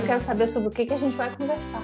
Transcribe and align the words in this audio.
eu 0.00 0.06
quero 0.06 0.20
saber 0.22 0.46
sobre 0.48 0.68
o 0.68 0.70
que, 0.70 0.86
que 0.86 0.94
a 0.94 0.98
gente 0.98 1.14
vai 1.14 1.30
conversar. 1.30 1.82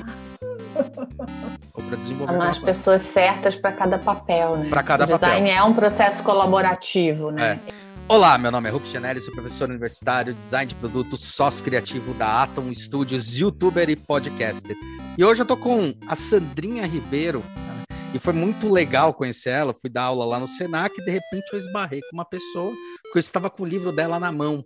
Ou 1.75 1.83
para 1.83 1.97
desenvolver. 1.97 2.35
Amar 2.35 2.51
as 2.51 2.59
pessoas 2.59 3.03
certas 3.03 3.55
para 3.55 3.73
cada 3.73 3.99
papel, 3.99 4.57
né? 4.57 4.69
Para 4.71 4.83
cada 4.83 5.05
o 5.05 5.07
design 5.07 5.49
papel. 5.49 5.55
é 5.55 5.63
um 5.63 5.75
processo 5.75 6.23
colaborativo, 6.23 7.31
né? 7.31 7.61
É. 7.69 7.87
Olá, 8.09 8.39
meu 8.39 8.51
nome 8.51 8.69
é 8.69 8.73
Hulk 8.73 8.89
Janelli, 8.89 9.21
sou 9.21 9.35
professor 9.35 9.69
universitário, 9.69 10.33
design 10.33 10.67
de 10.67 10.77
produto, 10.77 11.17
sócio 11.17 11.63
criativo 11.63 12.15
da 12.15 12.45
Atom 12.45 12.73
Studios, 12.73 13.39
youtuber 13.39 13.91
e 13.91 13.97
podcaster. 13.97 14.77
E 15.19 15.25
hoje 15.25 15.43
eu 15.43 15.47
tô 15.47 15.57
com 15.57 15.93
a 16.07 16.15
Sandrinha 16.15 16.87
Ribeiro, 16.87 17.41
né? 17.41 17.97
e 18.15 18.19
foi 18.19 18.33
muito 18.33 18.73
legal 18.73 19.13
conhecer 19.13 19.51
ela. 19.51 19.75
Fui 19.75 19.91
dar 19.91 20.05
aula 20.05 20.25
lá 20.25 20.39
no 20.39 20.47
Senac 20.47 20.95
e 20.99 21.05
de 21.05 21.11
repente 21.11 21.53
eu 21.53 21.59
esbarrei 21.59 22.01
com 22.01 22.17
uma 22.17 22.25
pessoa 22.25 22.73
que 23.13 23.19
eu 23.19 23.21
estava 23.21 23.51
com 23.51 23.65
o 23.65 23.67
livro 23.67 23.93
dela 23.93 24.19
na 24.21 24.31
mão. 24.31 24.65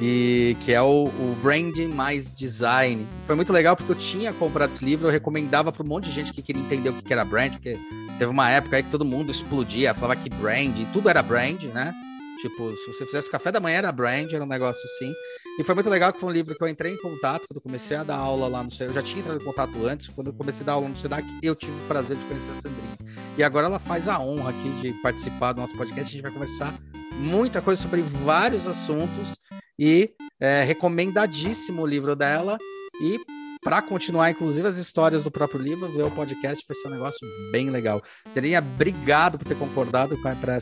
E 0.00 0.56
que 0.64 0.72
é 0.72 0.82
o, 0.82 1.04
o 1.06 1.36
Branding 1.40 1.88
mais 1.88 2.32
Design. 2.32 3.06
Foi 3.26 3.36
muito 3.36 3.52
legal 3.52 3.76
porque 3.76 3.92
eu 3.92 3.96
tinha 3.96 4.32
comprado 4.32 4.72
esse 4.72 4.84
livro, 4.84 5.06
eu 5.06 5.10
recomendava 5.12 5.70
para 5.70 5.84
um 5.84 5.88
monte 5.88 6.04
de 6.04 6.12
gente 6.12 6.32
que 6.32 6.42
queria 6.42 6.62
entender 6.62 6.90
o 6.90 6.94
que 6.94 7.12
era 7.12 7.24
brand, 7.24 7.52
porque 7.52 7.78
teve 8.18 8.26
uma 8.26 8.50
época 8.50 8.76
aí 8.76 8.82
que 8.82 8.90
todo 8.90 9.04
mundo 9.04 9.30
explodia, 9.30 9.94
falava 9.94 10.20
que 10.20 10.28
brand, 10.28 10.74
tudo 10.92 11.08
era 11.08 11.22
brand, 11.22 11.62
né? 11.64 11.94
Tipo, 12.40 12.74
se 12.76 12.92
você 12.92 13.06
fizesse 13.06 13.30
café 13.30 13.52
da 13.52 13.60
manhã 13.60 13.78
era 13.78 13.92
brand, 13.92 14.32
era 14.32 14.42
um 14.42 14.48
negócio 14.48 14.82
assim. 14.84 15.14
E 15.58 15.62
foi 15.62 15.74
muito 15.74 15.88
legal 15.88 16.12
que 16.12 16.18
foi 16.18 16.28
um 16.28 16.32
livro 16.32 16.54
que 16.54 16.62
eu 16.62 16.68
entrei 16.68 16.92
em 16.92 16.96
contato 16.96 17.46
quando 17.46 17.56
eu 17.56 17.60
comecei 17.62 17.96
a 17.96 18.02
dar 18.02 18.16
aula 18.16 18.48
lá 18.48 18.62
no 18.62 18.70
Senac. 18.70 18.94
Eu 18.94 19.00
já 19.00 19.06
tinha 19.06 19.20
entrado 19.20 19.40
em 19.40 19.44
contato 19.44 19.86
antes, 19.86 20.08
quando 20.08 20.26
eu 20.26 20.32
comecei 20.34 20.64
a 20.64 20.66
dar 20.66 20.72
aula 20.72 20.88
no 20.88 20.96
Senac, 20.96 21.26
eu 21.42 21.54
tive 21.54 21.72
o 21.72 21.86
prazer 21.86 22.16
de 22.16 22.24
conhecer 22.24 22.50
a 22.50 22.54
Sandrinha. 22.54 22.98
E 23.38 23.42
agora 23.44 23.66
ela 23.66 23.78
faz 23.78 24.08
a 24.08 24.18
honra 24.18 24.50
aqui 24.50 24.68
de 24.80 24.92
participar 25.00 25.52
do 25.52 25.60
nosso 25.60 25.76
podcast. 25.76 26.10
A 26.10 26.12
gente 26.12 26.22
vai 26.22 26.32
conversar 26.32 26.74
muita 27.12 27.62
coisa 27.62 27.80
sobre 27.80 28.02
vários 28.02 28.66
assuntos 28.66 29.36
e 29.78 30.14
é, 30.40 30.62
recomendadíssimo 30.62 31.82
o 31.82 31.86
livro 31.86 32.14
dela. 32.14 32.58
E 33.00 33.18
para 33.64 33.80
continuar, 33.80 34.30
inclusive, 34.30 34.68
as 34.68 34.76
histórias 34.76 35.24
do 35.24 35.30
próprio 35.30 35.60
livro, 35.60 35.88
ver 35.88 36.02
o 36.02 36.10
podcast 36.10 36.62
vai 36.68 36.76
ser 36.76 36.88
um 36.88 36.90
negócio 36.90 37.26
bem 37.50 37.70
legal. 37.70 38.02
Sandrinha, 38.30 38.58
obrigado 38.58 39.38
por 39.38 39.48
ter 39.48 39.56
concordado 39.56 40.18
para 40.18 40.58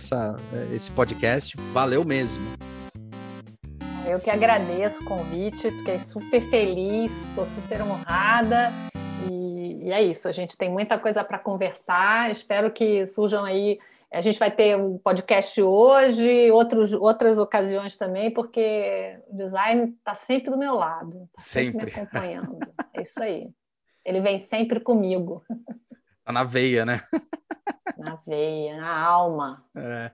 esse 0.72 0.90
podcast. 0.92 1.56
Valeu 1.72 2.04
mesmo. 2.04 2.44
Eu 4.06 4.20
que 4.20 4.30
agradeço 4.30 5.00
o 5.02 5.04
convite, 5.04 5.70
fiquei 5.70 5.98
super 6.00 6.40
feliz, 6.42 7.12
estou 7.28 7.46
super 7.46 7.82
honrada. 7.82 8.72
E, 9.30 9.86
e, 9.86 9.92
é 9.92 10.02
isso, 10.02 10.28
a 10.28 10.32
gente 10.32 10.56
tem 10.56 10.70
muita 10.70 10.98
coisa 10.98 11.24
para 11.24 11.38
conversar. 11.38 12.30
Espero 12.30 12.70
que 12.70 13.04
surjam 13.06 13.44
aí. 13.44 13.78
A 14.12 14.20
gente 14.20 14.38
vai 14.38 14.50
ter 14.50 14.76
um 14.76 14.98
podcast 14.98 15.60
hoje, 15.62 16.50
outros, 16.50 16.92
outras 16.92 17.38
ocasiões 17.38 17.96
também, 17.96 18.30
porque 18.30 19.18
o 19.28 19.36
design 19.36 19.94
está 19.98 20.12
sempre 20.12 20.50
do 20.50 20.58
meu 20.58 20.74
lado, 20.74 21.28
tá 21.34 21.40
sempre. 21.40 21.80
sempre 21.80 21.86
me 21.86 22.02
acompanhando. 22.02 22.58
é 22.94 23.02
isso 23.02 23.22
aí. 23.22 23.48
Ele 24.04 24.20
vem 24.20 24.40
sempre 24.40 24.80
comigo. 24.80 25.42
Tá 26.24 26.32
na 26.32 26.44
veia, 26.44 26.84
né? 26.84 27.00
na 27.96 28.16
veia, 28.26 28.76
na 28.76 28.98
alma. 28.98 29.64
É. 29.76 30.10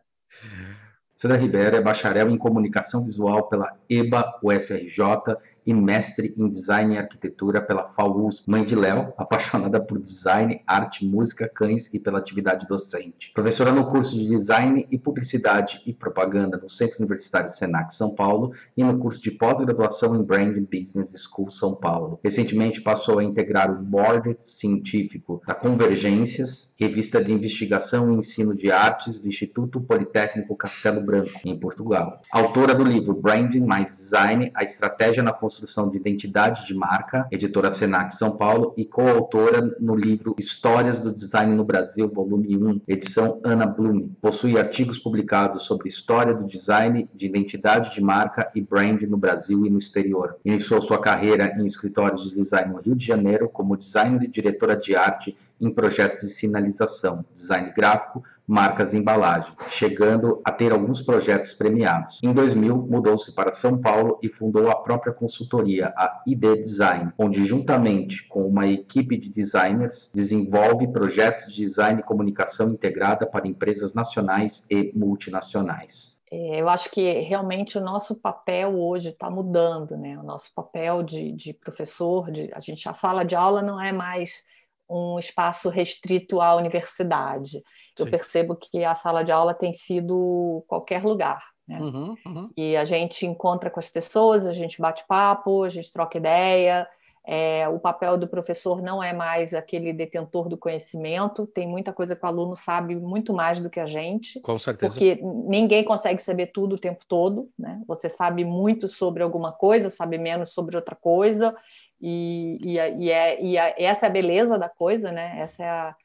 Sandra 1.17 1.37
Ribeiro 1.37 1.75
é 1.77 1.81
bacharel 1.81 2.31
em 2.31 2.39
comunicação 2.39 3.05
visual 3.05 3.49
pela 3.49 3.77
EBA 3.91 4.39
UFRJ 4.41 5.37
e 5.69 5.75
mestre 5.75 6.35
em 6.39 6.49
design 6.49 6.95
e 6.95 6.99
arquitetura 6.99 7.61
pela 7.61 7.91
FAUS. 7.91 8.43
Mãe 8.47 8.65
de 8.65 8.75
Léo, 8.75 9.13
apaixonada 9.19 9.79
por 9.79 10.01
design, 10.01 10.63
arte, 10.67 11.05
música, 11.05 11.47
cães 11.47 11.93
e 11.93 12.01
pela 12.01 12.19
atividade 12.19 12.67
docente. 12.67 13.31
Professora 13.35 13.71
no 13.71 13.91
curso 13.91 14.17
de 14.17 14.27
design 14.27 14.89
e 14.91 14.99
publicidade 14.99 15.83
e 15.85 15.93
propaganda 15.93 16.57
no 16.57 16.71
Centro 16.71 17.01
Universitário 17.01 17.51
Senac 17.51 17.93
São 17.93 18.15
Paulo 18.15 18.53
e 18.75 18.83
no 18.83 18.99
curso 18.99 19.21
de 19.21 19.31
pós-graduação 19.31 20.17
em 20.17 20.23
Branding 20.23 20.67
Business 20.73 21.13
School 21.23 21.51
São 21.51 21.75
Paulo. 21.75 22.19
Recentemente 22.25 22.81
passou 22.81 23.19
a 23.19 23.25
integrar 23.25 23.71
o 23.71 23.85
board 23.85 24.39
científico 24.41 25.43
da 25.47 25.55
Convergências, 25.55 26.75
revista 26.81 27.23
de 27.23 27.31
investigação 27.31 28.11
e 28.11 28.17
ensino 28.17 28.57
de 28.57 28.73
artes 28.73 29.21
do 29.21 29.29
Instituto 29.29 29.83
Politécnico 29.83 30.57
Castelo 30.57 31.03
Branco, 31.03 31.29
em 31.45 31.59
Portugal. 31.59 32.23
Autora 32.33 32.75
do 32.75 32.85
livro 32.85 33.13
Branding 33.13 33.61
mais 33.61 33.95
Design: 33.99 34.51
A 34.55 34.63
Estratégia 34.63 35.23
na 35.23 35.31
Construção 35.31 35.58
de 35.91 35.97
Identidade 35.97 36.67
de 36.67 36.75
Marca, 36.75 37.27
editora 37.31 37.71
Senac 37.71 38.15
São 38.15 38.37
Paulo, 38.37 38.75
e 38.77 38.85
coautora 38.85 39.77
no 39.81 39.95
livro 39.95 40.35
Histórias 40.39 41.01
do 41.01 41.13
Design 41.13 41.55
no 41.55 41.65
Brasil, 41.65 42.09
volume 42.09 42.57
1, 42.57 42.83
edição 42.87 43.41
Ana 43.45 43.67
Bloom. 43.67 44.11
Possui 44.21 44.59
artigos 44.59 44.99
publicados 44.99 45.65
sobre 45.65 45.89
história 45.89 46.35
do 46.35 46.47
design, 46.47 47.09
de 47.15 47.27
identidade 47.27 47.95
de 47.95 48.01
marca 48.01 48.51
e 48.55 48.61
brand 48.61 49.03
no 49.03 49.17
Brasil 49.17 49.67
e 49.67 49.71
no 49.71 49.79
exterior. 49.79 50.37
Iniciou 50.45 50.81
sua 50.81 51.01
carreira 51.01 51.55
em 51.59 51.65
escritórios 51.65 52.29
de 52.29 52.37
design 52.37 52.73
no 52.73 52.81
Rio 52.81 52.95
de 52.95 53.05
Janeiro 53.05 53.49
como 53.49 53.77
designer 53.77 54.23
e 54.23 54.29
diretora 54.29 54.77
de 54.77 54.95
arte 54.95 55.37
em 55.61 55.71
projetos 55.71 56.21
de 56.21 56.29
sinalização, 56.29 57.25
design 57.35 57.73
gráfico, 57.75 58.23
marcas 58.47 58.95
e 58.95 58.99
embalagem, 58.99 59.53
chegando 59.69 60.41
a 60.45 60.51
ter 60.51 60.73
alguns 60.73 61.03
projetos 61.03 61.53
premiados. 61.53 62.19
Em 62.23 62.33
2000, 62.33 62.77
mudou-se 62.77 63.35
para 63.35 63.51
São 63.51 63.81
Paulo 63.81 64.19
e 64.23 64.29
fundou 64.29 64.71
a 64.71 64.77
própria 64.77 65.13
consultoria, 65.13 65.93
a 65.97 66.23
ID 66.27 66.63
Design, 66.63 67.13
onde, 67.19 67.45
juntamente 67.45 68.27
com 68.29 68.47
uma 68.47 68.67
equipe 68.67 69.17
de 69.17 69.31
designers, 69.31 70.11
desenvolve 70.15 70.89
projetos 70.89 71.53
de 71.53 71.63
design 71.63 72.01
e 72.01 72.05
comunicação 72.05 72.71
integrada 72.71 73.27
para 73.27 73.47
empresas 73.47 73.93
nacionais 73.95 74.67
e 74.71 74.93
multinacionais. 74.95 76.19
Eu 76.31 76.69
acho 76.69 76.91
que 76.91 77.21
realmente 77.21 77.79
o 77.79 77.81
nosso 77.81 78.15
papel 78.15 78.79
hoje 78.79 79.09
está 79.09 79.31
mudando, 79.31 79.97
né? 79.97 80.19
O 80.19 80.23
nosso 80.23 80.53
papel 80.55 81.03
de, 81.03 81.33
de 81.33 81.55
professor, 81.55 82.31
de, 82.31 82.51
a 82.53 82.61
gente 82.61 82.87
a 82.87 82.93
sala 82.93 83.25
de 83.25 83.35
aula 83.35 83.63
não 83.63 83.81
é 83.81 83.93
mais 83.93 84.45
um 84.89 85.19
espaço 85.19 85.69
restrito 85.69 86.41
à 86.41 86.55
universidade. 86.57 87.59
Eu 87.99 88.05
Sim. 88.05 88.11
percebo 88.11 88.57
que 88.57 88.85
a 88.85 88.95
sala 88.95 89.25
de 89.25 89.33
aula 89.33 89.53
tem 89.53 89.73
sido 89.73 90.65
qualquer 90.69 91.05
lugar. 91.05 91.43
Né? 91.67 91.79
Uhum, 91.81 92.15
uhum. 92.27 92.51
E 92.57 92.77
a 92.77 92.85
gente 92.85 93.27
encontra 93.27 93.69
com 93.69 93.79
as 93.79 93.89
pessoas, 93.89 94.47
a 94.47 94.53
gente 94.53 94.81
bate 94.81 95.05
papo, 95.07 95.65
a 95.65 95.69
gente 95.69 95.93
troca 95.93 96.17
ideia. 96.17 96.89
É, 97.31 97.69
o 97.69 97.79
papel 97.79 98.17
do 98.17 98.27
professor 98.27 98.81
não 98.81 99.03
é 99.03 99.13
mais 99.13 99.53
aquele 99.53 99.93
detentor 99.93 100.49
do 100.49 100.57
conhecimento, 100.57 101.47
tem 101.47 101.69
muita 101.69 101.93
coisa 101.93 102.17
que 102.17 102.25
o 102.25 102.27
aluno 102.27 102.57
sabe 102.57 102.97
muito 102.97 103.35
mais 103.35 103.61
do 103.61 103.69
que 103.69 103.79
a 103.79 103.85
gente. 103.85 104.41
Com 104.41 104.57
certeza. 104.57 104.95
Porque 104.95 105.21
ninguém 105.23 105.85
consegue 105.85 106.23
saber 106.23 106.47
tudo 106.47 106.77
o 106.77 106.79
tempo 106.79 107.05
todo. 107.07 107.47
Né? 107.59 107.83
Você 107.87 108.09
sabe 108.09 108.47
muito 108.47 108.89
sobre 108.89 109.23
alguma 109.23 109.53
coisa, 109.53 109.91
sabe 109.91 110.17
menos 110.17 110.55
sobre 110.55 110.75
outra 110.75 110.97
coisa. 110.97 111.55
E, 112.01 112.59
e, 112.63 112.75
e, 112.77 113.11
é, 113.11 113.43
e 113.43 113.57
é, 113.57 113.83
essa 113.83 114.07
é 114.07 114.09
a 114.09 114.13
beleza 114.13 114.59
da 114.59 114.69
coisa, 114.69 115.11
né? 115.11 115.41
Essa 115.41 115.63
é 115.63 115.69
a, 115.69 115.97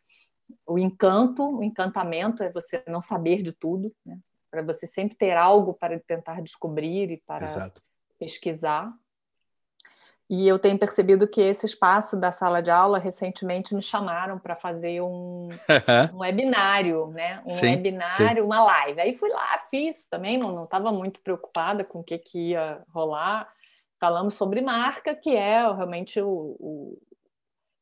o 0.66 0.80
encanto, 0.80 1.58
o 1.58 1.64
encantamento 1.64 2.44
é 2.44 2.52
você 2.52 2.84
não 2.88 3.02
saber 3.02 3.42
de 3.42 3.52
tudo, 3.52 3.94
né? 4.06 4.18
Para 4.50 4.62
você 4.62 4.86
sempre 4.86 5.16
ter 5.16 5.36
algo 5.36 5.74
para 5.74 6.00
tentar 6.00 6.42
descobrir 6.42 7.12
e 7.12 7.18
para 7.18 7.44
Exato. 7.44 7.82
pesquisar. 8.20 8.92
E 10.30 10.48
eu 10.48 10.58
tenho 10.58 10.80
percebido 10.80 11.28
que 11.28 11.42
esse 11.42 11.66
espaço 11.66 12.16
da 12.16 12.32
sala 12.32 12.62
de 12.62 12.72
aula 12.72 12.98
recentemente 12.98 13.76
me 13.76 13.82
chamaram 13.82 14.40
para 14.40 14.56
fazer 14.56 15.02
um, 15.02 15.50
um, 16.14 16.20
webinário, 16.20 17.08
né? 17.08 17.42
Um 17.46 17.52
sim, 17.52 17.72
webinário, 17.72 18.42
sim. 18.42 18.42
uma 18.42 18.64
live. 18.64 19.02
Aí 19.02 19.16
fui 19.16 19.30
lá, 19.30 19.60
fiz 19.70 20.06
também, 20.06 20.38
não 20.38 20.64
estava 20.64 20.92
muito 20.92 21.20
preocupada 21.22 21.84
com 21.84 22.00
o 22.00 22.04
que, 22.04 22.18
que 22.18 22.52
ia 22.52 22.82
rolar 22.92 23.48
falamos 24.04 24.34
sobre 24.34 24.60
marca, 24.60 25.16
que 25.16 25.34
é 25.34 25.62
realmente 25.74 26.20
o, 26.20 26.28
o, 26.60 27.02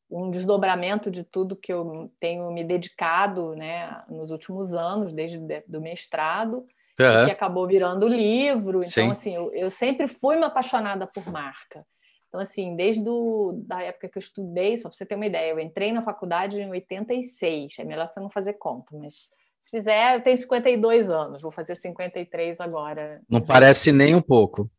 um 0.08 0.30
desdobramento 0.30 1.10
de 1.10 1.24
tudo 1.24 1.56
que 1.56 1.72
eu 1.72 2.12
tenho 2.20 2.48
me 2.52 2.62
dedicado 2.62 3.56
né, 3.56 4.04
nos 4.08 4.30
últimos 4.30 4.72
anos, 4.72 5.12
desde 5.12 5.40
do 5.66 5.80
mestrado, 5.80 6.58
uhum. 6.58 7.24
que 7.24 7.30
acabou 7.32 7.66
virando 7.66 8.06
livro. 8.06 8.78
Então, 8.78 8.88
Sim. 8.88 9.10
assim, 9.10 9.34
eu, 9.34 9.52
eu, 9.52 9.68
sempre 9.68 10.06
fui 10.06 10.36
uma 10.36 10.46
apaixonada 10.46 11.08
por 11.08 11.28
marca. 11.28 11.84
Então, 12.28 12.40
assim, 12.40 12.76
desde 12.76 13.02
do, 13.02 13.60
da 13.66 13.82
época 13.82 14.08
que 14.08 14.16
eu 14.16 14.22
estudei, 14.22 14.78
só 14.78 14.88
para 14.88 14.96
você 14.96 15.04
ter 15.04 15.16
uma 15.16 15.26
ideia, 15.26 15.50
eu 15.50 15.58
entrei 15.58 15.90
na 15.90 16.04
faculdade 16.04 16.60
em 16.60 16.70
86, 16.70 17.80
é 17.80 17.84
melhor 17.84 18.06
você 18.06 18.20
não 18.20 18.30
fazer 18.30 18.52
conta, 18.52 18.96
mas 18.96 19.28
se 19.60 19.70
fizer, 19.70 20.14
eu 20.14 20.20
tenho 20.22 20.38
52 20.38 21.10
anos, 21.10 21.42
vou 21.42 21.50
fazer 21.50 21.74
53 21.74 22.60
agora. 22.60 23.20
Não 23.28 23.40
parece 23.40 23.90
nem 23.90 24.14
um 24.14 24.22
pouco. 24.22 24.70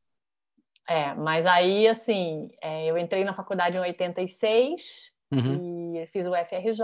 É, 0.88 1.14
mas 1.14 1.46
aí, 1.46 1.88
assim, 1.88 2.50
é, 2.62 2.86
eu 2.86 2.98
entrei 2.98 3.24
na 3.24 3.34
faculdade 3.34 3.78
em 3.78 3.82
86 3.82 5.12
uhum. 5.32 5.96
e 5.96 6.08
fiz 6.08 6.28
o 6.28 6.36
FRJ. 6.36 6.84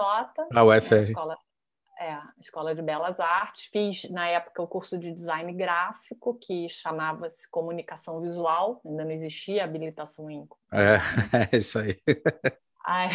Ah, 0.53 0.63
o 0.63 0.81
FR. 0.81 0.95
Né, 0.95 1.01
escola, 1.01 1.37
é, 1.99 2.17
Escola 2.39 2.73
de 2.73 2.81
Belas 2.81 3.19
Artes. 3.19 3.65
Fiz, 3.65 4.09
na 4.09 4.27
época, 4.27 4.61
o 4.61 4.67
curso 4.67 4.97
de 4.97 5.11
design 5.11 5.51
gráfico, 5.53 6.33
que 6.35 6.69
chamava-se 6.69 7.49
comunicação 7.49 8.21
visual. 8.21 8.81
Ainda 8.85 9.03
não 9.03 9.11
existia 9.11 9.65
habilitação 9.65 10.29
em... 10.29 10.47
É, 10.71 10.95
é 11.51 11.57
isso 11.57 11.77
aí. 11.77 11.97
Ai, 12.85 13.09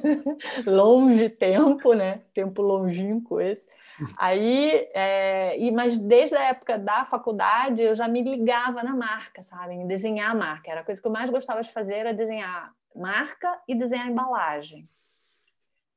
longe 0.66 1.28
tempo, 1.28 1.92
né? 1.92 2.22
Tempo 2.34 2.62
longínquo 2.62 3.40
esse. 3.40 3.73
Aí, 4.16 4.88
é, 4.92 5.58
e, 5.58 5.70
mas 5.70 5.96
desde 5.98 6.36
a 6.36 6.44
época 6.44 6.78
da 6.78 7.04
faculdade, 7.04 7.82
eu 7.82 7.94
já 7.94 8.08
me 8.08 8.22
ligava 8.22 8.82
na 8.82 8.94
marca, 8.94 9.42
sabe? 9.42 9.74
Em 9.74 9.86
desenhar 9.86 10.30
a 10.30 10.34
marca. 10.34 10.70
Era 10.70 10.80
a 10.80 10.84
coisa 10.84 11.00
que 11.00 11.06
eu 11.06 11.12
mais 11.12 11.30
gostava 11.30 11.62
de 11.62 11.72
fazer, 11.72 11.94
era 11.94 12.14
desenhar 12.14 12.74
marca 12.94 13.60
e 13.68 13.74
desenhar 13.74 14.08
embalagem. 14.08 14.88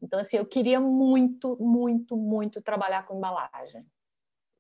Então, 0.02 0.20
assim, 0.20 0.38
eu 0.38 0.46
queria 0.46 0.80
muito, 0.80 1.58
muito, 1.60 2.16
muito 2.16 2.62
trabalhar 2.62 3.06
com 3.06 3.18
embalagem. 3.18 3.86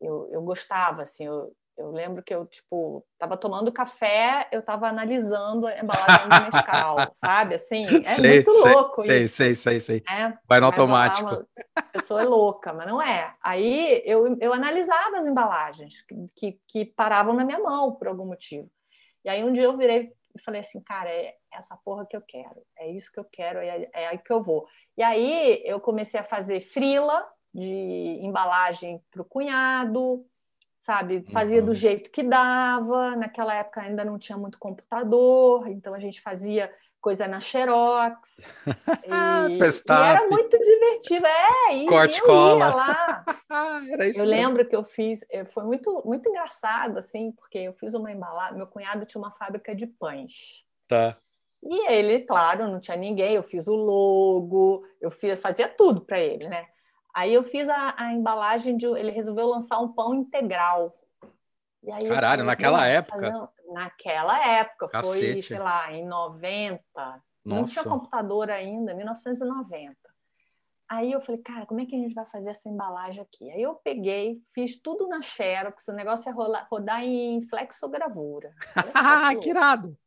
Eu, 0.01 0.29
eu 0.31 0.41
gostava, 0.41 1.03
assim, 1.03 1.25
eu, 1.25 1.55
eu 1.77 1.91
lembro 1.91 2.23
que 2.23 2.33
eu, 2.33 2.45
tipo, 2.45 3.05
estava 3.13 3.37
tomando 3.37 3.71
café, 3.71 4.47
eu 4.51 4.61
estava 4.61 4.87
analisando 4.87 5.67
a 5.67 5.79
embalagem 5.79 6.27
do 6.27 6.45
Nescau, 6.45 6.97
sabe? 7.15 7.55
Assim, 7.55 7.85
é 7.85 8.03
sei, 8.03 8.33
muito 8.33 8.51
sei, 8.51 8.73
louco 8.73 9.01
sei, 9.03 9.23
isso. 9.23 9.35
Sei, 9.35 9.53
sei, 9.53 9.79
sei, 9.79 10.03
é, 10.09 10.33
Vai 10.47 10.59
no 10.59 10.65
automático. 10.65 11.47
A 11.75 11.81
pessoa 11.83 12.21
é 12.21 12.25
louca, 12.25 12.73
mas 12.73 12.87
não 12.87 12.99
é. 12.99 13.35
Aí 13.43 14.01
eu, 14.05 14.35
eu 14.41 14.51
analisava 14.53 15.17
as 15.17 15.25
embalagens 15.25 16.01
que, 16.01 16.15
que, 16.35 16.59
que, 16.67 16.85
paravam 16.85 17.33
na 17.33 17.45
minha 17.45 17.59
mão 17.59 17.93
por 17.93 18.07
algum 18.07 18.25
motivo. 18.25 18.69
E 19.23 19.29
aí 19.29 19.43
um 19.43 19.53
dia 19.53 19.63
eu 19.63 19.77
virei 19.77 20.11
e 20.35 20.41
falei 20.41 20.61
assim, 20.61 20.81
cara, 20.81 21.09
é 21.09 21.35
essa 21.53 21.77
porra 21.77 22.05
que 22.05 22.17
eu 22.17 22.21
quero, 22.21 22.61
é 22.77 22.89
isso 22.89 23.11
que 23.11 23.19
eu 23.19 23.25
quero, 23.25 23.59
é, 23.59 23.87
é 23.93 24.07
aí 24.07 24.17
que 24.17 24.33
eu 24.33 24.41
vou. 24.41 24.67
E 24.97 25.03
aí 25.03 25.61
eu 25.63 25.79
comecei 25.79 26.19
a 26.19 26.23
fazer 26.23 26.61
frila 26.61 27.27
de 27.53 28.19
embalagem 28.21 29.01
para 29.11 29.21
o 29.21 29.25
cunhado, 29.25 30.25
sabe? 30.87 31.25
Fazia 31.33 31.59
uhum. 31.59 31.65
do 31.65 31.73
jeito 31.73 32.09
que 32.09 32.23
dava. 32.23 33.13
Naquela 33.17 33.53
época 33.53 33.81
ainda 33.81 34.05
não 34.05 34.17
tinha 34.17 34.37
muito 34.37 34.57
computador, 34.57 35.67
então 35.67 35.93
a 35.93 35.99
gente 35.99 36.21
fazia 36.21 36.73
coisa 37.01 37.27
na 37.27 37.41
Xerox. 37.41 38.41
E, 39.07 39.57
e 39.57 39.91
era 39.91 40.27
muito 40.27 40.57
divertido. 40.59 41.25
É, 41.25 41.75
e 41.77 41.85
Corte, 41.85 42.21
cola. 42.21 42.75
lá. 42.75 43.25
era 43.89 44.07
isso 44.07 44.19
eu 44.19 44.27
mesmo. 44.27 44.47
lembro 44.47 44.65
que 44.65 44.75
eu 44.75 44.83
fiz, 44.83 45.25
eh, 45.29 45.45
foi 45.45 45.63
muito, 45.63 46.01
muito 46.05 46.27
engraçado, 46.27 46.97
assim, 46.97 47.31
porque 47.31 47.59
eu 47.59 47.73
fiz 47.73 47.93
uma 47.93 48.11
embalagem. 48.11 48.57
Meu 48.57 48.67
cunhado 48.67 49.05
tinha 49.05 49.21
uma 49.21 49.31
fábrica 49.31 49.73
de 49.73 49.87
pães. 49.87 50.65
Tá. 50.87 51.17
E 51.63 51.89
ele, 51.89 52.19
claro, 52.19 52.67
não 52.67 52.81
tinha 52.81 52.97
ninguém. 52.97 53.33
Eu 53.33 53.43
fiz 53.43 53.67
o 53.67 53.75
logo, 53.75 54.85
eu 54.99 55.09
fiz, 55.09 55.39
fazia 55.39 55.69
tudo 55.69 56.01
para 56.01 56.19
ele, 56.19 56.49
né? 56.49 56.67
Aí 57.17 57.33
eu 57.33 57.43
fiz 57.43 57.67
a, 57.67 57.95
a 57.97 58.13
embalagem 58.13 58.77
de. 58.77 58.85
Ele 58.85 59.09
resolveu 59.09 59.47
lançar 59.47 59.79
um 59.79 59.91
pão 59.91 60.13
integral. 60.13 60.87
Caralho, 62.07 62.43
naquela 62.43 62.85
época? 62.85 63.19
Fazer... 63.19 63.73
Naquela 63.73 64.47
época, 64.47 64.87
Cacete. 64.87 65.33
foi, 65.33 65.41
sei 65.41 65.57
lá, 65.57 65.91
em 65.91 66.05
90. 66.05 66.79
Nossa. 66.93 67.23
Não 67.43 67.63
tinha 67.63 67.83
computador 67.83 68.51
ainda, 68.51 68.93
1990. 68.93 69.95
Aí 70.87 71.11
eu 71.11 71.19
falei, 71.19 71.41
cara, 71.41 71.65
como 71.65 71.81
é 71.81 71.87
que 71.87 71.95
a 71.95 71.99
gente 71.99 72.13
vai 72.13 72.25
fazer 72.27 72.49
essa 72.49 72.69
embalagem 72.69 73.23
aqui? 73.23 73.49
Aí 73.49 73.63
eu 73.63 73.73
peguei, 73.73 74.39
fiz 74.53 74.79
tudo 74.79 75.07
na 75.07 75.19
Xerox, 75.19 75.87
o 75.87 75.93
negócio 75.93 76.29
é 76.29 76.31
rodar, 76.31 76.67
rodar 76.71 77.03
em 77.03 77.41
flexogravura. 77.49 78.53
que 79.41 79.49
irado! 79.49 79.97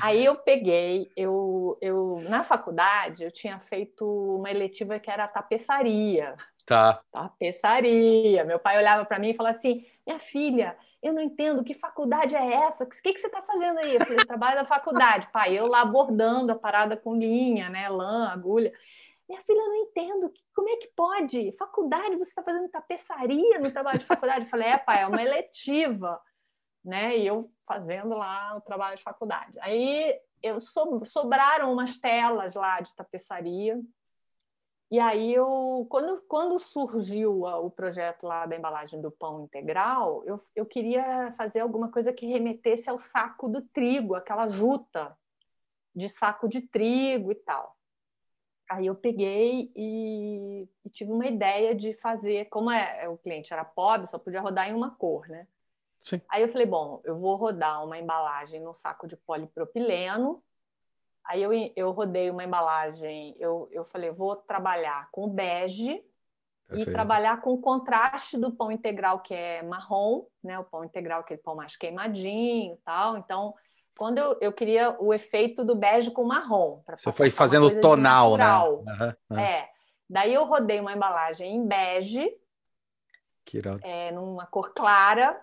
Aí 0.00 0.24
eu 0.24 0.36
peguei, 0.36 1.10
eu, 1.16 1.76
eu 1.80 2.20
na 2.28 2.44
faculdade 2.44 3.24
eu 3.24 3.30
tinha 3.30 3.58
feito 3.58 4.04
uma 4.36 4.50
eletiva 4.50 4.98
que 4.98 5.10
era 5.10 5.26
tapeçaria. 5.26 6.36
Tá. 6.64 7.00
Tapeçaria. 7.10 8.44
Meu 8.44 8.58
pai 8.58 8.78
olhava 8.78 9.04
para 9.04 9.18
mim 9.18 9.30
e 9.30 9.34
falava 9.34 9.56
assim: 9.56 9.84
minha 10.06 10.18
filha, 10.18 10.76
eu 11.02 11.12
não 11.12 11.22
entendo 11.22 11.64
que 11.64 11.74
faculdade 11.74 12.36
é 12.36 12.54
essa? 12.54 12.84
O 12.84 12.88
que, 12.88 13.12
que 13.12 13.18
você 13.18 13.26
está 13.26 13.42
fazendo 13.42 13.78
aí? 13.78 13.94
Eu 13.94 14.04
falei, 14.04 14.24
trabalho 14.24 14.56
na 14.56 14.64
faculdade. 14.64 15.28
Pai, 15.32 15.58
eu 15.58 15.66
lá 15.66 15.84
bordando 15.84 16.52
a 16.52 16.56
parada 16.56 16.96
com 16.96 17.16
linha, 17.16 17.68
né? 17.68 17.88
Lã, 17.88 18.28
agulha. 18.28 18.72
Minha 19.28 19.42
filha, 19.42 19.58
eu 19.58 19.68
não 19.68 19.76
entendo. 19.76 20.32
Como 20.54 20.68
é 20.68 20.76
que 20.76 20.88
pode? 20.94 21.52
Faculdade, 21.52 22.16
você 22.16 22.30
está 22.30 22.42
fazendo 22.42 22.68
tapeçaria 22.68 23.58
no 23.58 23.70
trabalho 23.70 23.98
de 23.98 24.04
faculdade? 24.04 24.44
Eu 24.44 24.50
falei, 24.50 24.68
é, 24.68 24.78
pai, 24.78 25.02
é 25.02 25.06
uma 25.06 25.22
eletiva 25.22 26.20
né? 26.84 27.16
E 27.18 27.26
eu 27.26 27.46
fazendo 27.68 28.14
lá 28.16 28.56
o 28.56 28.60
trabalho 28.62 28.96
de 28.96 29.02
faculdade. 29.02 29.52
Aí 29.60 30.18
eu 30.42 30.60
so, 30.60 31.04
sobraram 31.04 31.72
umas 31.72 31.96
telas 31.98 32.54
lá 32.54 32.80
de 32.80 32.94
tapeçaria. 32.94 33.78
E 34.90 34.98
aí 34.98 35.34
eu, 35.34 35.86
quando, 35.90 36.22
quando 36.22 36.58
surgiu 36.58 37.42
o 37.42 37.70
projeto 37.70 38.26
lá 38.26 38.46
da 38.46 38.56
embalagem 38.56 39.02
do 39.02 39.10
pão 39.10 39.44
integral, 39.44 40.24
eu, 40.24 40.40
eu 40.56 40.64
queria 40.64 41.34
fazer 41.36 41.60
alguma 41.60 41.90
coisa 41.90 42.10
que 42.10 42.26
remetesse 42.26 42.88
ao 42.88 42.98
saco 42.98 43.48
do 43.48 43.60
trigo, 43.60 44.14
aquela 44.14 44.48
juta 44.48 45.14
de 45.94 46.08
saco 46.08 46.48
de 46.48 46.62
trigo 46.62 47.30
e 47.30 47.34
tal. 47.34 47.76
Aí 48.70 48.86
eu 48.86 48.94
peguei 48.94 49.70
e, 49.76 50.68
e 50.84 50.90
tive 50.90 51.12
uma 51.12 51.26
ideia 51.26 51.74
de 51.74 51.92
fazer, 51.94 52.46
como 52.46 52.70
é, 52.70 53.08
o 53.08 53.18
cliente 53.18 53.52
era 53.52 53.64
pobre, 53.64 54.06
só 54.06 54.18
podia 54.18 54.40
rodar 54.40 54.70
em 54.70 54.74
uma 54.74 54.90
cor, 54.94 55.28
né? 55.28 55.46
Sim. 56.00 56.20
Aí 56.28 56.42
eu 56.42 56.48
falei, 56.48 56.66
bom, 56.66 57.00
eu 57.04 57.18
vou 57.18 57.36
rodar 57.36 57.84
uma 57.84 57.98
embalagem 57.98 58.60
no 58.60 58.74
saco 58.74 59.06
de 59.06 59.16
polipropileno. 59.16 60.42
Aí 61.24 61.42
eu, 61.42 61.52
eu 61.76 61.90
rodei 61.90 62.30
uma 62.30 62.44
embalagem, 62.44 63.36
eu, 63.38 63.68
eu 63.70 63.84
falei, 63.84 64.10
vou 64.10 64.36
trabalhar 64.36 65.08
com 65.10 65.28
bege 65.28 66.02
Perfeito. 66.66 66.90
e 66.90 66.92
trabalhar 66.92 67.40
com 67.42 67.52
o 67.52 67.60
contraste 67.60 68.38
do 68.38 68.50
pão 68.52 68.72
integral, 68.72 69.20
que 69.20 69.34
é 69.34 69.62
marrom, 69.62 70.24
né? 70.42 70.58
O 70.58 70.64
pão 70.64 70.84
integral, 70.84 71.20
aquele 71.20 71.40
pão 71.40 71.54
mais 71.54 71.76
queimadinho 71.76 72.74
e 72.74 72.78
tal. 72.78 73.18
Então, 73.18 73.54
quando 73.98 74.18
eu, 74.18 74.38
eu 74.40 74.52
queria 74.52 74.96
o 74.98 75.12
efeito 75.12 75.64
do 75.64 75.74
bege 75.74 76.10
com 76.10 76.24
marrom. 76.24 76.82
Você 76.88 77.12
foi 77.12 77.30
fazendo 77.30 77.80
tonal, 77.80 78.38
né? 78.38 78.58
Uhum, 78.58 79.14
uhum. 79.30 79.38
É. 79.38 79.68
Daí 80.08 80.32
eu 80.32 80.44
rodei 80.44 80.80
uma 80.80 80.94
embalagem 80.94 81.56
em 81.56 81.66
bege, 81.66 82.30
é, 83.82 84.12
numa 84.12 84.46
cor 84.46 84.72
clara, 84.72 85.38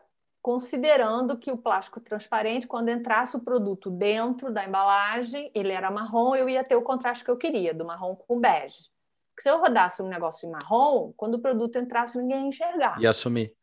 considerando 0.45 1.39
que 1.39 1.51
o 1.51 1.57
plástico 1.57 1.99
transparente, 1.99 2.67
quando 2.67 2.89
entrasse 2.89 3.35
o 3.35 3.39
produto 3.39 3.89
dentro 3.89 4.53
da 4.53 4.63
embalagem, 4.63 5.49
ele 5.55 5.71
era 5.71 5.89
marrom, 5.89 6.35
eu 6.35 6.47
ia 6.47 6.63
ter 6.63 6.75
o 6.75 6.83
contraste 6.83 7.23
que 7.23 7.31
eu 7.31 7.35
queria, 7.35 7.73
do 7.73 7.83
marrom 7.83 8.15
com 8.15 8.39
bege. 8.39 8.91
Porque 9.31 9.41
se 9.41 9.49
eu 9.49 9.59
rodasse 9.59 10.03
um 10.03 10.07
negócio 10.07 10.47
em 10.47 10.51
marrom, 10.51 11.11
quando 11.17 11.33
o 11.33 11.41
produto 11.41 11.79
entrasse, 11.79 12.19
ninguém 12.19 12.41
ia 12.41 12.47
enxergar. 12.49 13.01
E 13.01 13.07
assumir. 13.07 13.55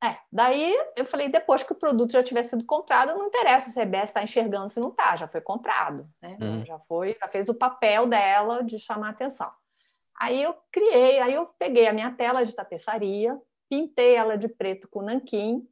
É, 0.00 0.16
daí 0.30 0.72
eu 0.94 1.04
falei, 1.04 1.28
depois 1.30 1.64
que 1.64 1.72
o 1.72 1.74
produto 1.74 2.12
já 2.12 2.22
tivesse 2.22 2.50
sido 2.50 2.64
comprado, 2.64 3.18
não 3.18 3.26
interessa 3.26 3.68
se 3.68 3.80
a 3.80 3.82
EBS 3.82 4.10
está 4.10 4.22
enxergando, 4.22 4.68
se 4.68 4.78
não 4.78 4.90
está, 4.90 5.16
já 5.16 5.26
foi 5.26 5.40
comprado, 5.40 6.08
né? 6.22 6.38
Uhum. 6.40 6.64
Já 6.64 6.78
foi, 6.78 7.16
já 7.20 7.26
fez 7.26 7.48
o 7.48 7.54
papel 7.54 8.06
dela 8.06 8.62
de 8.62 8.78
chamar 8.78 9.08
atenção. 9.08 9.50
Aí 10.16 10.40
eu 10.40 10.54
criei, 10.70 11.18
aí 11.18 11.34
eu 11.34 11.46
peguei 11.58 11.88
a 11.88 11.92
minha 11.92 12.12
tela 12.12 12.44
de 12.44 12.54
tapeçaria, 12.54 13.36
pintei 13.68 14.14
ela 14.14 14.38
de 14.38 14.46
preto 14.46 14.86
com 14.88 15.02
nanquim, 15.02 15.68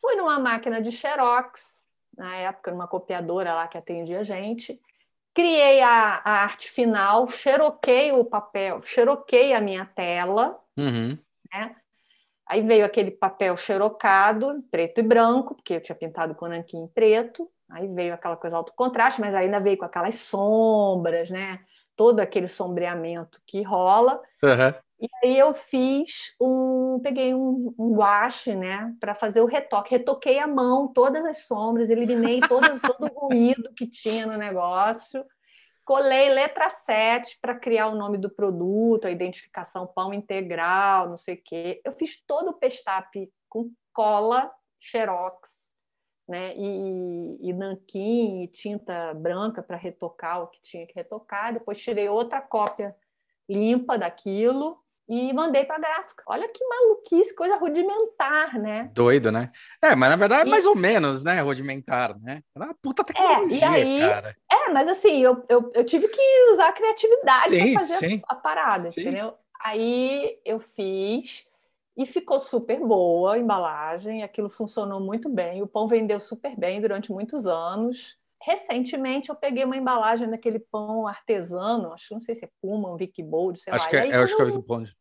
Fui 0.00 0.14
numa 0.16 0.38
máquina 0.38 0.80
de 0.80 0.92
xerox, 0.92 1.84
na 2.16 2.34
época, 2.36 2.70
numa 2.70 2.88
copiadora 2.88 3.54
lá 3.54 3.68
que 3.68 3.78
atendia 3.78 4.20
a 4.20 4.24
gente. 4.24 4.80
Criei 5.34 5.82
a, 5.82 6.22
a 6.24 6.30
arte 6.42 6.70
final, 6.70 7.28
xeroquei 7.28 8.12
o 8.12 8.24
papel, 8.24 8.82
xeroquei 8.82 9.52
a 9.52 9.60
minha 9.60 9.84
tela, 9.84 10.58
uhum. 10.76 11.18
né? 11.52 11.76
Aí 12.46 12.62
veio 12.62 12.84
aquele 12.84 13.10
papel 13.10 13.56
xerocado, 13.56 14.62
preto 14.70 15.00
e 15.00 15.02
branco, 15.02 15.54
porque 15.54 15.74
eu 15.74 15.80
tinha 15.80 15.96
pintado 15.96 16.34
com 16.34 16.46
nanquim 16.46 16.86
preto. 16.86 17.50
Aí 17.68 17.88
veio 17.88 18.14
aquela 18.14 18.36
coisa 18.36 18.56
alto 18.56 18.72
contraste, 18.74 19.20
mas 19.20 19.34
ainda 19.34 19.58
veio 19.58 19.76
com 19.76 19.84
aquelas 19.84 20.14
sombras, 20.14 21.28
né? 21.28 21.60
Todo 21.96 22.20
aquele 22.20 22.46
sombreamento 22.46 23.40
que 23.44 23.62
rola. 23.62 24.22
Uhum. 24.42 24.85
E 24.98 25.06
aí 25.22 25.38
eu 25.38 25.52
fiz 25.54 26.34
um, 26.40 26.98
peguei 27.02 27.34
um, 27.34 27.74
um 27.78 27.94
guache, 27.94 28.54
né, 28.54 28.94
para 28.98 29.14
fazer 29.14 29.42
o 29.42 29.46
retoque. 29.46 29.90
Retoquei 29.90 30.38
a 30.38 30.46
mão, 30.46 30.88
todas 30.88 31.24
as 31.24 31.46
sombras, 31.46 31.90
eliminei 31.90 32.40
todo 32.40 32.64
o 33.00 33.26
ruído 33.26 33.72
que 33.74 33.86
tinha 33.86 34.26
no 34.26 34.38
negócio. 34.38 35.24
Colei 35.84 36.30
letra 36.30 36.70
7 36.70 37.38
para 37.40 37.54
criar 37.58 37.88
o 37.88 37.94
nome 37.94 38.16
do 38.18 38.30
produto, 38.30 39.06
a 39.06 39.10
identificação 39.10 39.86
pão 39.86 40.12
integral, 40.14 41.08
não 41.08 41.16
sei 41.16 41.34
o 41.34 41.42
quê. 41.44 41.80
Eu 41.84 41.92
fiz 41.92 42.20
todo 42.26 42.50
o 42.50 42.58
pestape 42.58 43.30
com 43.48 43.70
cola 43.92 44.50
xerox, 44.80 45.68
né, 46.26 46.54
e, 46.56 47.50
e 47.50 47.52
nanquim 47.52 48.42
e 48.42 48.48
tinta 48.48 49.14
branca 49.14 49.62
para 49.62 49.76
retocar 49.76 50.42
o 50.42 50.48
que 50.48 50.60
tinha 50.60 50.86
que 50.86 50.94
retocar. 50.94 51.52
Depois 51.52 51.80
tirei 51.80 52.08
outra 52.08 52.40
cópia 52.40 52.96
limpa 53.48 53.96
daquilo 53.96 54.84
e 55.08 55.32
mandei 55.32 55.64
para 55.64 55.76
a 55.76 55.78
gráfica. 55.78 56.24
Olha 56.26 56.48
que 56.48 56.64
maluquice, 56.64 57.34
coisa 57.34 57.56
rudimentar, 57.56 58.58
né? 58.58 58.90
Doido, 58.92 59.30
né? 59.30 59.52
É, 59.80 59.94
mas 59.94 60.10
na 60.10 60.16
verdade 60.16 60.48
é 60.48 60.50
mais 60.50 60.66
ou 60.66 60.74
menos, 60.74 61.22
né? 61.22 61.40
Rudimentar, 61.40 62.18
né? 62.18 62.42
É 62.54 62.58
uma 62.58 62.74
puta 62.74 63.04
tecnologia, 63.04 63.56
é, 63.56 63.60
e 63.60 63.64
aí, 63.64 64.00
cara. 64.00 64.36
É, 64.50 64.72
mas 64.72 64.88
assim, 64.88 65.22
eu, 65.22 65.44
eu, 65.48 65.70
eu 65.74 65.84
tive 65.84 66.08
que 66.08 66.50
usar 66.50 66.68
a 66.68 66.72
criatividade 66.72 67.56
para 67.56 67.80
fazer 67.80 68.08
sim. 68.08 68.22
A, 68.28 68.32
a, 68.32 68.36
parada, 68.36 68.90
sim. 68.90 69.00
entendeu? 69.00 69.34
Aí 69.62 70.38
eu 70.44 70.58
fiz 70.58 71.46
e 71.96 72.04
ficou 72.04 72.40
super 72.40 72.80
boa 72.80 73.34
a 73.34 73.38
embalagem, 73.38 74.22
aquilo 74.22 74.50
funcionou 74.50 75.00
muito 75.00 75.28
bem, 75.28 75.62
o 75.62 75.66
pão 75.66 75.86
vendeu 75.86 76.20
super 76.20 76.56
bem 76.56 76.80
durante 76.80 77.12
muitos 77.12 77.46
anos. 77.46 78.18
Recentemente 78.46 79.28
eu 79.28 79.34
peguei 79.34 79.64
uma 79.64 79.76
embalagem 79.76 80.30
daquele 80.30 80.60
pão 80.60 81.04
artesano, 81.08 81.92
acho 81.92 82.14
não 82.14 82.20
sei 82.20 82.32
se 82.36 82.44
é 82.44 82.50
Puma, 82.62 82.92
um 82.92 82.96
Vicky 82.96 83.20
Bold, 83.20 83.58
sei 83.58 83.72
acho 83.72 83.86
lá. 83.86 83.90
Que 83.90 83.96
é, 83.96 84.16
eu 84.16 84.22
acho 84.22 84.36
que 84.36 84.40
é 84.40 84.44
o 84.44 84.46
Vicky 84.46 84.62
Bold. 84.64 84.96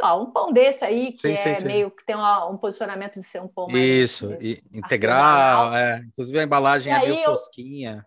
lá, 0.00 0.16
um 0.16 0.30
pão 0.32 0.50
desse 0.50 0.82
aí, 0.82 1.10
que 1.10 1.18
Sim, 1.18 1.32
é 1.32 1.36
sim, 1.36 1.54
sim. 1.54 1.66
meio 1.66 1.90
que 1.90 2.02
tem 2.06 2.16
uma- 2.16 2.48
um 2.48 2.56
posicionamento 2.56 3.20
de 3.20 3.24
ser 3.24 3.42
um 3.42 3.46
pão 3.46 3.66
mais 3.68 3.84
Isso, 3.84 4.32
e- 4.40 4.62
integral, 4.72 5.74
é. 5.76 5.98
Inclusive 5.98 6.38
a 6.38 6.42
embalagem 6.44 6.90
E 6.90 6.96
é 6.96 7.00
meio 7.00 7.14
eu- 7.16 7.24
tosquinha. 7.26 8.06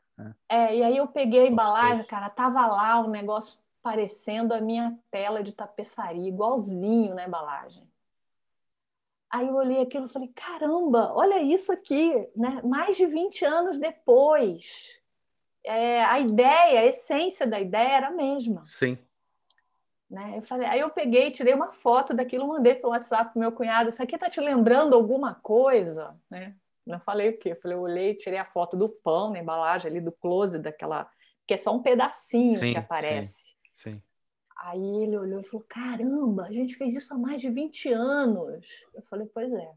É, 0.49 0.75
e 0.75 0.81
aí 0.83 0.97
eu 0.97 1.07
peguei 1.07 1.41
a 1.41 1.47
embalagem, 1.47 1.97
Gostei. 1.97 2.09
cara, 2.09 2.27
tava 2.29 2.65
lá 2.65 2.99
um 3.01 3.09
negócio 3.09 3.59
parecendo 3.83 4.51
a 4.51 4.59
minha 4.59 4.97
tela 5.11 5.43
de 5.43 5.51
tapeçaria, 5.53 6.27
igualzinho 6.27 7.13
na 7.13 7.25
embalagem. 7.27 7.87
Aí 9.35 9.49
eu 9.49 9.55
olhei 9.55 9.81
aquilo 9.81 10.05
e 10.05 10.09
falei, 10.09 10.29
caramba, 10.29 11.11
olha 11.13 11.41
isso 11.41 11.69
aqui, 11.69 12.25
né? 12.33 12.61
Mais 12.63 12.95
de 12.95 13.05
20 13.05 13.43
anos 13.43 13.77
depois. 13.77 14.97
É, 15.61 16.05
a 16.05 16.21
ideia, 16.21 16.79
a 16.79 16.85
essência 16.85 17.45
da 17.45 17.59
ideia 17.59 17.97
era 17.97 18.07
a 18.07 18.11
mesma. 18.11 18.63
Sim. 18.63 18.97
né? 20.09 20.35
Eu 20.37 20.41
falei, 20.41 20.69
aí 20.69 20.79
eu 20.79 20.89
peguei, 20.89 21.31
tirei 21.31 21.53
uma 21.53 21.73
foto 21.73 22.13
daquilo, 22.13 22.47
mandei 22.47 22.75
para 22.75 22.87
o 22.87 22.91
WhatsApp 22.91 23.33
pro 23.33 23.39
meu 23.41 23.51
cunhado. 23.51 23.89
Isso 23.89 24.01
aqui 24.01 24.17
tá 24.17 24.29
te 24.29 24.39
lembrando 24.39 24.95
alguma 24.95 25.35
coisa, 25.35 26.15
né? 26.31 26.55
Não 26.87 27.01
falei 27.01 27.31
o 27.31 27.37
quê? 27.37 27.51
Eu 27.51 27.57
falei, 27.57 27.75
eu 27.75 27.81
olhei, 27.81 28.13
tirei 28.13 28.39
a 28.39 28.45
foto 28.45 28.77
do 28.77 28.87
pão 29.03 29.31
na 29.31 29.39
embalagem 29.39 29.91
ali 29.91 29.99
do 29.99 30.13
close 30.13 30.59
daquela, 30.59 31.09
que 31.45 31.55
é 31.55 31.57
só 31.57 31.75
um 31.75 31.81
pedacinho 31.81 32.57
Sim, 32.57 32.71
que 32.71 32.77
aparece. 32.77 33.53
Sim. 33.73 34.01
Aí 34.65 35.03
ele 35.03 35.15
olhou 35.15 35.41
e 35.41 35.43
falou: 35.43 35.63
Caramba, 35.69 36.45
a 36.45 36.51
gente 36.51 36.75
fez 36.75 36.95
isso 36.95 37.13
há 37.13 37.17
mais 37.17 37.39
de 37.39 37.51
20 37.51 37.93
anos. 37.93 38.67
Eu 38.95 39.03
falei: 39.03 39.29
Pois 39.31 39.53
é. 39.53 39.71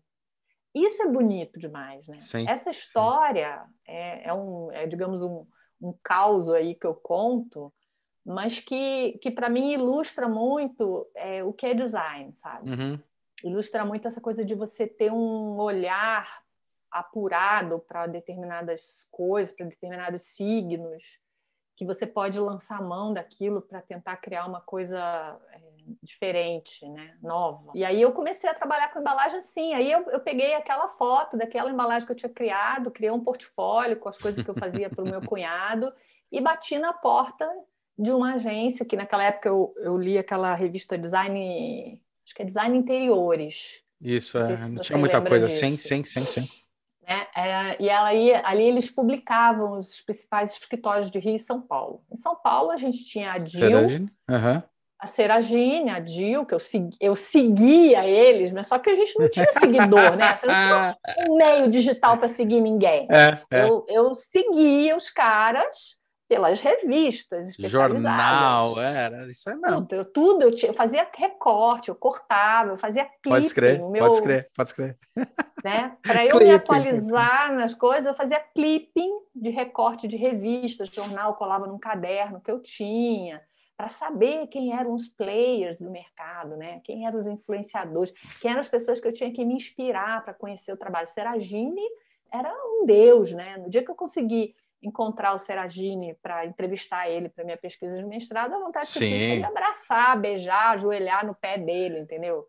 Isso 0.75 1.03
é 1.03 1.07
bonito 1.07 1.59
demais, 1.59 2.09
né? 2.09 2.17
Sim, 2.17 2.47
Essa 2.49 2.71
história 2.71 3.67
é, 3.87 4.29
é 4.29 4.33
um, 4.33 4.71
é, 4.73 4.87
digamos, 4.87 5.23
um, 5.23 5.47
um 5.81 5.95
caos 6.03 6.49
aí 6.49 6.75
que 6.75 6.87
eu 6.87 6.95
conto, 6.95 7.73
mas 8.25 8.61
que, 8.61 9.19
que 9.21 9.31
para 9.31 9.49
mim 9.49 9.73
ilustra 9.73 10.29
muito 10.29 11.07
é, 11.15 11.43
o 11.43 11.53
que 11.53 11.67
é 11.67 11.75
design, 11.75 12.33
sabe? 12.37 12.71
Uhum. 12.71 13.01
Ilustra 13.45 13.85
muito 13.85 14.09
essa 14.09 14.21
coisa 14.21 14.45
de 14.45 14.55
você 14.55 14.87
ter 14.87 15.13
um 15.13 15.59
olhar 15.59 16.43
apurado 16.91 17.79
para 17.81 18.07
determinadas 18.07 19.07
coisas, 19.11 19.55
para 19.55 19.67
determinados 19.67 20.23
signos, 20.23 21.19
que 21.79 21.85
você 21.85 22.05
pode 22.05 22.41
lançar 22.41 22.81
a 22.81 22.83
mão 22.83 23.15
daquilo 23.15 23.63
para 23.63 23.81
tentar 23.81 24.17
criar 24.17 24.47
uma 24.47 24.61
coisa 24.61 24.99
é, 25.53 25.61
diferente, 26.03 26.85
né? 26.89 27.15
nova. 27.23 27.71
E 27.73 27.85
aí 27.85 28.03
eu 28.03 28.11
comecei 28.11 28.51
a 28.51 28.55
trabalhar 28.55 28.93
com 28.93 28.99
embalagem 28.99 29.39
assim. 29.39 29.73
Aí 29.75 29.89
eu, 29.89 30.01
eu 30.11 30.19
peguei 30.19 30.55
aquela 30.55 30.89
foto 30.89 31.37
daquela 31.37 31.71
embalagem 31.71 32.05
que 32.05 32.11
eu 32.11 32.17
tinha 32.17 32.33
criado, 32.33 32.91
criei 32.91 33.13
um 33.13 33.23
portfólio 33.23 33.97
com 33.97 34.09
as 34.09 34.19
coisas 34.19 34.45
que 34.45 34.51
eu 34.51 34.57
fazia 34.57 34.91
para 34.91 35.05
o 35.05 35.09
meu 35.09 35.23
cunhado 35.25 35.93
e 36.33 36.41
bati 36.41 36.77
na 36.81 36.93
porta 36.93 37.49
de 37.97 38.11
uma 38.11 38.35
agência 38.35 38.85
que 38.85 38.97
naquela 38.97 39.23
época 39.23 39.49
eu, 39.49 39.73
eu 39.77 39.97
li 39.97 40.19
aquela 40.19 40.57
revista 40.57 40.99
Design, 40.99 42.03
acho 42.25 42.35
que 42.35 42.43
é 42.43 42.45
Design 42.45 42.77
Interiores. 42.77 43.85
Isso, 44.01 44.37
Não 44.37 44.51
é. 44.51 44.57
Não 44.69 44.83
tinha 44.83 44.99
muita 44.99 45.21
coisa. 45.21 45.47
disso. 45.47 45.61
Sim, 45.61 45.77
sim, 45.77 46.03
sim, 46.03 46.27
sim. 46.27 46.49
Né? 47.09 47.27
Era- 47.35 47.77
e 47.81 47.89
ela 47.89 48.13
ia- 48.15 48.43
ali 48.45 48.63
eles 48.63 48.91
publicavam 48.91 49.73
os 49.73 50.01
principais 50.03 50.53
escritórios 50.53 51.11
de 51.11 51.19
Rio 51.19 51.35
e 51.35 51.39
São 51.39 51.61
Paulo. 51.61 52.03
Em 52.13 52.17
São 52.17 52.37
Paulo 52.37 52.71
a 52.71 52.77
gente 52.77 53.03
tinha 53.05 53.31
a 53.33 53.39
DIL, 53.39 53.51
Seragine? 53.51 54.11
Aham. 54.29 54.63
a 55.01 55.07
Seragine, 55.07 55.91
a 55.91 56.01
DIL, 56.01 56.45
que 56.45 56.53
eu, 56.55 56.59
segui, 56.59 56.97
eu 57.01 57.15
seguia 57.17 58.05
eles, 58.07 58.51
mas 58.53 58.67
só 58.67 58.79
que 58.79 58.91
a 58.91 58.95
gente 58.97 59.17
não 59.19 59.29
tinha 59.31 59.53
seguidor, 59.53 60.17
né? 60.17 60.35
Você 60.37 60.47
não 60.47 60.55
tinha 60.55 60.97
um 61.31 61.37
meio 61.37 61.71
digital 61.71 62.19
para 62.19 62.27
seguir 62.29 62.61
ninguém. 62.61 63.07
É, 63.11 63.39
é. 63.51 63.65
Eu, 63.65 63.87
eu 63.89 64.15
seguia 64.15 64.97
os 64.97 65.09
caras 65.09 65.97
pelas 66.29 66.61
revistas 66.61 67.49
especializadas. 67.49 68.03
Jornal, 68.03 68.81
é, 68.81 69.05
era 69.05 69.27
isso 69.27 69.49
aí 69.49 69.57
mesmo. 69.57 69.81
Tudo, 69.87 69.95
eu, 69.95 70.05
tudo 70.05 70.43
eu, 70.43 70.55
tinha, 70.55 70.71
eu 70.71 70.75
fazia 70.75 71.09
recorte, 71.17 71.89
eu 71.89 71.95
cortava, 71.95 72.73
eu 72.73 72.77
fazia 72.77 73.05
clipe. 73.05 73.31
Pode 73.31 73.47
escrever, 73.47 73.79
meu, 73.79 74.05
pode 74.05 74.15
escrever, 74.17 74.51
pode 74.55 74.69
escrever. 74.69 74.99
né? 75.65 75.97
Para 76.03 76.27
eu 76.27 76.35
me 76.35 76.41
Clipping, 76.41 76.55
atualizar 76.55 77.55
nas 77.55 77.75
coisas, 77.75 78.07
eu 78.07 78.15
fazia 78.15 78.39
clipping 78.39 79.11
de 79.35 79.49
recorte 79.49 80.07
de 80.07 80.19
revistas, 80.19 80.89
jornal, 80.89 81.35
colava 81.35 81.67
num 81.67 81.79
caderno 81.79 82.43
que 82.43 82.51
eu 82.51 82.61
tinha, 82.61 83.41
para 83.75 83.89
saber 83.89 84.49
quem 84.49 84.77
eram 84.77 84.93
os 84.93 85.09
players 85.09 85.79
do 85.79 85.91
mercado, 85.91 86.57
né? 86.57 86.81
quem 86.85 87.07
eram 87.07 87.19
os 87.19 87.27
influenciadores, 87.27 88.13
quem 88.43 88.51
eram 88.51 88.61
as 88.61 88.69
pessoas 88.69 89.01
que 89.01 89.09
eu 89.09 89.13
tinha 89.13 89.33
que 89.33 89.45
me 89.45 89.55
inspirar 89.55 90.23
para 90.25 90.35
conhecer 90.35 90.73
o 90.73 90.77
trabalho. 90.77 91.07
Seragine 91.07 91.81
era 92.31 92.53
um 92.53 92.85
deus, 92.85 93.33
né? 93.33 93.57
No 93.57 93.71
dia 93.71 93.83
que 93.83 93.91
eu 93.91 93.95
consegui 93.95 94.55
encontrar 94.83 95.33
o 95.35 95.39
Seragine 95.39 96.17
para 96.23 96.47
entrevistar 96.47 97.09
ele 97.09 97.29
para 97.29 97.45
minha 97.45 97.57
pesquisa 97.57 97.99
de 97.99 98.05
mestrado, 98.05 98.55
a 98.55 98.59
vontade 98.59 98.87
que 98.87 98.99
eu 98.99 99.09
tinha 99.09 99.35
Sim. 99.35 99.39
de 99.39 99.45
abraçar, 99.45 100.21
beijar, 100.21 100.71
ajoelhar 100.73 101.27
no 101.27 101.35
pé 101.35 101.59
dele, 101.59 101.99
entendeu? 102.01 102.47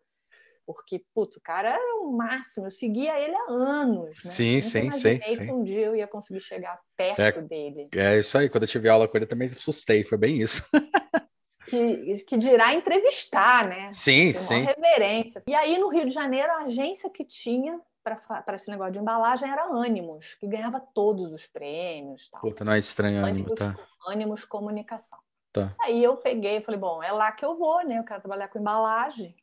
Porque, 0.66 1.04
putz, 1.16 1.36
o 1.36 1.42
cara 1.42 1.70
era 1.70 1.96
o 2.04 2.12
máximo, 2.16 2.68
eu 2.68 2.72
seguia 2.72 3.20
ele 3.20 3.34
há 3.36 3.46
anos. 3.52 4.24
Né? 4.24 4.32
Sim, 4.32 4.60
sim, 4.60 4.82
imaginei 4.84 5.16
sim, 5.16 5.20
que 5.20 5.36
sim. 5.38 5.52
um 5.52 5.64
dia 5.64 5.88
eu 5.88 5.96
ia 5.96 6.06
conseguir 6.08 6.40
chegar 6.42 6.80
perto 6.96 7.40
É. 7.40 7.42
dele. 7.42 7.90
É 7.96 8.20
isso 8.20 8.38
aí. 8.38 8.48
Quando 8.48 8.64
eu 8.64 8.70
tive 8.70 8.88
aula 8.88 9.08
com 9.08 9.18
ele, 9.18 9.26
eu 9.26 9.30
também 9.30 9.48
assustei. 9.48 10.04
Foi 10.04 10.18
bem 10.18 10.36
isso. 10.40 10.64
Que, 11.66 12.24
que 12.24 12.36
dirá 12.36 12.74
entrevistar, 12.74 13.68
né? 13.68 13.90
Sim, 13.92 14.32
Tem 14.32 14.34
uma 14.34 14.40
sim. 14.40 14.62
reverência. 14.64 15.44
E 15.46 15.54
aí, 15.54 15.78
no 15.78 15.90
Rio 15.90 16.08
de 16.08 16.12
Janeiro, 16.12 16.52
a 16.52 16.64
agência 16.64 17.12
que 17.12 17.24
tinha 17.24 17.80
para 18.04 18.56
esse 18.56 18.70
negócio 18.70 18.94
de 18.94 19.00
embalagem 19.00 19.50
era 19.50 19.66
Ânimos, 19.66 20.36
que 20.36 20.48
ganhava 20.48 20.80
todos 20.80 21.32
os 21.32 21.46
prêmios. 21.46 22.30
Tal. 22.30 22.42
Puta, 22.42 22.64
não 22.64 22.74
é 22.74 22.80
estranho 22.80 23.20
ânimo, 23.26 23.50
Ânimos, 23.52 23.60
tá? 23.60 23.76
Ânimos 24.08 24.46
Comunicação. 24.46 25.20
Tá. 25.52 25.76
Aí 25.82 26.04
eu 26.04 26.18
peguei 26.18 26.58
e 26.58 26.62
falei, 26.62 26.80
bom, 26.80 27.02
é 27.02 27.12
lá 27.12 27.32
que 27.32 27.44
eu 27.44 27.56
vou, 27.56 27.84
né? 27.86 28.00
Eu 28.00 28.04
quero 28.04 28.22
trabalhar 28.22 28.48
com 28.48 28.60
embalagem. 28.60 29.36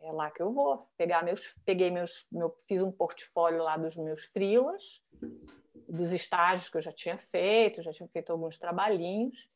É 0.00 0.12
lá 0.12 0.30
que 0.30 0.42
eu 0.42 0.52
vou. 0.52 0.86
Pegar 0.96 1.24
meus, 1.24 1.54
peguei 1.64 1.90
meus, 1.90 2.26
meu, 2.30 2.54
fiz 2.68 2.82
um 2.82 2.92
portfólio 2.92 3.62
lá 3.62 3.76
dos 3.76 3.96
meus 3.96 4.24
frilas, 4.24 5.02
dos 5.88 6.12
estágios 6.12 6.68
que 6.68 6.76
eu 6.76 6.82
já 6.82 6.92
tinha 6.92 7.16
feito, 7.16 7.82
já 7.82 7.90
tinha 7.90 8.08
feito 8.08 8.30
alguns 8.30 8.58
trabalhinhos. 8.58 9.48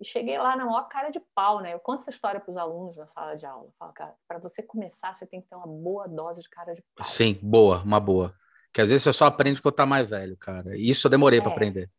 E 0.00 0.04
cheguei 0.04 0.38
lá 0.38 0.54
na 0.56 0.64
maior 0.64 0.88
cara 0.88 1.10
de 1.10 1.18
pau, 1.34 1.60
né? 1.60 1.74
Eu 1.74 1.80
conto 1.80 2.00
essa 2.02 2.10
história 2.10 2.38
para 2.40 2.50
os 2.50 2.56
alunos 2.56 2.96
na 2.96 3.06
sala 3.08 3.36
de 3.36 3.44
aula. 3.44 3.68
Falo, 3.78 3.92
cara, 3.92 4.14
para 4.28 4.38
você 4.38 4.62
começar, 4.62 5.12
você 5.14 5.26
tem 5.26 5.40
que 5.40 5.48
ter 5.48 5.56
uma 5.56 5.66
boa 5.66 6.06
dose 6.06 6.40
de 6.42 6.48
cara 6.48 6.72
de 6.72 6.82
pau. 6.94 7.04
Sim, 7.04 7.36
boa, 7.42 7.82
uma 7.82 7.98
boa. 7.98 8.32
Que 8.72 8.80
às 8.80 8.90
vezes 8.90 9.02
você 9.02 9.12
só 9.12 9.26
aprende 9.26 9.60
quando 9.60 9.74
tá 9.74 9.84
mais 9.86 10.08
velho, 10.08 10.36
cara. 10.36 10.76
E 10.76 10.88
isso 10.88 11.06
eu 11.06 11.10
demorei 11.10 11.40
para 11.40 11.50
É. 11.50 11.52
aprender. 11.52 11.90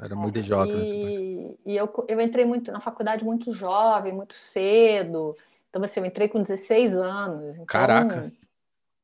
Era 0.00 0.16
muito 0.16 0.36
É, 0.36 0.40
idiota 0.40 0.76
nessa 0.76 0.92
parte. 0.98 1.14
E, 1.16 1.58
e 1.66 1.76
eu, 1.76 1.88
eu 2.08 2.20
entrei 2.20 2.44
muito 2.44 2.72
na 2.72 2.80
faculdade 2.80 3.24
muito 3.24 3.52
jovem, 3.52 4.12
muito 4.12 4.34
cedo. 4.34 5.36
Então, 5.70 5.82
assim, 5.84 6.00
eu 6.00 6.06
entrei 6.06 6.28
com 6.28 6.42
16 6.42 6.96
anos. 6.96 7.54
Então, 7.54 7.66
Caraca. 7.66 8.32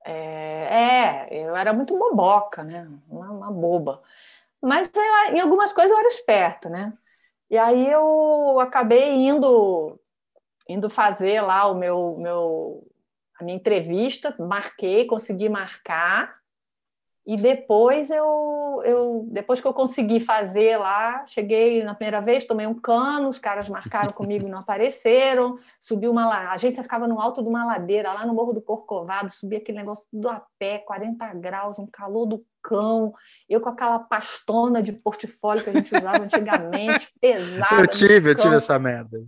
É, 0.04 1.28
é, 1.30 1.44
eu 1.46 1.54
era 1.54 1.72
muito 1.72 1.96
boboca, 1.96 2.64
né? 2.64 2.88
Uma, 3.08 3.30
uma 3.30 3.50
boba. 3.52 4.02
Mas 4.60 4.90
eu- 4.94 5.36
em 5.36 5.40
algumas 5.40 5.72
coisas 5.72 5.90
eu 5.92 5.98
era 5.98 6.08
esperta, 6.08 6.68
né? 6.68 6.92
E 7.50 7.58
aí 7.58 7.90
eu 7.90 8.60
acabei 8.60 9.26
indo 9.26 9.98
indo 10.68 10.88
fazer 10.88 11.40
lá 11.40 11.66
o 11.66 11.74
meu, 11.74 12.16
meu 12.16 12.86
a 13.38 13.42
minha 13.42 13.56
entrevista, 13.56 14.36
marquei, 14.38 15.04
consegui 15.04 15.48
marcar. 15.48 16.38
E 17.26 17.36
depois 17.36 18.10
eu, 18.10 18.82
eu 18.84 19.26
depois 19.30 19.60
que 19.60 19.66
eu 19.66 19.74
consegui 19.74 20.20
fazer 20.20 20.76
lá, 20.78 21.26
cheguei 21.26 21.82
na 21.82 21.94
primeira 21.94 22.20
vez, 22.20 22.44
tomei 22.44 22.66
um 22.66 22.74
cano, 22.74 23.28
os 23.28 23.38
caras 23.38 23.68
marcaram 23.68 24.14
comigo 24.14 24.46
e 24.46 24.50
não 24.50 24.60
apareceram. 24.60 25.58
Subi 25.80 26.08
uma 26.08 26.32
a 26.32 26.52
agência 26.52 26.82
ficava 26.82 27.08
no 27.08 27.20
alto 27.20 27.42
de 27.42 27.48
uma 27.48 27.64
ladeira, 27.64 28.12
lá 28.12 28.24
no 28.24 28.34
Morro 28.34 28.52
do 28.52 28.62
Corcovado, 28.62 29.30
subi 29.30 29.56
aquele 29.56 29.78
negócio 29.78 30.04
tudo 30.10 30.28
a 30.28 30.44
pé, 30.58 30.78
40 30.78 31.34
graus, 31.34 31.78
um 31.78 31.86
calor 31.86 32.26
do 32.26 32.44
cão. 32.62 33.14
Eu 33.48 33.60
com 33.60 33.68
aquela 33.68 33.98
pastona 33.98 34.82
de 34.82 34.92
portfólio 34.92 35.64
que 35.64 35.70
a 35.70 35.72
gente 35.72 35.94
usava 35.94 36.24
antigamente, 36.24 37.10
pesada. 37.20 37.82
Eu 37.82 37.86
tive, 37.86 38.30
eu 38.30 38.34
tive 38.34 38.56
essa 38.56 38.78
merda. 38.78 39.22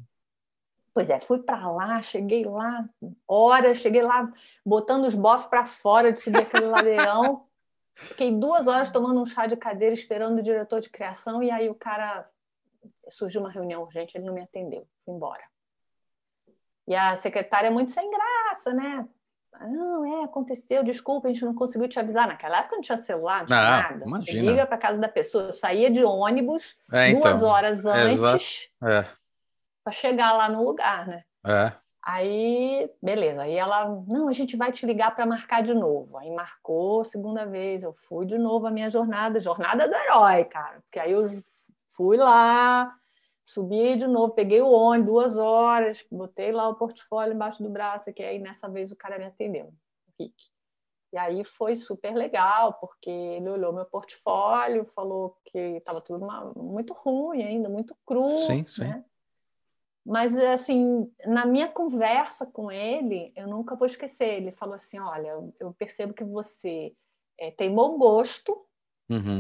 Pois 0.94 1.08
é, 1.08 1.18
fui 1.20 1.38
para 1.38 1.70
lá, 1.70 2.02
cheguei 2.02 2.44
lá, 2.44 2.86
horas, 3.26 3.78
cheguei 3.78 4.02
lá 4.02 4.30
botando 4.64 5.06
os 5.06 5.14
bofs 5.14 5.46
para 5.46 5.66
fora 5.66 6.12
de 6.12 6.20
subir 6.20 6.42
aquele 6.42 6.66
ladeirão. 6.66 7.46
Fiquei 7.94 8.30
duas 8.34 8.66
horas 8.66 8.90
tomando 8.90 9.20
um 9.20 9.26
chá 9.26 9.46
de 9.46 9.56
cadeira 9.56 9.94
esperando 9.94 10.38
o 10.38 10.42
diretor 10.42 10.80
de 10.80 10.90
criação 10.90 11.42
e 11.42 11.50
aí 11.50 11.68
o 11.68 11.74
cara 11.74 12.28
surgiu 13.08 13.40
uma 13.40 13.50
reunião 13.50 13.82
urgente, 13.82 14.16
ele 14.16 14.24
não 14.24 14.34
me 14.34 14.42
atendeu, 14.42 14.86
fui 15.04 15.14
embora. 15.14 15.42
E 16.86 16.94
a 16.94 17.14
secretária 17.16 17.68
é 17.68 17.70
muito 17.70 17.92
sem 17.92 18.10
graça, 18.10 18.72
né? 18.72 19.08
Ah, 19.52 19.66
Não, 19.66 20.21
é, 20.21 20.25
aconteceu, 20.25 20.82
desculpa, 20.82 21.28
a 21.28 21.32
gente 21.32 21.44
não 21.44 21.54
conseguiu 21.54 21.88
te 21.88 21.99
avisar. 21.99 22.26
Naquela 22.26 22.59
época 22.59 22.76
não 22.76 22.82
tinha 22.82 22.99
celular, 22.99 23.40
não 23.40 23.47
tinha 23.47 23.61
Não, 23.62 23.71
nada. 23.71 23.99
Você 23.99 24.04
imagina. 24.06 24.50
liga 24.50 24.66
para 24.66 24.78
casa 24.78 25.00
da 25.00 25.09
pessoa, 25.09 25.44
eu 25.44 25.52
saía 25.52 25.90
de 25.90 26.04
ônibus 26.04 26.76
É, 26.90 27.12
duas 27.12 27.38
então. 27.38 27.49
horas 27.49 27.85
antes. 27.87 28.71
É, 28.82 29.04
para 29.85 29.92
chegar 29.92 30.32
lá 30.32 30.49
no 30.49 30.62
lugar, 30.64 31.06
né? 31.06 31.25
é. 31.47 31.73
Aí, 32.04 32.90
beleza. 33.00 33.42
Aí 33.42 33.54
ela, 33.56 33.88
não, 34.09 34.26
a 34.26 34.32
gente 34.32 34.56
vai 34.56 34.73
te 34.73 34.85
ligar 34.85 35.14
para 35.14 35.25
marcar 35.25 35.62
de 35.62 35.73
novo. 35.73 36.18
Aí 36.18 36.28
marcou 36.32 37.04
segunda 37.04 37.47
vez, 37.47 37.85
eu 37.85 37.92
fui 37.92 38.26
de 38.26 38.37
novo 38.37 38.66
a 38.66 38.73
minha 38.73 38.90
jornada, 38.90 39.38
jornada 39.38 39.87
do 39.88 39.94
herói, 39.94 40.44
cara. 40.47 40.80
Porque 40.80 40.99
aí 40.99 41.12
eu 41.12 41.25
fui 41.97 42.16
lá, 42.16 42.92
Subi 43.52 43.97
de 43.97 44.06
novo, 44.06 44.32
peguei 44.32 44.62
o 44.62 44.71
ônibus, 44.71 45.06
duas 45.06 45.37
horas, 45.37 46.06
botei 46.11 46.52
lá 46.52 46.68
o 46.68 46.75
portfólio 46.75 47.35
embaixo 47.35 47.62
do 47.62 47.68
braço, 47.68 48.12
que 48.12 48.23
aí 48.23 48.38
nessa 48.38 48.68
vez 48.68 48.90
o 48.90 48.97
cara 48.97 49.18
me 49.18 49.26
atendeu, 49.26 49.66
o 49.66 50.23
Rick. 50.23 50.35
E 51.12 51.18
aí 51.18 51.44
foi 51.44 51.76
super 51.76 52.14
legal, 52.14 52.73
porque 52.75 53.11
ele 53.11 53.50
olhou 53.50 53.73
meu 53.73 53.85
portfólio, 53.85 54.87
falou 54.94 55.37
que 55.44 55.59
estava 55.59 56.00
tudo 56.00 56.25
uma, 56.25 56.52
muito 56.56 56.94
ruim 56.94 57.42
ainda, 57.42 57.68
muito 57.68 57.94
cru. 58.06 58.26
Sim, 58.26 58.66
sim. 58.66 58.85
Né? 58.85 59.04
Mas, 60.04 60.37
assim, 60.37 61.12
na 61.26 61.44
minha 61.44 61.68
conversa 61.68 62.47
com 62.47 62.73
ele, 62.73 63.32
eu 63.37 63.47
nunca 63.47 63.76
vou 63.76 63.87
esquecer. 63.87 64.38
Ele 64.38 64.52
falou 64.52 64.75
assim: 64.75 64.99
Olha, 64.99 65.38
eu 65.61 65.73
percebo 65.75 66.14
que 66.14 66.25
você 66.25 66.92
é, 67.38 67.50
tem 67.50 67.73
bom 67.73 67.99
gosto, 67.99 68.66
uhum. 69.09 69.38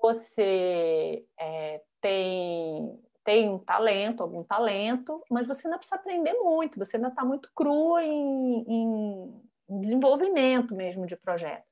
você 0.00 1.24
é, 1.36 1.82
tem, 2.00 3.00
tem 3.28 3.46
um 3.46 3.58
talento, 3.58 4.22
algum 4.22 4.42
talento, 4.42 5.22
mas 5.30 5.46
você 5.46 5.66
ainda 5.66 5.76
precisa 5.76 5.96
aprender 5.96 6.32
muito, 6.32 6.78
você 6.78 6.96
ainda 6.96 7.08
está 7.08 7.22
muito 7.22 7.50
cru 7.54 7.98
em, 7.98 8.64
em, 8.66 9.80
desenvolvimento 9.82 10.74
mesmo 10.74 11.04
de 11.04 11.14
projeto. 11.14 11.66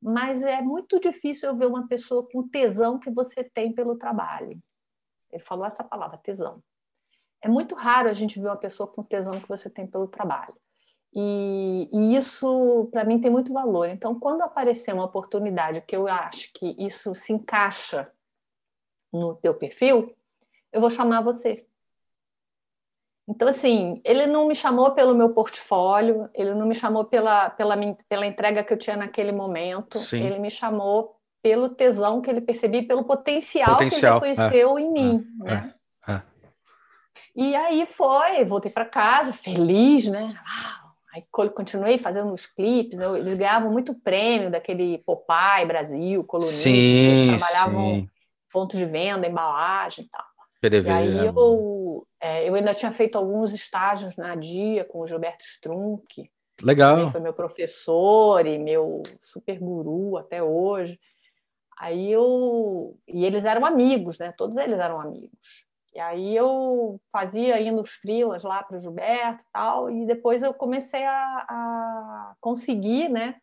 Mas 0.00 0.44
é 0.44 0.62
muito 0.62 1.00
difícil 1.00 1.48
eu 1.48 1.56
ver 1.56 1.66
uma 1.66 1.88
pessoa 1.88 2.24
com 2.30 2.48
tesão 2.48 3.00
que 3.00 3.10
você 3.10 3.42
tem 3.42 3.72
pelo 3.72 3.98
trabalho. 3.98 4.60
Ele 5.32 5.42
falou 5.42 5.66
essa 5.66 5.82
palavra, 5.82 6.18
tesão. 6.18 6.62
É 7.42 7.48
muito 7.48 7.74
raro 7.74 8.08
a 8.08 8.12
gente 8.12 8.38
ver 8.38 8.46
uma 8.46 8.56
pessoa 8.56 8.88
com 8.88 9.02
tesão 9.02 9.40
que 9.40 9.48
você 9.48 9.68
tem 9.68 9.88
pelo 9.88 10.06
trabalho. 10.06 10.54
E, 11.12 11.90
e 11.92 12.14
isso, 12.14 12.88
para 12.92 13.04
mim, 13.04 13.20
tem 13.20 13.30
muito 13.30 13.52
valor. 13.52 13.88
Então, 13.88 14.20
quando 14.20 14.42
aparecer 14.42 14.94
uma 14.94 15.06
oportunidade 15.06 15.80
que 15.80 15.96
eu 15.96 16.06
acho 16.06 16.52
que 16.52 16.76
isso 16.78 17.12
se 17.12 17.32
encaixa 17.32 18.08
no 19.12 19.34
teu 19.34 19.52
perfil, 19.52 20.14
eu 20.72 20.80
vou 20.80 20.90
chamar 20.90 21.20
você. 21.20 21.54
Então, 23.28 23.46
assim, 23.46 24.00
ele 24.04 24.26
não 24.26 24.48
me 24.48 24.54
chamou 24.54 24.90
pelo 24.92 25.14
meu 25.14 25.30
portfólio, 25.30 26.28
ele 26.34 26.54
não 26.54 26.66
me 26.66 26.74
chamou 26.74 27.04
pela, 27.04 27.50
pela, 27.50 27.76
pela 28.08 28.26
entrega 28.26 28.64
que 28.64 28.72
eu 28.72 28.78
tinha 28.78 28.96
naquele 28.96 29.30
momento, 29.30 29.98
Sim. 29.98 30.24
ele 30.24 30.38
me 30.38 30.50
chamou 30.50 31.16
pelo 31.40 31.68
tesão 31.68 32.20
que 32.20 32.30
ele 32.30 32.40
percebia, 32.40 32.86
pelo 32.86 33.04
potencial, 33.04 33.70
potencial 33.70 34.20
que 34.20 34.26
ele 34.26 34.34
reconheceu 34.34 34.78
é, 34.78 34.82
em 34.82 34.92
mim. 34.92 35.26
É, 35.44 35.50
né? 35.50 35.74
é, 36.08 36.12
é. 36.12 36.22
E 37.34 37.56
aí 37.56 37.86
foi, 37.86 38.44
voltei 38.44 38.70
para 38.70 38.84
casa, 38.84 39.32
feliz, 39.32 40.06
né? 40.06 40.34
Aí 41.14 41.24
continuei 41.30 41.98
fazendo 41.98 42.32
os 42.32 42.46
clipes, 42.46 42.98
eu, 42.98 43.16
eles 43.16 43.36
ganhavam 43.36 43.70
muito 43.70 43.94
prêmio 43.94 44.50
daquele 44.50 44.98
Popeye 44.98 45.66
Brasil, 45.66 46.24
colunista, 46.24 46.62
sim, 46.62 47.28
eles 47.28 47.42
trabalhavam 47.42 47.94
sim. 47.94 48.10
ponto 48.52 48.76
de 48.76 48.86
venda, 48.86 49.26
embalagem 49.26 50.04
e 50.04 50.08
tal. 50.08 50.24
PDV, 50.62 50.88
e 50.88 50.92
aí 50.92 51.18
é. 51.18 51.28
eu, 51.28 52.06
é, 52.20 52.48
eu 52.48 52.54
ainda 52.54 52.72
tinha 52.72 52.92
feito 52.92 53.18
alguns 53.18 53.52
estágios 53.52 54.16
na 54.16 54.36
Dia 54.36 54.84
com 54.84 55.00
o 55.00 55.06
Gilberto 55.06 55.42
Strunk. 55.42 56.30
Legal. 56.62 57.10
foi 57.10 57.20
meu 57.20 57.32
professor 57.32 58.46
e 58.46 58.60
meu 58.60 59.02
super 59.20 59.58
guru 59.58 60.16
até 60.16 60.40
hoje. 60.40 61.00
Aí 61.76 62.12
eu. 62.12 62.96
E 63.08 63.24
eles 63.24 63.44
eram 63.44 63.66
amigos, 63.66 64.20
né? 64.20 64.32
Todos 64.36 64.56
eles 64.56 64.78
eram 64.78 65.00
amigos. 65.00 65.66
E 65.92 65.98
aí 65.98 66.36
eu 66.36 67.00
fazia 67.10 67.56
ainda 67.56 67.82
os 67.82 67.90
frilas 67.90 68.44
lá 68.44 68.62
para 68.62 68.76
o 68.76 68.80
Gilberto 68.80 69.42
e 69.42 69.52
tal, 69.52 69.90
e 69.90 70.06
depois 70.06 70.42
eu 70.42 70.54
comecei 70.54 71.04
a, 71.04 71.12
a, 71.12 72.34
conseguir, 72.40 73.08
né? 73.08 73.34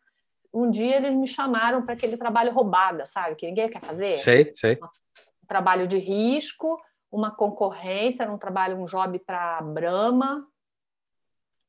Um 0.52 0.70
dia 0.70 0.96
eles 0.96 1.14
me 1.14 1.28
chamaram 1.28 1.84
para 1.84 1.94
aquele 1.94 2.16
trabalho 2.16 2.52
roubada, 2.52 3.04
sabe? 3.04 3.36
Que 3.36 3.46
ninguém 3.46 3.68
quer 3.68 3.80
fazer. 3.80 4.10
Sei, 4.12 4.50
sei. 4.54 4.78
Um 4.82 5.46
trabalho 5.46 5.86
de 5.86 5.98
risco, 5.98 6.80
uma 7.10 7.30
concorrência, 7.30 8.22
era 8.22 8.32
um 8.32 8.38
trabalho, 8.38 8.76
um 8.76 8.84
job 8.84 9.18
para 9.20 9.58
a 9.58 9.62
Brahma, 9.62 10.46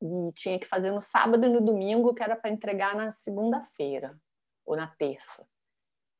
e 0.00 0.32
tinha 0.32 0.58
que 0.58 0.66
fazer 0.66 0.90
no 0.90 1.00
sábado 1.00 1.46
e 1.46 1.48
no 1.48 1.60
domingo, 1.60 2.14
que 2.14 2.22
era 2.22 2.36
para 2.36 2.50
entregar 2.50 2.94
na 2.94 3.12
segunda-feira 3.12 4.18
ou 4.64 4.76
na 4.76 4.88
terça. 4.88 5.46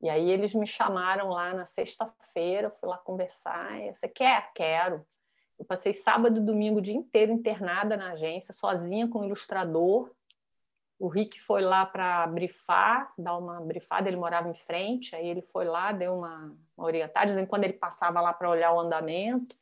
E 0.01 0.09
aí 0.09 0.29
eles 0.29 0.53
me 0.53 0.67
chamaram 0.67 1.29
lá 1.29 1.53
na 1.53 1.65
sexta-feira, 1.65 2.69
fui 2.69 2.89
lá 2.89 2.97
conversar. 2.97 3.79
E 3.81 3.93
você 3.93 4.07
quer? 4.07 4.51
Quero. 4.53 5.05
Eu 5.57 5.65
passei 5.65 5.93
sábado 5.93 6.39
e 6.39 6.43
domingo 6.43 6.79
o 6.79 6.81
dia 6.81 6.95
inteiro 6.95 7.31
internada 7.31 7.95
na 7.95 8.11
agência, 8.11 8.53
sozinha 8.53 9.07
com 9.07 9.19
o 9.19 9.25
ilustrador. 9.25 10.11
O 11.03 11.09
Rick 11.09 11.41
foi 11.41 11.61
lá 11.61 11.85
para 11.85 12.25
brifar, 12.27 13.11
dar 13.17 13.37
uma 13.37 13.59
brifada, 13.59 14.07
ele 14.07 14.15
morava 14.15 14.47
em 14.47 14.53
frente, 14.53 15.13
aí 15.13 15.27
ele 15.27 15.41
foi 15.41 15.65
lá, 15.65 15.91
deu 15.91 16.15
uma, 16.15 16.55
uma 16.77 16.87
orientada, 16.87 17.25
dizendo 17.25 17.45
quando 17.45 17.65
ele 17.65 17.73
passava 17.73 18.21
lá 18.21 18.31
para 18.31 18.49
olhar 18.49 18.71
o 18.71 18.79
andamento. 18.79 19.53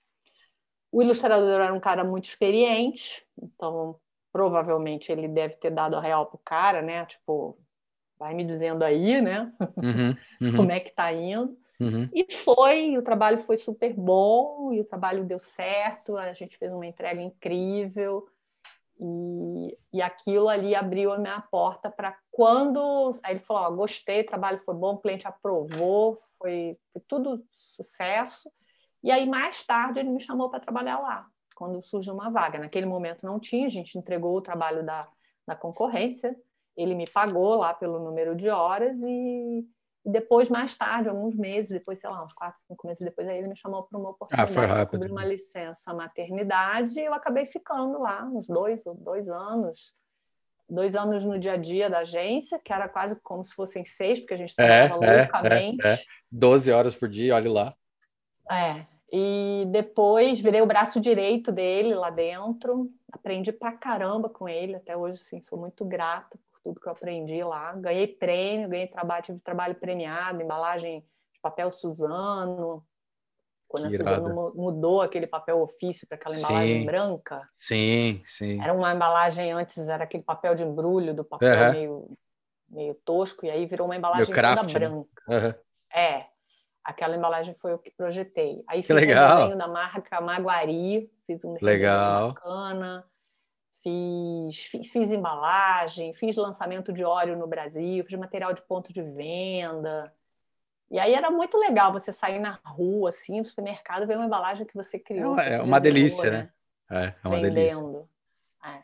O 0.91 1.01
ilustrador 1.01 1.59
era 1.59 1.73
um 1.73 1.79
cara 1.79 2.03
muito 2.03 2.25
experiente, 2.25 3.25
então 3.41 3.99
provavelmente 4.31 5.11
ele 5.11 5.27
deve 5.27 5.55
ter 5.55 5.71
dado 5.71 5.95
a 5.95 5.99
real 5.99 6.27
pro 6.27 6.37
cara, 6.37 6.79
né? 6.83 7.03
Tipo, 7.07 7.57
vai 8.19 8.35
me 8.35 8.43
dizendo 8.43 8.83
aí, 8.83 9.19
né? 9.19 9.51
Uhum, 9.77 10.47
uhum. 10.47 10.53
Como 10.57 10.71
é 10.71 10.79
que 10.79 10.89
está 10.89 11.11
indo. 11.11 11.57
Uhum. 11.79 12.07
E 12.13 12.31
foi, 12.31 12.95
o 12.99 13.01
trabalho 13.01 13.39
foi 13.39 13.57
super 13.57 13.95
bom, 13.95 14.71
e 14.73 14.79
o 14.79 14.85
trabalho 14.85 15.25
deu 15.25 15.39
certo, 15.39 16.15
a 16.17 16.33
gente 16.33 16.55
fez 16.55 16.71
uma 16.71 16.85
entrega 16.85 17.19
incrível, 17.19 18.27
e, 19.03 19.77
e 19.93 20.01
aquilo 20.01 20.47
ali 20.47 20.75
abriu 20.75 21.11
a 21.11 21.17
minha 21.17 21.41
porta 21.41 21.89
para 21.89 22.15
quando. 22.31 23.11
Aí 23.23 23.33
ele 23.33 23.39
falou: 23.39 23.75
gostei, 23.75 24.21
o 24.21 24.25
trabalho 24.25 24.61
foi 24.63 24.75
bom, 24.75 24.93
o 24.93 24.99
cliente 24.99 25.27
aprovou, 25.27 26.19
foi, 26.37 26.77
foi 26.93 27.01
tudo 27.07 27.43
sucesso. 27.51 28.51
E 29.03 29.09
aí, 29.09 29.27
mais 29.27 29.63
tarde, 29.63 29.99
ele 29.99 30.09
me 30.09 30.19
chamou 30.19 30.49
para 30.49 30.59
trabalhar 30.59 30.99
lá, 30.99 31.25
quando 31.55 31.81
surgiu 31.81 32.13
uma 32.13 32.29
vaga. 32.29 32.59
Naquele 32.59 32.85
momento 32.85 33.25
não 33.25 33.39
tinha, 33.39 33.65
a 33.65 33.69
gente 33.69 33.97
entregou 33.97 34.37
o 34.37 34.41
trabalho 34.41 34.85
da, 34.85 35.07
da 35.47 35.55
concorrência, 35.55 36.37
ele 36.77 36.93
me 36.93 37.09
pagou 37.09 37.55
lá 37.55 37.73
pelo 37.73 37.99
número 37.99 38.35
de 38.35 38.49
horas 38.49 38.95
e, 39.01 39.67
depois, 40.03 40.49
mais 40.49 40.75
tarde, 40.75 41.09
alguns 41.09 41.35
meses, 41.35 41.69
depois, 41.69 41.99
sei 41.99 42.09
lá, 42.09 42.23
uns 42.23 42.33
quatro, 42.33 42.61
cinco 42.67 42.87
meses 42.87 43.03
depois, 43.03 43.27
aí 43.27 43.37
ele 43.37 43.47
me 43.47 43.55
chamou 43.55 43.83
para 43.83 43.99
uma 43.99 44.09
oportunidade 44.09 44.51
ah, 44.57 44.87
foi 44.87 44.99
de 44.99 45.11
uma 45.11 45.23
licença 45.23 45.93
maternidade 45.93 46.99
e 46.99 47.05
eu 47.05 47.13
acabei 47.13 47.45
ficando 47.45 47.99
lá 47.99 48.25
uns 48.25 48.47
dois, 48.47 48.83
dois 48.97 49.29
anos. 49.29 49.93
Dois 50.67 50.95
anos 50.95 51.25
no 51.25 51.37
dia 51.37 51.53
a 51.53 51.57
dia 51.57 51.89
da 51.89 51.99
agência, 51.99 52.57
que 52.57 52.71
era 52.71 52.87
quase 52.87 53.19
como 53.21 53.43
se 53.43 53.53
fossem 53.53 53.83
seis, 53.85 54.19
porque 54.19 54.33
a 54.33 54.37
gente 54.37 54.55
trabalhava 54.55 55.05
é, 55.05 55.21
loucamente. 55.21 55.85
É, 55.85 55.93
é. 55.93 55.99
Doze 56.31 56.71
horas 56.71 56.95
por 56.95 57.09
dia, 57.09 57.35
olhe 57.35 57.49
lá. 57.49 57.75
É, 58.49 58.85
e 59.11 59.65
depois 59.67 60.39
virei 60.39 60.61
o 60.61 60.65
braço 60.65 60.99
direito 60.99 61.51
dele 61.51 61.93
lá 61.93 62.09
dentro, 62.09 62.89
aprendi 63.11 63.51
pra 63.51 63.73
caramba 63.73 64.29
com 64.29 64.47
ele, 64.47 64.75
até 64.75 64.95
hoje, 64.95 65.17
sim, 65.17 65.41
sou 65.41 65.59
muito 65.59 65.83
grata 65.85 66.39
tudo 66.63 66.79
que 66.79 66.87
eu 66.87 66.91
aprendi 66.91 67.43
lá. 67.43 67.73
Ganhei 67.73 68.07
prêmio, 68.07 68.69
ganhei 68.69 68.87
trabalho, 68.87 69.23
tive 69.23 69.39
trabalho 69.39 69.75
premiado, 69.75 70.41
embalagem 70.41 71.01
de 71.33 71.39
papel 71.41 71.71
Suzano. 71.71 72.85
Quando 73.67 73.89
que 73.89 73.95
a 73.95 73.99
Suzano 73.99 74.25
irado. 74.25 74.53
mudou 74.55 75.01
aquele 75.01 75.27
papel 75.27 75.61
ofício 75.61 76.07
para 76.07 76.17
aquela 76.17 76.37
embalagem 76.37 76.79
sim, 76.79 76.85
branca. 76.85 77.49
Sim, 77.55 78.21
sim. 78.23 78.61
Era 78.61 78.73
uma 78.73 78.93
embalagem 78.93 79.51
antes, 79.51 79.87
era 79.87 80.03
aquele 80.03 80.23
papel 80.23 80.55
de 80.55 80.63
embrulho 80.63 81.13
do 81.13 81.23
papel 81.23 81.65
uhum. 81.65 81.71
meio, 81.71 82.17
meio 82.69 82.93
tosco, 83.05 83.45
e 83.45 83.49
aí 83.49 83.65
virou 83.65 83.87
uma 83.87 83.95
embalagem 83.95 84.33
craft, 84.33 84.63
toda 84.63 84.79
né? 84.79 84.87
branca. 84.87 85.23
Né? 85.27 85.37
Uhum. 85.37 85.53
É, 85.93 86.25
aquela 86.83 87.15
embalagem 87.15 87.55
foi 87.55 87.73
o 87.73 87.79
que 87.79 87.91
projetei. 87.91 88.61
Aí 88.67 88.83
fiz 88.83 88.95
legal. 88.95 89.31
um 89.31 89.39
desenho 89.41 89.57
da 89.57 89.67
marca 89.67 90.19
Maguari, 90.19 91.09
fiz 91.25 91.43
um 91.45 91.53
desenho 91.53 91.65
legal. 91.65 92.33
bacana 92.33 93.05
fiz, 93.81 94.65
fiz, 94.65 94.91
fiz, 94.91 95.11
embalagem, 95.11 96.13
fiz 96.13 96.35
lançamento 96.35 96.93
de 96.93 97.03
óleo 97.03 97.37
no 97.37 97.47
Brasil, 97.47 98.03
fiz 98.03 98.17
material 98.17 98.53
de 98.53 98.61
ponto 98.61 98.93
de 98.93 99.01
venda. 99.01 100.11
E 100.89 100.99
aí 100.99 101.13
era 101.13 101.31
muito 101.31 101.57
legal 101.57 101.91
você 101.91 102.11
sair 102.11 102.39
na 102.39 102.59
rua, 102.65 103.09
assim, 103.09 103.37
no 103.37 103.45
supermercado, 103.45 104.05
ver 104.05 104.17
uma 104.17 104.25
embalagem 104.25 104.65
que 104.65 104.75
você 104.75 104.99
criou. 104.99 105.39
É, 105.39 105.55
é 105.55 105.61
uma 105.61 105.79
delícia, 105.79 106.29
né? 106.29 106.49
É, 106.89 107.13
é 107.23 107.27
uma 107.27 107.37
vendendo. 107.37 107.53
delícia. 107.53 108.09
É. 108.65 108.83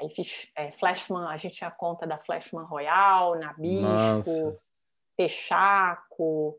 Aí 0.00 0.10
fiz 0.10 0.48
é, 0.54 0.70
Flashman, 0.72 1.26
a 1.28 1.36
gente 1.36 1.56
tinha 1.56 1.70
conta 1.70 2.06
da 2.06 2.18
Flashman 2.18 2.64
Royal, 2.64 3.38
Nabisco, 3.38 3.86
Nossa. 3.86 4.58
Texaco. 5.16 6.58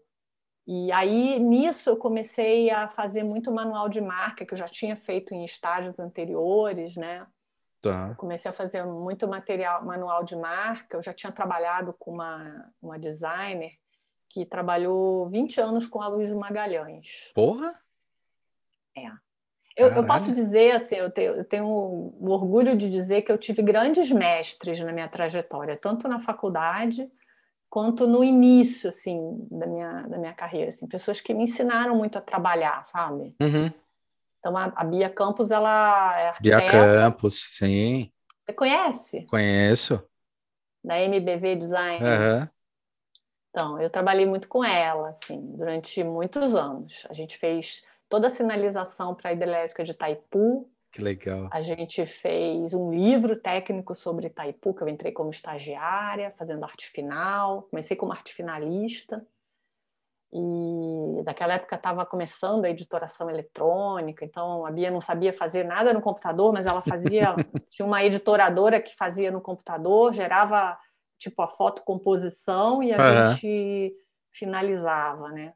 E 0.66 0.92
aí, 0.92 1.40
nisso, 1.40 1.90
eu 1.90 1.98
comecei 1.98 2.72
a 2.72 2.88
fazer 2.88 3.22
muito 3.22 3.52
manual 3.52 3.90
de 3.90 4.00
marca, 4.00 4.46
que 4.46 4.54
eu 4.54 4.58
já 4.58 4.68
tinha 4.68 4.96
feito 4.96 5.34
em 5.34 5.44
estágios 5.44 6.00
anteriores, 6.00 6.96
né? 6.96 7.28
Tá. 7.84 8.16
Comecei 8.16 8.50
a 8.50 8.54
fazer 8.54 8.86
muito 8.86 9.28
material, 9.28 9.84
manual 9.84 10.24
de 10.24 10.38
marca. 10.38 10.96
Eu 10.96 11.02
já 11.02 11.14
tinha 11.14 11.34
trabalhado 11.34 11.94
com 12.00 12.12
uma, 12.12 12.72
uma 12.82 12.98
designer 12.98 13.74
que 14.30 14.46
trabalhou 14.46 15.28
20 15.28 15.60
anos 15.60 15.86
com 15.86 16.02
a 16.02 16.08
Luísa 16.08 16.34
Magalhães. 16.34 17.30
Porra! 17.36 17.78
É. 18.98 19.08
Eu, 19.76 19.90
eu, 19.90 20.06
posso 20.06 20.32
dizer 20.32 20.72
assim, 20.76 20.96
eu 20.96 21.12
tenho, 21.12 21.34
eu 21.34 21.44
tenho 21.44 21.66
o 21.66 22.30
orgulho 22.30 22.78
de 22.78 22.90
dizer 22.90 23.24
que 23.24 23.32
eu 23.32 23.38
tive 23.38 23.62
grandes 23.62 24.10
mestres 24.12 24.80
na 24.80 24.94
minha 24.94 25.10
trajetória, 25.10 25.76
tanto 25.76 26.08
na 26.08 26.20
faculdade 26.20 27.12
quanto 27.70 28.08
no 28.08 28.24
início 28.24 28.90
assim 28.90 29.46
da 29.52 29.66
minha, 29.66 30.04
da 30.04 30.18
minha 30.18 30.34
carreira, 30.34 30.70
assim, 30.70 30.88
pessoas 30.88 31.20
que 31.20 31.34
me 31.34 31.44
ensinaram 31.44 31.96
muito 31.96 32.18
a 32.18 32.22
trabalhar, 32.22 32.86
sabe? 32.86 33.36
Uhum. 33.42 33.74
Então, 34.44 34.58
a, 34.58 34.66
a 34.76 34.84
Bia 34.84 35.10
Campos, 35.10 35.52
ela 35.52 36.20
é 36.20 36.34
Bia 36.42 36.58
arquiteta. 36.58 36.70
Campos, 36.70 37.50
sim, 37.54 38.12
Você 38.46 38.52
conhece? 38.54 39.26
conheço. 39.28 40.04
Da 40.84 41.00
MBV 41.00 41.56
Design. 41.56 42.06
Aham. 42.06 42.50
Então, 43.50 43.80
eu 43.80 43.90
trabalhei 43.90 44.26
muito 44.26 44.50
com 44.50 44.62
ela, 44.62 45.12
assim, 45.12 45.40
durante 45.56 46.04
muitos 46.04 46.54
anos. 46.56 47.08
A 47.10 47.14
gente 47.14 47.38
fez 47.38 47.86
toda 48.10 48.28
a 48.28 48.30
sinalização 48.30 49.16
para 49.16 49.30
a 49.30 49.34
hidrelétrica 49.34 49.82
de 49.82 49.92
Itaipu. 49.92 50.70
Que 50.92 51.02
legal. 51.02 51.48
A 51.50 51.62
gente 51.62 52.06
fez 52.06 52.74
um 52.74 52.92
livro 52.92 53.38
técnico 53.38 53.96
sobre 53.96 54.28
Itaipu, 54.28 54.74
que 54.74 54.84
eu 54.84 54.90
entrei 54.90 55.14
como 55.14 55.30
estagiária, 55.30 56.34
fazendo 56.38 56.66
arte 56.66 56.90
final. 56.90 57.62
Comecei 57.72 57.96
como 57.96 58.12
arte 58.12 58.34
finalista. 58.34 59.26
E 60.36 61.22
naquela 61.24 61.54
época 61.54 61.76
estava 61.76 62.04
começando 62.08 62.66
a 62.66 62.70
editoração 62.70 63.30
eletrônica, 63.30 64.26
então 64.26 64.66
a 64.66 64.72
Bia 64.72 64.90
não 64.90 65.00
sabia 65.00 65.32
fazer 65.32 65.64
nada 65.64 65.94
no 65.94 66.02
computador, 66.02 66.52
mas 66.52 66.66
ela 66.66 66.82
fazia. 66.82 67.36
tinha 67.70 67.86
uma 67.86 68.04
editoradora 68.04 68.82
que 68.82 68.96
fazia 68.96 69.32
no 69.32 69.42
computador, 69.42 70.14
gerava 70.14 70.78
tipo 71.20 71.42
a 71.42 71.48
fotocomposição 71.48 72.84
e 72.84 72.92
a 72.92 72.98
Aham. 72.98 73.28
gente 73.28 73.96
finalizava, 74.32 75.30
né? 75.30 75.54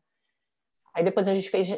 Aí 0.94 1.04
depois 1.04 1.28
a 1.28 1.34
gente 1.34 1.50
fez 1.50 1.70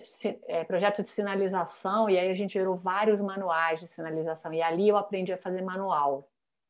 é, 0.48 0.64
projeto 0.64 1.04
de 1.04 1.10
sinalização 1.10 2.10
e 2.10 2.18
aí 2.18 2.30
a 2.30 2.34
gente 2.34 2.54
gerou 2.54 2.76
vários 2.76 3.20
manuais 3.20 3.80
de 3.80 3.88
sinalização. 3.88 4.54
E 4.54 4.62
ali 4.62 4.88
eu 4.88 4.96
aprendi 4.96 5.34
a 5.34 5.38
fazer 5.38 5.62
manual. 5.62 6.29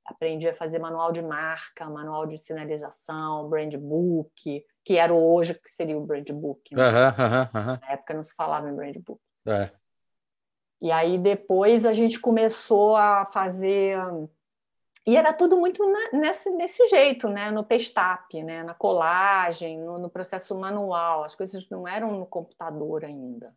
Aprendi 0.10 0.48
a 0.50 0.56
fazer 0.56 0.80
manual 0.80 1.12
de 1.12 1.22
marca, 1.22 1.88
manual 1.90 2.26
de 2.26 2.38
sinalização, 2.38 3.48
brand 3.48 3.76
book, 3.78 4.66
que 4.84 4.98
era 4.98 5.14
o 5.14 5.34
hoje 5.34 5.54
que 5.54 5.70
seria 5.70 5.98
o 5.98 6.06
brand 6.06 6.28
book. 6.32 6.74
né? 6.76 6.82
Na 7.82 7.92
época 7.92 8.14
não 8.16 8.24
se 8.24 8.34
falava 8.34 8.68
em 8.70 8.76
brand 8.76 8.96
book. 9.06 9.22
É. 9.46 9.70
E 10.82 10.92
aí 10.92 11.18
depois 11.18 11.86
a 11.86 11.94
gente 11.94 12.20
começou 12.20 12.96
a 12.96 13.26
fazer. 13.28 13.98
E 15.06 15.16
era 15.16 15.34
tudo 15.34 15.58
muito 15.58 15.88
na- 15.90 16.20
nesse, 16.20 16.50
nesse 16.52 16.86
jeito, 16.88 17.28
né? 17.30 17.52
No 17.52 17.64
pestap, 17.64 18.42
né? 18.44 18.64
na 18.64 18.74
colagem, 18.74 19.80
no, 19.80 19.98
no 20.00 20.10
processo 20.10 20.58
manual. 20.58 21.24
As 21.24 21.36
coisas 21.36 21.68
não 21.70 21.88
eram 21.88 22.12
no 22.18 22.26
computador 22.26 23.06
ainda. 23.06 23.54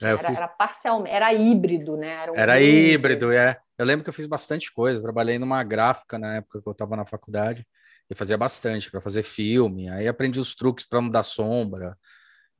É, 0.00 0.08
era, 0.08 0.18
fiz- 0.18 0.36
era 0.38 0.48
parcialmente, 0.48 1.14
era 1.14 1.32
híbrido, 1.34 1.96
né? 1.96 2.08
Era, 2.22 2.32
um 2.32 2.36
Era 2.36 2.60
híbrido, 2.60 3.32
é. 3.32 3.58
Eu 3.76 3.84
lembro 3.86 4.04
que 4.04 4.10
eu 4.10 4.14
fiz 4.14 4.26
bastante 4.26 4.72
coisa. 4.72 5.02
Trabalhei 5.02 5.38
numa 5.38 5.62
gráfica 5.62 6.18
na 6.18 6.36
época 6.36 6.60
que 6.62 6.68
eu 6.68 6.72
estava 6.72 6.96
na 6.96 7.04
faculdade 7.04 7.66
e 8.10 8.14
fazia 8.14 8.36
bastante 8.38 8.90
para 8.90 9.00
fazer 9.00 9.22
filme. 9.22 9.88
Aí 9.88 10.06
aprendi 10.08 10.38
os 10.40 10.54
truques 10.54 10.86
para 10.86 11.00
não 11.00 11.08
dar 11.10 11.22
sombra. 11.22 11.96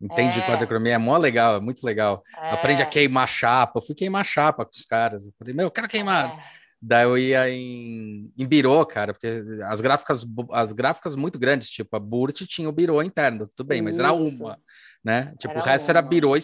Entende 0.01 0.39
É. 0.41 0.47
quadricromia, 0.47 0.95
é 0.95 0.99
mó 0.99 1.17
legal, 1.17 1.57
é 1.57 1.61
muito 1.61 1.85
legal. 1.85 2.23
É, 2.37 2.51
Aprende 2.53 2.83
a 2.83 2.87
queimar 2.87 3.27
chapa. 3.29 3.79
Eu 3.79 3.83
fui 3.83 3.95
queimar 3.95 4.25
chapa 4.25 4.65
com 4.65 4.71
os 4.73 4.85
caras. 4.85 5.25
Eu 5.25 5.33
falei, 5.39 5.53
meu, 5.55 5.67
eu 5.67 5.71
quero 5.71 5.89
queimar. 5.89 6.31
é. 6.39 6.59
Daí 6.81 7.03
eu 7.05 7.19
ia 7.19 7.51
em, 7.51 8.33
em 8.39 8.47
birô, 8.47 8.87
cara, 8.87 9.13
porque 9.13 9.43
as 9.65 9.81
gráficas, 9.81 10.25
as 10.53 10.73
gráficas 10.73 11.17
muito 11.17 11.37
grandes, 11.37 11.69
tipo 11.71 11.97
a 11.97 11.99
Burt 11.99 12.43
tinha 12.47 12.69
o 12.69 12.73
birô 12.73 13.03
interno, 13.03 13.51
tudo 13.57 13.67
bem, 13.67 13.83
mas 13.83 13.99
era 13.99 14.15
Isso. 14.15 14.45
uma, 14.45 14.57
né? 15.03 15.35
Tipo, 15.39 15.55
Era 15.55 15.61
o 15.61 15.65
resto 15.65 15.91
era 15.91 16.01
uma, 16.01 16.09
birô 16.09 16.37
é. 16.37 16.39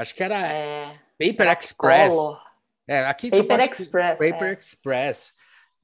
Acho 0.00 0.14
que 0.14 0.22
era 0.22 0.36
É, 0.46 0.98
Paper 1.18 1.46
era 1.46 1.52
Express. 1.60 2.14
Color, 2.14 2.42
É, 2.88 3.04
aqui 3.06 3.30
Paper 3.30 3.60
Express. 3.60 4.18
Paper 4.18 4.48
é. 4.48 4.52
Express. 4.54 5.32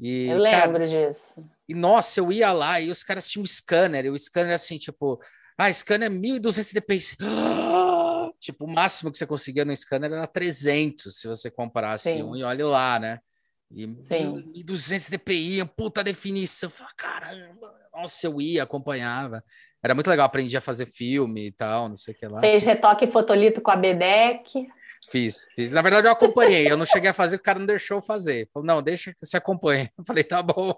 E, 0.00 0.26
Eu 0.28 0.42
cara, 0.42 0.66
lembro 0.66 0.86
disso. 0.86 1.44
e 1.68 1.74
nossa, 1.74 2.20
eu 2.20 2.32
ia 2.32 2.52
lá 2.52 2.80
e 2.80 2.90
os 2.90 3.02
caras 3.04 3.28
tinham 3.30 3.42
um 3.42 3.46
scanner, 3.46 4.04
e 4.04 4.10
o 4.10 4.18
scanner 4.18 4.54
assim, 4.54 4.76
tipo, 4.78 5.18
ah, 5.56 5.72
scanner 5.72 6.10
1200 6.10 6.72
dpi. 6.72 6.98
Ah! 7.22 8.30
Tipo, 8.40 8.64
o 8.66 8.68
máximo 8.72 9.10
que 9.10 9.18
você 9.18 9.26
conseguia 9.26 9.64
no 9.64 9.74
scanner 9.74 10.12
era 10.12 10.26
300, 10.26 11.18
se 11.18 11.26
você 11.26 11.50
comparasse 11.50 12.10
Sim. 12.10 12.22
um, 12.22 12.36
e 12.36 12.42
olha 12.42 12.66
lá, 12.66 12.98
né? 12.98 13.18
E 13.70 13.84
Sim. 14.06 14.42
1200 14.54 15.08
dpi, 15.10 15.64
puta 15.76 16.04
definição. 16.04 16.68
Eu 16.68 16.70
falava, 16.70 16.94
Caramba, 16.96 17.74
nossa, 17.94 18.26
eu 18.26 18.40
ia, 18.40 18.62
acompanhava. 18.62 19.42
Era 19.82 19.94
muito 19.94 20.08
legal, 20.08 20.26
aprendi 20.26 20.56
a 20.56 20.60
fazer 20.60 20.86
filme 20.86 21.48
e 21.48 21.52
tal, 21.52 21.88
não 21.88 21.96
sei 21.96 22.14
o 22.14 22.16
que 22.16 22.26
lá. 22.26 22.40
Fez 22.40 22.64
retoque 22.64 23.06
fotolito 23.06 23.60
com 23.60 23.70
a 23.70 23.76
Bedec. 23.76 24.66
Fiz, 25.08 25.46
fiz. 25.54 25.72
Na 25.72 25.82
verdade, 25.82 26.06
eu 26.06 26.12
acompanhei. 26.12 26.70
Eu 26.70 26.76
não 26.76 26.84
cheguei 26.84 27.10
a 27.10 27.14
fazer, 27.14 27.36
o 27.36 27.42
cara 27.42 27.58
não 27.58 27.66
deixou 27.66 27.98
eu 27.98 28.02
fazer. 28.02 28.48
Falou, 28.52 28.66
não, 28.66 28.82
deixa 28.82 29.12
que 29.12 29.24
você 29.24 29.36
acompanhe. 29.36 29.88
Eu 29.96 30.04
falei, 30.04 30.24
tá 30.24 30.42
bom. 30.42 30.74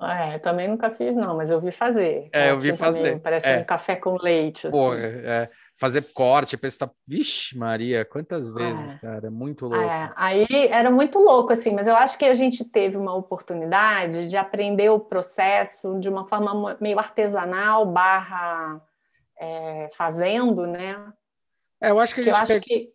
É, 0.00 0.36
eu 0.36 0.40
também 0.40 0.68
nunca 0.68 0.90
fiz, 0.90 1.14
não, 1.14 1.36
mas 1.36 1.50
eu 1.50 1.60
vi 1.60 1.72
fazer. 1.72 2.28
É, 2.32 2.50
eu 2.50 2.60
vi 2.60 2.68
Tinha 2.68 2.76
também, 2.76 2.92
fazer, 2.92 3.18
Parece 3.20 3.48
é. 3.48 3.58
um 3.58 3.64
café 3.64 3.96
com 3.96 4.16
leite. 4.16 4.66
assim. 4.66 4.76
Porra, 4.76 4.98
é, 4.98 5.50
fazer 5.78 6.02
corte, 6.12 6.56
pensar, 6.56 6.90
vixe, 7.06 7.56
Maria, 7.56 8.04
quantas 8.04 8.50
vezes, 8.50 8.96
É. 8.96 8.98
cara, 8.98 9.28
é 9.28 9.30
muito 9.30 9.66
louco. 9.66 9.84
É, 9.84 10.12
aí 10.16 10.46
era 10.70 10.90
muito 10.90 11.20
louco, 11.20 11.52
assim, 11.52 11.72
mas 11.72 11.86
eu 11.86 11.94
acho 11.94 12.18
que 12.18 12.24
a 12.24 12.34
gente 12.34 12.64
teve 12.64 12.96
uma 12.96 13.14
oportunidade 13.14 14.26
de 14.26 14.36
aprender 14.36 14.90
o 14.90 14.98
processo 14.98 15.98
de 16.00 16.08
uma 16.08 16.26
forma 16.26 16.76
meio 16.80 16.98
artesanal, 16.98 17.86
barra 17.86 18.82
é, 19.40 19.88
fazendo, 19.94 20.66
né? 20.66 21.12
É, 21.80 21.90
eu 21.90 22.00
acho 22.00 22.12
que 22.12 22.22
a 22.22 22.24
Que 22.24 22.30
eu 22.30 22.34
gente 22.34 22.52
acho 22.52 22.60
que 22.60 22.92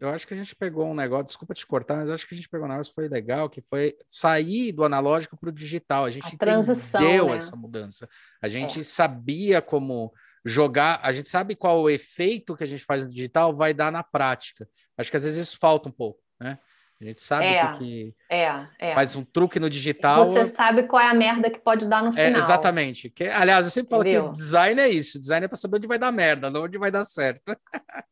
eu 0.00 0.10
acho 0.10 0.28
que 0.28 0.34
a 0.34 0.36
gente 0.36 0.54
pegou 0.54 0.86
um 0.86 0.94
negócio, 0.94 1.24
desculpa 1.24 1.54
te 1.54 1.66
cortar, 1.66 1.96
mas 1.96 2.08
eu 2.08 2.14
acho 2.14 2.28
que 2.28 2.32
a 2.32 2.36
gente 2.36 2.48
pegou 2.48 2.66
um 2.66 2.70
negócio 2.70 2.92
que 2.92 2.94
foi 2.94 3.08
legal, 3.08 3.50
que 3.50 3.60
foi 3.60 3.96
sair 4.06 4.70
do 4.70 4.84
analógico 4.84 5.36
para 5.36 5.48
o 5.48 5.52
digital. 5.52 6.04
A 6.04 6.10
gente 6.10 6.36
A 6.36 6.38
transição, 6.38 7.00
entendeu 7.00 7.26
né? 7.26 7.34
essa 7.34 7.56
mudança. 7.56 8.08
A 8.40 8.46
gente 8.46 8.84
sabia 8.84 9.60
como 9.60 10.12
jogar, 10.44 11.00
a 11.02 11.12
gente 11.12 11.28
sabe 11.28 11.54
qual 11.56 11.80
o 11.82 11.90
efeito 11.90 12.56
que 12.56 12.64
a 12.64 12.66
gente 12.66 12.84
faz 12.84 13.04
no 13.04 13.10
digital 13.10 13.54
vai 13.54 13.72
dar 13.74 13.90
na 13.92 14.02
prática. 14.02 14.68
Acho 14.96 15.10
que 15.10 15.16
às 15.16 15.24
vezes 15.24 15.48
isso 15.48 15.58
falta 15.58 15.88
um 15.88 15.92
pouco, 15.92 16.20
né? 16.40 16.58
A 17.00 17.04
gente 17.04 17.22
sabe 17.22 17.46
É, 17.46 17.72
que, 17.74 18.12
é, 18.28 18.50
é. 18.80 18.92
faz 18.94 19.14
um 19.14 19.22
truque 19.22 19.60
no 19.60 19.70
digital. 19.70 20.24
Você 20.24 20.46
sabe 20.46 20.82
qual 20.82 21.00
é 21.00 21.06
a 21.08 21.14
merda 21.14 21.48
que 21.48 21.60
pode 21.60 21.86
dar 21.86 22.02
no 22.02 22.08
É, 22.08 22.26
final. 22.26 22.40
exatamente. 22.40 23.08
Que, 23.08 23.28
aliás, 23.28 23.66
eu 23.66 23.70
sempre 23.70 23.90
falo 23.90 24.02
que 24.02 24.10
Entendeu? 24.10 24.32
design 24.32 24.80
é 24.80 24.88
isso. 24.88 25.16
Design 25.20 25.44
é 25.44 25.48
para 25.48 25.56
saber 25.56 25.76
onde 25.76 25.86
vai 25.86 25.96
dar 25.96 26.10
merda, 26.10 26.50
não 26.50 26.64
onde 26.64 26.76
vai 26.76 26.90
dar 26.90 27.04
certo. 27.04 27.56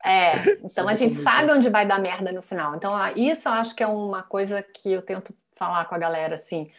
É, 0.05 0.35
então 0.63 0.69
Sabe 0.69 0.91
a 0.93 0.95
gente 0.95 1.17
sabe 1.17 1.51
onde 1.51 1.69
vai 1.69 1.85
dar 1.85 1.99
merda 1.99 2.31
no 2.31 2.41
final. 2.43 2.77
Então, 2.77 2.95
ah, 2.95 3.11
isso 3.17 3.49
eu 3.49 3.53
acho 3.55 3.75
que 3.75 3.83
é 3.83 3.89
uma 3.89 4.23
coisa 4.23 4.63
que 4.63 4.93
eu 4.93 5.03
tento 5.03 5.35
falar 5.57 5.85
com 5.87 5.97
a 5.97 5.99
galera, 5.99 6.37
assim, 6.37 6.71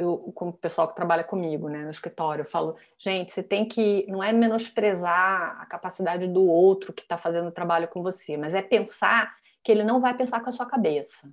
eu, 0.00 0.32
com 0.34 0.48
o 0.48 0.52
pessoal 0.52 0.88
que 0.88 0.96
trabalha 0.96 1.22
comigo, 1.22 1.68
né, 1.68 1.82
no 1.84 1.90
escritório. 1.90 2.42
Eu 2.42 2.46
falo, 2.46 2.76
gente, 2.98 3.32
você 3.32 3.42
tem 3.42 3.64
que, 3.64 4.06
não 4.08 4.22
é 4.22 4.32
menosprezar 4.32 5.60
a 5.60 5.66
capacidade 5.66 6.26
do 6.26 6.44
outro 6.44 6.92
que 6.92 7.02
está 7.02 7.18
fazendo 7.18 7.48
o 7.48 7.52
trabalho 7.52 7.88
com 7.88 8.02
você, 8.02 8.36
mas 8.36 8.54
é 8.54 8.62
pensar 8.62 9.34
que 9.62 9.70
ele 9.70 9.84
não 9.84 10.00
vai 10.00 10.16
pensar 10.16 10.40
com 10.40 10.48
a 10.48 10.52
sua 10.52 10.66
cabeça. 10.66 11.30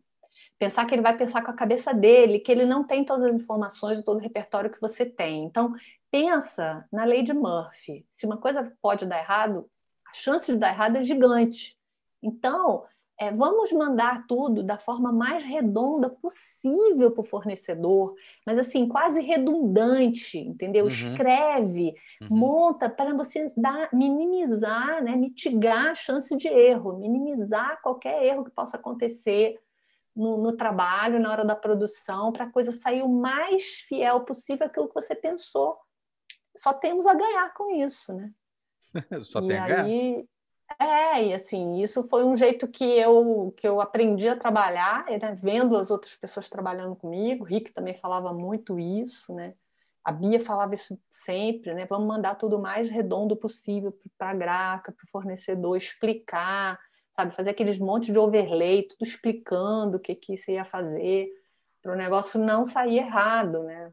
Pensar 0.60 0.86
que 0.86 0.96
ele 0.96 1.02
vai 1.02 1.16
pensar 1.16 1.44
com 1.44 1.52
a 1.52 1.56
cabeça 1.56 1.94
dele, 1.94 2.40
que 2.40 2.52
ele 2.52 2.66
não 2.66 2.84
tem 2.84 3.04
todas 3.04 3.24
as 3.24 3.34
informações, 3.34 4.04
todo 4.04 4.18
o 4.18 4.22
repertório 4.22 4.72
que 4.72 4.82
você 4.82 5.06
tem. 5.06 5.44
Então, 5.44 5.74
pensa 6.10 6.86
na 6.92 7.06
lei 7.06 7.22
de 7.22 7.34
Murphy. 7.34 8.06
Se 8.10 8.26
uma 8.26 8.38
coisa 8.38 8.74
pode 8.82 9.06
dar 9.06 9.20
errado, 9.20 9.70
a 10.08 10.14
chance 10.14 10.52
de 10.52 10.58
dar 10.58 10.70
errado 10.70 10.98
é 10.98 11.04
gigante. 11.04 11.78
Então, 12.22 12.86
é, 13.20 13.32
vamos 13.32 13.72
mandar 13.72 14.28
tudo 14.28 14.62
da 14.62 14.78
forma 14.78 15.12
mais 15.12 15.44
redonda 15.44 16.08
possível 16.08 17.12
para 17.12 17.22
o 17.22 17.26
fornecedor, 17.26 18.14
mas 18.46 18.60
assim, 18.60 18.88
quase 18.88 19.22
redundante, 19.22 20.38
entendeu? 20.38 20.86
Uhum. 20.86 20.92
Escreve, 20.92 21.96
Uhum. 22.22 22.38
monta 22.38 22.88
para 22.90 23.14
você 23.16 23.52
dar, 23.58 23.90
minimizar, 23.92 25.04
né? 25.04 25.16
mitigar 25.16 25.88
a 25.88 25.96
chance 25.96 26.36
de 26.36 26.48
erro, 26.48 27.00
minimizar 27.00 27.82
qualquer 27.82 28.24
erro 28.24 28.46
que 28.46 28.52
possa 28.52 28.78
acontecer 28.78 29.60
no, 30.16 30.38
no 30.38 30.56
trabalho, 30.56 31.20
na 31.20 31.32
hora 31.32 31.46
da 31.46 31.56
produção, 31.56 32.32
para 32.32 32.46
a 32.46 32.52
coisa 32.52 32.72
sair 32.72 33.02
o 33.02 33.10
mais 33.10 33.80
fiel 33.88 34.22
possível 34.22 34.68
àquilo 34.68 34.88
que 34.88 34.96
você 34.96 35.16
pensou. 35.16 35.78
Só 36.56 36.74
temos 36.74 37.06
a 37.06 37.14
ganhar 37.14 37.54
com 37.54 37.72
isso, 37.72 38.14
né? 38.14 38.32
Só 39.24 39.40
e 39.42 39.48
tem 39.48 39.58
a 39.58 39.68
ganhar. 39.68 40.24
É, 40.80 41.28
e 41.28 41.34
assim, 41.34 41.82
isso 41.82 42.04
foi 42.08 42.24
um 42.24 42.36
jeito 42.36 42.68
que 42.68 42.84
eu 42.84 43.54
que 43.56 43.68
eu 43.68 43.80
aprendi 43.80 44.28
a 44.28 44.36
trabalhar, 44.36 45.06
né? 45.06 45.38
vendo 45.42 45.78
as 45.78 45.90
outras 45.90 46.16
pessoas 46.16 46.50
trabalhando 46.50 46.96
comigo. 46.96 47.44
O 47.44 47.48
Rick 47.48 47.72
também 47.72 47.94
falava 47.94 48.34
muito 48.34 48.78
isso, 48.80 49.34
né? 49.34 49.54
A 50.04 50.12
Bia 50.12 50.40
falava 50.40 50.74
isso 50.74 50.98
sempre, 51.10 51.74
né? 51.74 51.86
Vamos 51.86 52.08
mandar 52.08 52.36
tudo 52.36 52.58
o 52.58 52.62
mais 52.62 52.90
redondo 52.90 53.36
possível 53.36 53.98
para 54.18 54.30
a 54.30 54.34
gráfica, 54.34 54.92
para 54.92 55.04
o 55.04 55.10
fornecedor, 55.10 55.76
explicar, 55.76 56.80
sabe? 57.12 57.36
Fazer 57.36 57.52
aqueles 57.52 57.80
montes 57.80 58.14
de 58.14 58.20
overlay, 58.20 58.84
tudo 58.84 59.04
explicando 59.04 59.98
o 59.98 60.00
que, 60.00 60.16
que 60.16 60.38
você 60.38 60.54
ia 60.54 60.66
fazer, 60.66 61.30
para 61.82 61.94
o 61.94 61.96
negócio 61.98 62.40
não 62.40 62.66
sair 62.66 63.00
errado, 63.00 63.64
né? 63.64 63.92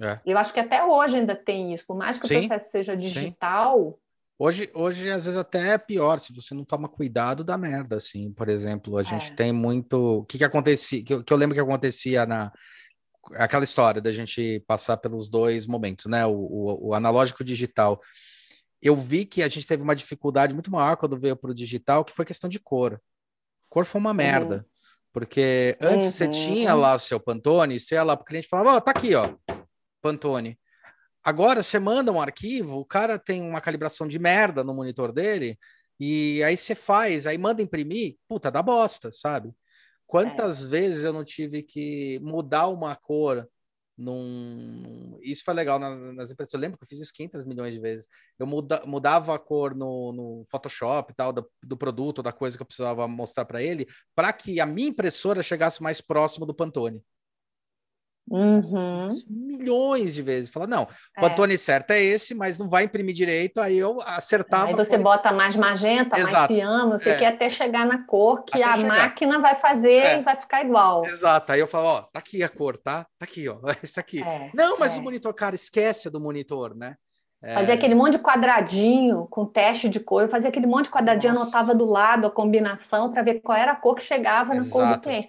É. 0.00 0.20
Eu 0.24 0.38
acho 0.38 0.52
que 0.52 0.60
até 0.60 0.84
hoje 0.84 1.18
ainda 1.18 1.36
tem 1.36 1.74
isso, 1.74 1.86
por 1.86 1.96
mais 1.96 2.18
que 2.18 2.26
Sim, 2.26 2.36
o 2.36 2.38
processo 2.38 2.70
seja 2.70 2.98
sim. 2.98 3.96
Hoje, 4.44 4.68
hoje, 4.74 5.08
às 5.08 5.24
vezes, 5.24 5.38
até 5.38 5.68
é 5.68 5.78
pior, 5.78 6.18
se 6.18 6.32
você 6.32 6.52
não 6.52 6.64
toma 6.64 6.88
cuidado 6.88 7.44
da 7.44 7.56
merda, 7.56 7.94
assim. 7.94 8.32
Por 8.32 8.48
exemplo, 8.48 8.98
a 8.98 9.04
gente 9.04 9.30
É. 9.30 9.34
tem 9.36 9.52
muito. 9.52 10.18
O 10.18 10.24
que 10.24 10.36
que 10.36 10.42
acontecia? 10.42 11.00
Que 11.04 11.14
eu, 11.14 11.22
que 11.22 11.32
eu 11.32 11.36
lembro 11.36 11.54
que 11.54 11.60
acontecia 11.60 12.26
na. 12.26 12.50
Aquela 13.34 13.62
história 13.62 14.00
da 14.00 14.12
gente 14.12 14.58
passar 14.66 14.96
pelos 14.96 15.28
dois 15.28 15.64
momentos, 15.64 16.06
né? 16.06 16.26
O, 16.26 16.32
o, 16.32 16.88
o 16.88 16.94
analógico 16.94 17.40
e 17.40 17.44
o 17.44 17.46
digital. 17.46 18.00
Eu 18.82 18.96
vi 18.96 19.24
que 19.24 19.44
a 19.44 19.48
gente 19.48 19.64
teve 19.64 19.80
uma 19.80 19.94
dificuldade 19.94 20.52
muito 20.52 20.72
maior 20.72 20.96
quando 20.96 21.16
veio 21.16 21.36
para 21.36 21.52
o 21.52 21.54
digital, 21.54 22.04
que 22.04 22.12
foi 22.12 22.24
questão 22.24 22.50
de 22.50 22.58
cor. 22.58 23.00
cor 23.68 23.84
foi 23.84 24.00
uma 24.00 24.12
merda. 24.12 24.56
Uhum. 24.56 24.64
Porque 25.12 25.78
antes 25.80 26.06
uhum. 26.06 26.12
você 26.12 26.26
tinha 26.26 26.74
lá 26.74 26.96
o 26.96 26.98
seu 26.98 27.20
Pantone, 27.20 27.78
você 27.78 27.94
ia 27.94 28.02
lá 28.02 28.16
pro 28.16 28.26
cliente 28.26 28.48
e 28.48 28.50
falava, 28.50 28.70
ó, 28.70 28.76
oh, 28.78 28.80
tá 28.80 28.90
aqui, 28.90 29.14
ó, 29.14 29.36
Pantone. 30.02 30.58
Agora 31.24 31.62
você 31.62 31.78
manda 31.78 32.10
um 32.12 32.20
arquivo, 32.20 32.78
o 32.78 32.84
cara 32.84 33.18
tem 33.18 33.42
uma 33.42 33.60
calibração 33.60 34.08
de 34.08 34.18
merda 34.18 34.64
no 34.64 34.74
monitor 34.74 35.12
dele, 35.12 35.58
e 35.98 36.42
aí 36.42 36.56
você 36.56 36.74
faz, 36.74 37.26
aí 37.26 37.38
manda 37.38 37.62
imprimir, 37.62 38.16
puta, 38.28 38.50
dá 38.50 38.62
bosta, 38.62 39.10
sabe? 39.12 39.54
Quantas 40.06 40.64
é. 40.64 40.66
vezes 40.66 41.04
eu 41.04 41.12
não 41.12 41.24
tive 41.24 41.62
que 41.62 42.18
mudar 42.20 42.66
uma 42.68 42.94
cor 42.96 43.48
num... 43.96 45.18
Isso 45.22 45.44
foi 45.44 45.54
legal 45.54 45.78
nas 45.78 46.30
empresas. 46.30 46.52
Eu 46.52 46.60
lembro 46.60 46.76
que 46.76 46.84
eu 46.84 46.88
fiz 46.88 46.98
isso 46.98 47.12
500 47.14 47.46
milhões 47.46 47.72
de 47.72 47.80
vezes. 47.80 48.08
Eu 48.38 48.46
muda... 48.46 48.82
mudava 48.84 49.34
a 49.34 49.38
cor 49.38 49.74
no, 49.74 50.12
no 50.12 50.44
Photoshop 50.50 51.12
e 51.12 51.14
tal, 51.14 51.32
do, 51.32 51.48
do, 51.62 51.76
produto, 51.76 52.22
da 52.22 52.32
coisa 52.32 52.56
que 52.56 52.62
eu 52.62 52.66
precisava 52.66 53.06
mostrar 53.06 53.44
para 53.44 53.62
ele, 53.62 53.86
para 54.14 54.32
que 54.32 54.60
a 54.60 54.66
minha 54.66 54.88
impressora 54.88 55.42
chegasse 55.42 55.82
mais 55.82 56.00
próximo 56.00 56.44
do 56.44 56.54
Pantone. 56.54 57.02
Uhum. 58.30 59.08
Milhões 59.28 60.14
de 60.14 60.22
vezes. 60.22 60.50
Fala, 60.50 60.66
não, 60.66 60.84
o 60.84 60.88
é. 61.16 61.20
Pantone 61.20 61.58
certo 61.58 61.90
é 61.90 62.00
esse, 62.00 62.34
mas 62.34 62.58
não 62.58 62.68
vai 62.68 62.84
imprimir 62.84 63.14
direito. 63.14 63.60
Aí 63.60 63.76
eu 63.76 63.98
acertava. 64.06 64.68
Aí 64.68 64.74
você 64.74 64.96
bota 64.96 65.32
mais 65.32 65.56
magenta, 65.56 66.18
Exato. 66.18 66.34
mais 66.34 66.46
ciano, 66.48 66.92
você 66.92 67.10
é. 67.10 67.18
quer 67.18 67.26
até 67.26 67.50
chegar 67.50 67.86
na 67.86 68.06
cor 68.06 68.44
que 68.44 68.62
até 68.62 68.72
a 68.72 68.76
chegar. 68.76 68.88
máquina 68.88 69.38
vai 69.38 69.54
fazer 69.54 69.98
é. 69.98 70.18
e 70.18 70.22
vai 70.22 70.36
ficar 70.40 70.64
igual. 70.64 71.04
Exato. 71.06 71.52
Aí 71.52 71.60
eu 71.60 71.66
falo, 71.66 71.86
ó, 71.86 72.02
tá 72.02 72.18
aqui 72.18 72.42
a 72.42 72.48
cor, 72.48 72.78
tá? 72.78 73.06
Tá 73.18 73.24
aqui, 73.24 73.48
ó. 73.48 73.58
Esse 73.82 74.00
aqui. 74.00 74.22
É, 74.22 74.50
não, 74.54 74.78
mas 74.78 74.94
é. 74.94 74.98
o 74.98 75.02
monitor, 75.02 75.34
cara, 75.34 75.54
esquece 75.54 76.08
do 76.08 76.20
monitor, 76.20 76.74
né? 76.74 76.96
É... 77.42 77.54
Fazia 77.54 77.74
aquele 77.74 77.94
monte 77.94 78.12
de 78.12 78.18
quadradinho 78.20 79.26
com 79.28 79.44
teste 79.44 79.88
de 79.88 79.98
cor. 79.98 80.22
Eu 80.22 80.28
fazia 80.28 80.48
aquele 80.48 80.66
monte 80.66 80.84
de 80.84 80.92
quadradinho, 80.92 81.34
Nossa. 81.34 81.46
anotava 81.58 81.74
do 81.74 81.84
lado 81.84 82.28
a 82.28 82.30
combinação 82.30 83.10
para 83.10 83.22
ver 83.22 83.40
qual 83.40 83.58
era 83.58 83.72
a 83.72 83.76
cor 83.76 83.96
que 83.96 84.02
chegava 84.02 84.54
Exato. 84.54 84.78
na 84.78 84.86
cor 84.86 84.96
do 84.96 85.02
cliente. 85.02 85.28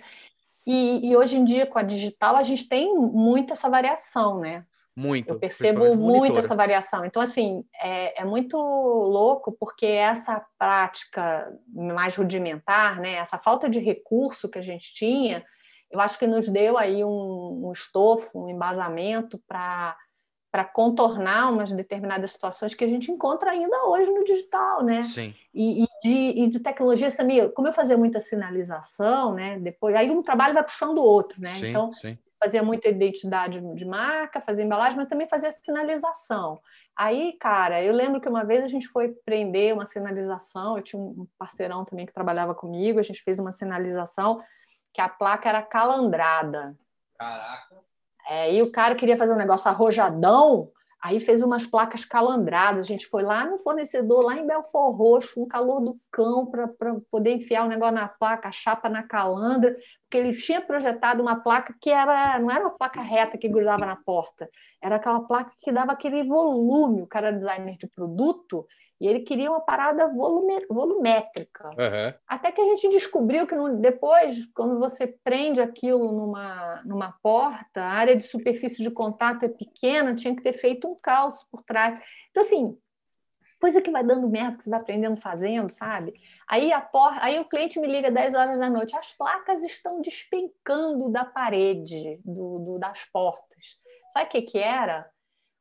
E, 0.65 1.09
e, 1.09 1.15
hoje 1.15 1.35
em 1.35 1.43
dia, 1.43 1.65
com 1.65 1.77
a 1.77 1.83
digital, 1.83 2.35
a 2.35 2.41
gente 2.41 2.67
tem 2.67 2.93
muito 2.95 3.53
essa 3.53 3.69
variação, 3.69 4.39
né? 4.39 4.65
Muito. 4.95 5.33
Eu 5.33 5.39
percebo 5.39 5.95
muito 5.95 6.37
essa 6.39 6.55
variação. 6.55 7.03
Então, 7.03 7.21
assim, 7.21 7.63
é, 7.81 8.21
é, 8.21 8.25
muito 8.25 8.57
louco 8.57 9.51
porque 9.59 9.87
essa 9.87 10.45
prática 10.57 11.51
mais 11.67 12.15
rudimentar, 12.15 13.01
né? 13.01 13.13
Essa 13.13 13.37
falta 13.37 13.69
de 13.69 13.79
recurso 13.79 14.47
que 14.47 14.59
a 14.59 14.61
gente 14.61 14.93
tinha, 14.93 15.43
eu 15.91 15.99
acho 15.99 16.17
que 16.17 16.27
nos 16.27 16.47
deu 16.47 16.77
aí 16.77 17.03
um, 17.03 17.67
um 17.67 17.71
estofo, 17.71 18.45
um 18.45 18.49
embasamento 18.49 19.41
para 19.47 19.97
para 20.53 20.63
contornar 20.63 21.51
umas 21.51 21.71
determinadas 21.71 22.29
situações 22.29 22.75
que 22.75 22.83
a 22.83 22.87
gente 22.87 23.11
encontra 23.11 23.49
ainda 23.49 23.85
hoje 23.87 24.11
no 24.11 24.23
digital, 24.23 24.83
né? 24.83 25.01
Sim. 25.01 25.33
E, 25.51 25.83
e, 25.83 25.87
de, 26.03 26.43
e 26.43 26.47
de 26.47 26.59
tecnologia, 26.59 27.09
Samir, 27.09 27.51
como 27.53 27.69
eu 27.69 27.73
fazia 27.73 27.97
muita 27.97 28.19
sinalização, 28.19 29.33
né? 29.33 29.57
Depois, 29.57 29.95
aí 29.95 30.11
um 30.11 30.21
trabalho 30.21 30.53
vai 30.53 30.63
puxando 30.63 30.99
o 30.99 31.03
outro, 31.03 31.41
né? 31.41 31.55
Sim, 31.55 31.69
então, 31.69 31.91
sim. 31.91 32.19
fazia 32.39 32.61
muita 32.61 32.87
identidade 32.87 33.59
de 33.73 33.83
marca, 33.83 34.41
fazia 34.41 34.63
embalagem, 34.63 34.95
mas 34.95 35.09
também 35.09 35.25
fazia 35.25 35.51
sinalização. 35.51 36.61
Aí, 36.95 37.33
cara, 37.39 37.83
eu 37.83 37.91
lembro 37.91 38.21
que 38.21 38.29
uma 38.29 38.45
vez 38.45 38.63
a 38.63 38.67
gente 38.67 38.87
foi 38.87 39.09
prender 39.25 39.73
uma 39.73 39.87
sinalização, 39.87 40.77
eu 40.77 40.83
tinha 40.83 41.01
um 41.01 41.27
parceirão 41.35 41.83
também 41.83 42.05
que 42.05 42.13
trabalhava 42.13 42.53
comigo, 42.53 42.99
a 42.99 43.03
gente 43.03 43.23
fez 43.23 43.39
uma 43.39 43.51
sinalização 43.51 44.39
que 44.93 45.01
a 45.01 45.09
placa 45.09 45.49
era 45.49 45.63
calandrada. 45.63 46.77
Caraca. 47.17 47.92
É, 48.29 48.53
e 48.53 48.61
o 48.61 48.71
cara 48.71 48.95
queria 48.95 49.17
fazer 49.17 49.33
um 49.33 49.37
negócio 49.37 49.69
arrojadão, 49.69 50.69
aí 51.01 51.19
fez 51.19 51.43
umas 51.43 51.65
placas 51.65 52.05
calandradas. 52.05 52.85
A 52.85 52.87
gente 52.87 53.05
foi 53.05 53.23
lá 53.23 53.45
no 53.45 53.57
fornecedor, 53.57 54.25
lá 54.25 54.37
em 54.37 54.47
Belfor 54.47 54.95
Roxo, 54.95 55.41
um 55.41 55.47
calor 55.47 55.81
do 55.81 55.99
cão, 56.09 56.45
para 56.45 56.67
poder 57.11 57.31
enfiar 57.31 57.65
o 57.65 57.69
negócio 57.69 57.95
na 57.95 58.07
placa, 58.07 58.47
a 58.47 58.51
chapa 58.51 58.87
na 58.87 59.03
calandra, 59.03 59.75
porque 60.13 60.17
ele 60.19 60.35
tinha 60.35 60.61
projetado 60.61 61.23
uma 61.23 61.37
placa 61.37 61.73
que 61.81 61.89
era, 61.89 62.37
não 62.37 62.51
era 62.51 62.65
uma 62.65 62.77
placa 62.77 63.01
reta 63.01 63.35
que 63.35 63.49
grudava 63.49 63.83
na 63.83 63.95
porta, 63.95 64.47
era 64.79 64.97
aquela 64.97 65.21
placa 65.21 65.51
que 65.59 65.71
dava 65.71 65.91
aquele 65.91 66.23
volume. 66.23 67.01
O 67.01 67.07
cara 67.07 67.29
era 67.29 67.37
designer 67.37 67.77
de 67.77 67.87
produto 67.87 68.67
e 69.01 69.07
ele 69.07 69.21
queria 69.21 69.49
uma 69.49 69.61
parada 69.61 70.07
volume, 70.09 70.63
volumétrica. 70.69 71.69
Uhum. 71.69 72.13
Até 72.27 72.51
que 72.51 72.61
a 72.61 72.65
gente 72.65 72.89
descobriu 72.89 73.47
que 73.47 73.55
no, 73.55 73.75
depois, 73.77 74.45
quando 74.53 74.77
você 74.77 75.07
prende 75.07 75.59
aquilo 75.59 76.11
numa, 76.11 76.83
numa 76.85 77.15
porta, 77.23 77.81
a 77.81 77.93
área 77.93 78.15
de 78.15 78.23
superfície 78.23 78.83
de 78.83 78.91
contato 78.91 79.45
é 79.45 79.49
pequena, 79.49 80.13
tinha 80.13 80.35
que 80.35 80.43
ter 80.43 80.53
feito 80.53 80.87
um 80.87 80.95
calço 81.01 81.47
por 81.49 81.63
trás. 81.63 81.99
Então, 82.29 82.43
assim, 82.43 82.77
coisa 83.63 83.81
que 83.81 83.89
vai 83.89 84.03
dando 84.03 84.27
merda, 84.27 84.57
que 84.57 84.65
você 84.65 84.69
vai 84.69 84.81
aprendendo 84.81 85.15
fazendo, 85.15 85.69
sabe? 85.69 86.13
Aí, 86.45 86.73
a 86.73 86.81
porta, 86.81 87.23
aí 87.23 87.39
o 87.39 87.45
cliente 87.45 87.79
me 87.79 87.87
liga 87.87 88.11
10 88.11 88.33
horas 88.33 88.59
da 88.59 88.69
noite, 88.69 88.93
as 88.93 89.13
placas 89.13 89.63
estão 89.63 90.01
despencando 90.01 91.09
da 91.09 91.23
parede, 91.23 92.19
do, 92.25 92.59
do 92.59 92.77
das 92.77 93.05
portas. 93.05 93.77
Sabe 94.11 94.25
o 94.25 94.29
que, 94.29 94.41
que 94.41 94.59
era? 94.59 95.09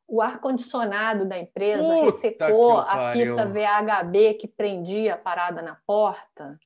o 0.08 0.20
ar-condicionado 0.20 1.24
da 1.24 1.38
empresa 1.38 1.88
Puta 1.88 2.04
ressecou 2.04 2.80
a 2.80 3.12
fita 3.12 3.46
VHB 3.46 4.34
que 4.34 4.46
prendia 4.46 5.14
a 5.14 5.16
parada 5.16 5.62
na 5.62 5.78
porta 5.86 6.58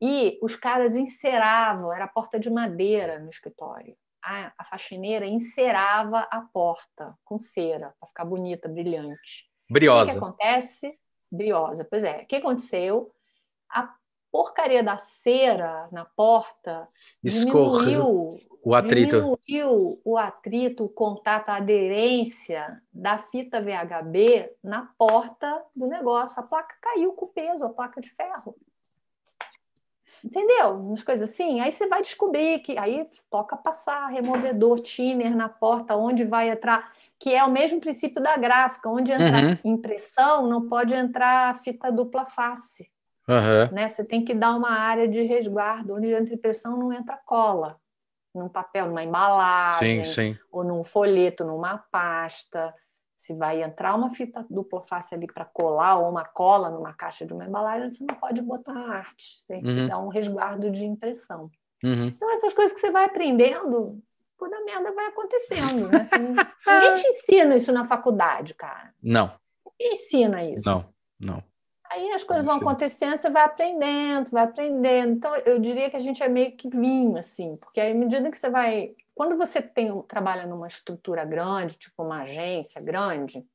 e 0.00 0.38
os 0.40 0.54
caras 0.54 0.94
enceravam, 0.94 1.92
era 1.92 2.06
porta 2.06 2.38
de 2.38 2.48
madeira 2.50 3.18
no 3.18 3.30
escritório. 3.30 3.96
A, 4.22 4.52
a 4.56 4.64
faxineira 4.64 5.26
encerava 5.26 6.20
a 6.30 6.42
porta 6.42 7.18
com 7.24 7.36
cera 7.36 7.92
para 7.98 8.08
ficar 8.08 8.24
bonita, 8.26 8.68
brilhante. 8.68 9.50
Briosa. 9.68 10.02
O 10.02 10.06
que, 10.06 10.12
que 10.12 10.18
acontece? 10.18 10.98
Briosa. 11.30 11.86
Pois 11.88 12.04
é. 12.04 12.22
O 12.22 12.26
que 12.26 12.36
aconteceu? 12.36 13.12
A 13.68 13.94
porcaria 14.30 14.82
da 14.82 14.98
cera 14.98 15.88
na 15.92 16.04
porta 16.04 16.88
diminuiu 17.22 18.36
o 18.64 18.74
atrito. 18.74 19.38
Diminuiu 19.46 20.00
o 20.04 20.18
atrito, 20.18 20.84
o 20.84 20.88
contato, 20.88 21.50
a 21.50 21.56
aderência 21.56 22.82
da 22.92 23.16
fita 23.16 23.60
VHB 23.60 24.50
na 24.60 24.90
porta 24.98 25.62
do 25.74 25.86
negócio. 25.86 26.40
A 26.40 26.42
placa 26.42 26.74
caiu 26.80 27.12
com 27.12 27.28
peso, 27.28 27.64
a 27.64 27.68
placa 27.68 28.00
de 28.00 28.10
ferro. 28.10 28.56
Entendeu? 30.24 30.80
Umas 30.80 31.04
coisas 31.04 31.30
assim. 31.30 31.60
Aí 31.60 31.70
você 31.70 31.86
vai 31.86 32.02
descobrir 32.02 32.58
que 32.60 32.76
aí 32.76 33.08
toca 33.30 33.56
passar 33.56 34.08
removedor, 34.08 34.80
timer 34.80 35.36
na 35.36 35.48
porta, 35.48 35.96
onde 35.96 36.24
vai 36.24 36.50
entrar, 36.50 36.92
que 37.24 37.34
é 37.34 37.42
o 37.42 37.50
mesmo 37.50 37.80
princípio 37.80 38.22
da 38.22 38.36
gráfica, 38.36 38.86
onde 38.86 39.10
entra 39.10 39.58
uhum. 39.64 39.72
impressão, 39.72 40.46
não 40.46 40.68
pode 40.68 40.94
entrar 40.94 41.56
fita 41.56 41.90
dupla 41.90 42.26
face. 42.26 42.86
Uhum. 43.26 43.74
Né? 43.74 43.88
Você 43.88 44.04
tem 44.04 44.22
que 44.22 44.34
dar 44.34 44.54
uma 44.54 44.72
área 44.72 45.08
de 45.08 45.22
resguardo, 45.22 45.94
onde 45.94 46.12
entra 46.12 46.34
impressão 46.34 46.76
não 46.76 46.92
entra 46.92 47.18
cola. 47.24 47.78
Num 48.34 48.46
papel, 48.46 48.88
numa 48.88 49.02
embalagem, 49.02 50.04
sim, 50.04 50.34
sim. 50.34 50.38
ou 50.52 50.62
num 50.62 50.84
folheto, 50.84 51.46
numa 51.46 51.78
pasta. 51.90 52.74
Se 53.16 53.32
vai 53.32 53.62
entrar 53.62 53.94
uma 53.94 54.10
fita 54.10 54.44
dupla 54.50 54.82
face 54.82 55.14
ali 55.14 55.26
para 55.26 55.46
colar, 55.46 55.96
ou 56.00 56.10
uma 56.10 56.26
cola 56.26 56.68
numa 56.68 56.92
caixa 56.92 57.24
de 57.24 57.32
uma 57.32 57.46
embalagem, 57.46 57.90
você 57.90 58.04
não 58.06 58.18
pode 58.20 58.42
botar 58.42 58.76
arte. 58.76 59.42
Tem 59.48 59.60
que 59.60 59.66
uhum. 59.66 59.88
dar 59.88 59.98
um 59.98 60.08
resguardo 60.08 60.70
de 60.70 60.84
impressão. 60.84 61.50
Uhum. 61.82 62.08
Então, 62.08 62.30
essas 62.32 62.52
coisas 62.52 62.74
que 62.74 62.80
você 62.80 62.90
vai 62.90 63.06
aprendendo, 63.06 63.98
toda 64.44 64.64
merda 64.64 64.92
vai 64.92 65.06
acontecendo. 65.06 65.88
Né? 65.88 66.00
Assim, 66.12 66.22
ninguém 66.66 66.94
te 66.94 67.08
ensina 67.08 67.56
isso 67.56 67.72
na 67.72 67.84
faculdade, 67.84 68.54
cara. 68.54 68.92
Não. 69.02 69.32
Ninguém 69.66 69.94
ensina 69.94 70.44
isso. 70.44 70.68
Não, 70.68 70.84
não. 71.18 71.42
Aí 71.90 72.10
as 72.10 72.24
coisas 72.24 72.44
vão 72.44 72.56
acontecendo, 72.56 73.16
você 73.16 73.30
vai 73.30 73.44
aprendendo, 73.44 74.26
você 74.26 74.32
vai 74.32 74.44
aprendendo. 74.44 75.12
Então, 75.12 75.34
eu 75.36 75.58
diria 75.60 75.88
que 75.88 75.96
a 75.96 76.00
gente 76.00 76.22
é 76.22 76.28
meio 76.28 76.56
que 76.56 76.68
vinho, 76.68 77.16
assim, 77.16 77.56
porque 77.56 77.80
à 77.80 77.94
medida 77.94 78.30
que 78.30 78.38
você 78.38 78.50
vai. 78.50 78.94
Quando 79.14 79.36
você 79.36 79.62
tem, 79.62 80.02
trabalha 80.02 80.44
numa 80.44 80.66
estrutura 80.66 81.24
grande, 81.24 81.78
tipo 81.78 82.02
uma 82.02 82.22
agência 82.22 82.80
grande, 82.80 83.46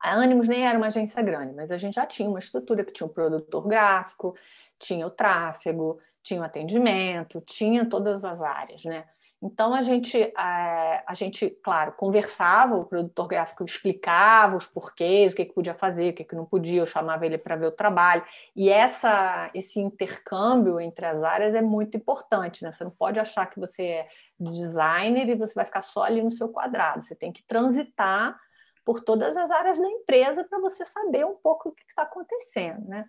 a 0.00 0.14
Animus 0.14 0.48
nem 0.48 0.66
era 0.66 0.78
uma 0.78 0.86
agência 0.86 1.22
grande, 1.22 1.52
mas 1.54 1.70
a 1.70 1.76
gente 1.76 1.94
já 1.94 2.06
tinha 2.06 2.26
uma 2.26 2.38
estrutura 2.38 2.82
que 2.82 2.92
tinha 2.92 3.06
o 3.06 3.10
um 3.10 3.12
produtor 3.12 3.68
gráfico, 3.68 4.34
tinha 4.78 5.06
o 5.06 5.10
tráfego, 5.10 6.00
tinha 6.22 6.40
o 6.40 6.44
atendimento, 6.44 7.42
tinha 7.42 7.86
todas 7.86 8.24
as 8.24 8.40
áreas, 8.40 8.82
né? 8.84 9.04
Então 9.42 9.74
a 9.74 9.80
gente, 9.80 10.20
é, 10.20 10.32
a 10.36 11.14
gente, 11.14 11.48
claro, 11.62 11.92
conversava, 11.92 12.76
o 12.76 12.84
produtor 12.84 13.26
gráfico 13.26 13.64
explicava 13.64 14.56
os 14.56 14.66
porquês, 14.66 15.32
o 15.32 15.36
que, 15.36 15.46
que 15.46 15.54
podia 15.54 15.72
fazer, 15.72 16.10
o 16.10 16.14
que, 16.14 16.24
que 16.24 16.34
não 16.34 16.44
podia, 16.44 16.82
eu 16.82 16.86
chamava 16.86 17.24
ele 17.24 17.38
para 17.38 17.56
ver 17.56 17.66
o 17.66 17.72
trabalho. 17.72 18.22
E 18.54 18.68
essa, 18.68 19.50
esse 19.54 19.80
intercâmbio 19.80 20.78
entre 20.78 21.06
as 21.06 21.22
áreas 21.22 21.54
é 21.54 21.62
muito 21.62 21.96
importante, 21.96 22.62
né? 22.62 22.70
Você 22.72 22.84
não 22.84 22.90
pode 22.90 23.18
achar 23.18 23.46
que 23.46 23.58
você 23.58 23.82
é 23.82 24.08
designer 24.38 25.28
e 25.28 25.34
você 25.34 25.54
vai 25.54 25.64
ficar 25.64 25.80
só 25.80 26.02
ali 26.02 26.22
no 26.22 26.30
seu 26.30 26.50
quadrado. 26.50 27.02
Você 27.02 27.14
tem 27.14 27.32
que 27.32 27.42
transitar 27.44 28.38
por 28.84 29.00
todas 29.00 29.36
as 29.38 29.50
áreas 29.50 29.78
da 29.78 29.88
empresa 29.88 30.44
para 30.44 30.58
você 30.58 30.84
saber 30.84 31.24
um 31.24 31.36
pouco 31.36 31.70
o 31.70 31.72
que 31.72 31.82
está 31.88 32.02
acontecendo, 32.02 32.86
né? 32.86 33.06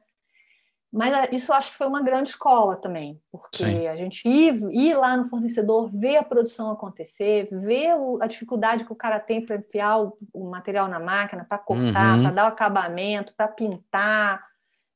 Mas 0.91 1.13
ah, 1.13 1.30
isso 1.32 1.51
eu 1.51 1.56
acho 1.56 1.71
que 1.71 1.77
foi 1.77 1.88
uma 1.88 2.01
grande 2.01 2.30
escola 2.30 2.75
também, 2.75 3.21
porque 3.32 3.63
Sim. 3.63 3.88
a 3.88 3.95
gente 3.95 4.27
ir, 4.27 4.54
ir, 4.71 4.93
lá 4.93 5.15
no 5.15 5.23
fornecedor, 5.23 5.89
ver 5.89 6.17
a 6.17 6.23
produção 6.23 6.69
acontecer, 6.69 7.47
ver 7.49 7.95
o, 7.95 8.21
a 8.21 8.27
dificuldade 8.27 8.84
que 8.84 8.91
o 8.91 8.95
cara 8.95 9.17
tem 9.17 9.45
para 9.45 9.56
enfiar 9.56 10.01
o, 10.01 10.17
o, 10.34 10.49
material 10.49 10.89
na 10.89 10.99
máquina, 10.99 11.45
para 11.45 11.58
cortar, 11.58 12.17
uhum. 12.17 12.23
para 12.23 12.32
dar 12.32 12.45
o 12.45 12.49
acabamento, 12.49 13.34
para 13.38 13.47
pintar, 13.47 14.45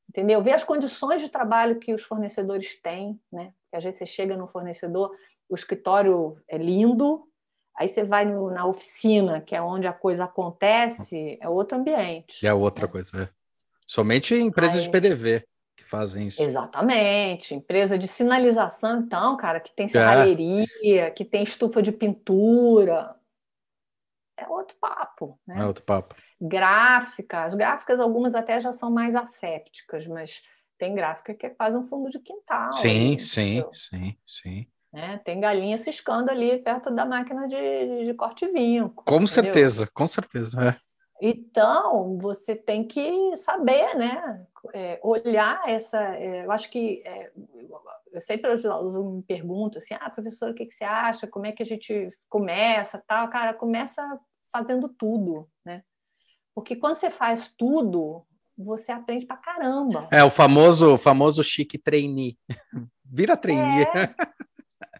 entendeu? 0.06 0.42
Ver 0.42 0.52
as 0.52 0.64
condições 0.64 1.22
de 1.22 1.30
trabalho 1.30 1.78
que 1.78 1.94
os 1.94 2.02
fornecedores 2.02 2.78
têm, 2.82 3.18
né? 3.32 3.54
Porque 3.62 3.76
às 3.76 3.84
vezes 3.84 3.98
você 3.98 4.06
chega 4.06 4.36
no 4.36 4.46
fornecedor, 4.46 5.10
o 5.48 5.54
escritório 5.54 6.36
é 6.46 6.58
lindo, 6.58 7.26
aí 7.74 7.88
você 7.88 8.04
vai 8.04 8.26
no, 8.26 8.50
na 8.50 8.66
oficina, 8.66 9.40
que 9.40 9.56
é 9.56 9.62
onde 9.62 9.86
a 9.86 9.94
coisa 9.94 10.24
acontece, 10.24 11.38
é 11.40 11.48
outro 11.48 11.78
ambiente. 11.78 12.46
É 12.46 12.52
outra 12.52 12.86
né? 12.86 12.92
coisa, 12.92 13.22
é. 13.22 13.28
Somente 13.86 14.34
empresas 14.34 14.76
aí... 14.76 14.82
de 14.82 14.90
PDV 14.90 15.46
que 15.76 15.84
fazem 15.84 16.28
isso. 16.28 16.42
Exatamente. 16.42 17.54
Empresa 17.54 17.98
de 17.98 18.08
sinalização, 18.08 19.00
então, 19.00 19.36
cara, 19.36 19.60
que 19.60 19.72
tem 19.72 19.88
serralheria, 19.88 20.66
é. 20.82 21.10
que 21.10 21.24
tem 21.24 21.42
estufa 21.42 21.82
de 21.82 21.92
pintura. 21.92 23.14
É 24.38 24.48
outro 24.48 24.76
papo, 24.80 25.38
né? 25.46 25.60
É 25.60 25.64
outro 25.64 25.84
papo. 25.84 26.14
Gráfica, 26.40 27.44
as 27.44 27.54
gráficas, 27.54 28.00
algumas 28.00 28.34
até 28.34 28.60
já 28.60 28.72
são 28.72 28.90
mais 28.90 29.14
assépticas, 29.14 30.06
mas 30.06 30.42
tem 30.78 30.94
gráfica 30.94 31.34
que 31.34 31.46
é 31.46 31.50
quase 31.50 31.76
um 31.76 31.86
fundo 31.86 32.10
de 32.10 32.18
quintal. 32.18 32.72
Sim, 32.72 33.18
sim, 33.18 33.64
sim, 33.72 34.16
sim. 34.26 34.66
Né? 34.92 35.20
Tem 35.24 35.40
galinha 35.40 35.76
ciscando 35.76 36.30
ali 36.30 36.58
perto 36.58 36.90
da 36.90 37.04
máquina 37.04 37.46
de, 37.46 38.06
de 38.06 38.14
corte 38.14 38.46
vinho. 38.48 38.90
Com 38.90 39.16
entendeu? 39.16 39.26
certeza, 39.26 39.88
com 39.92 40.06
certeza. 40.06 40.68
É. 40.68 40.86
Então, 41.20 42.18
você 42.18 42.54
tem 42.54 42.86
que 42.86 43.34
saber, 43.36 43.94
né? 43.96 44.46
É, 44.72 44.98
olhar 45.02 45.62
essa. 45.68 45.98
É, 46.16 46.44
eu 46.44 46.52
acho 46.52 46.70
que. 46.70 47.02
É, 47.04 47.30
eu 48.12 48.20
sempre 48.20 48.50
os 48.50 48.64
alunos 48.64 49.16
me 49.16 49.22
perguntam 49.22 49.78
assim: 49.78 49.94
ah, 49.94 50.10
professor, 50.10 50.50
o 50.50 50.54
que, 50.54 50.66
que 50.66 50.74
você 50.74 50.84
acha? 50.84 51.26
Como 51.26 51.46
é 51.46 51.52
que 51.52 51.62
a 51.62 51.66
gente 51.66 52.10
começa? 52.28 53.02
Tal? 53.06 53.28
Cara, 53.28 53.54
começa 53.54 54.02
fazendo 54.52 54.88
tudo, 54.88 55.48
né? 55.64 55.82
Porque 56.54 56.76
quando 56.76 56.94
você 56.94 57.10
faz 57.10 57.52
tudo, 57.52 58.24
você 58.56 58.90
aprende 58.90 59.26
pra 59.26 59.36
caramba. 59.36 60.08
É, 60.10 60.24
o 60.24 60.30
famoso, 60.30 60.96
famoso 60.96 61.44
chique 61.44 61.76
trainee. 61.76 62.38
Vira 63.04 63.36
trainee. 63.36 63.84
É. 63.84 64.36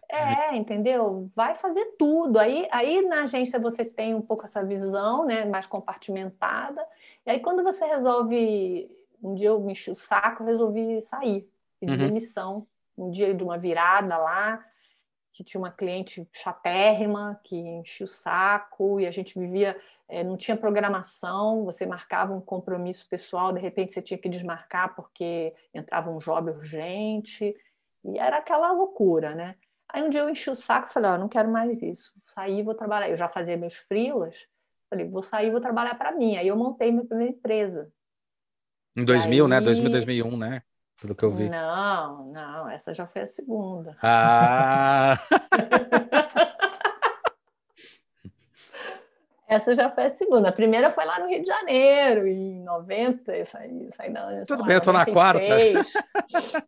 É, 0.09 0.55
entendeu? 0.55 1.29
Vai 1.35 1.55
fazer 1.55 1.83
tudo. 1.97 2.39
Aí, 2.39 2.67
aí 2.71 3.01
na 3.01 3.23
agência 3.23 3.59
você 3.59 3.83
tem 3.83 4.15
um 4.15 4.21
pouco 4.21 4.45
essa 4.45 4.63
visão, 4.63 5.25
né, 5.25 5.43
mais 5.45 5.65
compartimentada. 5.65 6.85
E 7.25 7.31
aí 7.31 7.39
quando 7.41 7.61
você 7.61 7.85
resolve, 7.85 8.89
um 9.21 9.33
dia 9.35 9.49
eu 9.49 9.59
me 9.59 9.71
enchi 9.71 9.91
o 9.91 9.95
saco, 9.95 10.43
resolvi 10.43 11.01
sair, 11.01 11.49
pedir 11.79 11.93
uhum. 11.93 11.97
demissão. 12.07 12.67
Um 12.97 13.09
dia 13.09 13.33
de 13.33 13.43
uma 13.43 13.57
virada 13.57 14.17
lá, 14.17 14.63
que 15.31 15.43
tinha 15.43 15.61
uma 15.61 15.71
cliente 15.71 16.27
chatérrima 16.33 17.39
que 17.43 17.55
enchia 17.55 18.05
o 18.05 18.07
saco 18.07 18.99
e 18.99 19.05
a 19.05 19.11
gente 19.11 19.37
vivia, 19.37 19.79
é, 20.09 20.23
não 20.23 20.35
tinha 20.35 20.57
programação, 20.57 21.63
você 21.63 21.85
marcava 21.85 22.33
um 22.33 22.41
compromisso 22.41 23.07
pessoal, 23.07 23.53
de 23.53 23.59
repente 23.59 23.93
você 23.93 24.01
tinha 24.01 24.17
que 24.17 24.29
desmarcar 24.29 24.95
porque 24.95 25.53
entrava 25.73 26.09
um 26.09 26.17
job 26.17 26.49
urgente. 26.49 27.55
E 28.03 28.17
era 28.17 28.37
aquela 28.37 28.71
loucura, 28.71 29.35
né? 29.35 29.55
Aí 29.89 30.01
um 30.01 30.09
dia 30.09 30.21
eu 30.21 30.29
enchi 30.29 30.49
o 30.49 30.55
saco 30.55 30.89
e 30.89 30.93
falei, 30.93 31.11
ó, 31.11 31.17
não 31.17 31.29
quero 31.29 31.49
mais 31.49 31.81
isso. 31.81 32.13
Saí, 32.25 32.63
vou 32.63 32.73
trabalhar. 32.73 33.09
Eu 33.09 33.15
já 33.15 33.29
fazia 33.29 33.55
meus 33.55 33.75
frilas. 33.75 34.47
Falei, 34.89 35.07
vou 35.07 35.21
sair, 35.21 35.51
vou 35.51 35.61
trabalhar 35.61 35.95
para 35.95 36.11
mim. 36.11 36.35
Aí 36.35 36.47
eu 36.47 36.55
montei 36.55 36.91
minha 36.91 37.05
primeira 37.05 37.33
empresa. 37.33 37.91
Em 38.97 39.05
2000, 39.05 39.45
aí... 39.45 39.49
né? 39.51 39.61
2000, 39.61 39.91
2001, 39.91 40.37
né? 40.37 40.61
Pelo 40.99 41.13
que 41.13 41.23
eu 41.23 41.31
vi. 41.31 41.47
Não, 41.47 42.25
não, 42.31 42.67
essa 42.67 42.91
já 42.95 43.05
foi 43.05 43.21
a 43.21 43.27
segunda. 43.27 43.95
Ah! 44.01 45.19
Essa 49.47 49.73
já 49.73 49.87
foi 49.87 50.07
a 50.07 50.09
segunda. 50.09 50.49
A 50.49 50.51
primeira 50.51 50.91
foi 50.91 51.05
lá 51.05 51.19
no 51.19 51.29
Rio 51.29 51.41
de 51.41 51.47
Janeiro, 51.47 52.27
em 52.27 52.61
90, 52.63 53.31
eu 53.31 53.45
saí, 53.45 53.87
saí 53.95 54.11
da 54.11 54.43
Tudo 54.45 54.65
bem, 54.65 54.75
eu 54.75 54.81
tô 54.81 54.91
na 54.91 55.05
quarta. 55.05 55.41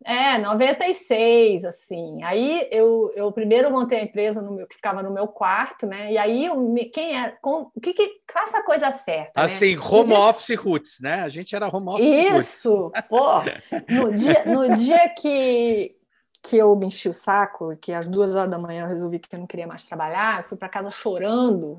é, 0.02 0.38
96, 0.38 1.66
assim. 1.66 2.22
Aí 2.22 2.66
eu, 2.70 3.12
eu 3.14 3.30
primeiro 3.32 3.70
montei 3.70 4.00
a 4.00 4.04
empresa 4.04 4.40
no 4.40 4.52
meu, 4.52 4.66
que 4.66 4.76
ficava 4.76 5.02
no 5.02 5.10
meu 5.10 5.28
quarto, 5.28 5.86
né? 5.86 6.10
E 6.10 6.16
aí 6.16 6.46
eu, 6.46 6.74
quem 6.90 7.18
é, 7.18 7.36
com, 7.42 7.70
o 7.74 7.80
que 7.80 7.92
que 7.92 8.22
faça 8.32 8.58
a 8.58 8.62
coisa 8.62 8.90
certa, 8.90 9.38
né? 9.38 9.44
Assim, 9.44 9.76
né? 9.76 9.82
home 9.82 10.14
office 10.14 10.56
roots, 10.56 11.00
né? 11.02 11.22
A 11.22 11.28
gente 11.28 11.54
era 11.54 11.68
home 11.68 11.90
office 11.90 12.10
Isso, 12.10 12.74
roots. 12.74 13.02
pô. 13.10 13.42
No 13.90 14.16
dia, 14.16 14.44
no 14.46 14.76
dia 14.76 15.08
que 15.10 15.96
que 16.42 16.56
eu 16.56 16.74
me 16.74 16.86
enchi 16.86 17.06
o 17.06 17.12
saco, 17.12 17.76
que 17.76 17.92
às 17.92 18.08
duas 18.08 18.34
horas 18.34 18.50
da 18.50 18.58
manhã 18.58 18.84
eu 18.84 18.88
resolvi 18.88 19.18
que 19.18 19.34
eu 19.34 19.38
não 19.38 19.46
queria 19.46 19.66
mais 19.66 19.84
trabalhar, 19.84 20.38
eu 20.38 20.44
fui 20.44 20.56
para 20.56 20.70
casa 20.70 20.90
chorando, 20.90 21.78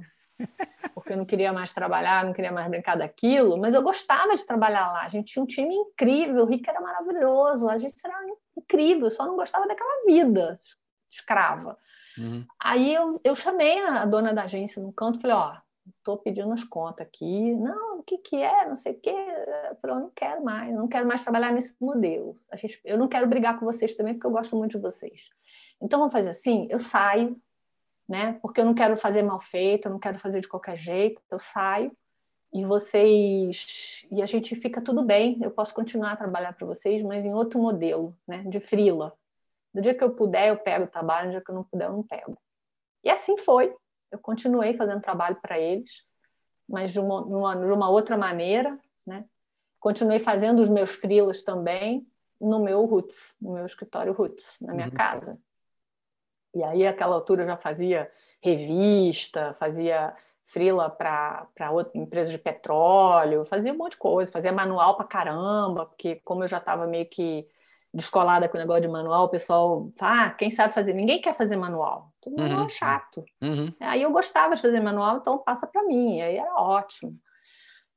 porque 0.93 1.13
eu 1.13 1.17
não 1.17 1.25
queria 1.25 1.51
mais 1.51 1.73
trabalhar, 1.73 2.25
não 2.25 2.33
queria 2.33 2.51
mais 2.51 2.69
brincar 2.69 2.97
daquilo, 2.97 3.57
mas 3.57 3.73
eu 3.73 3.81
gostava 3.81 4.35
de 4.35 4.45
trabalhar 4.45 4.91
lá. 4.91 5.03
A 5.03 5.07
gente 5.07 5.33
tinha 5.33 5.43
um 5.43 5.47
time 5.47 5.73
incrível, 5.73 6.43
o 6.43 6.45
Rick 6.45 6.69
era 6.69 6.81
maravilhoso, 6.81 7.69
a 7.69 7.77
gente 7.77 7.95
era 8.03 8.15
incrível, 8.57 9.09
só 9.09 9.25
não 9.25 9.35
gostava 9.35 9.67
daquela 9.67 10.05
vida 10.05 10.59
escrava. 11.11 11.75
Uhum. 12.17 12.45
Aí 12.59 12.93
eu, 12.93 13.19
eu 13.23 13.35
chamei 13.35 13.79
a 13.81 14.05
dona 14.05 14.33
da 14.33 14.43
agência 14.43 14.81
no 14.81 14.93
canto 14.93 15.19
e 15.19 15.21
falei, 15.21 15.35
ó, 15.35 15.57
estou 15.97 16.17
pedindo 16.17 16.51
as 16.51 16.63
contas 16.63 17.05
aqui. 17.05 17.53
Não, 17.55 17.99
o 17.99 18.03
que, 18.03 18.17
que 18.17 18.37
é? 18.37 18.67
Não 18.67 18.75
sei 18.75 18.93
o 18.93 18.99
quê. 18.99 19.15
Falei, 19.81 19.97
eu 19.97 20.01
não 20.01 20.11
quero 20.15 20.43
mais, 20.43 20.73
não 20.73 20.87
quero 20.87 21.07
mais 21.07 21.21
trabalhar 21.21 21.51
nesse 21.51 21.75
modelo. 21.79 22.39
A 22.49 22.55
gente, 22.55 22.79
eu 22.85 22.97
não 22.97 23.07
quero 23.07 23.27
brigar 23.27 23.59
com 23.59 23.65
vocês 23.65 23.93
também, 23.93 24.13
porque 24.13 24.27
eu 24.27 24.31
gosto 24.31 24.55
muito 24.55 24.71
de 24.71 24.79
vocês. 24.79 25.29
Então, 25.81 25.99
vamos 25.99 26.13
fazer 26.13 26.29
assim, 26.29 26.67
eu 26.69 26.79
saio, 26.79 27.39
né? 28.11 28.37
Porque 28.41 28.59
eu 28.59 28.65
não 28.65 28.73
quero 28.73 28.97
fazer 28.97 29.23
mal 29.23 29.39
feito, 29.39 29.85
eu 29.85 29.91
não 29.93 29.97
quero 29.97 30.19
fazer 30.19 30.41
de 30.41 30.47
qualquer 30.49 30.75
jeito, 30.75 31.21
eu 31.31 31.39
saio 31.39 31.95
e 32.53 32.65
vocês 32.65 34.05
e 34.11 34.21
a 34.21 34.25
gente 34.25 34.53
fica 34.53 34.81
tudo 34.81 35.01
bem, 35.01 35.39
eu 35.41 35.49
posso 35.49 35.73
continuar 35.73 36.11
a 36.11 36.17
trabalhar 36.17 36.51
para 36.51 36.67
vocês, 36.67 37.01
mas 37.01 37.23
em 37.23 37.33
outro 37.33 37.57
modelo, 37.57 38.13
né, 38.27 38.43
de 38.45 38.59
frila. 38.59 39.13
Do 39.73 39.79
dia 39.81 39.95
que 39.95 40.03
eu 40.03 40.11
puder, 40.11 40.49
eu 40.49 40.57
pego 40.57 40.83
o 40.83 40.89
trabalho, 40.89 41.27
no 41.27 41.31
dia 41.31 41.39
que 41.41 41.49
eu 41.49 41.55
não 41.55 41.63
puder, 41.63 41.85
eu 41.85 41.93
não 41.93 42.03
pego. 42.03 42.37
E 43.01 43.09
assim 43.09 43.37
foi. 43.37 43.73
Eu 44.11 44.19
continuei 44.19 44.73
fazendo 44.73 44.99
trabalho 44.99 45.37
para 45.41 45.57
eles, 45.57 46.03
mas 46.67 46.91
de 46.91 46.99
uma, 46.99 47.21
uma, 47.21 47.55
de 47.55 47.71
uma 47.71 47.89
outra 47.89 48.17
maneira, 48.17 48.77
né? 49.07 49.23
Continuei 49.79 50.19
fazendo 50.19 50.59
os 50.59 50.67
meus 50.67 50.89
frilas 50.89 51.43
também 51.43 52.05
no 52.41 52.59
meu 52.59 52.83
Roots, 52.83 53.33
no 53.41 53.53
meu 53.53 53.65
escritório 53.65 54.11
Roots, 54.11 54.57
na 54.59 54.73
minha 54.73 54.87
uhum. 54.87 54.93
casa. 54.93 55.39
E 56.53 56.63
aí, 56.63 56.85
aquela 56.85 57.15
altura, 57.15 57.43
eu 57.43 57.47
já 57.47 57.57
fazia 57.57 58.09
revista, 58.41 59.55
fazia 59.59 60.13
frila 60.45 60.89
para 60.89 61.47
empresas 61.95 62.31
de 62.31 62.37
petróleo, 62.37 63.45
fazia 63.45 63.71
um 63.71 63.77
monte 63.77 63.91
de 63.91 63.97
coisa, 63.97 64.31
fazia 64.31 64.51
manual 64.51 64.97
para 64.97 65.05
caramba, 65.05 65.85
porque 65.85 66.15
como 66.25 66.43
eu 66.43 66.47
já 66.47 66.57
estava 66.57 66.85
meio 66.85 67.05
que 67.05 67.47
descolada 67.93 68.47
com 68.47 68.57
o 68.57 68.59
negócio 68.59 68.81
de 68.81 68.87
manual, 68.87 69.25
o 69.25 69.29
pessoal, 69.29 69.89
ah, 69.99 70.29
quem 70.31 70.49
sabe 70.49 70.73
fazer? 70.73 70.93
Ninguém 70.93 71.21
quer 71.21 71.35
fazer 71.35 71.55
manual. 71.55 72.11
Tudo 72.21 72.37
manual 72.37 72.61
é 72.61 72.63
uhum. 72.63 72.69
chato. 72.69 73.25
Uhum. 73.41 73.73
Aí 73.79 74.01
eu 74.01 74.11
gostava 74.11 74.55
de 74.55 74.61
fazer 74.61 74.79
manual, 74.79 75.17
então 75.17 75.37
passa 75.37 75.67
para 75.67 75.83
mim. 75.83 76.17
E 76.17 76.21
aí 76.21 76.37
era 76.37 76.53
ótimo. 76.55 77.17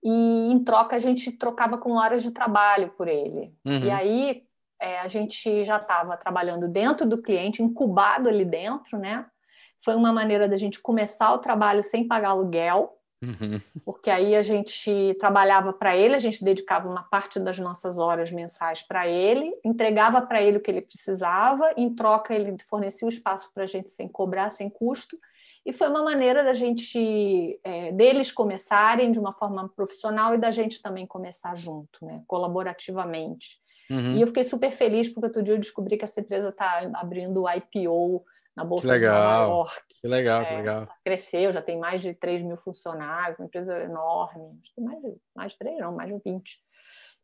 e 0.02 0.52
em 0.52 0.62
troca 0.62 0.96
a 0.96 0.98
gente 0.98 1.32
trocava 1.32 1.78
com 1.78 1.92
horas 1.92 2.22
de 2.22 2.30
trabalho 2.30 2.90
por 2.90 3.08
ele. 3.08 3.54
Uhum. 3.64 3.84
E 3.84 3.90
aí 3.90 4.46
é, 4.78 5.00
a 5.00 5.06
gente 5.06 5.64
já 5.64 5.78
estava 5.78 6.16
trabalhando 6.16 6.68
dentro 6.68 7.08
do 7.08 7.22
cliente, 7.22 7.62
incubado 7.62 8.28
ali 8.28 8.44
dentro, 8.44 8.98
né? 8.98 9.26
foi 9.84 9.94
uma 9.94 10.12
maneira 10.12 10.48
da 10.48 10.56
gente 10.56 10.80
começar 10.80 11.32
o 11.34 11.38
trabalho 11.38 11.82
sem 11.82 12.08
pagar 12.08 12.30
aluguel, 12.30 12.98
uhum. 13.24 13.60
porque 13.84 14.10
aí 14.10 14.34
a 14.34 14.42
gente 14.42 15.16
trabalhava 15.18 15.72
para 15.72 15.96
ele, 15.96 16.14
a 16.14 16.18
gente 16.18 16.44
dedicava 16.44 16.88
uma 16.88 17.02
parte 17.02 17.40
das 17.40 17.58
nossas 17.58 17.98
horas 17.98 18.30
mensais 18.30 18.82
para 18.82 19.06
ele, 19.08 19.52
entregava 19.64 20.22
para 20.22 20.42
ele 20.42 20.58
o 20.58 20.60
que 20.60 20.70
ele 20.70 20.82
precisava, 20.82 21.72
em 21.76 21.94
troca 21.94 22.34
ele 22.34 22.56
fornecia 22.68 23.06
o 23.06 23.10
espaço 23.10 23.50
para 23.52 23.64
a 23.64 23.66
gente 23.66 23.90
sem 23.90 24.08
cobrar, 24.08 24.50
sem 24.50 24.68
custo, 24.68 25.18
e 25.66 25.72
foi 25.72 25.88
uma 25.88 26.02
maneira 26.02 26.44
da 26.44 26.52
gente, 26.52 27.58
é, 27.64 27.90
deles 27.92 28.30
começarem 28.30 29.10
de 29.10 29.18
uma 29.18 29.32
forma 29.32 29.68
profissional 29.74 30.34
e 30.34 30.38
da 30.38 30.50
gente 30.50 30.82
também 30.82 31.06
começar 31.06 31.56
junto, 31.56 32.04
né, 32.04 32.22
colaborativamente. 32.26 33.58
Uhum. 33.90 34.16
E 34.16 34.20
eu 34.20 34.26
fiquei 34.26 34.44
super 34.44 34.72
feliz 34.72 35.08
porque 35.08 35.26
outro 35.26 35.42
dia 35.42 35.54
eu 35.54 35.58
descobri 35.58 35.96
que 35.96 36.04
essa 36.04 36.20
empresa 36.20 36.50
está 36.50 36.90
abrindo 36.94 37.42
o 37.42 37.50
IPO 37.50 38.24
na 38.56 38.64
Bolsa 38.64 38.98
de 38.98 39.06
Nova 39.06 39.46
York. 39.46 39.82
Que 40.00 40.08
legal, 40.08 40.42
é, 40.42 40.44
que 40.44 40.54
legal. 40.56 40.88
Cresceu, 41.04 41.52
já 41.52 41.60
tem 41.60 41.78
mais 41.78 42.00
de 42.00 42.14
3 42.14 42.42
mil 42.42 42.56
funcionários, 42.56 43.38
uma 43.38 43.46
empresa 43.46 43.76
enorme. 43.80 44.60
Mais 44.78 45.00
de, 45.00 45.16
mais 45.34 45.52
de 45.52 45.58
3, 45.58 45.78
não, 45.78 45.94
mais 45.94 46.12
de 46.12 46.20
20. 46.24 46.60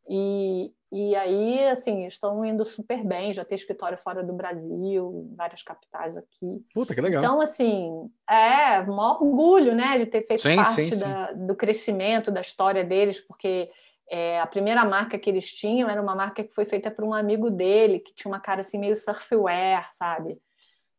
E, 0.09 0.73
e 0.91 1.15
aí, 1.15 1.63
assim, 1.69 2.05
estão 2.05 2.43
indo 2.43 2.65
super 2.65 3.03
bem, 3.03 3.31
já 3.31 3.45
tem 3.45 3.55
escritório 3.55 3.97
fora 3.97 4.23
do 4.23 4.33
Brasil, 4.33 5.31
várias 5.37 5.63
capitais 5.63 6.17
aqui. 6.17 6.65
Puta, 6.73 6.93
que 6.93 7.01
legal. 7.01 7.23
Então, 7.23 7.39
assim, 7.39 8.09
é 8.29 8.81
um 8.81 8.97
orgulho, 8.97 9.75
né, 9.75 9.99
de 9.99 10.05
ter 10.07 10.23
feito 10.23 10.41
sim, 10.41 10.55
parte 10.55 10.73
sim, 10.73 10.99
da, 10.99 11.27
sim. 11.27 11.45
do 11.45 11.55
crescimento 11.55 12.31
da 12.31 12.41
história 12.41 12.83
deles, 12.83 13.21
porque 13.21 13.69
é, 14.09 14.41
a 14.41 14.47
primeira 14.47 14.83
marca 14.83 15.17
que 15.17 15.29
eles 15.29 15.49
tinham 15.49 15.89
era 15.89 16.01
uma 16.01 16.15
marca 16.15 16.43
que 16.43 16.53
foi 16.53 16.65
feita 16.65 16.91
por 16.91 17.05
um 17.05 17.13
amigo 17.13 17.49
dele, 17.49 17.99
que 17.99 18.13
tinha 18.13 18.29
uma 18.31 18.41
cara 18.41 18.61
assim 18.61 18.77
meio 18.77 18.95
surfwear, 18.95 19.89
sabe? 19.93 20.37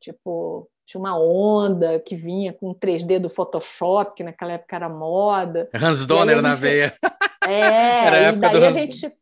Tipo, 0.03 0.69
tinha 0.85 1.01
uma 1.01 1.17
onda 1.17 2.01
que 2.01 2.17
vinha 2.17 2.53
com 2.53 2.75
3D 2.75 3.21
do 3.21 3.31
Photoshop, 3.31 4.17
que 4.17 4.25
naquela 4.25 4.53
época 4.53 4.77
era 4.77 4.89
moda. 4.89 5.71
Hans 5.73 6.05
Donner 6.05 6.37
gente... 6.37 6.43
na 6.43 6.55
veia. 6.55 6.95
É, 7.45 7.59
era 8.07 8.17
a 8.17 8.21
época 8.21 8.47
e 8.47 8.51
daí 8.51 8.61
do 8.61 8.67
a 8.67 8.71
gente 8.71 9.13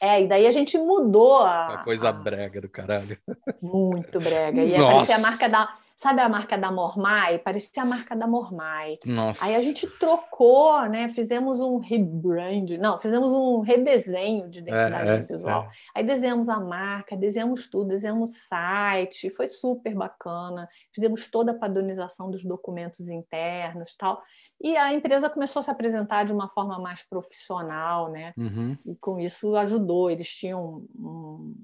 é, 0.00 0.22
e 0.22 0.26
daí 0.26 0.46
a 0.48 0.50
gente 0.50 0.76
mudou 0.76 1.36
a. 1.36 1.68
Uma 1.68 1.84
coisa 1.84 2.10
brega 2.10 2.60
do 2.60 2.68
caralho. 2.68 3.16
Muito 3.62 4.18
brega. 4.18 4.64
E 4.64 4.74
parecia 4.74 5.14
a 5.14 5.20
marca 5.20 5.48
da. 5.48 5.76
Sabe 6.02 6.20
a 6.20 6.28
marca 6.28 6.58
da 6.58 6.72
Mormai? 6.72 7.38
Parecia 7.38 7.84
a 7.84 7.86
marca 7.86 8.16
da 8.16 8.26
Mormai. 8.26 8.98
Nossa. 9.06 9.44
Aí 9.44 9.54
a 9.54 9.60
gente 9.60 9.86
trocou, 9.86 10.82
né? 10.88 11.08
Fizemos 11.10 11.60
um 11.60 11.78
rebrand, 11.78 12.76
não, 12.76 12.98
fizemos 12.98 13.32
um 13.32 13.60
redesenho 13.60 14.50
de 14.50 14.58
identidade 14.58 15.08
é, 15.08 15.14
é 15.14 15.22
visual. 15.22 15.62
É. 15.62 15.70
Aí 15.94 16.04
desenhamos 16.04 16.48
a 16.48 16.58
marca, 16.58 17.16
desenhamos 17.16 17.68
tudo, 17.68 17.90
desenhamos 17.90 18.36
site, 18.48 19.30
foi 19.30 19.48
super 19.48 19.94
bacana. 19.94 20.68
Fizemos 20.92 21.30
toda 21.30 21.52
a 21.52 21.54
padronização 21.56 22.32
dos 22.32 22.42
documentos 22.42 23.06
internos 23.06 23.94
tal. 23.94 24.20
E 24.60 24.76
a 24.76 24.92
empresa 24.92 25.30
começou 25.30 25.60
a 25.60 25.62
se 25.62 25.70
apresentar 25.70 26.24
de 26.24 26.32
uma 26.32 26.48
forma 26.48 26.80
mais 26.80 27.04
profissional, 27.04 28.10
né? 28.10 28.34
Uhum. 28.36 28.76
E 28.84 28.96
com 28.96 29.20
isso 29.20 29.54
ajudou. 29.54 30.10
Eles 30.10 30.28
tinham 30.28 30.84
um, 30.96 31.54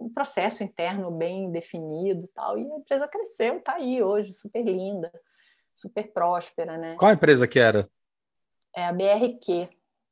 um, 0.00 0.10
processo 0.12 0.62
interno 0.62 1.10
bem 1.10 1.50
definido, 1.50 2.28
tal. 2.34 2.58
E 2.58 2.62
a 2.62 2.76
empresa 2.76 3.08
cresceu, 3.08 3.58
está 3.58 3.74
aí 3.74 4.02
hoje, 4.02 4.32
super 4.32 4.64
linda, 4.64 5.12
super 5.74 6.12
próspera, 6.12 6.76
né? 6.78 6.96
Qual 6.96 7.10
a 7.10 7.14
empresa 7.14 7.46
que 7.48 7.58
era? 7.58 7.88
É 8.74 8.84
a 8.84 8.92
BRQ. 8.92 9.68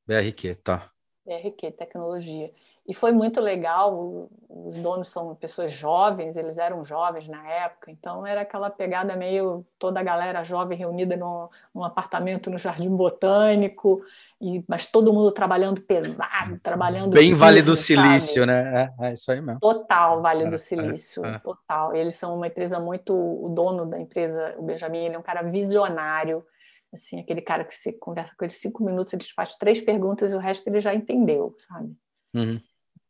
BRQ, 0.07 0.55
tá. 0.57 0.91
BRQ 1.25 1.73
Tecnologia. 1.73 2.53
E 2.91 2.95
foi 2.95 3.13
muito 3.13 3.41
legal, 3.41 4.29
os 4.49 4.77
donos 4.79 5.07
são 5.07 5.33
pessoas 5.37 5.71
jovens, 5.71 6.37
eles 6.37 6.59
eram 6.59 6.85
jovens 6.85 7.29
na 7.29 7.49
época, 7.49 7.89
então 7.89 8.27
era 8.27 8.41
aquela 8.41 8.69
pegada 8.69 9.15
meio 9.15 9.65
toda 9.79 10.01
a 10.01 10.03
galera 10.03 10.43
jovem 10.43 10.77
reunida 10.77 11.17
num, 11.17 11.49
num 11.73 11.85
apartamento 11.85 12.51
no 12.51 12.59
Jardim 12.59 12.91
Botânico, 12.91 14.03
e, 14.41 14.65
mas 14.67 14.87
todo 14.87 15.13
mundo 15.13 15.31
trabalhando 15.31 15.81
pesado, 15.81 16.59
trabalhando. 16.61 17.13
Bem 17.13 17.33
Vale 17.33 17.63
do 17.63 17.77
Silício, 17.77 18.45
né? 18.45 18.91
É, 18.99 19.07
é, 19.07 19.13
isso 19.13 19.31
aí 19.31 19.41
mesmo. 19.41 19.61
Total 19.61 20.21
Vale 20.21 20.49
do 20.49 20.57
é, 20.57 20.59
Silício, 20.59 21.25
é, 21.25 21.37
é. 21.37 21.39
total. 21.39 21.95
Eles 21.95 22.17
são 22.17 22.35
uma 22.35 22.49
empresa 22.49 22.81
muito. 22.81 23.15
O 23.15 23.51
dono 23.51 23.87
da 23.87 24.01
empresa, 24.01 24.57
o 24.59 24.63
Benjamin, 24.65 25.05
ele 25.05 25.15
é 25.15 25.19
um 25.19 25.23
cara 25.23 25.43
visionário, 25.43 26.45
assim, 26.93 27.21
aquele 27.21 27.41
cara 27.41 27.65
que 27.65 27.75
se 27.75 27.93
conversa 27.93 28.35
com 28.37 28.45
ele 28.45 28.53
cinco 28.53 28.83
minutos, 28.83 29.13
ele 29.13 29.23
faz 29.33 29.55
três 29.55 29.81
perguntas 29.81 30.33
e 30.33 30.35
o 30.35 30.41
resto 30.41 30.67
ele 30.67 30.81
já 30.81 30.93
entendeu, 30.93 31.55
sabe? 31.57 31.95
Uhum. 32.35 32.61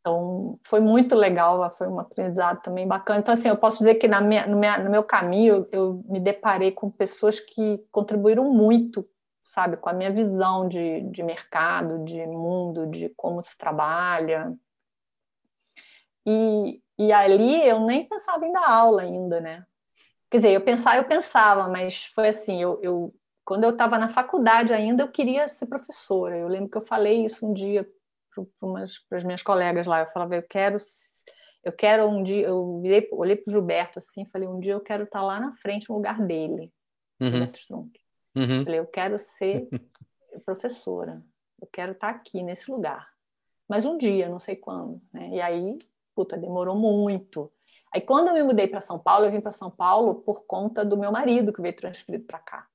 Então, 0.01 0.59
foi 0.63 0.79
muito 0.79 1.15
legal, 1.15 1.69
foi 1.77 1.87
um 1.87 1.99
aprendizado 1.99 2.59
também 2.63 2.87
bacana. 2.87 3.19
Então, 3.19 3.33
assim, 3.33 3.49
eu 3.49 3.57
posso 3.57 3.77
dizer 3.79 3.95
que 3.95 4.07
na 4.07 4.19
minha, 4.19 4.47
no, 4.47 4.57
minha, 4.57 4.79
no 4.79 4.89
meu 4.89 5.03
caminho 5.03 5.67
eu 5.71 6.03
me 6.07 6.19
deparei 6.19 6.71
com 6.71 6.89
pessoas 6.89 7.39
que 7.39 7.77
contribuíram 7.91 8.51
muito, 8.51 9.07
sabe, 9.45 9.77
com 9.77 9.89
a 9.89 9.93
minha 9.93 10.11
visão 10.11 10.67
de, 10.67 11.01
de 11.01 11.21
mercado, 11.21 12.03
de 12.03 12.25
mundo, 12.25 12.87
de 12.87 13.09
como 13.09 13.43
se 13.43 13.55
trabalha. 13.55 14.51
E, 16.25 16.81
e 16.97 17.11
ali 17.13 17.67
eu 17.67 17.79
nem 17.81 18.07
pensava 18.07 18.43
em 18.45 18.51
dar 18.51 18.67
aula 18.67 19.03
ainda, 19.03 19.39
né? 19.39 19.65
Quer 20.31 20.37
dizer, 20.37 20.51
eu 20.51 20.61
pensava, 20.61 20.97
eu 20.97 21.03
pensava, 21.03 21.67
mas 21.69 22.05
foi 22.05 22.29
assim, 22.29 22.59
eu, 22.59 22.79
eu 22.81 23.13
quando 23.45 23.65
eu 23.65 23.71
estava 23.71 23.99
na 23.99 24.07
faculdade 24.07 24.73
ainda, 24.73 25.03
eu 25.03 25.11
queria 25.11 25.47
ser 25.47 25.67
professora. 25.67 26.37
Eu 26.37 26.47
lembro 26.47 26.69
que 26.69 26.77
eu 26.77 26.81
falei 26.81 27.25
isso 27.25 27.45
um 27.45 27.53
dia 27.53 27.87
para 28.33 29.17
as 29.17 29.23
minhas 29.23 29.41
colegas 29.41 29.87
lá. 29.87 30.01
Eu 30.01 30.07
falava, 30.07 30.35
eu 30.35 30.43
quero, 30.43 30.77
eu 31.63 31.71
quero 31.71 32.07
um 32.07 32.23
dia. 32.23 32.47
Eu 32.47 32.79
virei, 32.81 33.07
olhei 33.11 33.35
para 33.35 33.49
o 33.49 33.53
Gilberto 33.53 33.99
assim, 33.99 34.25
falei, 34.25 34.47
um 34.47 34.59
dia 34.59 34.73
eu 34.73 34.81
quero 34.81 35.03
estar 35.03 35.19
tá 35.19 35.25
lá 35.25 35.39
na 35.39 35.53
frente, 35.55 35.89
no 35.89 35.95
lugar 35.95 36.21
dele, 36.21 36.71
uhum. 37.19 37.29
Gilberto 37.29 37.59
Strunk. 37.59 37.99
Uhum. 38.35 38.63
Falei, 38.63 38.79
eu 38.79 38.87
quero 38.87 39.19
ser 39.19 39.67
professora, 40.45 41.21
eu 41.61 41.67
quero 41.71 41.91
estar 41.91 42.13
tá 42.13 42.15
aqui 42.15 42.41
nesse 42.41 42.71
lugar. 42.71 43.09
Mas 43.67 43.85
um 43.85 43.97
dia, 43.97 44.27
não 44.27 44.39
sei 44.39 44.55
quando. 44.55 45.01
Né? 45.13 45.29
E 45.29 45.41
aí, 45.41 45.77
puta, 46.13 46.37
demorou 46.37 46.75
muito. 46.75 47.51
Aí, 47.93 48.01
quando 48.01 48.29
eu 48.29 48.33
me 48.33 48.43
mudei 48.43 48.67
para 48.67 48.79
São 48.79 48.97
Paulo, 48.97 49.25
eu 49.25 49.31
vim 49.31 49.41
para 49.41 49.51
São 49.51 49.69
Paulo 49.69 50.15
por 50.15 50.43
conta 50.45 50.83
do 50.83 50.97
meu 50.97 51.11
marido, 51.11 51.51
que 51.53 51.61
veio 51.61 51.75
transferido 51.75 52.25
para 52.25 52.39
cá. 52.39 52.67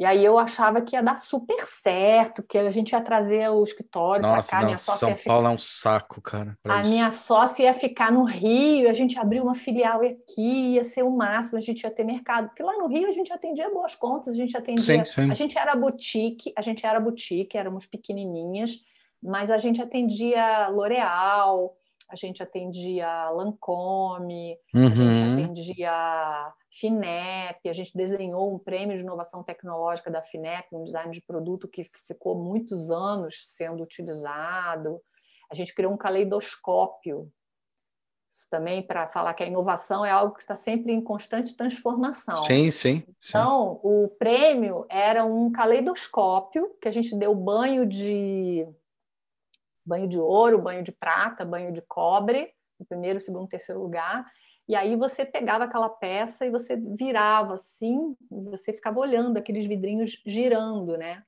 E 0.00 0.04
aí 0.06 0.24
eu 0.24 0.38
achava 0.38 0.80
que 0.80 0.96
ia 0.96 1.02
dar 1.02 1.18
super 1.18 1.62
certo, 1.82 2.42
que 2.42 2.56
a 2.56 2.70
gente 2.70 2.92
ia 2.92 3.02
trazer 3.02 3.50
o 3.50 3.62
escritório 3.62 4.22
para 4.22 4.42
cá. 4.42 4.60
Não, 4.60 4.64
minha 4.68 4.78
sócia 4.78 5.08
São 5.08 5.16
Paulo 5.26 5.46
é 5.46 5.50
um 5.50 5.58
saco, 5.58 6.22
cara. 6.22 6.56
A 6.64 6.80
isso. 6.80 6.90
minha 6.90 7.10
sócia 7.10 7.64
ia 7.64 7.74
ficar 7.74 8.10
no 8.10 8.24
Rio, 8.24 8.88
a 8.88 8.94
gente 8.94 9.18
abriu 9.18 9.42
uma 9.42 9.54
filial 9.54 10.00
aqui, 10.00 10.72
ia 10.72 10.84
ser 10.84 11.02
o 11.02 11.10
máximo, 11.10 11.58
a 11.58 11.60
gente 11.60 11.82
ia 11.82 11.90
ter 11.90 12.02
mercado. 12.04 12.48
Porque 12.48 12.62
lá 12.62 12.78
no 12.78 12.86
Rio 12.86 13.10
a 13.10 13.12
gente 13.12 13.30
atendia 13.30 13.68
boas 13.68 13.94
contas, 13.94 14.32
a 14.32 14.36
gente 14.36 14.56
atendia. 14.56 15.04
Sim, 15.04 15.04
sim. 15.04 15.30
A 15.30 15.34
gente 15.34 15.58
era 15.58 15.76
boutique, 15.76 16.50
a 16.56 16.62
gente 16.62 16.86
era 16.86 16.98
boutique, 16.98 17.58
éramos 17.58 17.84
pequenininhas, 17.84 18.78
mas 19.22 19.50
a 19.50 19.58
gente 19.58 19.82
atendia 19.82 20.68
L'Oréal, 20.68 21.76
a 22.08 22.16
gente 22.16 22.42
atendia 22.42 23.28
Lancome, 23.32 24.56
uhum. 24.74 24.86
a 24.86 24.94
gente 24.94 25.20
uhum. 25.20 25.32
atendia 25.34 26.52
FINEP, 26.70 27.68
a 27.68 27.72
gente 27.72 27.96
desenhou 27.96 28.54
um 28.54 28.58
prêmio 28.58 28.96
de 28.96 29.02
inovação 29.02 29.42
tecnológica 29.42 30.10
da 30.10 30.22
FINEP, 30.22 30.68
um 30.72 30.84
design 30.84 31.12
de 31.12 31.20
produto 31.20 31.66
que 31.66 31.84
ficou 32.06 32.36
muitos 32.36 32.90
anos 32.90 33.44
sendo 33.56 33.82
utilizado. 33.82 35.00
A 35.50 35.54
gente 35.54 35.74
criou 35.74 35.92
um 35.92 35.96
caleidoscópio, 35.96 37.30
isso 38.30 38.46
também 38.48 38.80
para 38.80 39.08
falar 39.08 39.34
que 39.34 39.42
a 39.42 39.46
inovação 39.46 40.04
é 40.06 40.10
algo 40.10 40.34
que 40.34 40.42
está 40.42 40.54
sempre 40.54 40.92
em 40.92 41.02
constante 41.02 41.56
transformação. 41.56 42.44
Sim, 42.44 42.70
sim, 42.70 43.02
sim. 43.18 43.30
Então, 43.30 43.80
o 43.82 44.06
prêmio 44.16 44.86
era 44.88 45.24
um 45.24 45.50
caleidoscópio 45.50 46.72
que 46.80 46.86
a 46.86 46.92
gente 46.92 47.16
deu 47.16 47.34
banho 47.34 47.84
de 47.84 48.64
banho 49.84 50.06
de 50.06 50.20
ouro, 50.20 50.62
banho 50.62 50.84
de 50.84 50.92
prata, 50.92 51.44
banho 51.44 51.72
de 51.72 51.82
cobre, 51.82 52.54
no 52.78 52.86
primeiro, 52.86 53.20
segundo, 53.20 53.48
terceiro 53.48 53.82
lugar. 53.82 54.24
E 54.70 54.76
aí 54.76 54.94
você 54.94 55.24
pegava 55.24 55.64
aquela 55.64 55.88
peça 55.88 56.46
e 56.46 56.50
você 56.50 56.76
virava 56.76 57.54
assim, 57.54 58.14
você 58.30 58.72
ficava 58.72 59.00
olhando 59.00 59.36
aqueles 59.36 59.66
vidrinhos 59.66 60.22
girando, 60.24 60.96
né? 60.96 61.24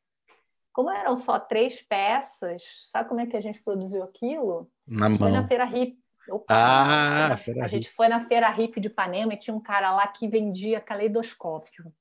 Como 0.72 0.88
eram 0.88 1.16
só 1.16 1.40
três 1.40 1.82
peças, 1.82 2.62
sabe 2.92 3.08
como 3.08 3.20
é 3.20 3.26
que 3.26 3.36
a 3.36 3.40
gente 3.40 3.60
produziu 3.60 4.04
aquilo? 4.04 4.70
Na 4.86 5.08
mão. 5.08 5.18
Foi 5.18 5.32
na 5.32 5.48
feira 5.48 5.64
hip. 5.64 6.00
Opa, 6.30 6.54
ah, 6.54 7.32
a, 7.32 7.36
feira 7.36 7.64
a 7.64 7.66
gente 7.66 7.90
foi 7.90 8.06
na 8.06 8.20
feira 8.20 8.48
hip 8.56 8.78
de 8.78 8.86
Ipanema 8.86 9.34
e 9.34 9.36
tinha 9.36 9.56
um 9.56 9.60
cara 9.60 9.90
lá 9.90 10.06
que 10.06 10.28
vendia 10.28 10.80
caleidoscópio. 10.80 11.92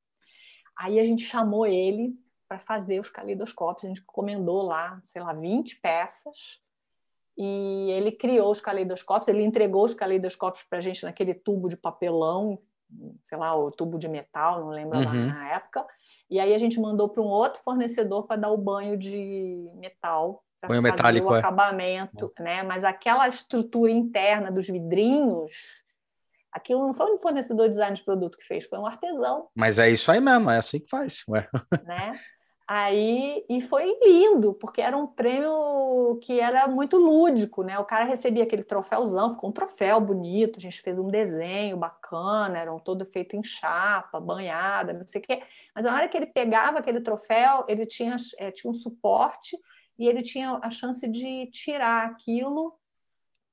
Aí 0.78 1.00
a 1.00 1.04
gente 1.04 1.24
chamou 1.24 1.66
ele 1.66 2.14
para 2.48 2.60
fazer 2.60 3.00
os 3.00 3.10
caleidoscópios. 3.10 3.86
A 3.86 3.88
gente 3.88 4.02
encomendou 4.02 4.62
lá, 4.62 5.02
sei 5.08 5.24
lá, 5.24 5.34
20 5.34 5.82
peças. 5.82 6.62
E 7.38 7.92
ele 7.92 8.12
criou 8.12 8.52
os 8.52 8.62
caleidoscópios, 8.62 9.28
ele 9.28 9.44
entregou 9.44 9.86
os 9.86 9.94
caleidoscópios 9.94 10.64
para 10.70 10.80
a 10.80 10.82
gente 10.82 11.04
naquele 11.04 11.34
tubo 11.34 11.70
de 11.70 11.78
papelão, 11.78 12.60
sei 13.24 13.38
lá, 13.38 13.56
o 13.56 13.72
tubo 13.72 13.98
de 13.98 14.08
metal, 14.08 14.62
não 14.62 14.70
lembro 14.70 14.98
uhum. 14.98 15.06
lá 15.06 15.14
na 15.14 15.50
época. 15.54 15.86
E 16.30 16.40
aí 16.40 16.54
a 16.54 16.58
gente 16.58 16.80
mandou 16.80 17.10
para 17.10 17.22
um 17.22 17.28
outro 17.28 17.62
fornecedor 17.64 18.26
para 18.28 18.42
dar 18.42 18.52
o 18.52 18.58
banho 18.58 18.98
de 18.98 19.70
metal, 19.76 20.44
para 20.60 20.70
fazer 20.70 20.82
metálico, 20.82 21.30
o 21.30 21.36
é. 21.36 21.40
acabamento, 21.40 22.32
é. 22.38 22.44
né? 22.44 22.64
Mas 22.64 22.84
aquela 22.84 23.28
estrutura 23.28 23.92
interna 23.92 24.52
dos 24.52 24.68
vidrinhos 24.68 25.52
Aquilo 26.52 26.86
não 26.86 26.94
foi 26.94 27.14
um 27.14 27.18
fornecedor 27.18 27.68
de 27.68 27.72
design 27.72 27.96
de 27.96 28.04
produto 28.04 28.38
que 28.38 28.46
fez, 28.46 28.66
foi 28.66 28.78
um 28.78 28.86
artesão. 28.86 29.48
Mas 29.56 29.80
é 29.80 29.90
isso 29.90 30.12
aí 30.12 30.20
mesmo, 30.20 30.50
é 30.50 30.58
assim 30.58 30.80
que 30.82 30.90
faz. 30.90 31.24
Ué. 31.30 31.48
Né? 31.86 32.20
Aí, 32.74 33.44
e 33.50 33.60
foi 33.60 33.84
lindo, 34.02 34.54
porque 34.54 34.80
era 34.80 34.96
um 34.96 35.06
prêmio 35.06 36.18
que 36.22 36.40
era 36.40 36.70
muito 36.70 36.96
lúdico, 36.96 37.64
né? 37.64 37.78
O 37.78 37.84
cara 37.84 38.06
recebia 38.06 38.44
aquele 38.44 38.64
troféuzão, 38.64 39.32
ficou 39.32 39.50
um 39.50 39.52
troféu 39.52 40.00
bonito, 40.00 40.56
a 40.58 40.62
gente 40.62 40.82
fez 40.82 40.98
um 40.98 41.10
desenho 41.10 41.76
bacana, 41.76 42.60
era 42.60 42.74
um 42.74 42.80
todo 42.80 43.06
feito 43.06 43.36
em 43.36 43.44
chapa, 43.44 44.22
banhada, 44.22 44.94
não 44.94 45.06
sei 45.06 45.20
o 45.20 45.22
quê. 45.22 45.44
Mas 45.76 45.84
na 45.84 45.94
hora 45.94 46.08
que 46.08 46.16
ele 46.16 46.28
pegava 46.28 46.80
aquele 46.80 47.02
troféu, 47.02 47.66
ele 47.68 47.86
tinha, 47.86 48.16
é, 48.38 48.52
tinha 48.52 48.72
um 48.72 48.74
suporte 48.74 49.58
e 50.00 50.08
ele 50.08 50.22
tinha 50.22 50.58
a 50.64 50.70
chance 50.70 51.06
de 51.10 51.48
tirar 51.48 52.06
aquilo 52.06 52.74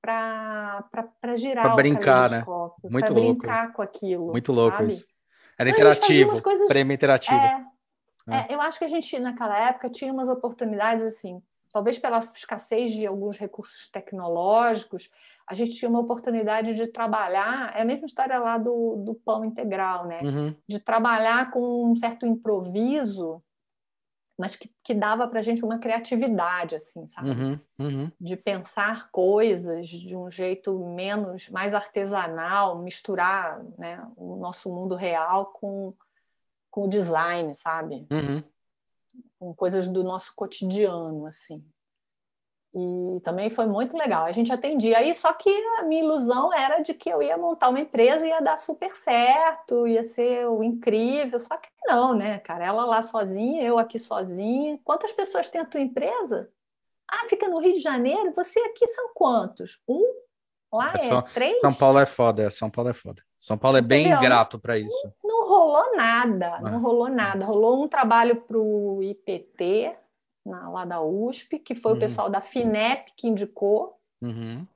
para 0.01 0.85
girar 1.35 1.65
pra 1.65 1.75
brincar, 1.75 2.31
né? 2.31 2.45
Muito 2.85 3.13
louco. 3.13 3.35
brincar 3.35 3.65
isso. 3.65 3.73
com 3.73 3.83
aquilo. 3.83 4.27
Muito 4.29 4.53
louco 4.53 4.77
sabe? 4.77 4.89
isso. 4.93 5.05
Era 5.59 5.71
interativo, 5.71 6.41
coisas... 6.41 6.69
prêmio 6.69 6.95
interativo. 6.95 7.35
É, 7.35 7.67
é. 8.29 8.53
É, 8.53 8.55
eu 8.55 8.61
acho 8.61 8.79
que 8.79 8.85
a 8.85 8.89
gente, 8.89 9.19
naquela 9.19 9.59
época, 9.69 9.91
tinha 9.91 10.13
umas 10.13 10.29
oportunidades 10.29 11.05
assim, 11.05 11.43
talvez 11.73 11.99
pela 11.99 12.29
escassez 12.35 12.93
de 12.93 13.07
alguns 13.07 13.39
recursos 13.39 13.89
tecnológicos, 13.89 15.11
a 15.47 15.55
gente 15.55 15.73
tinha 15.73 15.89
uma 15.89 16.01
oportunidade 16.01 16.75
de 16.75 16.87
trabalhar, 16.87 17.75
é 17.75 17.81
a 17.81 17.85
mesma 17.85 18.07
história 18.07 18.39
lá 18.39 18.59
do, 18.59 18.97
do 18.97 19.15
pão 19.15 19.45
integral, 19.45 20.07
né? 20.07 20.21
Uhum. 20.23 20.55
De 20.69 20.79
trabalhar 20.79 21.51
com 21.51 21.91
um 21.91 21.97
certo 21.97 22.27
improviso, 22.27 23.43
mas 24.39 24.55
que, 24.55 24.71
que 24.85 24.93
dava 24.93 25.27
para 25.27 25.41
a 25.41 25.43
gente 25.43 25.65
uma 25.65 25.79
criatividade, 25.79 26.77
assim, 26.77 27.07
sabe? 27.07 27.31
Uhum. 27.31 27.61
Uhum. 27.79 28.13
De 28.21 28.37
pensar 28.37 29.11
coisas 29.11 29.89
de 29.89 30.15
um 30.15 30.31
jeito 30.31 30.79
menos, 30.95 31.49
mais 31.49 31.73
artesanal, 31.73 32.79
misturar 32.83 33.65
né, 33.79 34.07
o 34.17 34.37
nosso 34.37 34.71
mundo 34.71 34.95
real 34.95 35.47
com 35.47 35.95
com 36.79 36.85
o 36.85 36.89
design, 36.89 37.53
sabe? 37.57 38.07
Uhum. 38.09 38.41
Com 39.37 39.53
coisas 39.53 39.89
do 39.89 40.05
nosso 40.05 40.33
cotidiano, 40.37 41.27
assim. 41.27 41.65
E 42.73 43.21
também 43.23 43.51
foi 43.51 43.67
muito 43.67 43.97
legal. 43.97 44.25
A 44.25 44.31
gente 44.31 44.53
atendia 44.53 44.99
aí, 44.99 45.13
só 45.13 45.33
que 45.33 45.51
a 45.79 45.83
minha 45.83 46.05
ilusão 46.05 46.55
era 46.55 46.79
de 46.79 46.95
que 46.95 47.09
eu 47.11 47.21
ia 47.21 47.37
montar 47.37 47.71
uma 47.71 47.81
empresa 47.81 48.25
e 48.25 48.29
ia 48.29 48.41
dar 48.41 48.57
super 48.59 48.93
certo, 48.93 49.89
ia 49.89 50.05
ser 50.05 50.47
o 50.47 50.63
incrível. 50.63 51.41
Só 51.41 51.57
que 51.57 51.69
não, 51.85 52.15
né, 52.15 52.39
cara? 52.39 52.67
Ela 52.67 52.85
lá 52.85 53.03
sozinha, 53.03 53.65
eu 53.65 53.77
aqui 53.77 53.99
sozinha. 53.99 54.79
Quantas 54.85 55.11
pessoas 55.11 55.49
tem 55.49 55.61
a 55.61 55.67
tua 55.67 55.81
empresa? 55.81 56.49
Ah, 57.11 57.27
fica 57.29 57.49
no 57.49 57.59
Rio 57.59 57.73
de 57.73 57.81
Janeiro? 57.81 58.33
Você 58.37 58.61
aqui 58.61 58.87
são 58.87 59.11
quantos? 59.15 59.81
Um? 59.89 60.15
Lá 60.73 60.93
é, 60.93 60.97
é 60.97 60.99
São, 60.99 61.23
três? 61.23 61.61
São 61.61 61.75
Paulo 61.75 61.99
é 61.99 62.07
foda, 62.07 62.51
São 62.53 62.71
Paulo 62.71 62.91
é 62.91 62.95
foda. 62.95 63.21
São 63.37 63.57
Paulo 63.57 63.79
é 63.79 63.83
bem 63.83 64.07
Entendeu? 64.07 64.21
grato 64.21 64.59
para 64.59 64.79
isso. 64.79 65.13
Não, 65.25 65.38
não, 65.49 65.57
rolou 65.57 65.97
nada, 65.97 66.61
não 66.61 66.81
rolou 66.81 67.09
nada. 67.09 67.47
Rolou 67.47 67.85
um 67.85 67.89
trabalho 67.89 68.37
para 68.37 68.59
o 68.59 69.03
IPT, 69.03 69.97
na, 70.45 70.69
lá 70.71 70.85
da 70.85 71.01
USP, 71.01 71.59
que 71.59 71.75
foi 71.75 71.93
uhum. 71.93 71.97
o 71.99 72.01
pessoal 72.01 72.31
da 72.31 72.41
FINEP 72.41 73.13
que 73.17 73.29
indicou. 73.29 73.99
Uhum. 74.21 74.67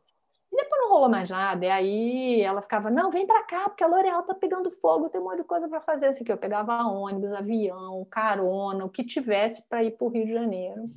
E 0.52 0.56
depois 0.56 0.80
não 0.80 0.90
rolou 0.90 1.08
mais 1.08 1.30
nada. 1.30 1.64
E 1.64 1.70
aí 1.70 2.40
ela 2.42 2.60
ficava, 2.60 2.90
não, 2.90 3.10
vem 3.10 3.26
para 3.26 3.42
cá, 3.42 3.68
porque 3.68 3.82
a 3.82 3.86
L'Oréal 3.86 4.22
tá 4.22 4.34
pegando 4.34 4.70
fogo, 4.70 5.08
tem 5.08 5.20
um 5.20 5.24
monte 5.24 5.38
de 5.38 5.44
coisa 5.44 5.68
para 5.68 5.80
fazer. 5.80 6.06
Assim, 6.06 6.24
que 6.24 6.32
eu 6.32 6.36
pegava 6.36 6.82
ônibus, 6.84 7.32
avião, 7.32 8.04
carona, 8.10 8.84
o 8.84 8.90
que 8.90 9.04
tivesse 9.04 9.62
para 9.62 9.82
ir 9.82 9.92
para 9.92 10.04
o 10.04 10.08
Rio 10.08 10.26
de 10.26 10.32
Janeiro. 10.32 10.90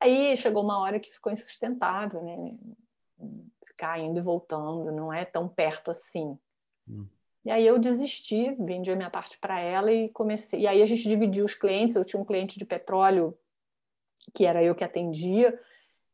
Aí 0.00 0.36
chegou 0.36 0.62
uma 0.62 0.78
hora 0.80 0.98
que 0.98 1.12
ficou 1.12 1.32
insustentável, 1.32 2.22
né? 2.22 2.54
Ficar 3.64 3.98
indo 3.98 4.18
e 4.18 4.22
voltando, 4.22 4.92
não 4.92 5.12
é 5.12 5.24
tão 5.24 5.48
perto 5.48 5.90
assim. 5.90 6.38
Hum. 6.88 7.06
E 7.44 7.50
aí 7.50 7.66
eu 7.66 7.78
desisti, 7.78 8.54
vendi 8.58 8.90
a 8.90 8.96
minha 8.96 9.10
parte 9.10 9.38
para 9.38 9.60
ela 9.60 9.92
e 9.92 10.08
comecei. 10.08 10.60
E 10.60 10.66
aí 10.66 10.80
a 10.80 10.86
gente 10.86 11.06
dividiu 11.06 11.44
os 11.44 11.54
clientes. 11.54 11.94
Eu 11.94 12.04
tinha 12.04 12.20
um 12.20 12.24
cliente 12.24 12.58
de 12.58 12.64
petróleo 12.64 13.36
que 14.32 14.46
era 14.46 14.64
eu 14.64 14.74
que 14.74 14.82
atendia 14.82 15.58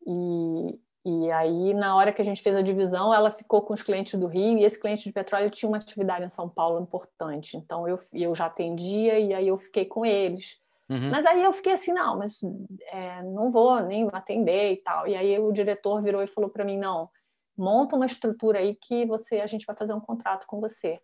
e, 0.05 0.79
e 1.05 1.31
aí 1.31 1.75
na 1.75 1.95
hora 1.95 2.13
que 2.13 2.21
a 2.21 2.25
gente 2.25 2.43
fez 2.43 2.57
a 2.57 2.63
divisão, 2.63 3.15
ela 3.15 3.31
ficou 3.31 3.63
com 3.63 3.73
os 3.73 3.83
clientes 3.83 4.19
do 4.19 4.27
Rio 4.27 4.59
e 4.59 4.65
esse 4.65 4.81
cliente 4.81 5.05
de 5.05 5.13
petróleo 5.13 5.51
tinha 5.51 5.69
uma 5.69 5.79
atividade 5.79 6.25
em 6.25 6.31
São 6.31 6.49
Paulo 6.49 6.81
importante. 6.81 7.57
Então 7.57 7.87
eu 7.87 7.99
eu 8.13 8.35
já 8.35 8.47
atendia 8.47 9.19
e 9.19 9.33
aí 9.33 9.47
eu 9.47 9.59
fiquei 9.59 9.85
com 9.85 10.05
eles. 10.05 10.61
Uhum. 10.89 11.11
Mas 11.11 11.25
aí 11.25 11.43
eu 11.45 11.53
fiquei 11.53 11.73
assim, 11.73 11.93
não, 11.93 12.19
mas 12.19 12.41
é, 12.89 13.23
não 13.23 13.53
vou 13.53 13.81
nem 13.81 14.09
atender 14.13 14.73
e 14.73 14.77
tal. 14.79 15.07
E 15.07 15.15
aí 15.15 15.39
o 15.39 15.53
diretor 15.53 16.03
virou 16.03 16.21
e 16.23 16.27
falou 16.27 16.51
para 16.51 16.65
mim, 16.65 16.77
não, 16.77 17.09
monta 17.57 17.95
uma 17.95 18.07
estrutura 18.07 18.59
aí 18.59 18.75
que 18.75 19.07
você 19.07 19.41
a 19.41 19.47
gente 19.47 19.65
vai 19.65 19.77
fazer 19.77 19.95
um 19.95 20.01
contrato 20.01 20.47
com 20.49 20.59
você. 20.61 21.01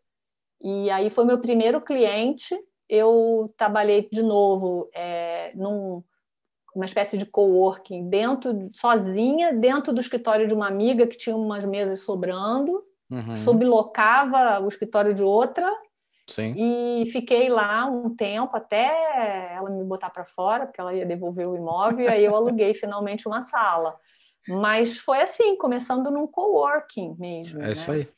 E 0.63 0.91
aí 0.91 1.11
foi 1.11 1.25
meu 1.25 1.39
primeiro 1.39 1.81
cliente. 1.81 2.57
Eu 2.89 3.53
trabalhei 3.57 4.09
de 4.11 4.23
novo 4.23 4.89
é, 4.95 5.53
num 5.55 6.03
uma 6.75 6.85
espécie 6.85 7.17
de 7.17 7.25
coworking 7.25 8.11
dentro 8.11 8.71
sozinha 8.75 9.51
dentro 9.55 9.95
do 9.95 10.01
escritório 10.01 10.47
de 10.47 10.53
uma 10.53 10.69
amiga 10.69 11.07
que 11.07 11.17
tinha 11.17 11.35
umas 11.35 11.65
mesas 11.65 12.01
sobrando 12.01 12.85
uhum. 13.11 13.35
sublocava 13.35 14.61
o 14.61 14.69
escritório 14.69 15.15
de 15.15 15.23
outra 15.23 15.67
Sim. 16.29 16.53
e 16.55 17.07
fiquei 17.07 17.49
lá 17.49 17.87
um 17.87 18.15
tempo 18.15 18.55
até 18.55 19.55
ela 19.55 19.71
me 19.71 19.83
botar 19.85 20.11
para 20.11 20.27
fora 20.27 20.67
porque 20.67 20.79
ela 20.79 20.93
ia 20.93 21.07
devolver 21.07 21.49
o 21.49 21.57
imóvel 21.57 22.05
e 22.05 22.09
aí 22.09 22.23
eu 22.23 22.37
aluguei 22.37 22.75
finalmente 22.77 23.27
uma 23.27 23.41
sala 23.41 23.99
mas 24.49 24.99
foi 24.99 25.21
assim, 25.21 25.57
começando 25.57 26.11
num 26.11 26.27
coworking 26.27 27.17
mesmo. 27.19 27.61
É 27.61 27.67
né? 27.67 27.73
isso 27.73 27.91
aí. 27.91 28.09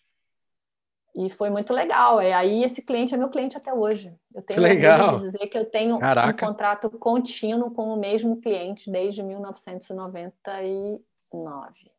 E 1.19 1.29
foi 1.29 1.51
muito 1.51 1.75
legal. 1.75 2.23
E 2.23 2.33
aí 2.33 2.63
esse 2.63 2.81
cliente 2.81 3.13
é 3.13 3.17
meu 3.17 3.29
cliente 3.29 3.57
até 3.57 3.75
hoje. 3.75 4.15
Eu 4.33 4.41
tenho 4.41 4.61
que 4.61 4.69
legal. 4.69 5.19
dizer 5.19 5.49
que 5.49 5.59
eu 5.59 5.65
tenho 5.65 5.99
Caraca. 5.99 6.47
um 6.47 6.49
contrato 6.49 6.89
contínuo 6.91 7.73
com 7.73 7.89
o 7.89 7.97
mesmo 7.97 8.41
cliente 8.41 8.89
desde 8.89 9.21
1999. 9.25 11.91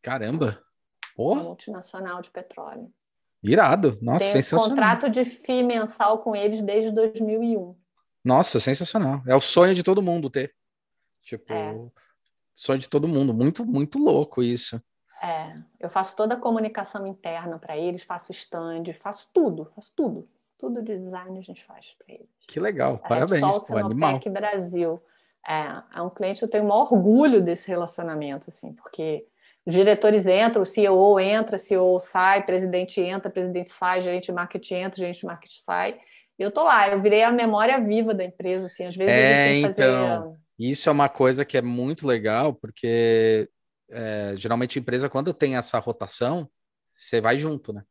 Caramba! 0.00 0.62
Porra. 1.16 1.42
Multinacional 1.42 2.22
de 2.22 2.30
petróleo. 2.30 2.88
Irado. 3.42 3.98
Nossa, 4.00 4.20
tenho 4.20 4.34
sensacional. 4.34 4.68
contrato 4.68 5.10
de 5.10 5.24
FII 5.24 5.64
mensal 5.64 6.18
com 6.18 6.36
eles 6.36 6.62
desde 6.62 6.92
2001. 6.92 7.76
Nossa, 8.24 8.60
sensacional. 8.60 9.22
É 9.26 9.34
o 9.34 9.40
sonho 9.40 9.74
de 9.74 9.82
todo 9.82 10.00
mundo 10.00 10.30
ter. 10.30 10.54
Tipo, 11.24 11.52
é 11.52 11.76
sonho 12.54 12.78
de 12.78 12.88
todo 12.88 13.08
mundo. 13.08 13.34
Muito, 13.34 13.66
muito 13.66 13.98
louco 13.98 14.40
isso. 14.40 14.80
É, 15.22 15.56
eu 15.80 15.88
faço 15.88 16.16
toda 16.16 16.34
a 16.34 16.38
comunicação 16.38 17.06
interna 17.06 17.58
para 17.58 17.76
eles, 17.76 18.02
faço 18.02 18.30
stand, 18.32 18.84
faço 18.94 19.28
tudo, 19.32 19.70
faço 19.74 19.92
tudo. 19.96 20.24
Tudo 20.58 20.82
de 20.82 20.96
design 20.96 21.38
a 21.38 21.42
gente 21.42 21.64
faz 21.64 21.94
para 21.98 22.14
eles. 22.14 22.28
Que 22.46 22.58
legal, 22.58 23.00
é, 23.04 23.08
parabéns. 23.08 23.40
Só 23.40 23.56
o 23.56 23.60
Sinopec 23.60 24.28
Brasil. 24.30 25.02
É, 25.46 25.98
é 25.98 26.02
um 26.02 26.10
cliente, 26.10 26.42
eu 26.42 26.48
tenho 26.48 26.64
o 26.64 26.68
maior 26.68 26.92
orgulho 26.92 27.40
desse 27.40 27.68
relacionamento, 27.68 28.46
assim, 28.48 28.72
porque 28.72 29.26
os 29.64 29.72
diretores 29.72 30.26
entram, 30.26 30.62
o 30.62 30.66
CEO 30.66 31.18
entra, 31.20 31.56
o 31.56 31.58
CEO 31.58 31.98
sai, 31.98 32.44
presidente 32.44 33.00
entra, 33.00 33.30
presidente 33.30 33.72
sai, 33.72 34.00
gerente 34.00 34.26
de 34.26 34.32
marketing 34.32 34.74
entra, 34.74 34.98
gerente 34.98 35.20
de 35.20 35.26
marketing 35.26 35.62
sai. 35.62 36.00
Eu 36.38 36.50
tô 36.50 36.64
lá, 36.64 36.88
eu 36.88 37.00
virei 37.00 37.22
a 37.22 37.32
memória 37.32 37.80
viva 37.80 38.14
da 38.14 38.24
empresa, 38.24 38.66
assim, 38.66 38.84
às 38.84 38.96
vezes 38.96 39.12
é, 39.12 39.48
têm 39.48 39.62
que 39.62 39.68
então... 39.70 40.22
fazer 40.22 40.38
isso 40.58 40.88
é 40.88 40.92
uma 40.92 41.08
coisa 41.08 41.44
que 41.44 41.56
é 41.56 41.62
muito 41.62 42.06
legal, 42.06 42.52
porque 42.52 43.48
é, 43.90 44.34
geralmente 44.36 44.78
a 44.78 44.80
empresa, 44.80 45.08
quando 45.08 45.32
tem 45.34 45.56
essa 45.56 45.78
rotação, 45.78 46.48
você 46.88 47.20
vai 47.20 47.38
junto, 47.38 47.72
né? 47.72 47.82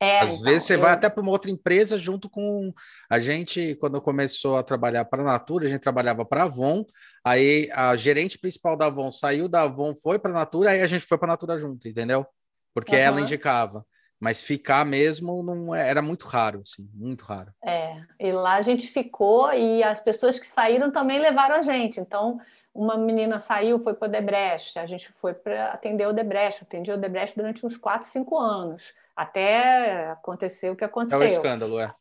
É, 0.00 0.20
Às 0.20 0.40
então, 0.40 0.44
vezes 0.44 0.64
você 0.64 0.74
eu... 0.74 0.80
vai 0.80 0.92
até 0.92 1.08
para 1.08 1.22
uma 1.22 1.30
outra 1.30 1.50
empresa 1.50 1.98
junto 1.98 2.28
com 2.28 2.72
a 3.08 3.20
gente, 3.20 3.74
quando 3.76 4.00
começou 4.00 4.56
a 4.58 4.62
trabalhar 4.62 5.04
para 5.04 5.22
a 5.22 5.24
Natura, 5.24 5.66
a 5.66 5.68
gente 5.70 5.80
trabalhava 5.80 6.24
para 6.24 6.42
a 6.42 6.44
Avon, 6.44 6.84
aí 7.24 7.70
a 7.72 7.94
gerente 7.96 8.38
principal 8.38 8.76
da 8.76 8.86
Avon 8.86 9.10
saiu 9.10 9.48
da 9.48 9.62
Avon, 9.62 9.94
foi 9.94 10.18
para 10.18 10.30
a 10.30 10.34
Natura, 10.34 10.70
aí 10.70 10.82
a 10.82 10.86
gente 10.86 11.06
foi 11.06 11.16
para 11.16 11.28
a 11.28 11.32
Natura 11.32 11.58
junto, 11.58 11.88
entendeu? 11.88 12.26
Porque 12.74 12.94
uhum. 12.94 13.00
ela 13.00 13.20
indicava. 13.20 13.86
Mas 14.20 14.42
ficar 14.42 14.86
mesmo 14.86 15.42
não 15.42 15.74
é, 15.74 15.88
era 15.88 16.00
muito 16.00 16.26
raro, 16.26 16.60
assim, 16.60 16.88
muito 16.94 17.24
raro. 17.24 17.52
É, 17.62 18.00
e 18.18 18.32
lá 18.32 18.54
a 18.54 18.62
gente 18.62 18.86
ficou 18.86 19.52
e 19.52 19.82
as 19.82 20.00
pessoas 20.00 20.38
que 20.38 20.46
saíram 20.46 20.90
também 20.90 21.20
levaram 21.20 21.56
a 21.56 21.62
gente. 21.62 22.00
Então, 22.00 22.40
uma 22.74 22.96
menina 22.96 23.38
saiu, 23.38 23.78
foi 23.78 23.94
para 23.94 24.08
o 24.08 24.10
Debrecht, 24.10 24.78
a 24.78 24.86
gente 24.86 25.12
foi 25.12 25.32
para 25.32 25.68
atender 25.72 26.08
o 26.08 26.12
Debrecht, 26.12 26.64
atendi 26.64 26.90
o 26.90 26.98
Debrecht 26.98 27.36
durante 27.36 27.64
uns 27.64 27.76
4, 27.76 28.08
5 28.08 28.38
anos, 28.38 28.92
até 29.14 30.10
acontecer 30.10 30.70
o 30.70 30.76
que 30.76 30.84
aconteceu. 30.84 31.22
É 31.22 31.24
o 31.24 31.26
escândalo, 31.26 31.78
é. 31.78 31.94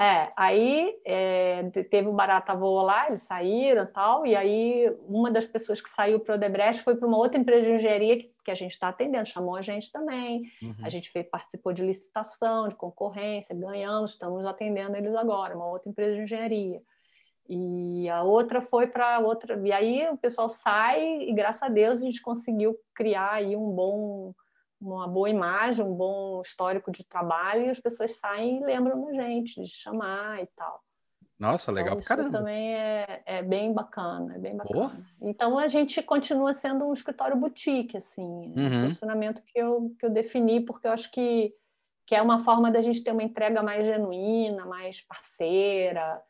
É, 0.00 0.30
aí 0.36 0.96
é, 1.04 1.64
teve 1.90 2.06
o 2.06 2.12
Barata 2.12 2.54
Voa 2.54 2.82
lá, 2.84 3.08
eles 3.08 3.22
saíram 3.22 3.82
e 3.82 3.86
tal, 3.86 4.24
e 4.24 4.36
aí 4.36 4.96
uma 5.08 5.28
das 5.28 5.44
pessoas 5.44 5.80
que 5.80 5.90
saiu 5.90 6.20
para 6.20 6.34
o 6.34 6.36
Odebrecht 6.36 6.84
foi 6.84 6.94
para 6.94 7.08
uma 7.08 7.18
outra 7.18 7.40
empresa 7.40 7.64
de 7.64 7.72
engenharia 7.72 8.16
que, 8.16 8.30
que 8.44 8.50
a 8.50 8.54
gente 8.54 8.70
está 8.70 8.90
atendendo, 8.90 9.26
chamou 9.26 9.56
a 9.56 9.62
gente 9.62 9.90
também, 9.90 10.42
uhum. 10.62 10.76
a 10.84 10.88
gente 10.88 11.10
fez, 11.10 11.26
participou 11.28 11.72
de 11.72 11.82
licitação, 11.82 12.68
de 12.68 12.76
concorrência, 12.76 13.56
ganhamos, 13.56 14.12
estamos 14.12 14.46
atendendo 14.46 14.96
eles 14.96 15.16
agora, 15.16 15.56
uma 15.56 15.66
outra 15.66 15.90
empresa 15.90 16.14
de 16.14 16.22
engenharia. 16.22 16.80
E 17.48 18.08
a 18.10 18.22
outra 18.22 18.60
foi 18.60 18.86
para 18.86 19.18
outra, 19.20 19.58
e 19.64 19.72
aí 19.72 20.06
o 20.10 20.18
pessoal 20.18 20.50
sai 20.50 21.22
e 21.22 21.32
graças 21.32 21.62
a 21.62 21.68
Deus 21.68 21.98
a 21.98 22.04
gente 22.04 22.20
conseguiu 22.20 22.78
criar 22.94 23.32
aí 23.32 23.56
um 23.56 23.70
bom 23.70 24.34
uma 24.80 25.08
boa 25.08 25.28
imagem, 25.28 25.84
um 25.84 25.94
bom 25.94 26.40
histórico 26.40 26.92
de 26.92 27.04
trabalho 27.04 27.66
e 27.66 27.70
as 27.70 27.80
pessoas 27.80 28.16
saem 28.16 28.60
e 28.60 28.64
lembram 28.64 29.06
da 29.06 29.12
gente, 29.12 29.62
de 29.62 29.70
chamar 29.70 30.40
e 30.42 30.46
tal. 30.54 30.82
Nossa, 31.38 31.70
legal 31.70 31.96
então, 31.96 32.20
isso 32.20 32.32
também 32.32 32.74
é, 32.74 33.22
é 33.24 33.42
bem 33.42 33.72
bacana, 33.72 34.34
é 34.34 34.38
bem 34.38 34.56
bacana. 34.56 35.06
Então 35.20 35.56
a 35.56 35.68
gente 35.68 36.02
continua 36.02 36.52
sendo 36.52 36.84
um 36.84 36.92
escritório 36.92 37.36
boutique, 37.36 37.96
assim, 37.96 38.22
uhum. 38.22 38.52
um 38.66 38.82
posicionamento 38.82 39.42
que 39.44 39.58
eu, 39.58 39.94
que 39.98 40.06
eu 40.06 40.10
defini, 40.10 40.60
porque 40.60 40.86
eu 40.86 40.92
acho 40.92 41.10
que, 41.12 41.54
que 42.04 42.14
é 42.14 42.20
uma 42.20 42.40
forma 42.40 42.72
da 42.72 42.80
gente 42.80 43.04
ter 43.04 43.12
uma 43.12 43.22
entrega 43.22 43.62
mais 43.62 43.86
genuína, 43.86 44.66
mais 44.66 45.00
parceira, 45.00 46.20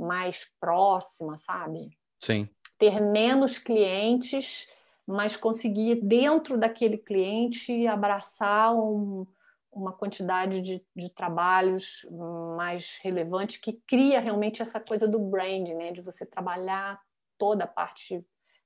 mais 0.00 0.48
próxima, 0.58 1.36
sabe? 1.36 1.90
Sim. 2.18 2.48
Ter 2.78 3.00
menos 3.00 3.58
clientes, 3.58 4.68
mas 5.06 5.36
conseguir, 5.36 5.96
dentro 6.02 6.56
daquele 6.56 6.98
cliente, 6.98 7.86
abraçar 7.86 8.74
um 8.74 9.26
uma 9.72 9.92
quantidade 9.92 10.60
de, 10.60 10.84
de 10.94 11.08
trabalhos 11.10 12.06
mais 12.56 12.98
relevante 13.02 13.60
que 13.60 13.80
cria 13.86 14.20
realmente 14.20 14.60
essa 14.60 14.80
coisa 14.80 15.06
do 15.06 15.18
brand, 15.18 15.68
né? 15.68 15.92
de 15.92 16.02
você 16.02 16.26
trabalhar 16.26 17.00
toda 17.38 17.64
a 17.64 17.68
parte 17.68 18.24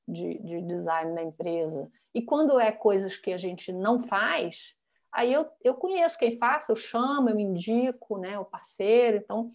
de, 0.09 0.39
de 0.39 0.63
design 0.63 1.15
da 1.15 1.23
empresa. 1.23 1.91
E 2.15 2.23
quando 2.23 2.59
é 2.59 2.73
coisas 2.73 3.17
que 3.17 3.33
a 3.33 3.37
gente 3.37 3.73
não 3.73 3.99
faz, 3.99 4.75
aí 5.13 5.33
eu, 5.33 5.47
eu 5.63 5.75
conheço 5.75 6.19
quem 6.19 6.37
faz, 6.37 6.69
eu 6.69 6.77
chamo, 6.77 7.29
eu 7.29 7.39
indico 7.39 8.19
né, 8.19 8.39
o 8.39 8.45
parceiro, 8.45 9.19
então 9.19 9.53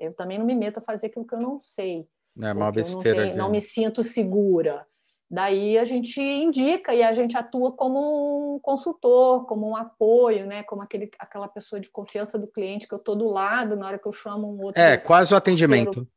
eu 0.00 0.14
também 0.14 0.38
não 0.38 0.46
me 0.46 0.54
meto 0.54 0.78
a 0.78 0.82
fazer 0.82 1.08
aquilo 1.08 1.26
que 1.26 1.34
eu 1.34 1.40
não 1.40 1.60
sei. 1.60 2.08
É 2.40 2.52
uma 2.52 2.72
besteira. 2.72 3.20
Não, 3.20 3.26
tenho, 3.26 3.36
não 3.36 3.50
me 3.50 3.60
sinto 3.60 4.02
segura. 4.02 4.86
Daí 5.30 5.78
a 5.78 5.84
gente 5.84 6.20
indica 6.20 6.92
e 6.92 7.02
a 7.02 7.12
gente 7.12 7.36
atua 7.36 7.70
como 7.70 8.56
um 8.56 8.58
consultor, 8.58 9.46
como 9.46 9.68
um 9.68 9.76
apoio, 9.76 10.46
né? 10.46 10.64
Como 10.64 10.82
aquele, 10.82 11.08
aquela 11.18 11.46
pessoa 11.46 11.78
de 11.78 11.88
confiança 11.88 12.36
do 12.36 12.48
cliente 12.48 12.88
que 12.88 12.94
eu 12.94 12.98
estou 12.98 13.14
do 13.14 13.28
lado 13.28 13.76
na 13.76 13.86
hora 13.86 13.98
que 13.98 14.08
eu 14.08 14.12
chamo 14.12 14.48
um 14.48 14.64
outro. 14.64 14.80
É, 14.80 14.96
quase 14.96 15.32
o 15.32 15.36
atendimento. 15.36 16.08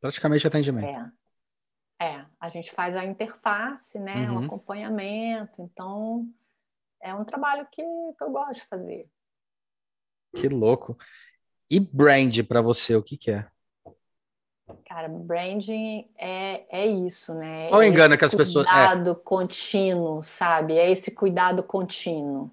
Praticamente 0.00 0.46
atendimento. 0.46 1.12
É. 1.98 2.06
é, 2.06 2.26
a 2.38 2.48
gente 2.48 2.70
faz 2.70 2.94
a 2.94 3.04
interface, 3.04 3.98
né? 3.98 4.30
Uhum. 4.30 4.42
O 4.42 4.44
acompanhamento. 4.44 5.62
Então, 5.62 6.28
é 7.02 7.12
um 7.12 7.24
trabalho 7.24 7.66
que, 7.72 7.82
que 7.82 8.22
eu 8.22 8.30
gosto 8.30 8.60
de 8.60 8.66
fazer. 8.66 9.08
Que 10.36 10.48
louco. 10.48 10.96
E 11.70 11.78
brand 11.78 12.42
para 12.42 12.60
você, 12.60 12.96
o 12.96 13.02
que, 13.02 13.16
que 13.16 13.30
é? 13.30 13.46
Cara, 14.86 15.08
branding 15.08 16.08
é, 16.18 16.64
é 16.68 16.86
isso, 16.86 17.32
né? 17.34 17.70
Ou 17.72 17.80
é 17.80 17.86
engana 17.86 18.16
que 18.16 18.24
as 18.24 18.34
pessoas. 18.34 18.66
É. 18.66 18.70
Cuidado 18.70 19.14
contínuo, 19.14 20.22
sabe? 20.22 20.76
É 20.76 20.90
esse 20.90 21.12
cuidado 21.12 21.62
contínuo. 21.62 22.50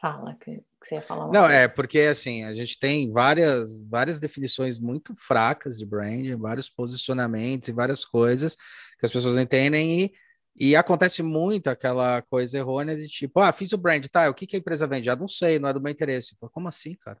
Fala, 0.00 0.34
que, 0.40 0.56
que 0.56 0.88
você 0.88 0.94
ia 0.94 1.02
falar. 1.02 1.26
Não, 1.26 1.42
coisa. 1.42 1.54
é 1.54 1.68
porque 1.68 2.00
assim, 2.00 2.44
a 2.44 2.54
gente 2.54 2.78
tem 2.78 3.12
várias, 3.12 3.80
várias 3.80 4.18
definições 4.18 4.78
muito 4.78 5.14
fracas 5.14 5.78
de 5.78 5.84
branding, 5.84 6.36
vários 6.36 6.70
posicionamentos 6.70 7.68
e 7.68 7.72
várias 7.72 8.04
coisas 8.04 8.56
que 8.98 9.04
as 9.04 9.10
pessoas 9.10 9.36
entendem 9.36 10.00
e, 10.00 10.12
e 10.58 10.76
acontece 10.76 11.22
muito 11.22 11.68
aquela 11.68 12.22
coisa 12.22 12.56
errônea 12.56 12.96
de 12.96 13.08
tipo, 13.08 13.40
ah, 13.40 13.52
fiz 13.52 13.72
o 13.72 13.78
brand, 13.78 14.06
tá? 14.06 14.30
O 14.30 14.34
que, 14.34 14.46
que 14.46 14.56
a 14.56 14.58
empresa 14.58 14.86
vende? 14.86 15.10
Ah, 15.10 15.16
não 15.16 15.28
sei, 15.28 15.58
não 15.58 15.68
é 15.68 15.72
do 15.72 15.80
meu 15.80 15.92
interesse. 15.92 16.36
Falo, 16.40 16.50
Como 16.50 16.68
assim, 16.68 16.94
cara? 16.94 17.18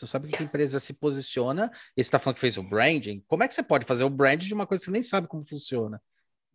Você 0.00 0.06
sabe 0.06 0.28
que 0.28 0.42
a 0.42 0.44
empresa 0.44 0.80
se 0.80 0.94
posiciona 0.94 1.70
e 1.96 2.02
você 2.02 2.08
está 2.08 2.18
falando 2.18 2.36
que 2.36 2.40
fez 2.40 2.56
o 2.56 2.62
branding. 2.62 3.22
Como 3.28 3.42
é 3.42 3.48
que 3.48 3.54
você 3.54 3.62
pode 3.62 3.84
fazer 3.84 4.04
o 4.04 4.10
branding 4.10 4.46
de 4.46 4.54
uma 4.54 4.66
coisa 4.66 4.80
que 4.80 4.86
você 4.86 4.90
nem 4.90 5.02
sabe 5.02 5.26
como 5.26 5.42
funciona? 5.42 6.00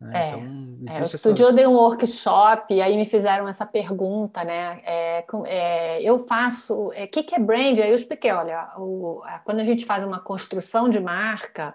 Né? 0.00 0.12
É, 0.14 0.28
então, 0.30 0.94
é, 0.94 1.02
outro 1.02 1.32
dia 1.32 1.46
eu 1.46 1.54
dei 1.54 1.66
um 1.66 1.72
workshop 1.72 2.74
e 2.74 2.82
aí 2.82 2.96
me 2.96 3.06
fizeram 3.06 3.48
essa 3.48 3.64
pergunta, 3.64 4.44
né? 4.44 4.82
É, 4.84 5.24
é, 5.46 6.02
eu 6.02 6.26
faço, 6.26 6.88
o 6.88 6.92
é, 6.92 7.06
que, 7.06 7.22
que 7.22 7.34
é 7.34 7.38
brand? 7.38 7.78
Aí 7.78 7.88
eu 7.88 7.94
expliquei, 7.94 8.30
olha, 8.30 8.72
o, 8.76 9.22
quando 9.44 9.60
a 9.60 9.64
gente 9.64 9.86
faz 9.86 10.04
uma 10.04 10.20
construção 10.20 10.88
de 10.88 11.00
marca, 11.00 11.74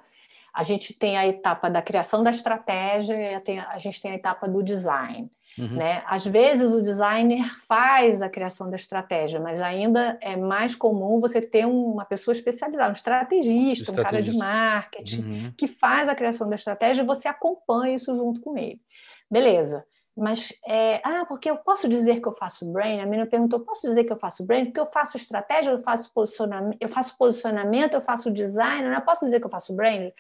a 0.54 0.64
gente 0.64 0.94
tem 0.94 1.18
a 1.18 1.28
etapa 1.28 1.70
da 1.70 1.82
criação 1.82 2.22
da 2.22 2.30
estratégia 2.30 3.16
e 3.16 3.60
a 3.60 3.78
gente 3.80 4.02
tem 4.02 4.12
a 4.12 4.16
etapa 4.16 4.48
do 4.48 4.62
design. 4.62 5.32
Uhum. 5.58 5.76
Né? 5.76 6.04
Às 6.08 6.26
vezes 6.26 6.72
o 6.72 6.82
designer 6.82 7.44
faz 7.68 8.22
a 8.22 8.30
criação 8.30 8.70
da 8.70 8.76
estratégia, 8.76 9.40
mas 9.40 9.60
ainda 9.60 10.18
é 10.22 10.36
mais 10.36 10.76
comum 10.76 11.20
você 11.20 11.42
ter 11.42 11.66
uma 11.66 12.06
pessoa 12.06 12.34
especializada, 12.34 12.90
um 12.90 12.94
estrategista, 12.94 13.92
estrategista. 13.92 14.02
um 14.02 14.04
cara 14.04 14.22
de 14.22 14.38
marketing, 14.38 15.22
uhum. 15.22 15.54
que 15.58 15.68
faz 15.68 16.08
a 16.08 16.16
criação 16.16 16.48
da 16.48 16.56
estratégia 16.56 17.02
e 17.02 17.06
você 17.06 17.28
acompanha 17.28 17.96
isso 17.96 18.14
junto 18.16 18.42
com 18.42 18.58
ele. 18.58 18.82
Beleza. 19.30 19.86
Mas, 20.16 20.54
é, 20.68 21.02
ah, 21.06 21.26
porque 21.26 21.50
eu 21.50 21.58
posso 21.58 21.88
dizer 21.88 22.22
que 22.22 22.28
eu 22.28 22.34
faço 22.34 22.66
brain? 22.66 23.00
A 23.00 23.06
menina 23.06 23.26
perguntou, 23.26 23.62
posso 23.62 23.88
dizer 23.88 24.04
que 24.04 24.12
eu 24.12 24.18
faço 24.18 24.46
brain? 24.46 24.66
Porque 24.66 24.80
eu 24.80 24.86
faço 24.86 25.16
estratégia, 25.16 25.72
eu 25.72 25.80
faço 25.80 26.12
posicionamento, 26.14 26.78
eu 26.82 26.90
faço 26.90 27.18
posicionamento, 27.18 27.94
eu 27.94 28.02
faço 28.02 28.30
design, 28.30 28.90
né? 28.90 29.00
posso 29.00 29.26
dizer 29.26 29.40
que 29.40 29.46
eu 29.46 29.50
faço 29.50 29.74
brand? 29.74 30.12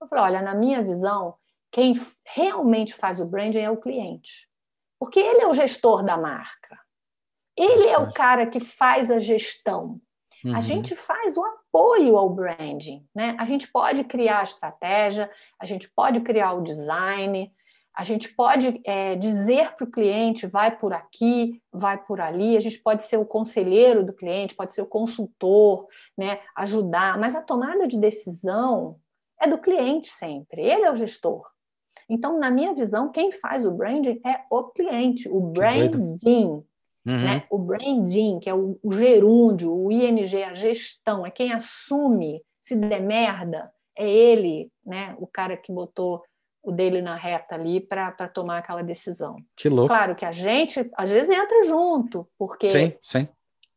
Eu 0.00 0.06
falei, 0.06 0.24
olha, 0.24 0.42
na 0.42 0.54
minha 0.54 0.82
visão, 0.82 1.34
quem 1.70 1.94
realmente 2.24 2.94
faz 2.94 3.20
o 3.20 3.26
branding 3.26 3.58
é 3.58 3.70
o 3.70 3.76
cliente. 3.76 4.49
Porque 5.00 5.18
ele 5.18 5.40
é 5.40 5.48
o 5.48 5.54
gestor 5.54 6.04
da 6.04 6.18
marca. 6.18 6.78
Ele 7.56 7.88
é 7.88 7.98
o 7.98 8.12
cara 8.12 8.46
que 8.46 8.60
faz 8.60 9.10
a 9.10 9.18
gestão. 9.18 9.98
Uhum. 10.44 10.54
A 10.54 10.60
gente 10.60 10.94
faz 10.94 11.38
o 11.38 11.44
apoio 11.44 12.16
ao 12.16 12.28
branding. 12.28 13.06
Né? 13.14 13.34
A 13.38 13.46
gente 13.46 13.66
pode 13.66 14.04
criar 14.04 14.40
a 14.40 14.44
estratégia, 14.44 15.30
a 15.58 15.64
gente 15.64 15.90
pode 15.90 16.20
criar 16.20 16.52
o 16.52 16.62
design, 16.62 17.50
a 17.96 18.04
gente 18.04 18.28
pode 18.34 18.80
é, 18.84 19.16
dizer 19.16 19.72
para 19.72 19.84
o 19.84 19.90
cliente: 19.90 20.46
vai 20.46 20.76
por 20.76 20.92
aqui, 20.92 21.62
vai 21.72 21.98
por 22.02 22.20
ali. 22.20 22.56
A 22.56 22.60
gente 22.60 22.78
pode 22.78 23.02
ser 23.02 23.16
o 23.16 23.26
conselheiro 23.26 24.04
do 24.04 24.12
cliente, 24.12 24.54
pode 24.54 24.74
ser 24.74 24.82
o 24.82 24.86
consultor, 24.86 25.86
né? 26.16 26.40
ajudar, 26.56 27.18
mas 27.18 27.34
a 27.34 27.42
tomada 27.42 27.88
de 27.88 27.98
decisão 27.98 28.98
é 29.40 29.48
do 29.48 29.58
cliente 29.58 30.08
sempre. 30.08 30.62
Ele 30.62 30.84
é 30.84 30.92
o 30.92 30.96
gestor. 30.96 31.46
Então, 32.10 32.38
na 32.38 32.50
minha 32.50 32.74
visão, 32.74 33.10
quem 33.10 33.30
faz 33.30 33.64
o 33.64 33.70
branding 33.70 34.20
é 34.26 34.40
o 34.50 34.64
cliente, 34.64 35.28
o 35.28 35.40
branding. 35.40 36.62
Uhum. 37.06 37.24
Né? 37.24 37.44
O 37.48 37.56
branding, 37.56 38.40
que 38.40 38.50
é 38.50 38.54
o, 38.54 38.78
o 38.82 38.92
gerúndio, 38.92 39.72
o 39.72 39.90
ING, 39.90 40.42
a 40.42 40.52
gestão, 40.52 41.24
é 41.24 41.30
quem 41.30 41.52
assume 41.52 42.42
se 42.60 42.76
der 42.76 43.00
merda, 43.00 43.72
é 43.96 44.08
ele, 44.08 44.70
né? 44.84 45.14
o 45.18 45.26
cara 45.26 45.56
que 45.56 45.72
botou 45.72 46.22
o 46.62 46.70
dele 46.70 47.00
na 47.00 47.14
reta 47.14 47.54
ali 47.54 47.80
para 47.80 48.28
tomar 48.28 48.58
aquela 48.58 48.82
decisão. 48.82 49.36
Que 49.56 49.68
louco. 49.68 49.88
Claro 49.88 50.14
que 50.14 50.24
a 50.24 50.32
gente, 50.32 50.90
às 50.94 51.08
vezes, 51.08 51.30
entra 51.30 51.62
junto, 51.64 52.28
porque 52.36 52.68
sim, 52.68 52.92
sim. 53.00 53.28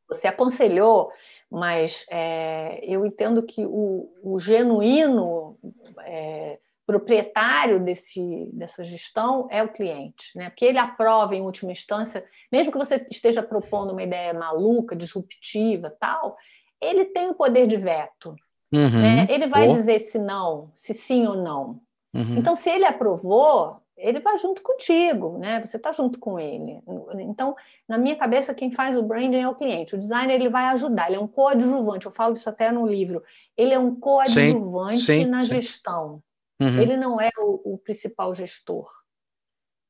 você 0.09 0.27
aconselhou, 0.27 1.09
mas 1.49 2.05
é, 2.09 2.84
eu 2.84 3.05
entendo 3.05 3.43
que 3.43 3.65
o, 3.65 4.11
o 4.21 4.39
genuíno 4.39 5.57
é, 6.01 6.59
proprietário 6.86 7.79
desse, 7.79 8.49
dessa 8.51 8.84
gestão 8.84 9.47
é 9.49 9.63
o 9.63 9.69
cliente, 9.69 10.31
né? 10.36 10.49
Porque 10.49 10.65
ele 10.65 10.77
aprova 10.77 11.36
em 11.36 11.41
última 11.41 11.71
instância, 11.71 12.25
mesmo 12.51 12.71
que 12.71 12.77
você 12.77 13.05
esteja 13.09 13.41
propondo 13.41 13.91
uma 13.91 14.03
ideia 14.03 14.34
maluca, 14.34 14.95
disruptiva, 14.95 15.89
tal, 15.89 16.38
ele 16.81 17.05
tem 17.05 17.29
o 17.29 17.36
poder 17.36 17.67
de 17.67 17.77
veto. 17.77 18.36
Uhum. 18.71 19.01
Né? 19.01 19.27
Ele 19.29 19.47
vai 19.47 19.67
oh. 19.67 19.73
dizer 19.73 20.01
se 20.01 20.19
não, 20.19 20.71
se 20.73 20.93
sim 20.93 21.25
ou 21.25 21.36
não. 21.36 21.79
Uhum. 22.13 22.38
Então, 22.38 22.55
se 22.55 22.69
ele 22.69 22.86
aprovou, 22.86 23.77
ele 23.95 24.19
vai 24.19 24.38
junto 24.38 24.61
contigo, 24.61 25.38
né? 25.38 25.61
Você 25.63 25.77
está 25.77 25.91
junto 25.91 26.19
com 26.19 26.39
ele. 26.39 26.81
Então, 27.19 27.55
na 27.88 27.97
minha 27.97 28.15
cabeça, 28.15 28.53
quem 28.53 28.71
faz 28.71 28.97
o 28.97 29.03
branding 29.03 29.41
é 29.41 29.47
o 29.47 29.55
cliente. 29.55 29.95
O 29.95 29.99
designer 29.99 30.36
ele 30.36 30.49
vai 30.49 30.65
ajudar, 30.65 31.07
ele 31.07 31.15
é 31.15 31.19
um 31.19 31.27
coadjuvante. 31.27 32.05
Eu 32.05 32.11
falo 32.11 32.34
isso 32.34 32.49
até 32.49 32.71
no 32.71 32.86
livro. 32.86 33.23
Ele 33.55 33.73
é 33.73 33.79
um 33.79 33.95
coadjuvante 33.95 34.97
sim, 34.97 35.23
sim, 35.23 35.25
na 35.25 35.41
sim. 35.41 35.45
gestão. 35.45 36.21
Uhum. 36.64 36.82
Ele 36.82 36.97
não 36.97 37.20
é 37.20 37.30
o, 37.38 37.74
o 37.74 37.78
principal 37.78 38.34
gestor. 38.34 38.89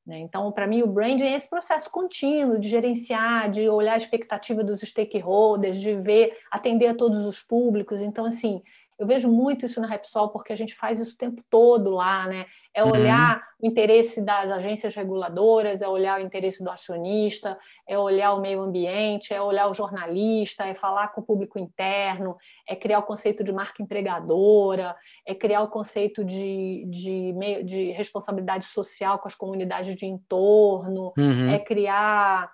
Né? 0.06 0.20
Então, 0.20 0.52
para 0.52 0.68
mim, 0.68 0.82
o 0.82 0.88
branding 0.88 1.24
é 1.24 1.36
esse 1.36 1.50
processo 1.50 1.90
contínuo 1.90 2.60
de 2.60 2.68
gerenciar, 2.68 3.50
de 3.50 3.70
olhar 3.70 3.94
a 3.94 3.98
expectativa 3.98 4.64
dos 4.64 4.82
stakeholders, 4.82 5.80
de 5.80 5.96
ver, 5.96 6.38
atender 6.52 6.88
a 6.88 6.96
todos 6.96 7.26
os 7.26 7.42
públicos. 7.42 8.02
Então, 8.02 8.26
assim, 8.26 8.62
eu 9.00 9.08
vejo 9.08 9.30
muito 9.30 9.66
isso 9.66 9.82
na 9.82 9.88
Repsol, 9.88 10.30
porque 10.30 10.52
a 10.54 10.56
gente 10.56 10.76
faz 10.76 11.00
isso 11.00 11.16
o 11.16 11.18
tempo 11.18 11.44
todo 11.50 11.92
lá, 11.92 12.28
né? 12.28 12.46
É 12.76 12.84
uhum. 12.84 12.92
olhar 12.92 13.36
uhum. 13.36 13.42
o 13.62 13.68
interesse 13.68 14.22
das 14.22 14.52
agências 14.52 14.96
reguladoras, 14.96 15.82
é 15.82 15.88
olhar 15.88 16.20
o 16.20 16.24
interesse 16.24 16.64
do 16.64 16.72
acionista, 16.72 17.58
é 17.88 17.98
olhar 17.98 18.34
o 18.34 18.42
meio 18.42 18.62
ambiente, 18.62 19.34
é 19.34 19.42
olhar 19.42 19.68
o 19.70 19.74
jornalista, 19.74 20.66
é 20.66 20.74
falar 20.74 21.10
com 21.10 21.22
o 21.22 21.24
público 21.24 21.60
interno, 21.60 22.36
é 22.68 22.76
criar 22.76 23.00
o 23.00 23.04
conceito 23.04 23.44
de 23.44 23.54
marca 23.54 23.84
empregadora, 23.84 24.96
é 25.26 25.36
criar 25.36 25.62
o 25.62 25.70
conceito 25.70 26.24
de, 26.24 26.86
de, 26.90 27.34
meio, 27.34 27.64
de 27.64 27.92
responsabilidade 27.92 28.66
social 28.66 29.20
com 29.20 29.28
as 29.28 29.36
comunidades 29.36 29.96
de 29.96 30.08
entorno, 30.08 31.14
uhum. 31.16 31.52
é 31.52 31.60
criar 31.60 32.52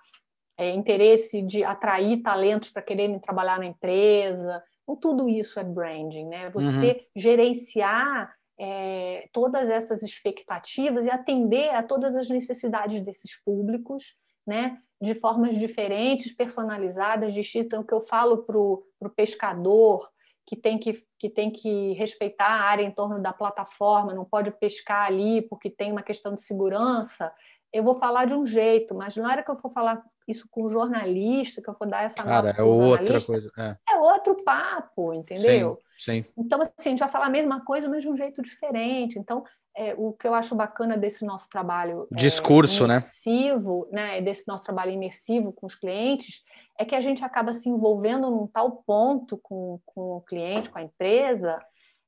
é, 0.58 0.70
interesse 0.70 1.40
de 1.40 1.64
atrair 1.64 2.20
talentos 2.22 2.68
para 2.68 2.82
quererem 2.82 3.18
trabalhar 3.18 3.58
na 3.58 3.64
empresa. 3.64 4.62
Então, 4.82 4.94
tudo 4.96 5.28
isso 5.28 5.58
é 5.58 5.64
branding, 5.64 6.26
né? 6.26 6.50
Você 6.50 6.66
uhum. 6.66 7.00
gerenciar 7.16 8.30
é, 8.60 9.28
todas 9.32 9.68
essas 9.70 10.02
expectativas 10.02 11.06
e 11.06 11.10
atender 11.10 11.70
a 11.70 11.82
todas 11.82 12.14
as 12.14 12.28
necessidades 12.28 13.00
desses 13.00 13.42
públicos 13.42 14.14
né? 14.46 14.78
De 15.00 15.14
formas 15.14 15.56
diferentes, 15.56 16.32
personalizadas, 16.32 17.32
distintas. 17.32 17.66
Então, 17.66 17.80
o 17.80 17.86
que 17.86 17.94
eu 17.94 18.00
falo 18.00 18.38
para 18.38 18.58
o 18.58 18.84
pescador, 19.14 20.10
que 20.44 20.56
tem 20.56 20.78
que, 20.78 21.02
que 21.18 21.30
tem 21.30 21.50
que 21.50 21.92
respeitar 21.92 22.46
a 22.46 22.64
área 22.64 22.82
em 22.82 22.90
torno 22.90 23.20
da 23.22 23.32
plataforma, 23.32 24.12
não 24.12 24.24
pode 24.24 24.50
pescar 24.50 25.06
ali 25.06 25.42
porque 25.42 25.70
tem 25.70 25.92
uma 25.92 26.02
questão 26.02 26.34
de 26.34 26.42
segurança, 26.42 27.32
eu 27.72 27.84
vou 27.84 27.94
falar 27.94 28.24
de 28.24 28.34
um 28.34 28.44
jeito, 28.44 28.96
mas 28.96 29.14
na 29.16 29.28
hora 29.28 29.44
que 29.44 29.50
eu 29.50 29.56
for 29.56 29.70
falar 29.70 30.02
isso 30.26 30.48
com 30.50 30.64
um 30.64 30.70
jornalista, 30.70 31.62
que 31.62 31.70
eu 31.70 31.74
for 31.74 31.86
dar 31.86 32.02
essa 32.02 32.22
Cara, 32.22 32.50
é 32.50 32.62
outra 32.62 33.20
coisa. 33.20 33.48
É. 33.56 33.76
é. 33.92 33.96
outro 33.98 34.42
papo, 34.42 35.14
entendeu? 35.14 35.76
Sim, 35.76 35.84
sim. 36.00 36.24
Então, 36.36 36.60
assim, 36.62 36.72
a 36.76 36.88
gente 36.90 36.98
vai 36.98 37.08
falar 37.08 37.26
a 37.26 37.30
mesma 37.30 37.64
coisa, 37.64 37.88
mas 37.88 38.02
de 38.02 38.08
um 38.08 38.16
jeito 38.16 38.40
diferente. 38.42 39.18
Então, 39.18 39.44
é, 39.76 39.94
o 39.96 40.12
que 40.12 40.26
eu 40.26 40.34
acho 40.34 40.54
bacana 40.54 40.96
desse 40.96 41.24
nosso 41.24 41.48
trabalho 41.48 42.06
discurso, 42.10 42.82
é, 42.82 42.86
imersivo, 42.86 43.88
né? 43.92 44.14
né? 44.14 44.20
Desse 44.20 44.46
nosso 44.48 44.64
trabalho 44.64 44.90
imersivo 44.90 45.52
com 45.52 45.66
os 45.66 45.74
clientes, 45.74 46.42
é 46.78 46.84
que 46.84 46.94
a 46.94 47.00
gente 47.00 47.24
acaba 47.24 47.52
se 47.52 47.68
envolvendo 47.68 48.30
num 48.30 48.46
tal 48.46 48.82
ponto 48.86 49.38
com, 49.38 49.80
com 49.84 50.16
o 50.16 50.20
cliente, 50.22 50.70
com 50.70 50.78
a 50.78 50.82
empresa, 50.82 51.58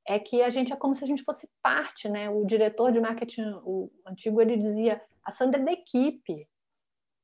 é 0.07 0.19
que 0.19 0.43
a 0.43 0.51
gente 0.51 0.73
é 0.73 0.77
como 0.77 0.95
se 0.95 1.05
a 1.05 1.07
gente 1.07 1.23
fosse 1.23 1.49
parte, 1.63 2.09
né? 2.09 2.29
O 2.29 2.45
diretor 2.45 2.91
de 2.91 3.01
marketing, 3.01 3.45
o 3.65 3.91
antigo, 4.07 4.41
ele 4.41 4.57
dizia: 4.57 5.01
a 5.25 5.31
Sandra 5.31 5.61
é 5.61 5.65
da 5.65 5.73
equipe. 5.73 6.49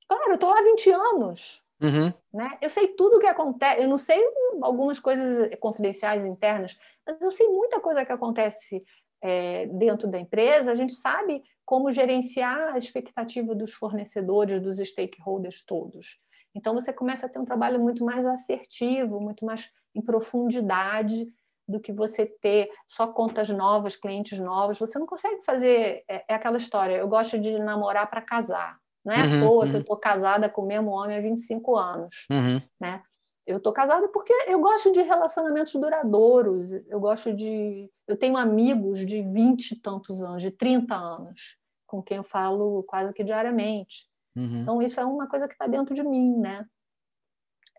Claro, 0.08 0.30
eu 0.30 0.34
estou 0.34 0.50
lá 0.50 0.58
há 0.58 0.62
20 0.62 0.90
anos. 0.90 1.62
Uhum. 1.80 2.12
Né? 2.32 2.58
Eu 2.60 2.68
sei 2.68 2.88
tudo 2.88 3.16
o 3.16 3.20
que 3.20 3.26
acontece, 3.26 3.82
eu 3.82 3.88
não 3.88 3.96
sei 3.96 4.20
algumas 4.62 4.98
coisas 4.98 5.50
confidenciais 5.60 6.24
internas, 6.24 6.76
mas 7.06 7.20
eu 7.20 7.30
sei 7.30 7.46
muita 7.48 7.80
coisa 7.80 8.04
que 8.04 8.12
acontece 8.12 8.84
é, 9.22 9.66
dentro 9.66 10.08
da 10.08 10.18
empresa. 10.18 10.72
A 10.72 10.74
gente 10.74 10.94
sabe 10.94 11.42
como 11.64 11.92
gerenciar 11.92 12.74
a 12.74 12.78
expectativa 12.78 13.54
dos 13.54 13.74
fornecedores, 13.74 14.60
dos 14.60 14.78
stakeholders 14.78 15.64
todos. 15.64 16.18
Então, 16.54 16.74
você 16.74 16.92
começa 16.92 17.26
a 17.26 17.28
ter 17.28 17.38
um 17.38 17.44
trabalho 17.44 17.78
muito 17.78 18.04
mais 18.04 18.24
assertivo, 18.26 19.20
muito 19.20 19.44
mais 19.44 19.70
em 19.94 20.02
profundidade 20.02 21.28
do 21.68 21.78
que 21.78 21.92
você 21.92 22.24
ter 22.24 22.70
só 22.88 23.06
contas 23.08 23.48
novas, 23.50 23.94
clientes 23.94 24.38
novos. 24.38 24.78
Você 24.78 24.98
não 24.98 25.06
consegue 25.06 25.42
fazer. 25.44 26.04
É, 26.08 26.24
é 26.28 26.34
aquela 26.34 26.56
história. 26.56 26.96
Eu 26.96 27.06
gosto 27.06 27.38
de 27.38 27.58
namorar 27.58 28.08
para 28.08 28.22
casar. 28.22 28.78
Não 29.08 29.14
é 29.14 29.24
uhum, 29.24 29.38
à 29.38 29.40
toa 29.40 29.64
uhum. 29.64 29.70
que 29.70 29.76
eu 29.76 29.80
estou 29.80 29.96
casada 29.96 30.50
com 30.50 30.60
o 30.60 30.66
mesmo 30.66 30.90
homem 30.90 31.16
há 31.16 31.20
25 31.22 31.76
anos. 31.78 32.26
Uhum. 32.30 32.60
Né? 32.78 33.02
Eu 33.46 33.56
estou 33.56 33.72
casada 33.72 34.06
porque 34.08 34.34
eu 34.46 34.60
gosto 34.60 34.92
de 34.92 35.00
relacionamentos 35.00 35.72
duradouros. 35.72 36.70
Eu 36.86 37.00
gosto 37.00 37.32
de. 37.32 37.90
Eu 38.06 38.18
tenho 38.18 38.36
amigos 38.36 39.06
de 39.06 39.22
20 39.22 39.70
e 39.70 39.76
tantos 39.76 40.22
anos, 40.22 40.42
de 40.42 40.50
30 40.50 40.94
anos, 40.94 41.56
com 41.86 42.02
quem 42.02 42.18
eu 42.18 42.22
falo 42.22 42.82
quase 42.82 43.14
que 43.14 43.24
diariamente. 43.24 44.06
Uhum. 44.36 44.60
Então, 44.60 44.82
isso 44.82 45.00
é 45.00 45.04
uma 45.06 45.26
coisa 45.26 45.48
que 45.48 45.54
está 45.54 45.66
dentro 45.66 45.94
de 45.94 46.02
mim, 46.02 46.36
né? 46.36 46.66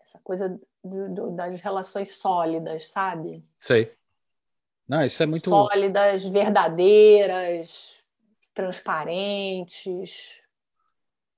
Essa 0.02 0.18
coisa 0.24 0.60
do, 0.82 1.08
do, 1.14 1.30
das 1.30 1.60
relações 1.60 2.16
sólidas, 2.16 2.88
sabe? 2.88 3.40
Sei. 3.56 3.94
Não, 4.88 5.04
isso 5.04 5.22
é 5.22 5.26
muito. 5.26 5.48
Sólidas, 5.48 6.24
verdadeiras, 6.24 8.02
transparentes. 8.52 10.39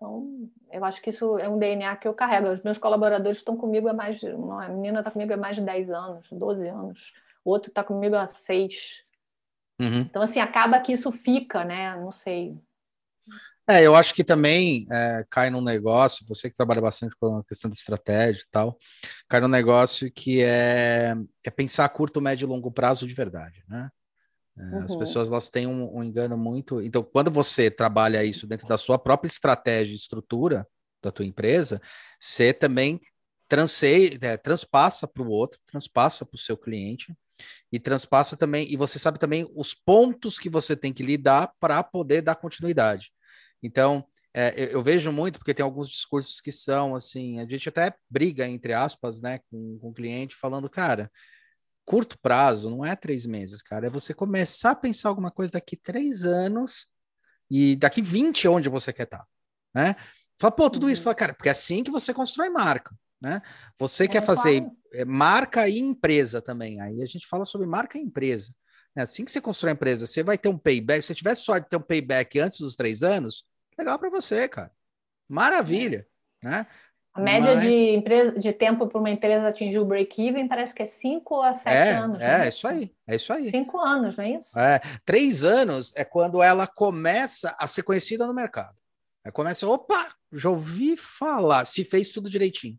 Então, 0.02 0.50
eu 0.72 0.84
acho 0.84 1.00
que 1.00 1.10
isso 1.10 1.38
é 1.38 1.48
um 1.48 1.56
DNA 1.56 1.94
que 1.94 2.08
eu 2.08 2.12
carrego. 2.12 2.50
Os 2.50 2.64
meus 2.64 2.76
colaboradores 2.76 3.38
estão 3.38 3.56
comigo 3.56 3.86
há 3.86 3.92
mais 3.92 4.18
de. 4.18 4.26
Uma 4.30 4.68
menina 4.68 4.98
está 4.98 5.12
comigo 5.12 5.32
há 5.32 5.36
mais 5.36 5.54
de 5.54 5.62
10 5.62 5.90
anos, 5.90 6.26
12 6.32 6.66
anos. 6.66 7.12
O 7.44 7.50
outro 7.50 7.68
está 7.68 7.84
comigo 7.84 8.16
há 8.16 8.26
6. 8.26 9.00
Uhum. 9.80 10.00
Então, 10.00 10.20
assim, 10.20 10.40
acaba 10.40 10.80
que 10.80 10.92
isso 10.92 11.12
fica, 11.12 11.64
né? 11.64 11.94
Não 11.96 12.10
sei. 12.10 12.58
É, 13.68 13.86
eu 13.86 13.94
acho 13.94 14.12
que 14.12 14.24
também 14.24 14.88
é, 14.90 15.24
cai 15.30 15.50
num 15.50 15.60
negócio, 15.60 16.26
você 16.26 16.50
que 16.50 16.56
trabalha 16.56 16.80
bastante 16.80 17.14
com 17.14 17.36
a 17.36 17.44
questão 17.44 17.70
de 17.70 17.76
estratégia 17.76 18.42
e 18.42 18.50
tal, 18.50 18.76
cai 19.28 19.40
num 19.40 19.46
negócio 19.46 20.10
que 20.10 20.42
é, 20.42 21.14
é 21.44 21.50
pensar 21.50 21.84
a 21.84 21.88
curto, 21.88 22.20
médio 22.20 22.44
e 22.44 22.48
longo 22.48 22.72
prazo 22.72 23.06
de 23.06 23.14
verdade, 23.14 23.62
né? 23.68 23.88
Uhum. 24.56 24.82
As 24.82 24.94
pessoas 24.94 25.28
elas 25.28 25.48
têm 25.48 25.66
um, 25.66 25.96
um, 25.96 26.04
engano 26.04 26.36
muito. 26.36 26.80
Então, 26.82 27.02
quando 27.02 27.30
você 27.30 27.70
trabalha 27.70 28.24
isso 28.24 28.46
dentro 28.46 28.66
da 28.66 28.76
sua 28.76 28.98
própria 28.98 29.28
estratégia 29.28 29.92
e 29.92 29.96
estrutura 29.96 30.66
da 31.02 31.10
tua 31.10 31.24
empresa, 31.24 31.80
você 32.20 32.52
também 32.52 33.00
transei, 33.48 34.18
é, 34.20 34.36
transpassa 34.36 35.06
para 35.06 35.22
o 35.22 35.28
outro, 35.28 35.58
transpassa 35.66 36.24
para 36.24 36.36
o 36.36 36.38
seu 36.38 36.56
cliente 36.56 37.14
e 37.70 37.80
transpassa 37.80 38.36
também. 38.36 38.70
E 38.70 38.76
você 38.76 38.98
sabe 38.98 39.18
também 39.18 39.50
os 39.54 39.74
pontos 39.74 40.38
que 40.38 40.48
você 40.48 40.76
tem 40.76 40.92
que 40.92 41.02
lidar 41.02 41.52
para 41.58 41.82
poder 41.82 42.22
dar 42.22 42.36
continuidade. 42.36 43.10
Então, 43.62 44.04
é, 44.34 44.54
eu, 44.56 44.68
eu, 44.68 44.82
vejo 44.82 45.12
muito, 45.12 45.38
porque 45.38 45.52
tem 45.52 45.64
alguns 45.64 45.90
discursos 45.90 46.40
que 46.40 46.50
são 46.50 46.94
assim, 46.94 47.38
a 47.40 47.46
gente 47.46 47.68
até 47.68 47.94
briga, 48.08 48.48
entre 48.48 48.72
aspas, 48.72 49.20
né, 49.20 49.40
com, 49.50 49.78
com 49.78 49.90
o 49.90 49.94
cliente, 49.94 50.34
falando, 50.34 50.70
cara, 50.70 51.10
curto 51.84 52.18
prazo 52.18 52.70
não 52.70 52.84
é 52.84 52.94
três 52.94 53.26
meses, 53.26 53.62
cara, 53.62 53.86
é 53.86 53.90
você 53.90 54.14
começar 54.14 54.70
a 54.72 54.76
pensar 54.76 55.08
alguma 55.08 55.30
coisa 55.30 55.52
daqui 55.52 55.76
três 55.76 56.24
anos 56.24 56.86
e 57.50 57.76
daqui 57.76 58.00
20 58.00 58.48
onde 58.48 58.68
você 58.68 58.92
quer 58.92 59.04
estar, 59.04 59.18
tá, 59.18 59.26
né? 59.74 59.96
Fala, 60.38 60.52
pô, 60.52 60.70
tudo 60.70 60.84
uhum. 60.84 60.90
isso, 60.90 61.02
fala, 61.02 61.14
cara, 61.14 61.34
porque 61.34 61.48
é 61.48 61.52
assim 61.52 61.84
que 61.84 61.90
você 61.90 62.12
constrói 62.12 62.48
marca, 62.50 62.94
né? 63.20 63.42
Você 63.78 64.04
é, 64.04 64.08
quer 64.08 64.24
fazer 64.24 64.60
claro. 64.60 64.76
É, 64.94 65.04
marca 65.04 65.68
e 65.68 65.78
empresa 65.78 66.40
também, 66.40 66.80
aí 66.80 67.02
a 67.02 67.06
gente 67.06 67.26
fala 67.26 67.44
sobre 67.44 67.66
marca 67.66 67.98
e 67.98 68.00
empresa. 68.00 68.54
É 68.94 69.02
assim 69.02 69.24
que 69.24 69.30
você 69.30 69.40
constrói 69.40 69.72
a 69.72 69.74
empresa, 69.74 70.06
você 70.06 70.22
vai 70.22 70.36
ter 70.36 70.48
um 70.48 70.58
payback. 70.58 71.00
Se 71.00 71.08
você 71.08 71.14
tiver 71.14 71.34
sorte 71.34 71.64
de 71.64 71.70
ter 71.70 71.76
um 71.76 71.82
payback 71.82 72.38
antes 72.38 72.58
dos 72.60 72.74
três 72.74 73.02
anos, 73.02 73.44
legal 73.78 73.98
para 73.98 74.10
você, 74.10 74.46
cara. 74.48 74.70
Maravilha, 75.28 76.06
né? 76.42 76.66
A 77.14 77.20
média 77.20 77.54
Mas... 77.54 77.64
de, 77.64 77.90
empresa, 77.94 78.32
de 78.38 78.52
tempo 78.52 78.86
para 78.86 78.98
uma 78.98 79.10
empresa 79.10 79.48
atingir 79.48 79.78
o 79.78 79.84
break-even 79.84 80.48
parece 80.48 80.74
que 80.74 80.82
é 80.82 80.86
5 80.86 81.42
a 81.42 81.52
7 81.52 81.74
é, 81.74 81.90
anos. 81.92 82.22
É, 82.22 82.44
é 82.44 82.48
isso 82.48 82.66
aí, 82.66 82.90
é 83.06 83.14
isso 83.16 83.32
aí. 83.32 83.50
5 83.50 83.78
anos, 83.78 84.16
não 84.16 84.24
é 84.24 84.30
isso? 84.30 84.58
É, 84.58 84.80
três 85.04 85.44
anos 85.44 85.92
é 85.94 86.04
quando 86.04 86.42
ela 86.42 86.66
começa 86.66 87.54
a 87.58 87.66
ser 87.66 87.82
conhecida 87.82 88.26
no 88.26 88.32
mercado. 88.32 88.74
Aí 89.24 89.30
começa, 89.30 89.66
opa, 89.66 90.14
já 90.32 90.48
ouvi 90.48 90.96
falar, 90.96 91.66
se 91.66 91.84
fez 91.84 92.10
tudo 92.10 92.30
direitinho. 92.30 92.78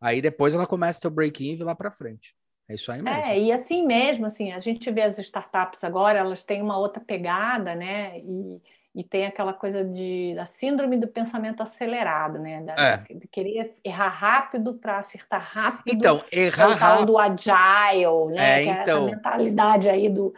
Aí 0.00 0.20
depois 0.20 0.54
ela 0.54 0.66
começa 0.66 0.98
a 0.98 1.02
ter 1.02 1.08
o 1.08 1.12
break-even 1.12 1.64
lá 1.64 1.76
para 1.76 1.92
frente. 1.92 2.34
É 2.68 2.74
isso 2.74 2.90
aí 2.90 3.00
mesmo. 3.00 3.30
É, 3.30 3.38
e 3.38 3.52
assim 3.52 3.86
mesmo, 3.86 4.26
assim, 4.26 4.52
a 4.52 4.58
gente 4.58 4.90
vê 4.90 5.02
as 5.02 5.18
startups 5.18 5.84
agora, 5.84 6.18
elas 6.18 6.42
têm 6.42 6.60
uma 6.60 6.78
outra 6.78 7.00
pegada, 7.00 7.76
né? 7.76 8.18
E 8.18 8.60
e 8.94 9.02
tem 9.02 9.24
aquela 9.24 9.52
coisa 9.54 9.82
de 9.84 10.34
da 10.34 10.44
síndrome 10.44 10.98
do 10.98 11.08
pensamento 11.08 11.62
acelerado, 11.62 12.38
né? 12.38 12.60
Da, 12.62 12.74
é. 12.74 13.14
De 13.14 13.26
querer 13.26 13.74
errar 13.82 14.08
rápido 14.08 14.74
para 14.74 14.98
acertar 14.98 15.42
rápido. 15.42 15.96
Então, 15.96 16.22
errar 16.30 16.74
rápido. 16.74 17.06
do 17.06 17.18
agile, 17.18 18.34
né? 18.34 18.62
É, 18.62 18.64
é 18.64 18.64
então... 18.64 19.06
essa 19.06 19.16
mentalidade 19.16 19.88
aí 19.88 20.08
do 20.08 20.34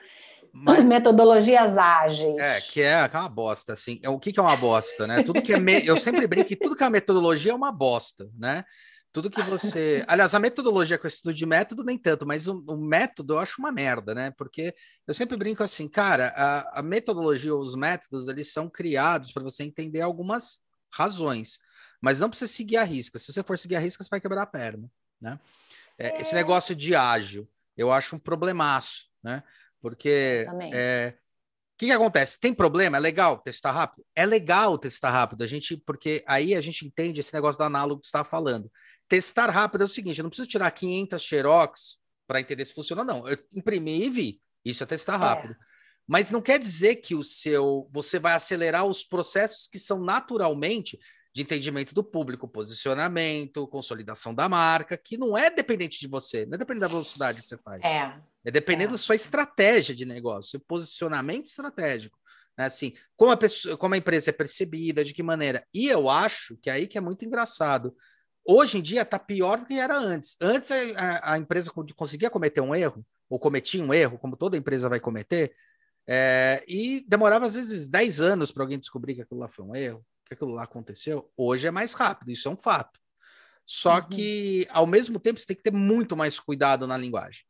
mas, 0.55 0.85
metodologias 0.85 1.77
ágeis. 1.77 2.39
É, 2.39 2.61
que 2.61 2.81
é, 2.81 3.09
que 3.09 3.17
é 3.17 3.19
uma 3.19 3.29
bosta, 3.29 3.73
assim. 3.73 3.99
É, 4.03 4.09
o 4.09 4.21
que, 4.21 4.33
que 4.33 4.39
é 4.39 4.43
uma 4.43 4.57
bosta, 4.57 5.07
né? 5.07 5.23
Tudo 5.25 5.43
que 5.43 5.53
é 5.53 5.59
me... 5.59 5.85
Eu 5.85 5.97
sempre 5.97 6.27
brinco 6.29 6.47
que 6.47 6.57
tudo 6.57 6.77
que 6.77 6.85
é 6.85 6.89
metodologia 6.89 7.51
é 7.51 7.55
uma 7.55 7.73
bosta, 7.73 8.31
né? 8.39 8.65
Tudo 9.15 9.31
que 9.31 9.41
você. 9.43 10.05
Aliás, 10.09 10.35
a 10.35 10.41
metodologia 10.41 10.99
com 10.99 11.07
estudo 11.07 11.33
de 11.33 11.47
método, 11.47 11.85
nem 11.85 11.97
tanto, 11.97 12.27
mas 12.27 12.49
o, 12.49 12.59
o, 12.67 12.77
método 12.77 13.35
eu 13.35 13.39
acho 13.39 13.61
uma 13.61 13.71
merda, 13.71 14.13
né? 14.13 14.33
Porque 14.37 14.75
eu 15.07 15.15
sempre 15.15 15.37
brinco 15.37 15.63
assim, 15.63 15.87
cara, 15.87 16.35
a, 16.37 16.81
a 16.81 16.83
metodologia, 16.83 17.55
os 17.55 17.77
métodos, 17.77 18.27
eles 18.27 18.53
são 18.53 18.69
criados 18.69 19.33
para 19.33 19.45
você 19.45 19.63
entender 19.63 20.01
algumas 20.01 20.59
razões, 20.93 21.61
mas 22.01 22.19
não 22.19 22.29
precisa 22.29 22.53
seguir 22.53 22.77
a 22.77 22.83
risca. 22.83 23.17
Se 23.17 23.33
você 23.33 23.45
for 23.45 23.57
seguir 23.57 23.77
a 23.77 23.81
risca, 23.81 24.03
você 24.03 24.11
vai 24.11 24.21
quebrar 24.21 24.43
a 24.43 24.47
perna, 24.47 24.91
né? 25.21 25.39
É, 25.97 26.21
esse 26.21 26.33
é. 26.33 26.35
negócio 26.35 26.75
de 26.75 26.97
ágil, 26.97 27.49
eu 27.77 27.93
acho 27.93 28.17
um 28.17 28.19
problemaço, 28.19 29.05
né? 29.23 29.45
Porque. 29.81 30.45
É, 30.73 31.15
o 31.17 31.77
que, 31.77 31.87
que, 31.87 31.93
acontece? 31.93 32.39
Tem 32.39 32.53
problema? 32.53 32.97
É 32.97 33.01
legal 33.01 33.39
testar 33.39 33.71
rápido? 33.71 34.05
É 34.15 34.27
legal 34.27 34.77
testar 34.77 35.11
rápido, 35.11 35.43
a 35.43 35.47
gente, 35.47 35.77
porque 35.77 36.25
aí 36.27 36.55
a 36.55 36.61
gente 36.61 36.85
entende 36.85 37.21
esse 37.21 37.35
negócio 37.35 37.59
do 37.59 37.65
análogo 37.65 38.01
que 38.01 38.07
você 38.07 38.11
estava 38.11 38.29
falando. 38.29 38.71
Testar 39.09 39.51
rápido 39.51 39.83
é 39.83 39.85
o 39.85 39.89
seguinte: 39.89 40.19
eu 40.19 40.23
não 40.23 40.31
preciso 40.31 40.49
tirar 40.49 40.71
500 40.71 41.23
xerox 41.23 41.99
para 42.27 42.41
entender 42.41 42.65
se 42.65 42.75
funciona 42.75 43.03
ou 43.03 43.07
não. 43.07 43.29
Eu 43.29 43.39
imprimi 43.53 44.05
e 44.05 44.11
vi. 44.11 44.43
Isso 44.65 44.83
é 44.83 44.87
testar 44.87 45.15
é. 45.15 45.19
rápido. 45.19 45.53
É. 45.53 45.57
Mas 46.07 46.31
não 46.31 46.43
quer 46.43 46.59
dizer 46.59 46.97
que 46.97 47.15
o 47.15 47.25
seu 47.25 47.89
você 47.91 48.19
vai 48.19 48.35
acelerar 48.35 48.85
os 48.85 49.05
processos 49.05 49.67
que 49.67 49.79
são 49.79 50.03
naturalmente 50.03 50.99
de 51.35 51.43
entendimento 51.43 51.93
do 51.93 52.05
público, 52.05 52.47
posicionamento, 52.47 53.67
consolidação 53.67 54.33
da 54.33 54.49
marca, 54.49 54.97
que 54.97 55.17
não 55.17 55.37
é 55.37 55.51
dependente 55.51 55.99
de 55.99 56.07
você, 56.07 56.47
não 56.47 56.55
é 56.55 56.59
dependente 56.59 56.83
da 56.83 56.89
velocidade 56.89 57.43
que 57.43 57.49
você 57.49 57.59
faz. 57.59 57.83
É. 57.83 58.15
É 58.45 58.51
dependendo 58.51 58.91
é. 58.91 58.93
da 58.93 58.99
sua 58.99 59.17
estratégia 59.17 59.95
de 59.95 60.05
negócio, 60.05 60.53
seu 60.53 60.61
posicionamento 60.61 61.47
estratégico. 61.47 62.17
Né? 62.57 62.67
Assim, 62.67 62.95
como 63.17 63.33
a, 63.33 63.37
pessoa, 63.37 63.77
como 63.77 63.95
a 63.95 63.99
empresa 63.99 64.31
é 64.31 64.33
percebida, 64.33 65.05
de 65.05 65.13
que 65.13 65.25
maneira. 65.25 65.67
E 65.75 65.89
eu 65.89 66.09
acho 66.09 66.57
que 66.59 66.71
é 66.71 66.75
aí 66.75 66.87
que 66.87 66.97
é 66.97 67.01
muito 67.01 67.25
engraçado. 67.25 67.97
Hoje 68.47 68.79
em 68.79 68.83
dia 68.83 69.03
está 69.03 69.19
pior 69.19 69.59
do 69.59 69.67
que 69.67 69.75
era 69.79 69.97
antes. 69.97 70.37
Antes 70.41 70.71
a, 70.71 71.33
a, 71.33 71.39
empresa 71.39 71.71
conseguia 71.97 72.29
cometer 72.29 72.61
um 72.61 72.75
erro, 72.75 73.05
ou 73.29 73.39
cometia 73.39 73.83
um 73.83 73.93
erro, 73.93 74.19
como 74.19 74.37
toda 74.37 74.57
empresa 74.57 74.89
vai 74.89 75.01
cometer, 75.01 75.57
é, 76.07 76.63
e 76.69 77.05
demorava 77.09 77.47
às 77.47 77.55
vezes 77.55 77.89
10 77.89 78.21
anos 78.21 78.53
para 78.53 78.63
alguém 78.63 78.79
descobrir 78.79 79.15
que 79.15 79.23
aquilo 79.23 79.41
lá 79.41 79.49
foi 79.49 79.65
um 79.65 79.75
erro, 79.75 80.05
que 80.27 80.35
aquilo 80.35 80.53
lá 80.53 80.65
aconteceu, 80.65 81.31
hoje 81.37 81.67
é 81.67 81.71
mais 81.71 81.95
rápido, 81.95 82.31
isso 82.31 82.49
é 82.49 82.51
um 82.51 82.57
fato. 82.57 83.01
Só 83.65 83.97
Uhum. 83.97 84.09
que, 84.09 84.69
ao 84.71 84.87
mesmo 84.87 85.19
tempo, 85.19 85.41
você 85.41 85.47
tem 85.47 85.57
que 85.57 85.63
ter 85.63 85.73
muito 85.73 86.15
mais 86.15 86.39
cuidado 86.39 86.87
na 86.87 86.99
linguagem. 86.99 87.45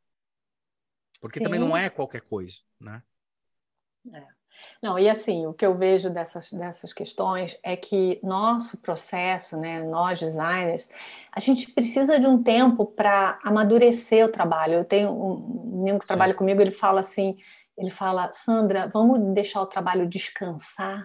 Porque 1.21 1.41
também 1.41 1.59
Sim. 1.59 1.67
não 1.67 1.77
é 1.77 1.91
qualquer 1.91 2.21
coisa, 2.21 2.59
né? 2.79 3.03
Não, 4.83 4.99
e 4.99 5.09
assim, 5.09 5.47
o 5.47 5.53
que 5.53 5.65
eu 5.65 5.77
vejo 5.77 6.11
dessas, 6.11 6.53
dessas 6.53 6.93
questões 6.93 7.59
é 7.63 7.77
que 7.77 8.21
nosso 8.23 8.77
processo, 8.79 9.57
né, 9.57 9.83
nós 9.83 10.21
designers, 10.21 10.89
a 11.33 11.41
gente 11.41 11.71
precisa 11.71 12.19
de 12.19 12.27
um 12.27 12.43
tempo 12.43 12.87
para 12.87 13.39
amadurecer 13.45 14.25
o 14.25 14.31
trabalho. 14.31 14.75
Eu 14.75 14.85
tenho 14.85 15.11
um 15.11 15.79
menino 15.79 15.99
que 15.99 16.05
Sim. 16.05 16.09
trabalha 16.09 16.35
comigo, 16.35 16.61
ele 16.61 16.71
fala 16.71 17.01
assim, 17.01 17.37
ele 17.77 17.91
fala, 17.91 18.33
Sandra, 18.33 18.91
vamos 18.93 19.19
deixar 19.35 19.61
o 19.61 19.67
trabalho 19.67 20.09
descansar? 20.09 21.05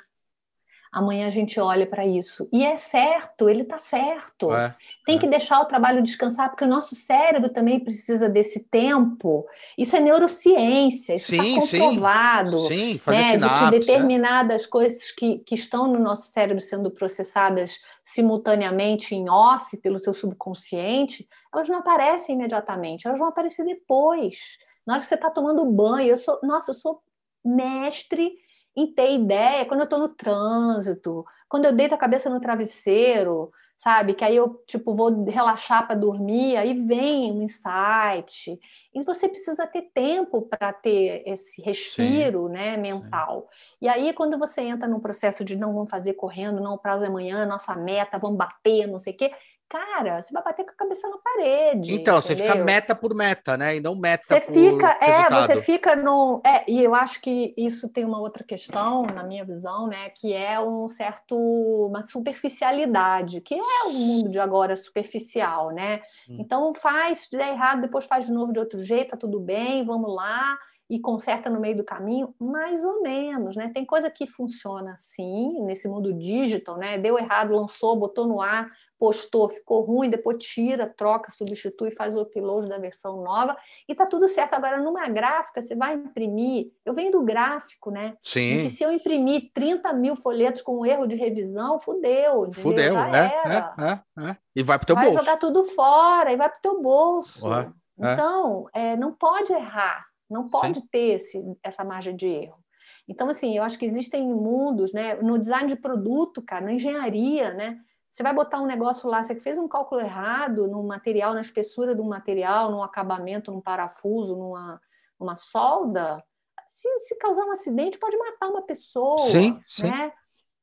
Amanhã 0.91 1.27
a 1.27 1.29
gente 1.29 1.59
olha 1.59 1.85
para 1.85 2.03
isso. 2.03 2.49
E 2.51 2.65
é 2.65 2.75
certo, 2.77 3.47
ele 3.47 3.61
está 3.61 3.77
certo. 3.77 4.51
É, 4.51 4.75
Tem 5.05 5.17
é. 5.17 5.19
que 5.19 5.27
deixar 5.27 5.61
o 5.61 5.65
trabalho 5.65 6.01
descansar, 6.01 6.49
porque 6.49 6.63
o 6.63 6.67
nosso 6.67 6.95
cérebro 6.95 7.49
também 7.49 7.79
precisa 7.79 8.27
desse 8.27 8.59
tempo. 8.59 9.45
Isso 9.77 9.95
é 9.95 9.99
neurociência, 9.99 11.13
isso 11.13 11.35
está 11.35 11.43
Sim, 11.43 11.61
sim. 11.61 11.79
comprovado 11.79 12.57
sim, 12.67 12.97
fazer 12.97 13.17
né, 13.17 13.23
de 13.23 13.29
que 13.37 13.43
sinapse. 13.43 13.65
é. 13.75 13.79
determinadas 13.79 14.65
coisas 14.65 15.11
que, 15.11 15.37
que 15.39 15.53
estão 15.53 15.85
no 15.85 15.99
nosso 15.99 16.31
cérebro 16.31 16.59
sendo 16.59 16.89
processadas 16.89 17.79
simultaneamente 18.03 19.13
em 19.13 19.29
off 19.29 19.77
pelo 19.77 19.99
seu 19.99 20.11
subconsciente, 20.13 21.27
elas 21.53 21.69
não 21.69 21.77
aparecem 21.79 22.33
imediatamente, 22.35 23.05
elas 23.07 23.19
vão 23.19 23.27
aparecer 23.27 23.63
depois. 23.63 24.57
Na 24.87 24.93
hora 24.93 25.01
que 25.03 25.07
você 25.07 25.13
está 25.13 25.29
tomando 25.29 25.63
banho, 25.65 26.09
eu 26.09 26.17
sou, 26.17 26.39
nossa, 26.41 26.71
eu 26.71 26.75
sou 26.75 26.99
mestre 27.45 28.31
em 28.75 28.93
ter 28.93 29.13
ideia 29.13 29.65
quando 29.65 29.81
eu 29.81 29.85
estou 29.85 29.99
no 29.99 30.09
trânsito, 30.09 31.23
quando 31.47 31.65
eu 31.65 31.75
deito 31.75 31.93
a 31.95 31.97
cabeça 31.97 32.29
no 32.29 32.39
travesseiro, 32.39 33.51
sabe? 33.77 34.13
Que 34.13 34.23
aí 34.23 34.35
eu 34.35 34.61
tipo 34.67 34.93
vou 34.93 35.23
relaxar 35.23 35.87
para 35.87 35.95
dormir, 35.95 36.57
aí 36.57 36.73
vem 36.73 37.31
um 37.31 37.41
insight. 37.41 38.59
E 38.93 39.03
você 39.03 39.27
precisa 39.27 39.65
ter 39.65 39.83
tempo 39.93 40.41
para 40.43 40.73
ter 40.73 41.23
esse 41.25 41.61
respiro, 41.61 42.49
né, 42.49 42.75
mental. 42.77 43.47
E 43.81 43.87
aí 43.87 44.13
quando 44.13 44.37
você 44.37 44.61
entra 44.61 44.87
num 44.87 44.99
processo 44.99 45.43
de 45.45 45.55
não 45.55 45.73
vamos 45.73 45.89
fazer 45.89 46.13
correndo, 46.13 46.61
não 46.61 46.73
o 46.73 46.77
prazo 46.77 47.05
é 47.05 47.07
amanhã, 47.07 47.45
nossa 47.45 47.75
meta, 47.75 48.19
vamos 48.19 48.37
bater, 48.37 48.85
não 48.87 48.99
sei 48.99 49.13
o 49.13 49.17
quê. 49.17 49.31
Cara, 49.69 50.19
você 50.19 50.33
vai 50.33 50.43
bater 50.43 50.65
com 50.65 50.71
a 50.71 50.73
cabeça 50.73 51.07
na 51.07 51.17
parede. 51.19 51.93
Então, 51.93 52.19
você 52.19 52.35
fica 52.35 52.49
entendeu? 52.49 52.65
meta 52.65 52.95
por 52.95 53.13
meta, 53.13 53.55
né? 53.55 53.75
E 53.75 53.79
não 53.79 53.93
meta 53.93 54.23
Você 54.27 54.41
por 54.41 54.53
fica, 54.53 54.97
é, 54.99 55.05
resultado. 55.05 55.45
você 55.45 55.61
fica 55.61 55.95
no. 55.95 56.41
É, 56.43 56.65
e 56.67 56.83
eu 56.83 56.95
acho 56.95 57.21
que 57.21 57.53
isso 57.55 57.87
tem 57.87 58.03
uma 58.03 58.19
outra 58.19 58.43
questão, 58.43 59.03
na 59.03 59.23
minha 59.23 59.45
visão, 59.45 59.85
né? 59.85 60.09
Que 60.09 60.33
é 60.33 60.59
um 60.59 60.87
certo, 60.87 61.35
uma 61.35 62.01
superficialidade, 62.01 63.41
que 63.41 63.53
é 63.53 63.87
o 63.87 63.93
mundo 63.93 64.29
de 64.29 64.39
agora 64.39 64.75
superficial, 64.75 65.69
né? 65.69 66.01
Hum. 66.27 66.37
Então 66.39 66.73
faz, 66.73 67.19
se 67.19 67.37
der 67.37 67.49
errado, 67.49 67.81
depois 67.81 68.05
faz 68.05 68.25
de 68.25 68.31
novo 68.31 68.51
de 68.51 68.57
outro 68.57 68.83
jeito, 68.83 69.11
tá 69.11 69.17
tudo 69.17 69.39
bem, 69.39 69.83
vamos 69.83 70.11
lá. 70.15 70.57
E 70.89 70.99
conserta 70.99 71.49
no 71.49 71.59
meio 71.59 71.77
do 71.77 71.83
caminho, 71.83 72.33
mais 72.39 72.83
ou 72.83 73.01
menos, 73.03 73.55
né? 73.55 73.69
Tem 73.71 73.85
coisa 73.85 74.09
que 74.09 74.25
funciona 74.25 74.93
assim, 74.93 75.61
nesse 75.63 75.87
mundo 75.87 76.11
digital, 76.11 76.77
né? 76.77 76.97
Deu 76.97 77.17
errado, 77.17 77.55
lançou, 77.55 77.95
botou 77.95 78.27
no 78.27 78.41
ar, 78.41 78.71
postou, 78.99 79.47
ficou 79.47 79.81
ruim, 79.81 80.09
depois 80.09 80.43
tira, 80.43 80.91
troca, 80.97 81.31
substitui, 81.31 81.91
faz 81.91 82.15
o 82.15 82.21
upload 82.21 82.67
da 82.67 82.77
versão 82.77 83.21
nova 83.21 83.55
e 83.87 83.95
tá 83.95 84.05
tudo 84.05 84.27
certo. 84.27 84.55
Agora, 84.55 84.81
numa 84.81 85.07
gráfica, 85.07 85.61
você 85.61 85.75
vai 85.75 85.93
imprimir. 85.93 86.71
Eu 86.83 86.93
venho 86.93 87.11
do 87.11 87.21
gráfico, 87.23 87.91
né? 87.91 88.15
E 88.21 88.29
Sim, 88.29 88.63
que 88.63 88.69
se 88.69 88.83
eu 88.83 88.91
imprimir 88.91 89.51
30 89.53 89.93
mil 89.93 90.15
folhetos 90.15 90.61
com 90.61 90.85
erro 90.85 91.07
de 91.07 91.15
revisão, 91.15 91.79
fudeu, 91.79 92.51
fudeu. 92.51 92.93
Já 92.93 93.09
É, 93.15 94.23
é, 94.25 94.29
é. 94.31 94.37
E 94.55 94.61
vai 94.61 94.77
pro 94.77 94.87
teu 94.87 94.95
vai 94.95 95.05
bolso. 95.05 95.23
jogar 95.23 95.37
tudo 95.37 95.63
fora 95.63 96.33
e 96.33 96.35
vai 96.35 96.49
pro 96.49 96.61
teu 96.61 96.81
bolso. 96.81 97.47
Ué. 97.47 97.71
Então, 97.97 98.67
é, 98.73 98.95
não 98.95 99.11
pode 99.13 99.51
errar, 99.51 100.05
não 100.29 100.47
pode 100.47 100.81
ter 100.89 101.15
esse, 101.15 101.41
essa 101.63 101.83
margem 101.83 102.15
de 102.15 102.27
erro. 102.27 102.63
Então, 103.07 103.29
assim, 103.29 103.57
eu 103.57 103.63
acho 103.63 103.77
que 103.77 103.85
existem 103.85 104.27
mundos, 104.27 104.93
né? 104.93 105.15
No 105.15 105.39
design 105.39 105.67
de 105.67 105.75
produto, 105.75 106.41
cara, 106.41 106.65
na 106.65 106.73
engenharia, 106.73 107.53
né? 107.53 107.79
Você 108.09 108.23
vai 108.23 108.33
botar 108.33 108.61
um 108.61 108.65
negócio 108.65 109.09
lá, 109.09 109.23
você 109.23 109.35
fez 109.35 109.57
um 109.57 109.67
cálculo 109.67 110.01
errado 110.01 110.67
no 110.67 110.83
material, 110.83 111.33
na 111.33 111.41
espessura 111.41 111.95
do 111.95 112.03
material, 112.03 112.71
no 112.71 112.81
acabamento, 112.83 113.51
num 113.51 113.61
parafuso, 113.61 114.35
numa, 114.35 114.81
numa 115.19 115.35
solda, 115.35 116.23
se, 116.67 116.87
se 117.01 117.15
causar 117.17 117.45
um 117.45 117.51
acidente, 117.51 117.97
pode 117.97 118.17
matar 118.17 118.47
uma 118.49 118.61
pessoa. 118.61 119.17
Sim, 119.19 119.59
sim. 119.65 119.89
Né? 119.89 120.11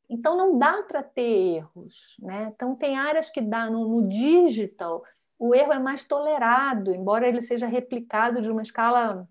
Então 0.09 0.37
não 0.37 0.57
dá 0.57 0.83
para 0.85 1.03
ter 1.03 1.57
erros. 1.57 2.17
Né? 2.21 2.53
Então 2.55 2.77
tem 2.77 2.97
áreas 2.97 3.29
que 3.29 3.41
dá 3.41 3.69
no, 3.69 3.89
no 3.89 4.09
digital, 4.09 5.03
o 5.39 5.55
erro 5.55 5.73
é 5.73 5.79
mais 5.79 6.05
tolerado, 6.05 6.95
embora 6.95 7.29
ele 7.29 7.43
seja 7.43 7.67
replicado 7.67 8.41
de 8.41 8.51
uma 8.51 8.63
escala 8.63 9.29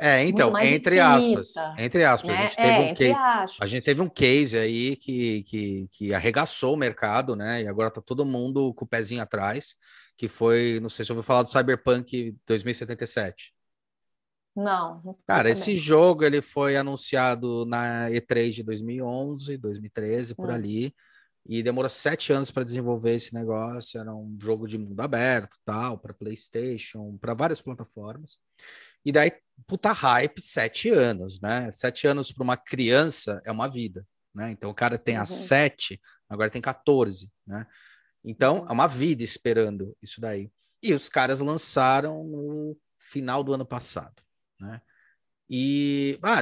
É, 0.00 0.24
então, 0.24 0.56
entre 0.58 1.00
infinita, 1.00 1.40
aspas. 1.40 1.54
Entre 1.76 2.04
aspas, 2.04 2.30
né? 2.30 2.38
a 2.38 2.46
gente 2.46 2.56
teve 2.56 2.68
é, 2.68 2.78
um 2.78 2.82
entre 2.84 3.08
case. 3.08 3.20
aspas. 3.20 3.56
A 3.60 3.66
gente 3.66 3.82
teve 3.82 4.00
um 4.00 4.08
case 4.08 4.58
aí 4.58 4.96
que, 4.96 5.42
que, 5.42 5.88
que 5.90 6.14
arregaçou 6.14 6.74
o 6.74 6.76
mercado, 6.76 7.34
né? 7.34 7.62
E 7.62 7.68
agora 7.68 7.90
tá 7.90 8.00
todo 8.00 8.24
mundo 8.24 8.72
com 8.74 8.84
o 8.84 8.88
pezinho 8.88 9.20
atrás, 9.20 9.74
que 10.16 10.28
foi, 10.28 10.78
não 10.80 10.88
sei 10.88 11.04
se 11.04 11.10
ouviu 11.10 11.24
falar 11.24 11.42
do 11.42 11.50
Cyberpunk 11.50 12.36
2077. 12.46 13.52
Não, 14.54 15.00
não 15.04 15.18
Cara, 15.26 15.50
esse 15.50 15.76
jogo 15.76 16.24
ele 16.24 16.42
foi 16.42 16.76
anunciado 16.76 17.64
na 17.66 18.08
E3 18.10 18.50
de 18.50 18.62
2011, 18.62 19.56
2013, 19.56 20.34
por 20.34 20.48
Hum. 20.48 20.54
ali, 20.54 20.94
e 21.46 21.62
demorou 21.62 21.88
sete 21.88 22.32
anos 22.32 22.50
para 22.50 22.64
desenvolver 22.64 23.14
esse 23.14 23.34
negócio. 23.34 24.00
Era 24.00 24.14
um 24.14 24.36
jogo 24.40 24.66
de 24.66 24.76
mundo 24.76 25.00
aberto, 25.00 25.56
tal, 25.64 25.98
para 25.98 26.14
PlayStation, 26.14 27.16
para 27.18 27.34
várias 27.34 27.60
plataformas. 27.60 28.38
E 29.04 29.10
daí, 29.10 29.32
puta 29.66 29.92
hype, 29.92 30.40
sete 30.40 30.88
anos, 30.90 31.40
né? 31.40 31.70
Sete 31.70 32.06
anos 32.06 32.32
para 32.32 32.44
uma 32.44 32.56
criança 32.56 33.40
é 33.44 33.50
uma 33.52 33.68
vida, 33.68 34.06
né? 34.34 34.50
Então 34.50 34.70
o 34.70 34.74
cara 34.74 34.98
tem 34.98 35.16
a 35.16 35.20
Uhum. 35.20 35.26
sete, 35.26 36.00
agora 36.28 36.50
tem 36.50 36.62
14, 36.62 37.30
né? 37.46 37.66
Então 38.24 38.60
Uhum. 38.60 38.66
é 38.68 38.72
uma 38.72 38.86
vida 38.86 39.22
esperando 39.22 39.96
isso 40.02 40.20
daí. 40.20 40.50
E 40.82 40.94
os 40.94 41.08
caras 41.08 41.40
lançaram 41.40 42.24
no 42.24 42.76
final 42.98 43.42
do 43.42 43.52
ano 43.52 43.66
passado, 43.66 44.22
né? 44.60 44.80
E 45.50 46.18
ah, 46.22 46.40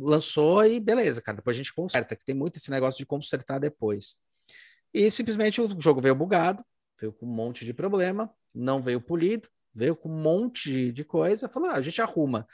lançou 0.00 0.64
e 0.64 0.80
beleza, 0.80 1.20
cara. 1.20 1.36
Depois 1.36 1.56
a 1.56 1.58
gente 1.58 1.74
conserta, 1.74 2.16
que 2.16 2.24
tem 2.24 2.34
muito 2.34 2.56
esse 2.56 2.70
negócio 2.70 2.98
de 2.98 3.06
consertar 3.06 3.58
depois. 3.58 4.16
E 4.94 5.10
simplesmente 5.10 5.60
o 5.60 5.80
jogo 5.80 6.00
veio 6.00 6.14
bugado, 6.14 6.64
veio 6.98 7.12
com 7.12 7.26
um 7.26 7.34
monte 7.34 7.66
de 7.66 7.74
problema, 7.74 8.32
não 8.54 8.80
veio 8.80 8.98
polido, 9.00 9.46
veio 9.76 9.94
com 9.94 10.08
um 10.08 10.20
monte 10.20 10.90
de, 10.90 11.04
coisa. 11.04 11.48
Falou, 11.48 11.68
ah, 11.68 11.74
a 11.74 11.82
gente 11.82 12.00
arruma. 12.00 12.46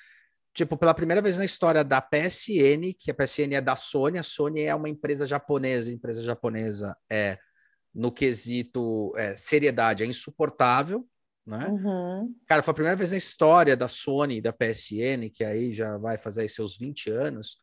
Tipo, 0.52 0.76
pela 0.76 0.92
primeira 0.92 1.22
vez 1.22 1.38
na 1.38 1.44
história 1.44 1.82
da 1.82 2.00
PSN, 2.00 2.92
que 2.98 3.10
a 3.10 3.14
PSN 3.14 3.54
é 3.54 3.60
da 3.60 3.76
Sony, 3.76 4.18
a 4.18 4.22
Sony 4.22 4.62
é 4.62 4.74
uma 4.74 4.88
empresa 4.88 5.24
japonesa, 5.24 5.90
a 5.90 5.94
empresa 5.94 6.22
japonesa 6.22 6.96
é, 7.10 7.38
no 7.94 8.12
quesito 8.12 9.12
é, 9.16 9.34
seriedade, 9.34 10.02
é 10.02 10.06
insuportável, 10.06 11.06
né? 11.46 11.68
Uhum. 11.68 12.34
Cara, 12.46 12.62
foi 12.62 12.72
a 12.72 12.74
primeira 12.74 12.96
vez 12.96 13.12
na 13.12 13.16
história 13.16 13.76
da 13.76 13.88
Sony 13.88 14.38
e 14.38 14.40
da 14.42 14.52
PSN, 14.52 15.30
que 15.32 15.44
aí 15.44 15.72
já 15.72 15.96
vai 15.96 16.18
fazer 16.18 16.46
seus 16.48 16.76
20 16.76 17.10
anos, 17.10 17.56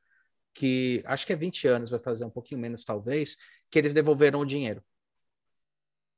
que 0.54 1.04
acho 1.06 1.28
que 1.28 1.34
é 1.34 1.36
20 1.36 1.68
anos, 1.68 1.90
vai 1.92 2.00
fazer 2.00 2.26
um 2.26 2.30
pouquinho 2.30 2.60
menos 2.60 2.84
talvez, 2.84 3.36
que 3.70 3.78
eles 3.78 3.94
devolveram 3.94 4.40
o 4.40 4.46
dinheiro 4.46 4.84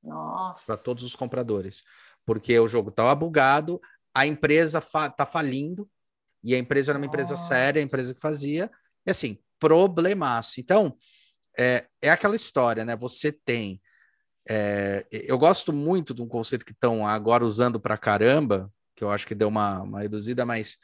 Nossa. 0.02 0.66
para 0.66 0.78
todos 0.78 1.04
os 1.04 1.16
compradores, 1.16 1.84
porque 2.26 2.58
o 2.60 2.68
jogo 2.68 2.90
estava 2.90 3.14
bugado, 3.16 3.80
a 4.14 4.26
empresa 4.26 4.82
fa 4.82 5.10
tá 5.10 5.26
falindo, 5.26 5.90
e 6.44 6.56
a 6.56 6.58
empresa 6.58 6.92
era 6.92 6.98
uma 6.98 7.06
empresa 7.06 7.32
Nossa. 7.32 7.48
séria, 7.48 7.82
a 7.82 7.86
empresa 7.86 8.14
que 8.14 8.20
fazia, 8.20 8.70
e 9.06 9.12
assim, 9.12 9.38
problemaço. 9.60 10.60
Então, 10.60 10.98
é, 11.58 11.86
é 12.02 12.10
aquela 12.10 12.36
história, 12.36 12.84
né? 12.84 12.96
Você 12.96 13.32
tem. 13.32 13.82
é, 14.50 15.06
eu 15.12 15.38
gosto 15.38 15.72
muito 15.72 16.14
de 16.14 16.22
um 16.22 16.28
conceito 16.28 16.66
que 16.66 16.72
estão 16.72 17.08
agora 17.08 17.46
usando 17.46 17.80
para 17.80 17.98
caramba, 17.98 18.72
que 18.96 19.04
eu 19.04 19.12
acho 19.12 19.28
que 19.28 19.36
deu 19.36 19.48
uma, 19.48 19.82
uma 19.82 20.02
reduzida, 20.02 20.46
mas 20.46 20.78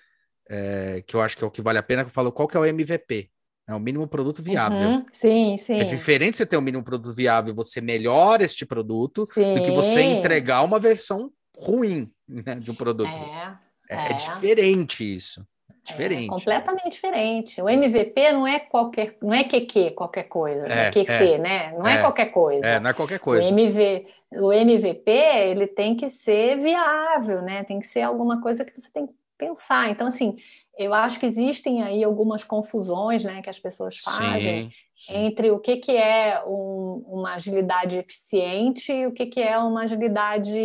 é, 0.50 1.02
que 1.06 1.16
eu 1.16 1.22
acho 1.22 1.38
que 1.38 1.44
é 1.44 1.48
o 1.48 1.52
que 1.52 1.62
vale 1.62 1.80
a 1.80 1.84
pena, 1.84 2.04
que 2.04 2.10
eu 2.10 2.14
falo, 2.14 2.32
qual 2.32 2.48
que 2.48 2.58
é 2.58 2.60
o 2.60 2.66
MVP? 2.66 3.32
É 3.70 3.76
o 3.76 3.80
mínimo 3.80 4.08
produto 4.08 4.42
viável. 4.42 4.78
Uhum. 4.90 5.06
Sim, 5.12 5.58
sim. 5.58 5.80
É 5.80 5.84
diferente 5.84 6.38
você 6.38 6.46
ter 6.46 6.56
um 6.58 6.62
mínimo 6.62 6.84
produto 6.84 7.14
viável 7.14 7.52
e 7.52 7.56
você 7.56 7.82
melhora 7.82 8.44
este 8.44 8.66
produto 8.66 9.28
sim. 9.34 9.56
do 9.56 9.62
que 9.62 9.72
você 9.72 10.02
entregar 10.02 10.64
uma 10.64 10.80
versão 10.80 11.30
ruim 11.58 12.10
né, 12.28 12.56
de 12.56 12.72
um 12.72 12.76
produto. 12.76 13.10
É, 13.10 13.58
É, 13.90 13.96
é. 13.96 14.10
é 14.12 14.14
diferente 14.14 15.16
isso. 15.16 15.42
é 15.70 15.74
Diferente. 15.84 16.28
completamente 16.28 16.94
diferente. 16.94 17.62
O 17.62 17.68
MVP 17.70 18.32
não 18.32 18.48
é 18.48 18.60
qualquer, 18.60 19.18
não 19.22 19.34
é 19.34 19.44
QQ, 19.44 19.92
qualquer 19.92 20.24
coisa, 20.24 20.66
É, 20.68 20.88
é, 20.88 20.92
QC, 20.92 21.38
né? 21.38 21.74
Não 21.78 21.88
é, 21.88 21.96
é, 21.96 22.02
qualquer 22.02 22.28
coisa. 22.28 22.66
É, 22.66 22.80
não 22.80 22.90
é 22.90 22.94
qualquer 22.94 23.18
O, 23.18 23.24
coisa. 23.24 23.50
MV, 23.50 24.06
o 24.34 24.52
MVP 24.54 25.12
ele 25.12 25.68
tem 25.68 25.96
que 25.96 26.10
ser 26.10 26.58
viável, 26.58 27.42
né? 27.42 27.64
Tem 27.64 27.80
que 27.80 27.88
ser 27.88 28.02
alguma 28.02 28.42
coisa 28.42 28.64
que 28.64 28.80
você 28.80 28.90
tem 28.94 29.08
que 29.08 29.14
pensar. 29.38 29.90
Então, 29.90 30.08
assim, 30.08 30.36
eu 30.78 30.94
acho 30.94 31.20
que 31.20 31.26
existem 31.26 31.82
aí 31.82 32.04
algumas 32.04 32.44
confusões 32.44 33.24
né, 33.24 33.42
que 33.42 33.50
as 33.50 33.60
pessoas 33.60 33.98
fazem 33.98 34.70
sim, 34.70 34.72
sim. 34.96 35.14
entre 35.14 35.50
o 35.50 35.60
que, 35.60 35.78
que 35.78 35.98
é 35.98 36.44
um, 36.46 37.04
uma 37.08 37.34
agilidade 37.34 37.98
eficiente 37.98 38.94
e 38.94 39.08
o 39.08 39.12
que, 39.12 39.26
que 39.26 39.42
é 39.42 39.58
uma 39.58 39.84
agilidade 39.84 40.56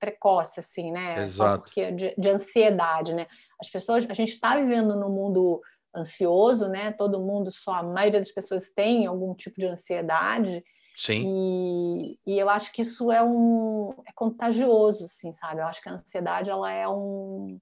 precoce, 0.00 0.60
assim, 0.60 0.90
né? 0.90 1.20
Exato. 1.20 1.64
porque 1.64 1.92
de, 1.92 2.14
de 2.16 2.28
ansiedade, 2.30 3.14
né? 3.14 3.26
As 3.60 3.68
pessoas, 3.68 4.06
a 4.08 4.14
gente 4.14 4.32
está 4.32 4.56
vivendo 4.56 4.96
num 4.96 5.10
mundo 5.10 5.60
ansioso, 5.94 6.68
né? 6.68 6.92
Todo 6.92 7.20
mundo, 7.20 7.50
só 7.50 7.74
a 7.74 7.82
maioria 7.82 8.20
das 8.20 8.32
pessoas 8.32 8.70
tem 8.70 9.06
algum 9.06 9.34
tipo 9.34 9.60
de 9.60 9.66
ansiedade. 9.66 10.64
Sim. 10.94 11.24
E, 11.26 12.18
e 12.26 12.38
eu 12.38 12.48
acho 12.48 12.72
que 12.72 12.82
isso 12.82 13.12
é 13.12 13.22
um 13.22 13.92
é 14.06 14.12
contagioso, 14.14 15.04
assim, 15.04 15.32
sabe? 15.32 15.60
Eu 15.60 15.66
acho 15.66 15.82
que 15.82 15.88
a 15.88 15.92
ansiedade 15.92 16.50
ela 16.50 16.72
é 16.72 16.88
um, 16.88 17.58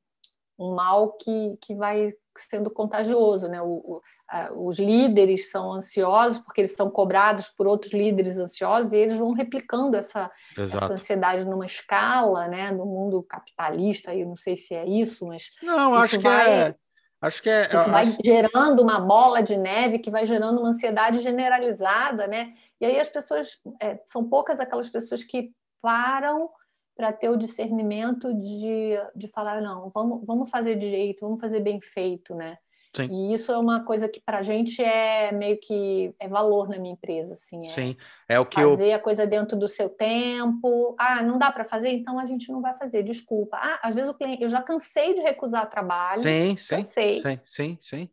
um 0.59 0.74
mal 0.74 1.12
que, 1.12 1.57
que 1.61 1.74
vai 1.74 2.14
sendo 2.50 2.70
contagioso, 2.70 3.48
né? 3.48 3.61
O, 3.62 3.66
o, 3.66 4.02
a, 4.28 4.52
os 4.52 4.78
líderes 4.78 5.50
são 5.50 5.72
ansiosos 5.72 6.38
porque 6.38 6.61
eles 6.61 6.72
são 6.72 6.90
cobrados 6.90 7.48
por 7.48 7.66
outros 7.66 7.92
líderes 7.92 8.36
ansiosos 8.36 8.92
e 8.92 8.96
eles 8.96 9.18
vão 9.18 9.32
replicando 9.32 9.96
essa, 9.96 10.30
essa 10.57 10.92
ansiedade 10.92 11.44
numa 11.44 11.66
escala, 11.66 12.48
né? 12.48 12.70
No 12.70 12.86
mundo 12.86 13.22
capitalista, 13.22 14.14
eu 14.14 14.26
não 14.26 14.36
sei 14.36 14.57
se 14.57 14.74
é 14.74 14.86
isso, 14.86 15.26
mas 15.26 15.50
não, 15.62 15.94
acho 15.94 16.18
que 16.18 16.24
vai... 16.24 16.50
é 16.50 16.74
Acho 17.20 17.42
que 17.42 17.48
é. 17.48 17.62
Isso 17.62 17.90
vai 17.90 18.02
acho... 18.02 18.18
gerando 18.24 18.80
uma 18.82 19.00
bola 19.00 19.42
de 19.42 19.57
neve 19.57 19.98
que 19.98 20.11
vai 20.11 20.26
gerando 20.26 20.61
uma 20.61 20.68
ansiedade 20.68 21.20
generalizada, 21.20 22.26
né? 22.26 22.54
E 22.80 22.84
aí 22.84 23.00
as 23.00 23.09
pessoas 23.09 23.59
é, 23.80 23.98
são 24.07 24.28
poucas 24.28 24.61
aquelas 24.61 24.88
pessoas 24.90 25.24
que 25.24 25.50
param 25.80 26.50
para 26.97 27.12
ter 27.12 27.28
o 27.28 27.36
discernimento 27.36 28.32
de, 28.32 28.97
de 29.14 29.28
falar 29.28 29.61
não, 29.61 29.90
vamos, 29.94 30.24
vamos 30.24 30.51
fazer 30.51 30.76
direito, 30.76 31.20
vamos 31.20 31.38
fazer 31.38 31.61
bem 31.61 31.80
feito, 31.80 32.34
né? 32.34 32.59
Sim. 32.94 33.09
E 33.11 33.34
isso 33.34 33.53
é 33.53 33.59
uma 33.59 33.84
coisa 33.84 34.09
que 34.09 34.20
para 34.20 34.38
a 34.38 34.42
gente 34.42 34.82
é 34.82 35.30
meio 35.30 35.59
que 35.61 36.14
é 36.18 36.26
valor 36.26 36.66
na 36.66 36.78
minha 36.78 36.94
empresa, 36.94 37.34
assim. 37.34 37.66
É 37.66 37.68
Sim, 37.68 37.97
é 38.26 38.40
o 38.40 38.47
que 38.47 38.59
fazer 38.59 38.92
eu... 38.92 38.94
a 38.94 38.99
coisa 38.99 39.26
dentro 39.26 39.55
do 39.55 39.68
seu 39.68 39.90
tempo. 39.90 40.97
Ah, 40.99 41.22
não 41.22 41.36
dá 41.36 41.53
para 41.53 41.66
fazer, 41.66 41.90
então 41.90 42.18
a 42.18 42.24
gente 42.24 42.51
não 42.51 42.62
vai 42.62 42.74
fazer. 42.78 43.03
Desculpa. 43.03 43.59
Ah, 43.61 43.80
às 43.82 43.94
vezes 43.94 44.09
o 44.09 44.14
cliente, 44.14 44.42
eu 44.42 44.49
já 44.49 44.62
cansei 44.62 45.12
de 45.12 45.20
recusar 45.20 45.68
trabalho. 45.68 46.22
Sim, 46.22 46.57
sim, 46.57 46.76
cansei, 46.76 47.20
sim, 47.20 47.40
sim, 47.44 47.78
sim. 47.78 48.11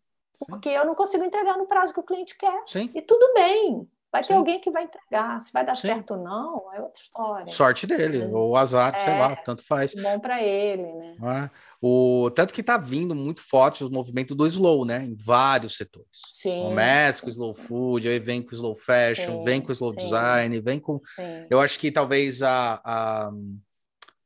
Porque 0.50 0.68
eu 0.68 0.86
não 0.86 0.96
consigo 0.96 1.24
entregar 1.24 1.58
no 1.58 1.66
prazo 1.66 1.94
que 1.94 2.00
o 2.02 2.04
cliente 2.04 2.36
quer. 2.38 2.64
Sim. 2.66 2.90
E 2.94 3.02
tudo 3.02 3.34
bem. 3.34 3.88
Vai 4.14 4.22
Sim. 4.22 4.28
ter 4.28 4.34
alguém 4.36 4.60
que 4.60 4.70
vai 4.70 4.84
entregar. 4.84 5.42
Se 5.42 5.52
vai 5.52 5.66
dar 5.66 5.74
Sim. 5.74 5.88
certo 5.88 6.12
ou 6.12 6.24
não, 6.24 6.72
é 6.72 6.80
outra 6.80 7.02
história. 7.02 7.48
Sorte 7.48 7.88
dele, 7.88 8.20
Mas, 8.20 8.32
ou 8.32 8.56
azar, 8.56 8.94
é, 8.94 8.98
sei 8.98 9.18
lá, 9.18 9.36
tanto 9.38 9.64
faz. 9.64 9.96
Bom 9.96 10.20
para 10.20 10.40
ele, 10.40 10.84
né? 10.84 11.16
É. 11.20 11.50
O, 11.82 12.30
tanto 12.30 12.54
que 12.54 12.62
está 12.62 12.78
vindo 12.78 13.16
muito 13.16 13.42
forte 13.42 13.84
o 13.84 13.90
movimento 13.90 14.36
do 14.36 14.46
slow, 14.46 14.86
né? 14.86 15.04
Em 15.04 15.16
vários 15.16 15.76
setores. 15.76 16.22
Sim. 16.32 16.62
Começa 16.62 17.24
com 17.24 17.30
slow 17.30 17.56
food, 17.56 18.08
aí 18.08 18.20
vem 18.20 18.44
com 18.44 18.54
slow 18.54 18.76
fashion, 18.76 19.40
sim, 19.40 19.44
vem 19.44 19.60
com 19.60 19.72
slow 19.72 19.92
sim. 19.94 19.98
design, 19.98 20.62
vem 20.62 20.80
com. 20.80 21.00
Sim. 21.00 21.48
Eu 21.50 21.60
acho 21.60 21.80
que 21.80 21.92
talvez 21.92 22.44
a, 22.44 22.80
a, 22.86 23.32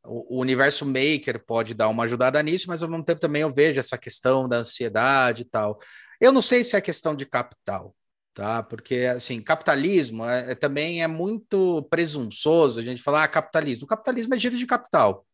o 0.03 0.41
universo 0.41 0.85
maker 0.85 1.41
pode 1.45 1.73
dar 1.73 1.87
uma 1.87 2.03
ajudada 2.03 2.43
nisso, 2.43 2.65
mas 2.67 2.83
ao 2.83 2.89
mesmo 2.89 3.05
tempo 3.05 3.21
também 3.21 3.41
eu 3.41 3.53
vejo 3.53 3.79
essa 3.79 3.97
questão 3.97 4.49
da 4.49 4.57
ansiedade 4.57 5.43
e 5.43 5.45
tal. 5.45 5.79
Eu 6.19 6.33
não 6.33 6.41
sei 6.41 6.65
se 6.65 6.75
é 6.75 6.81
questão 6.81 7.15
de 7.15 7.25
capital 7.25 7.95
tá? 8.37 8.61
Porque 8.61 9.11
assim, 9.15 9.41
capitalismo 9.41 10.23
é, 10.23 10.51
é, 10.51 10.55
também 10.55 11.01
é 11.01 11.07
muito 11.07 11.81
presunçoso 11.89 12.79
a 12.79 12.83
gente 12.83 13.01
falar 13.01 13.23
ah, 13.23 13.27
capitalismo. 13.27 13.85
O 13.85 13.87
capitalismo 13.87 14.35
é 14.35 14.39
giro 14.39 14.55
de 14.55 14.67
capital, 14.67 15.25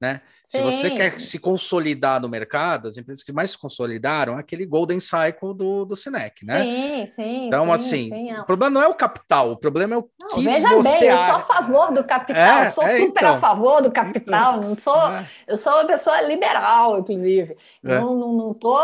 né? 0.00 0.20
Sim. 0.44 0.58
Se 0.58 0.62
você 0.62 0.90
quer 0.90 1.18
se 1.18 1.40
consolidar 1.40 2.20
no 2.20 2.28
mercado, 2.28 2.86
as 2.86 2.96
empresas 2.96 3.24
que 3.24 3.32
mais 3.32 3.50
se 3.50 3.58
consolidaram 3.58 4.36
é 4.36 4.40
aquele 4.40 4.64
golden 4.64 5.00
cycle 5.00 5.52
do, 5.56 5.84
do 5.84 5.96
Sinec, 5.96 6.46
né? 6.46 6.62
Sim, 6.62 7.06
sim. 7.06 7.46
Então, 7.48 7.64
sim, 7.64 7.72
assim, 7.72 8.08
sim. 8.10 8.32
o 8.34 8.44
problema 8.44 8.70
não 8.70 8.82
é 8.82 8.86
o 8.86 8.94
capital, 8.94 9.50
o 9.50 9.56
problema 9.56 9.96
é 9.96 9.98
o 9.98 10.08
não, 10.20 10.28
que 10.28 10.44
veja 10.44 10.68
você... 10.68 11.00
bem, 11.00 11.08
eu 11.08 11.16
sou 11.16 11.34
a 11.34 11.40
favor 11.40 11.92
do 11.92 12.04
capital, 12.04 12.62
é, 12.62 12.70
sou 12.70 12.84
é, 12.84 12.98
super 12.98 13.22
então. 13.22 13.34
a 13.34 13.38
favor 13.38 13.82
do 13.82 13.90
capital, 13.90 14.60
não 14.60 14.76
sou... 14.76 15.10
É. 15.10 15.26
Eu 15.48 15.56
sou 15.56 15.72
uma 15.72 15.86
pessoa 15.86 16.20
liberal, 16.22 17.00
inclusive. 17.00 17.56
É. 17.84 17.98
Não, 17.98 18.14
não, 18.14 18.32
não 18.34 18.54
tô 18.54 18.78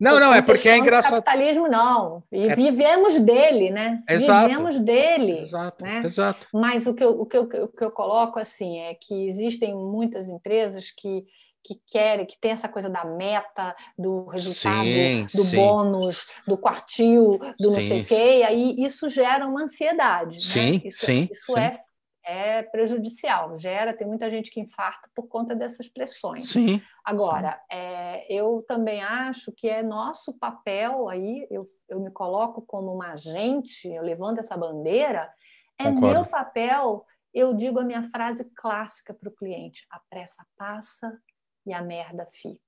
não, 0.00 0.18
não, 0.18 0.34
é 0.34 0.40
porque 0.40 0.68
é 0.68 0.78
engraçado. 0.78 1.22
capitalismo 1.22 1.68
não. 1.68 2.22
E 2.32 2.48
é... 2.48 2.56
vivemos 2.56 3.18
dele, 3.20 3.70
né? 3.70 4.02
Exato. 4.08 4.48
Vivemos 4.48 4.78
dele. 4.80 5.40
Exato, 5.40 5.84
né? 5.84 6.02
exato. 6.04 6.46
Mas 6.52 6.86
o 6.86 6.94
que, 6.94 7.04
eu, 7.04 7.20
o, 7.20 7.26
que 7.26 7.36
eu, 7.36 7.42
o 7.42 7.68
que 7.68 7.84
eu 7.84 7.90
coloco 7.90 8.38
assim 8.38 8.78
é 8.78 8.94
que 8.94 9.28
existem 9.28 9.74
muitas 9.74 10.28
empresas 10.28 10.90
que 10.90 11.24
que 11.62 11.78
querem, 11.86 12.24
que 12.24 12.38
tem 12.38 12.52
essa 12.52 12.68
coisa 12.68 12.88
da 12.88 13.04
meta, 13.04 13.76
do 13.98 14.24
resultado, 14.28 14.82
sim, 14.82 15.26
do 15.26 15.44
sim. 15.44 15.56
bônus, 15.56 16.26
do 16.46 16.56
quartil, 16.56 17.38
do 17.58 17.70
não 17.70 17.80
sim. 17.80 17.88
sei 17.88 18.00
o 18.00 18.04
quê, 18.06 18.38
e 18.38 18.42
aí 18.42 18.74
isso 18.78 19.08
gera 19.08 19.46
uma 19.46 19.62
ansiedade. 19.62 20.42
Sim, 20.42 20.72
né? 20.72 20.80
Isso, 20.84 21.04
sim. 21.04 21.28
Isso 21.30 21.58
é 21.58 21.78
é 22.24 22.62
prejudicial, 22.62 23.56
gera, 23.56 23.92
tem 23.92 24.06
muita 24.06 24.30
gente 24.30 24.50
que 24.50 24.60
infarta 24.60 25.08
por 25.14 25.26
conta 25.28 25.54
dessas 25.54 25.88
pressões. 25.88 26.48
Sim. 26.48 26.82
Agora, 27.04 27.52
sim. 27.52 27.76
É, 27.76 28.26
eu 28.32 28.64
também 28.66 29.02
acho 29.02 29.52
que 29.52 29.68
é 29.68 29.82
nosso 29.82 30.38
papel 30.38 31.08
aí, 31.08 31.46
eu, 31.50 31.66
eu 31.88 32.00
me 32.00 32.10
coloco 32.10 32.62
como 32.62 32.92
uma 32.92 33.12
agente, 33.12 33.88
eu 33.88 34.02
levanto 34.02 34.38
essa 34.38 34.56
bandeira, 34.56 35.32
é 35.78 35.84
Concordo. 35.84 36.14
meu 36.14 36.26
papel, 36.26 37.06
eu 37.32 37.54
digo 37.54 37.80
a 37.80 37.84
minha 37.84 38.02
frase 38.10 38.44
clássica 38.54 39.14
para 39.14 39.28
o 39.28 39.34
cliente: 39.34 39.86
a 39.90 40.00
pressa 40.10 40.44
passa 40.56 41.18
e 41.66 41.72
a 41.72 41.82
merda 41.82 42.28
fica. 42.32 42.60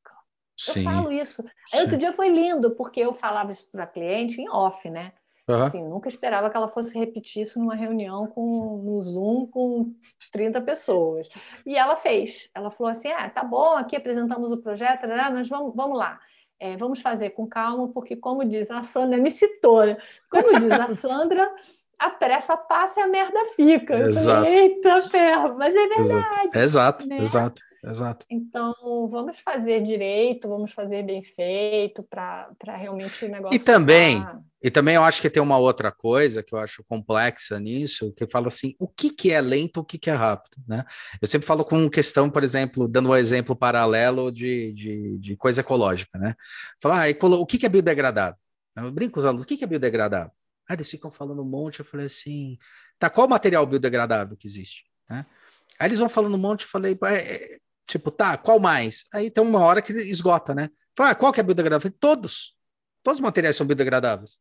Sim. 0.57 0.81
Eu 0.81 0.85
falo 0.85 1.13
isso. 1.13 1.45
Aí 1.73 1.81
outro 1.81 1.99
dia 1.99 2.13
foi 2.13 2.29
lindo, 2.29 2.75
porque 2.75 3.01
eu 3.01 3.13
falava 3.13 3.51
isso 3.51 3.69
para 3.71 3.87
cliente 3.87 4.41
em 4.41 4.49
off, 4.49 4.89
né? 4.89 5.13
Uhum. 5.49 5.63
Assim, 5.63 5.83
nunca 5.83 6.09
esperava 6.09 6.49
que 6.49 6.57
ela 6.57 6.69
fosse 6.69 6.97
repetir 6.97 7.43
isso 7.43 7.59
numa 7.59 7.75
reunião 7.75 8.29
com, 8.29 8.81
no 8.85 9.03
Zoom 9.03 9.47
com 9.47 9.93
30 10.33 10.61
pessoas. 10.61 11.29
E 11.67 11.77
ela 11.77 11.97
fez. 11.97 12.49
Ela 12.55 12.71
falou 12.71 12.91
assim: 12.91 13.09
ah, 13.11 13.29
tá 13.29 13.43
bom, 13.43 13.73
aqui 13.73 13.97
apresentamos 13.97 14.53
o 14.53 14.59
projeto, 14.59 15.07
mas 15.09 15.49
vamos, 15.49 15.75
vamos 15.75 15.99
lá. 15.99 16.21
É, 16.61 16.77
vamos 16.77 17.01
fazer 17.01 17.31
com 17.31 17.45
calma, 17.45 17.89
porque, 17.89 18.15
como 18.15 18.45
diz 18.45 18.71
a 18.71 18.85
Sandra, 18.85 19.19
me 19.19 19.33
citou, 19.33 19.85
né? 19.85 19.97
como 20.31 20.61
diz 20.61 20.71
a 20.71 20.91
Sandra, 20.95 21.53
a 21.99 22.09
pressa 22.09 22.57
passa 22.57 23.01
e 23.01 23.03
a 23.03 23.09
merda 23.09 23.45
fica. 23.57 23.99
Exato. 23.99 24.45
Falei, 24.45 24.63
Eita, 24.63 25.11
ferro, 25.11 25.57
mas 25.59 25.75
é 25.75 25.89
verdade. 25.89 26.51
Exato, 26.55 27.07
né? 27.09 27.17
exato. 27.17 27.23
Exato. 27.25 27.72
Então, 28.31 28.75
vamos 29.11 29.41
fazer 29.41 29.83
direito, 29.83 30.49
vamos 30.49 30.73
fazer 30.73 31.03
bem 31.03 31.23
feito 31.25 32.03
para 32.05 32.55
realmente 32.77 33.25
o 33.25 33.29
negócio. 33.29 33.57
E 33.57 33.59
também, 33.59 34.25
e 34.63 34.71
também 34.71 34.95
eu 34.95 35.03
acho 35.03 35.21
que 35.21 35.29
tem 35.29 35.43
uma 35.43 35.59
outra 35.59 35.91
coisa 35.91 36.45
que 36.45 36.55
eu 36.55 36.59
acho 36.61 36.85
complexa 36.85 37.59
nisso, 37.59 38.13
que 38.13 38.25
fala 38.29 38.47
assim, 38.47 38.77
o 38.79 38.87
que, 38.87 39.11
que 39.11 39.33
é 39.33 39.41
lento, 39.41 39.81
o 39.81 39.85
que, 39.85 39.99
que 39.99 40.09
é 40.09 40.15
rápido, 40.15 40.57
né? 40.67 40.85
Eu 41.21 41.27
sempre 41.27 41.47
falo 41.47 41.65
com 41.65 41.91
questão, 41.91 42.31
por 42.31 42.45
exemplo, 42.45 42.87
dando 42.87 43.09
um 43.09 43.17
exemplo 43.17 43.57
paralelo 43.57 44.31
de, 44.31 44.73
de, 44.73 45.19
de 45.19 45.37
coisa 45.37 45.61
ecológica, 45.61 46.17
né? 46.17 46.37
Falar, 46.81 47.09
ah, 47.09 47.37
o 47.37 47.47
que, 47.47 47.59
que 47.59 47.67
é 47.67 47.69
biodegradável? 47.69 48.39
Eu 48.77 48.93
brinco 48.93 49.15
com 49.15 49.21
os 49.21 49.27
alunos, 49.27 49.43
o 49.43 49.47
que, 49.47 49.57
que 49.57 49.65
é 49.65 49.67
biodegradável? 49.67 50.31
Aí 50.69 50.77
eles 50.77 50.89
ficam 50.89 51.11
falando 51.11 51.43
um 51.43 51.49
monte, 51.49 51.81
eu 51.81 51.85
falei 51.85 52.07
assim, 52.07 52.57
tá, 52.97 53.11
qual 53.11 53.27
material 53.27 53.67
biodegradável 53.67 54.37
que 54.37 54.47
existe? 54.47 54.85
Né? 55.11 55.27
Aí 55.79 55.89
eles 55.89 55.99
vão 55.99 56.09
falando 56.09 56.35
um 56.35 56.39
monte, 56.39 56.63
eu 56.63 56.69
falei, 56.69 56.97
é, 57.07 57.59
Tipo, 57.93 58.11
tá, 58.11 58.39
qual 58.39 58.59
mais? 58.59 59.05
Aí 59.13 59.31
tem 59.31 59.45
uma 59.45 59.61
hora 59.61 59.83
que 59.83 59.93
esgota, 59.93 60.55
né? 60.55 60.71
Fala, 60.97 61.11
ah, 61.11 61.15
qual 61.15 61.31
que 61.31 61.41
é 61.41 61.43
biodegradável? 61.43 61.83
Falei, 61.83 61.97
todos. 62.01 62.57
Todos 63.03 63.19
os 63.19 63.23
materiais 63.23 63.55
são 63.55 63.67
biodegradáveis. 63.67 64.39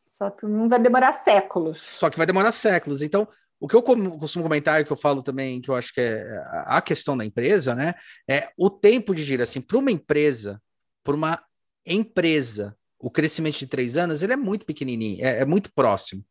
Só 0.00 0.30
que 0.30 0.46
não 0.46 0.68
vai 0.68 0.80
demorar 0.80 1.12
séculos. 1.12 1.78
Só 1.78 2.08
que 2.08 2.16
vai 2.16 2.24
demorar 2.24 2.52
séculos. 2.52 3.02
Então, 3.02 3.26
o 3.58 3.66
que 3.66 3.74
eu 3.74 3.82
costumo 3.82 4.44
comentar, 4.44 4.84
que 4.84 4.92
eu 4.92 4.96
falo 4.96 5.24
também, 5.24 5.60
que 5.60 5.68
eu 5.68 5.74
acho 5.74 5.92
que 5.92 6.00
é 6.00 6.40
a 6.66 6.80
questão 6.80 7.16
da 7.16 7.24
empresa, 7.24 7.74
né? 7.74 7.94
É 8.30 8.48
o 8.56 8.70
tempo 8.70 9.12
de 9.12 9.24
giro. 9.24 9.42
Assim, 9.42 9.60
para 9.60 9.78
uma 9.78 9.90
empresa, 9.90 10.62
para 11.02 11.16
uma 11.16 11.42
empresa, 11.84 12.76
o 12.96 13.10
crescimento 13.10 13.58
de 13.58 13.66
três 13.66 13.96
anos, 13.96 14.22
ele 14.22 14.34
é 14.34 14.36
muito 14.36 14.64
pequenininho, 14.64 15.26
é, 15.26 15.40
é 15.40 15.44
muito 15.44 15.72
próximo. 15.74 16.24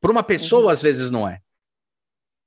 Para 0.00 0.10
uma 0.10 0.22
pessoa, 0.22 0.62
uhum. 0.62 0.68
às 0.70 0.80
vezes, 0.80 1.10
não 1.10 1.28
é. 1.28 1.42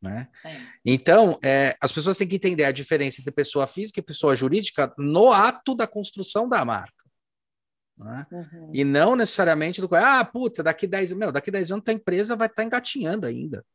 Né? 0.03 0.27
É. 0.43 0.57
Então, 0.85 1.39
é, 1.41 1.77
as 1.79 1.89
pessoas 1.89 2.17
têm 2.17 2.27
que 2.27 2.35
entender 2.35 2.65
a 2.65 2.73
diferença 2.73 3.21
entre 3.21 3.31
pessoa 3.31 3.65
física 3.65 4.01
e 4.01 4.03
pessoa 4.03 4.35
jurídica 4.35 4.93
no 4.97 5.31
ato 5.31 5.73
da 5.73 5.87
construção 5.87 6.49
da 6.49 6.65
marca. 6.65 7.03
Né? 7.97 8.27
Uhum. 8.29 8.71
E 8.73 8.83
não 8.83 9.15
necessariamente 9.15 9.79
do 9.79 9.87
ah, 9.95 10.25
puta, 10.25 10.61
daqui 10.61 10.85
10 10.85 11.13
meu, 11.13 11.31
daqui 11.31 11.49
10 11.49 11.71
anos 11.71 11.85
a 11.87 11.93
empresa 11.93 12.35
vai 12.35 12.47
estar 12.47 12.63
tá 12.63 12.65
engatinhando 12.65 13.25
ainda. 13.25 13.65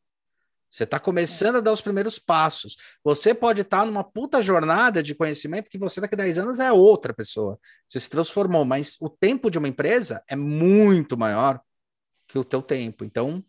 Você 0.69 0.83
está 0.83 0.99
começando 0.99 1.55
a 1.55 1.61
dar 1.61 1.73
os 1.73 1.81
primeiros 1.81 2.19
passos. 2.19 2.77
Você 3.03 3.33
pode 3.33 3.61
estar 3.61 3.79
tá 3.79 3.85
numa 3.85 4.03
puta 4.03 4.39
jornada 4.39 5.01
de 5.01 5.15
conhecimento 5.15 5.67
que 5.67 5.79
você 5.79 5.99
daqui 5.99 6.13
a 6.13 6.17
10 6.19 6.37
anos 6.37 6.59
é 6.59 6.71
outra 6.71 7.11
pessoa. 7.11 7.59
Você 7.87 7.99
se 7.99 8.07
transformou, 8.07 8.63
mas 8.63 8.95
o 9.01 9.09
tempo 9.09 9.49
de 9.49 9.57
uma 9.57 9.67
empresa 9.67 10.23
é 10.29 10.35
muito 10.35 11.17
maior 11.17 11.59
que 12.27 12.37
o 12.37 12.43
teu 12.43 12.61
tempo. 12.61 13.03
Então, 13.03 13.43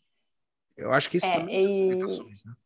eu 0.81 0.93
acho 0.93 1.11
que 1.11 1.19
isso 1.19 1.27
é, 1.27 1.33
também 1.33 2.01
e... 2.01 2.09
são 2.09 2.25
né? 2.25 2.57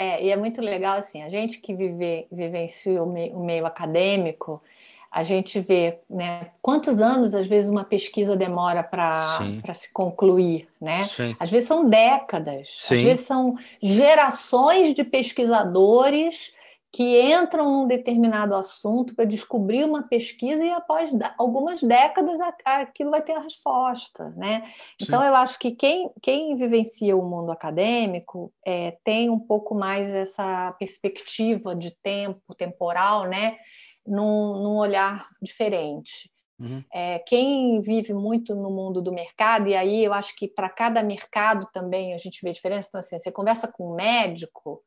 É, 0.00 0.24
e 0.24 0.30
é 0.30 0.36
muito 0.36 0.60
legal 0.60 0.96
assim, 0.96 1.24
a 1.24 1.28
gente 1.28 1.58
que 1.58 1.74
vive, 1.74 2.28
vivencia 2.30 3.02
o 3.02 3.06
meio, 3.06 3.36
o 3.36 3.44
meio 3.44 3.66
acadêmico, 3.66 4.62
a 5.10 5.24
gente 5.24 5.58
vê 5.58 5.98
né, 6.08 6.50
quantos 6.62 7.00
anos, 7.00 7.34
às 7.34 7.48
vezes, 7.48 7.68
uma 7.68 7.82
pesquisa 7.82 8.36
demora 8.36 8.84
para 8.84 9.74
se 9.74 9.92
concluir. 9.92 10.68
Né? 10.80 11.02
Sim. 11.02 11.34
Às 11.40 11.50
vezes 11.50 11.66
são 11.66 11.88
décadas, 11.88 12.68
Sim. 12.78 12.94
às 12.94 13.02
vezes 13.02 13.26
são 13.26 13.56
gerações 13.82 14.94
de 14.94 15.02
pesquisadores 15.02 16.52
que 16.90 17.20
entram 17.20 17.70
num 17.70 17.86
determinado 17.86 18.54
assunto 18.54 19.14
para 19.14 19.26
descobrir 19.26 19.84
uma 19.84 20.04
pesquisa 20.04 20.64
e 20.64 20.70
após 20.70 21.10
algumas 21.36 21.82
décadas 21.82 22.38
aquilo 22.64 23.10
vai 23.10 23.20
ter 23.20 23.32
a 23.32 23.40
resposta, 23.40 24.30
né? 24.30 24.64
Então 25.00 25.22
eu 25.22 25.34
acho 25.34 25.58
que 25.58 25.72
quem, 25.72 26.10
quem 26.22 26.56
vivencia 26.56 27.16
o 27.16 27.28
mundo 27.28 27.52
acadêmico 27.52 28.52
é, 28.64 28.96
tem 29.04 29.28
um 29.28 29.38
pouco 29.38 29.74
mais 29.74 30.08
essa 30.10 30.72
perspectiva 30.78 31.74
de 31.74 31.90
tempo 32.02 32.54
temporal, 32.54 33.28
né? 33.28 33.58
Num, 34.06 34.62
num 34.62 34.76
olhar 34.76 35.28
diferente. 35.42 36.30
Uhum. 36.58 36.82
É, 36.92 37.18
quem 37.20 37.80
vive 37.82 38.14
muito 38.14 38.54
no 38.54 38.70
mundo 38.70 39.02
do 39.02 39.12
mercado, 39.12 39.68
e 39.68 39.76
aí 39.76 40.02
eu 40.02 40.12
acho 40.12 40.34
que 40.34 40.48
para 40.48 40.68
cada 40.68 41.02
mercado 41.02 41.68
também 41.72 42.14
a 42.14 42.18
gente 42.18 42.40
vê 42.42 42.50
diferença. 42.50 42.88
Então, 42.88 42.98
assim, 42.98 43.18
você 43.18 43.30
conversa 43.30 43.68
com 43.68 43.92
um 43.92 43.94
médico, 43.94 44.82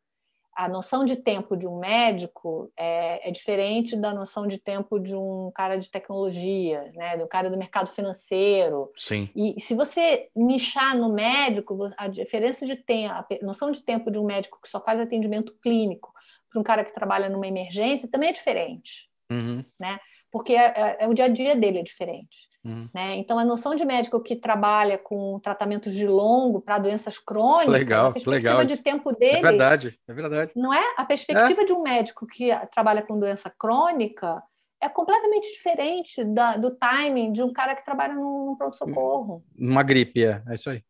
a 0.55 0.67
noção 0.67 1.05
de 1.05 1.15
tempo 1.15 1.55
de 1.55 1.67
um 1.67 1.79
médico 1.79 2.71
é, 2.77 3.27
é, 3.27 3.31
diferente 3.31 3.95
da 3.95 4.13
noção 4.13 4.45
de 4.45 4.57
tempo 4.57 4.99
de 4.99 5.15
um 5.15 5.51
cara 5.55 5.77
de 5.77 5.89
tecnologia, 5.89 6.91
né? 6.93 7.17
do 7.17 7.27
cara 7.27 7.49
do 7.49 7.57
mercado 7.57 7.87
financeiro. 7.87 8.91
Sim. 8.95 9.29
E 9.35 9.59
se 9.59 9.73
você 9.73 10.29
nichar 10.35 10.95
no 10.97 11.13
médico, 11.13 11.77
a 11.97 12.07
diferença 12.07 12.65
de 12.65 12.75
tempo, 12.75 13.13
a 13.13 13.25
noção 13.41 13.71
de 13.71 13.81
tempo 13.81 14.11
de 14.11 14.19
um 14.19 14.25
médico 14.25 14.59
que 14.61 14.67
só 14.67 14.79
faz 14.81 14.99
atendimento 14.99 15.55
clínico 15.61 16.13
para 16.49 16.59
um 16.59 16.63
cara 16.63 16.83
que 16.83 16.93
trabalha 16.93 17.29
numa 17.29 17.47
emergência 17.47 18.09
também 18.09 18.29
é 18.29 18.33
diferente, 18.33 19.09
uhum. 19.31 19.63
né? 19.79 19.99
Porque 20.29 20.53
é, 20.53 20.73
é, 20.75 20.97
é 21.01 21.07
o 21.07 21.13
dia 21.13 21.25
a 21.25 21.29
dia 21.29 21.55
dele 21.55 21.79
é 21.79 21.83
diferente. 21.83 22.50
Uhum. 22.63 22.87
Né? 22.93 23.15
Então, 23.15 23.39
a 23.39 23.45
noção 23.45 23.75
de 23.75 23.83
médico 23.83 24.19
que 24.19 24.35
trabalha 24.35 24.97
com 24.97 25.39
tratamentos 25.39 25.93
de 25.93 26.05
longo 26.07 26.61
para 26.61 26.77
doenças 26.77 27.17
crônicas, 27.17 27.67
legal, 27.67 28.07
a 28.07 28.11
perspectiva 28.13 28.57
legal. 28.57 28.65
de 28.65 28.83
tempo 28.83 29.09
é 29.11 29.15
dele. 29.15 29.37
É 29.37 29.41
verdade, 29.41 29.99
é 30.07 30.13
verdade. 30.13 30.51
Não 30.55 30.73
é? 30.73 30.83
A 30.97 31.03
perspectiva 31.05 31.61
é. 31.61 31.65
de 31.65 31.73
um 31.73 31.81
médico 31.81 32.27
que 32.27 32.49
trabalha 32.73 33.01
com 33.01 33.19
doença 33.19 33.49
crônica 33.49 34.41
é 34.79 34.89
completamente 34.89 35.51
diferente 35.51 36.23
da, 36.23 36.57
do 36.57 36.71
timing 36.71 37.33
de 37.33 37.43
um 37.43 37.53
cara 37.53 37.75
que 37.75 37.85
trabalha 37.85 38.13
num 38.13 38.55
pronto-socorro. 38.57 39.43
Uma 39.57 39.83
gripe, 39.83 40.23
é, 40.23 40.41
é 40.47 40.55
isso 40.55 40.69
aí 40.69 40.83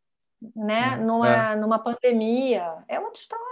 né? 0.56 0.98
Hum, 0.98 1.06
numa, 1.06 1.52
é. 1.52 1.56
numa 1.56 1.80
pandemia. 1.80 2.74
É 2.88 3.00
outra 3.00 3.22
história. 3.22 3.51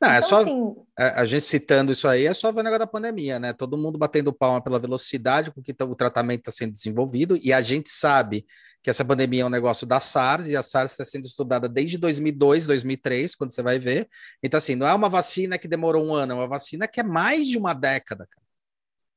Não, 0.00 0.10
é 0.10 0.18
então, 0.18 0.28
só 0.28 0.40
assim... 0.40 0.74
a, 0.98 1.20
a, 1.20 1.24
gente 1.24 1.46
citando 1.46 1.92
isso 1.92 2.08
aí, 2.08 2.26
é 2.26 2.34
só 2.34 2.50
ver 2.52 2.60
o 2.60 2.62
negócio 2.62 2.80
da 2.80 2.86
pandemia, 2.86 3.38
né? 3.38 3.52
Todo 3.52 3.76
mundo 3.76 3.98
batendo 3.98 4.32
palma 4.32 4.60
pela 4.60 4.78
velocidade 4.78 5.50
com 5.50 5.62
que 5.62 5.74
tá, 5.74 5.84
o 5.84 5.94
tratamento 5.94 6.40
está 6.40 6.52
sendo 6.52 6.72
desenvolvido, 6.72 7.38
e 7.42 7.52
a 7.52 7.60
gente 7.60 7.88
sabe 7.88 8.46
que 8.82 8.90
essa 8.90 9.04
pandemia 9.04 9.42
é 9.42 9.46
um 9.46 9.50
negócio 9.50 9.86
da 9.86 10.00
SARS, 10.00 10.46
e 10.46 10.56
a 10.56 10.62
SARS 10.62 10.92
está 10.92 11.04
sendo 11.04 11.26
estudada 11.26 11.68
desde 11.68 11.98
2002, 11.98 12.66
2003, 12.66 13.34
quando 13.34 13.52
você 13.52 13.62
vai 13.62 13.78
ver. 13.78 14.08
Então, 14.42 14.58
assim, 14.58 14.74
não 14.74 14.86
é 14.86 14.94
uma 14.94 15.08
vacina 15.08 15.58
que 15.58 15.68
demorou 15.68 16.04
um 16.04 16.14
ano, 16.14 16.32
é 16.32 16.36
uma 16.36 16.48
vacina 16.48 16.86
que 16.86 17.00
é 17.00 17.02
mais 17.02 17.48
de 17.48 17.58
uma 17.58 17.74
década 17.74 18.26
cara, 18.26 18.46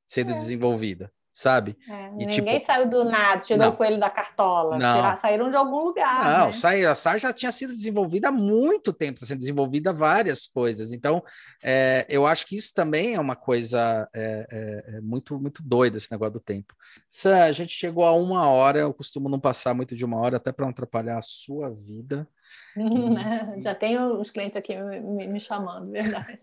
sendo 0.08 0.32
é. 0.32 0.34
desenvolvida 0.34 1.12
sabe? 1.40 1.78
É, 1.88 2.08
e, 2.08 2.26
ninguém 2.26 2.60
tipo... 2.60 2.66
saiu 2.66 2.90
do 2.90 3.06
nada, 3.06 3.42
tirou 3.42 3.64
não. 3.64 3.70
o 3.70 3.78
coelho 3.78 3.98
da 3.98 4.10
cartola. 4.10 4.78
Não. 4.78 5.16
saíram 5.16 5.50
de 5.50 5.56
algum 5.56 5.86
lugar. 5.86 6.22
Não, 6.22 6.48
né? 6.48 6.52
saiu. 6.52 6.90
A 6.92 6.96
SAR 6.96 7.18
já 7.18 7.32
tinha 7.32 7.52
sido 7.52 7.72
desenvolvida 7.72 8.28
há 8.28 8.32
muito 8.32 8.92
tempo, 8.92 9.14
está 9.14 9.26
sendo 9.26 9.38
desenvolvida 9.38 9.94
várias 9.94 10.46
coisas. 10.46 10.92
Então, 10.92 11.24
é, 11.64 12.06
eu 12.10 12.28
acho 12.28 12.46
que 12.46 12.58
isso 12.58 12.74
também 12.74 13.16
é 13.16 13.20
uma 13.20 13.38
coisa 13.38 14.06
é, 14.14 14.48
é, 14.52 14.98
é 14.98 15.02
muito, 15.02 15.40
muito 15.40 15.64
doida, 15.64 15.96
esse 15.96 16.12
negócio 16.12 16.34
do 16.34 16.40
tempo. 16.42 16.76
Sam, 17.10 17.44
a 17.44 17.52
gente 17.54 17.72
chegou 17.72 18.04
a 18.04 18.12
uma 18.12 18.50
hora, 18.50 18.80
eu 18.80 18.94
costumo 18.94 19.30
não 19.30 19.40
passar 19.40 19.74
muito 19.74 19.96
de 19.96 20.04
uma 20.04 20.18
hora, 20.18 20.36
até 20.36 20.52
para 20.52 20.66
não 20.66 20.72
atrapalhar 20.72 21.18
a 21.18 21.22
sua 21.22 21.70
vida. 21.70 22.28
Já 23.62 23.76
tenho 23.76 24.20
os 24.20 24.30
clientes 24.30 24.58
aqui 24.58 24.76
me, 24.76 25.28
me 25.28 25.40
chamando, 25.40 25.90
verdade. 25.92 26.40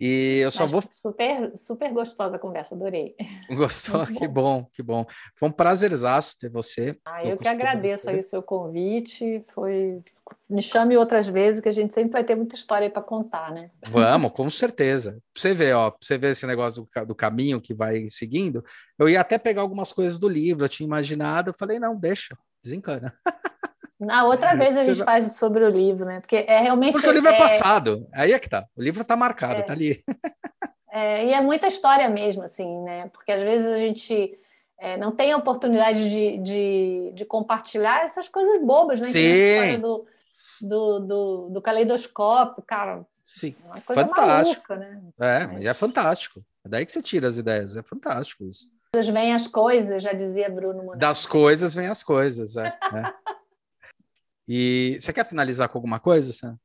E 0.00 0.40
eu 0.42 0.50
só 0.50 0.64
Mas 0.64 0.72
vou. 0.72 0.82
Super, 1.00 1.56
super 1.56 1.92
gostosa 1.92 2.36
a 2.36 2.38
conversa, 2.38 2.74
adorei. 2.74 3.14
Gostou? 3.48 4.04
que 4.06 4.26
bom, 4.26 4.64
que 4.72 4.82
bom. 4.82 5.06
Foi 5.36 5.48
um 5.48 5.52
prazerzaço 5.52 6.38
ter 6.38 6.50
você. 6.50 6.96
Ah, 7.04 7.22
eu, 7.22 7.30
eu 7.30 7.38
que 7.38 7.46
agradeço 7.46 8.04
ter. 8.04 8.10
aí 8.10 8.18
o 8.18 8.22
seu 8.24 8.42
convite. 8.42 9.44
Foi. 9.54 10.00
Me 10.48 10.60
chame 10.60 10.96
outras 10.96 11.28
vezes, 11.28 11.60
que 11.60 11.68
a 11.68 11.72
gente 11.72 11.94
sempre 11.94 12.12
vai 12.12 12.24
ter 12.24 12.34
muita 12.34 12.56
história 12.56 12.90
para 12.90 13.02
contar, 13.02 13.52
né? 13.52 13.70
Vamos, 13.88 14.32
com 14.32 14.50
certeza. 14.50 15.12
Pra 15.32 15.42
você 15.42 15.54
ver, 15.54 15.74
ó, 15.74 15.90
pra 15.90 15.98
você 16.00 16.18
ver 16.18 16.32
esse 16.32 16.46
negócio 16.46 16.88
do, 16.94 17.06
do 17.06 17.14
caminho 17.14 17.60
que 17.60 17.72
vai 17.72 18.08
seguindo. 18.10 18.64
Eu 18.98 19.08
ia 19.08 19.20
até 19.20 19.38
pegar 19.38 19.62
algumas 19.62 19.92
coisas 19.92 20.18
do 20.18 20.28
livro, 20.28 20.64
eu 20.64 20.68
tinha 20.68 20.86
imaginado, 20.86 21.50
eu 21.50 21.54
falei, 21.54 21.78
não, 21.78 21.96
deixa, 21.96 22.36
desencana. 22.62 23.12
Na 24.00 24.24
outra 24.24 24.54
vez 24.54 24.76
a 24.76 24.84
gente 24.84 25.04
faz 25.04 25.36
sobre 25.36 25.62
o 25.62 25.68
livro, 25.68 26.06
né? 26.06 26.20
Porque 26.20 26.36
é 26.48 26.58
realmente. 26.60 26.92
Porque 26.94 27.08
o 27.08 27.12
livro 27.12 27.28
é, 27.28 27.34
é 27.34 27.38
passado. 27.38 28.08
Aí 28.12 28.32
é 28.32 28.38
que 28.38 28.48
tá. 28.48 28.66
O 28.74 28.82
livro 28.82 29.04
tá 29.04 29.14
marcado, 29.14 29.60
é... 29.60 29.62
tá 29.62 29.72
ali. 29.72 30.02
É, 30.92 31.24
e 31.24 31.32
é 31.32 31.40
muita 31.40 31.68
história 31.68 32.08
mesmo, 32.08 32.42
assim, 32.42 32.82
né? 32.82 33.08
Porque 33.12 33.30
às 33.30 33.40
vezes 33.40 33.64
a 33.64 33.78
gente 33.78 34.36
é, 34.76 34.96
não 34.96 35.12
tem 35.12 35.30
a 35.30 35.36
oportunidade 35.36 36.10
de, 36.10 36.38
de, 36.38 37.12
de, 37.14 37.24
compartilhar 37.24 38.02
essas 38.02 38.28
coisas 38.28 38.60
bobas, 38.60 38.98
né? 38.98 39.06
Sim. 39.06 39.78
Do, 39.78 40.04
do, 40.62 40.98
do, 40.98 41.48
do, 41.50 41.62
caleidoscópio, 41.62 42.64
cara. 42.66 43.06
Sim. 43.24 43.54
É 43.62 43.66
uma 43.66 43.80
coisa 43.80 44.04
fantástico. 44.04 44.64
Maluca, 44.68 44.76
né? 44.76 45.00
É, 45.20 45.46
mas 45.46 45.64
é 45.64 45.74
fantástico. 45.74 46.44
É 46.64 46.68
daí 46.68 46.84
que 46.84 46.90
você 46.90 47.00
tira 47.00 47.28
as 47.28 47.38
ideias. 47.38 47.76
É 47.76 47.82
fantástico 47.82 48.44
isso. 48.44 48.68
Das 48.92 49.08
vêm 49.08 49.32
as 49.32 49.46
coisas, 49.46 50.02
já 50.02 50.12
dizia 50.12 50.50
Bruno 50.50 50.96
Das 50.96 51.24
coisas 51.24 51.72
vêm 51.74 51.86
as 51.86 52.02
coisas, 52.02 52.56
é. 52.56 52.66
é. 52.66 53.14
E 54.52 54.98
você 55.00 55.12
quer 55.12 55.24
finalizar 55.24 55.68
com 55.68 55.78
alguma 55.78 56.00
coisa, 56.00 56.32
Sam? 56.32 56.58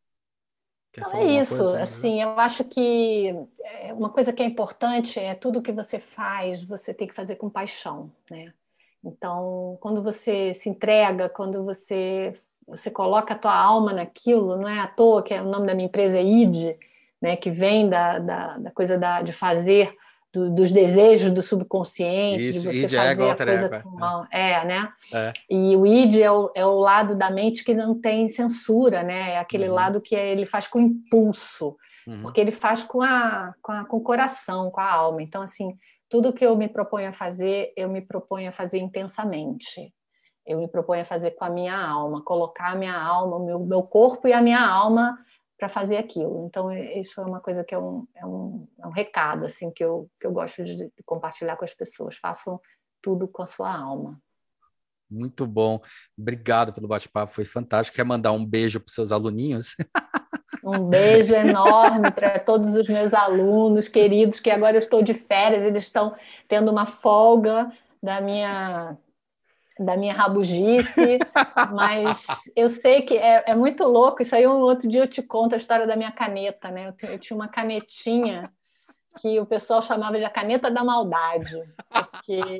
Não, 0.98 1.14
é 1.14 1.40
isso, 1.40 1.56
coisa, 1.56 1.82
assim, 1.82 2.20
eu 2.20 2.40
acho 2.40 2.64
que 2.64 3.28
é, 3.62 3.94
uma 3.94 4.10
coisa 4.10 4.34
que 4.34 4.42
é 4.42 4.46
importante 4.46 5.20
é 5.20 5.36
tudo 5.36 5.62
que 5.62 5.72
você 5.72 6.00
faz, 6.00 6.64
você 6.64 6.96
tem 6.96 7.08
que 7.08 7.14
fazer 7.14 7.36
com 7.36 7.48
paixão, 7.48 8.12
né? 8.32 8.52
Então, 9.04 9.78
quando 9.82 10.02
você 10.02 10.52
se 10.56 10.68
entrega, 10.68 11.30
quando 11.30 11.64
você 11.64 12.34
você 12.68 12.90
coloca 12.90 13.36
a 13.36 13.38
tua 13.38 13.56
alma 13.56 13.94
naquilo, 13.94 14.58
não 14.58 14.68
é 14.68 14.80
à 14.80 14.88
toa 14.88 15.22
que 15.22 15.36
é, 15.36 15.40
o 15.40 15.46
nome 15.46 15.68
da 15.68 15.76
minha 15.76 15.86
empresa 15.86 16.18
é 16.18 16.24
ID, 16.24 16.76
né, 17.22 17.36
que 17.36 17.52
vem 17.52 17.88
da, 17.88 18.18
da, 18.18 18.58
da 18.58 18.72
coisa 18.72 18.98
da, 18.98 19.22
de 19.22 19.32
fazer 19.32 19.96
do, 20.36 20.50
dos 20.52 20.70
desejos 20.70 21.32
do 21.32 21.42
subconsciente, 21.42 22.50
Isso, 22.50 22.70
de 22.70 22.82
você 22.82 22.98
fazer 22.98 23.24
é 23.24 23.32
a 23.32 23.36
coisa 23.38 23.80
com 23.80 23.90
mão. 23.92 24.28
É, 24.30 24.52
é 24.52 24.66
né? 24.66 24.90
É. 25.14 25.34
E 25.50 25.78
o 25.78 25.88
id 25.88 26.18
é 26.18 26.30
o, 26.30 26.52
é 26.54 26.66
o 26.66 26.78
lado 26.78 27.16
da 27.16 27.32
mente 27.32 27.64
que 27.64 27.74
não 27.74 28.00
tem 28.00 28.28
censura, 28.28 29.02
né? 29.02 29.32
É 29.32 29.40
aquele 29.40 29.70
uhum. 29.70 29.74
lado 29.74 30.02
que 30.02 30.14
ele 30.14 30.46
faz 30.46 30.68
com 30.68 30.78
impulso, 30.78 31.78
uhum. 32.06 32.22
porque 32.22 32.42
ele 32.42 32.52
faz 32.52 32.84
com, 32.84 33.02
a, 33.02 33.54
com, 33.62 33.72
a, 33.72 33.86
com 33.86 33.98
o 33.98 34.04
coração, 34.04 34.70
com 34.70 34.82
a 34.82 34.92
alma. 34.92 35.24
Então, 35.24 35.42
assim, 35.42 35.78
tudo 36.10 36.34
que 36.34 36.46
eu 36.46 36.54
me 36.58 36.68
proponho 36.68 37.08
a 37.08 37.14
fazer, 37.14 37.72
eu 37.78 37.88
me 37.88 38.02
proponho 38.02 38.50
a 38.50 38.52
fazer 38.52 38.80
intensamente. 38.80 39.94
Eu 40.45 40.60
me 40.60 40.68
proponho 40.68 41.02
a 41.02 41.06
fazer 41.06 41.32
com 41.32 41.45
a 41.45 41.49
minha 41.49 41.80
alma, 41.80 42.22
colocar 42.22 42.74
a 42.74 42.76
minha 42.76 42.95
alma, 42.95 43.38
o 43.38 43.45
meu, 43.45 43.60
meu 43.60 43.84
corpo 43.84 44.28
e 44.28 44.34
a 44.34 44.41
minha 44.41 44.64
alma 44.64 45.18
para 45.57 45.69
fazer 45.69 45.98
aquilo. 45.98 46.45
Então, 46.48 46.72
isso 46.72 47.19
é 47.22 47.26
uma 47.26 47.40
coisa 47.40 47.64
que 47.64 47.73
é 47.73 47.80
um, 47.80 48.06
é 48.14 48.26
um, 48.26 48.68
é 48.80 48.88
um 48.88 48.91
recado 48.91 49.45
assim 49.45 49.72
que 49.72 49.84
eu, 49.84 50.10
que 50.19 50.27
eu 50.27 50.32
gosto 50.32 50.64
de 50.64 50.91
compartilhar 51.06 51.56
com 51.56 51.65
as 51.65 51.73
pessoas. 51.73 52.18
Façam 52.18 52.60
tudo 53.02 53.27
com 53.27 53.41
a 53.41 53.48
sua 53.48 53.73
alma. 53.73 54.19
Muito 55.10 55.45
bom. 55.45 55.80
Obrigado 56.18 56.73
pelo 56.73 56.88
bate-papo, 56.88 57.32
foi 57.32 57.45
fantástico. 57.45 57.95
Quer 57.95 58.03
mandar 58.03 58.32
um 58.32 58.45
beijo 58.45 58.80
para 58.80 58.88
os 58.88 58.94
seus 58.94 59.11
aluninhos? 59.11 59.76
Um 60.64 60.88
beijo 60.90 61.34
enorme 61.34 62.11
para 62.11 62.40
todos 62.40 62.76
os 62.76 62.88
meus 62.88 63.14
alunos 63.14 63.88
queridos, 63.88 64.40
que 64.40 64.49
agora 64.49 64.76
eu 64.76 64.80
estou 64.80 65.02
de 65.02 65.14
férias, 65.14 65.64
eles 65.64 65.84
estão 65.84 66.15
tendo 66.48 66.72
uma 66.72 66.86
folga 66.86 67.69
da 68.02 68.19
minha 68.19 68.98
da 69.80 69.97
minha 69.97 70.14
rabugice, 70.14 71.19
mas 71.73 72.26
eu 72.56 72.69
sei 72.69 73.02
que 73.02 73.18
é, 73.18 73.43
é, 73.47 73.56
muito 73.56 73.84
louco. 73.84 74.22
Isso 74.22 74.35
aí 74.35 74.47
um 74.47 74.61
outro 74.61 74.88
dia 74.88 75.02
eu 75.02 75.07
te 75.07 75.22
conto 75.22 75.53
a 75.53 75.57
história 75.57 75.85
da 75.85 75.95
minha 75.95 76.11
caneta, 76.11 76.72
né? 76.72 76.93
Eu, 77.02 77.10
eu 77.10 77.19
tinha 77.19 77.35
uma 77.35 77.47
canetinha 77.47 78.52
que 79.19 79.39
o 79.39 79.45
pessoal 79.45 79.81
chamava 79.81 80.18
de 80.18 80.26
a 80.26 80.30
caneta 80.30 80.69
da 80.69 80.84
maldade, 80.84 81.56
porque 81.89 82.57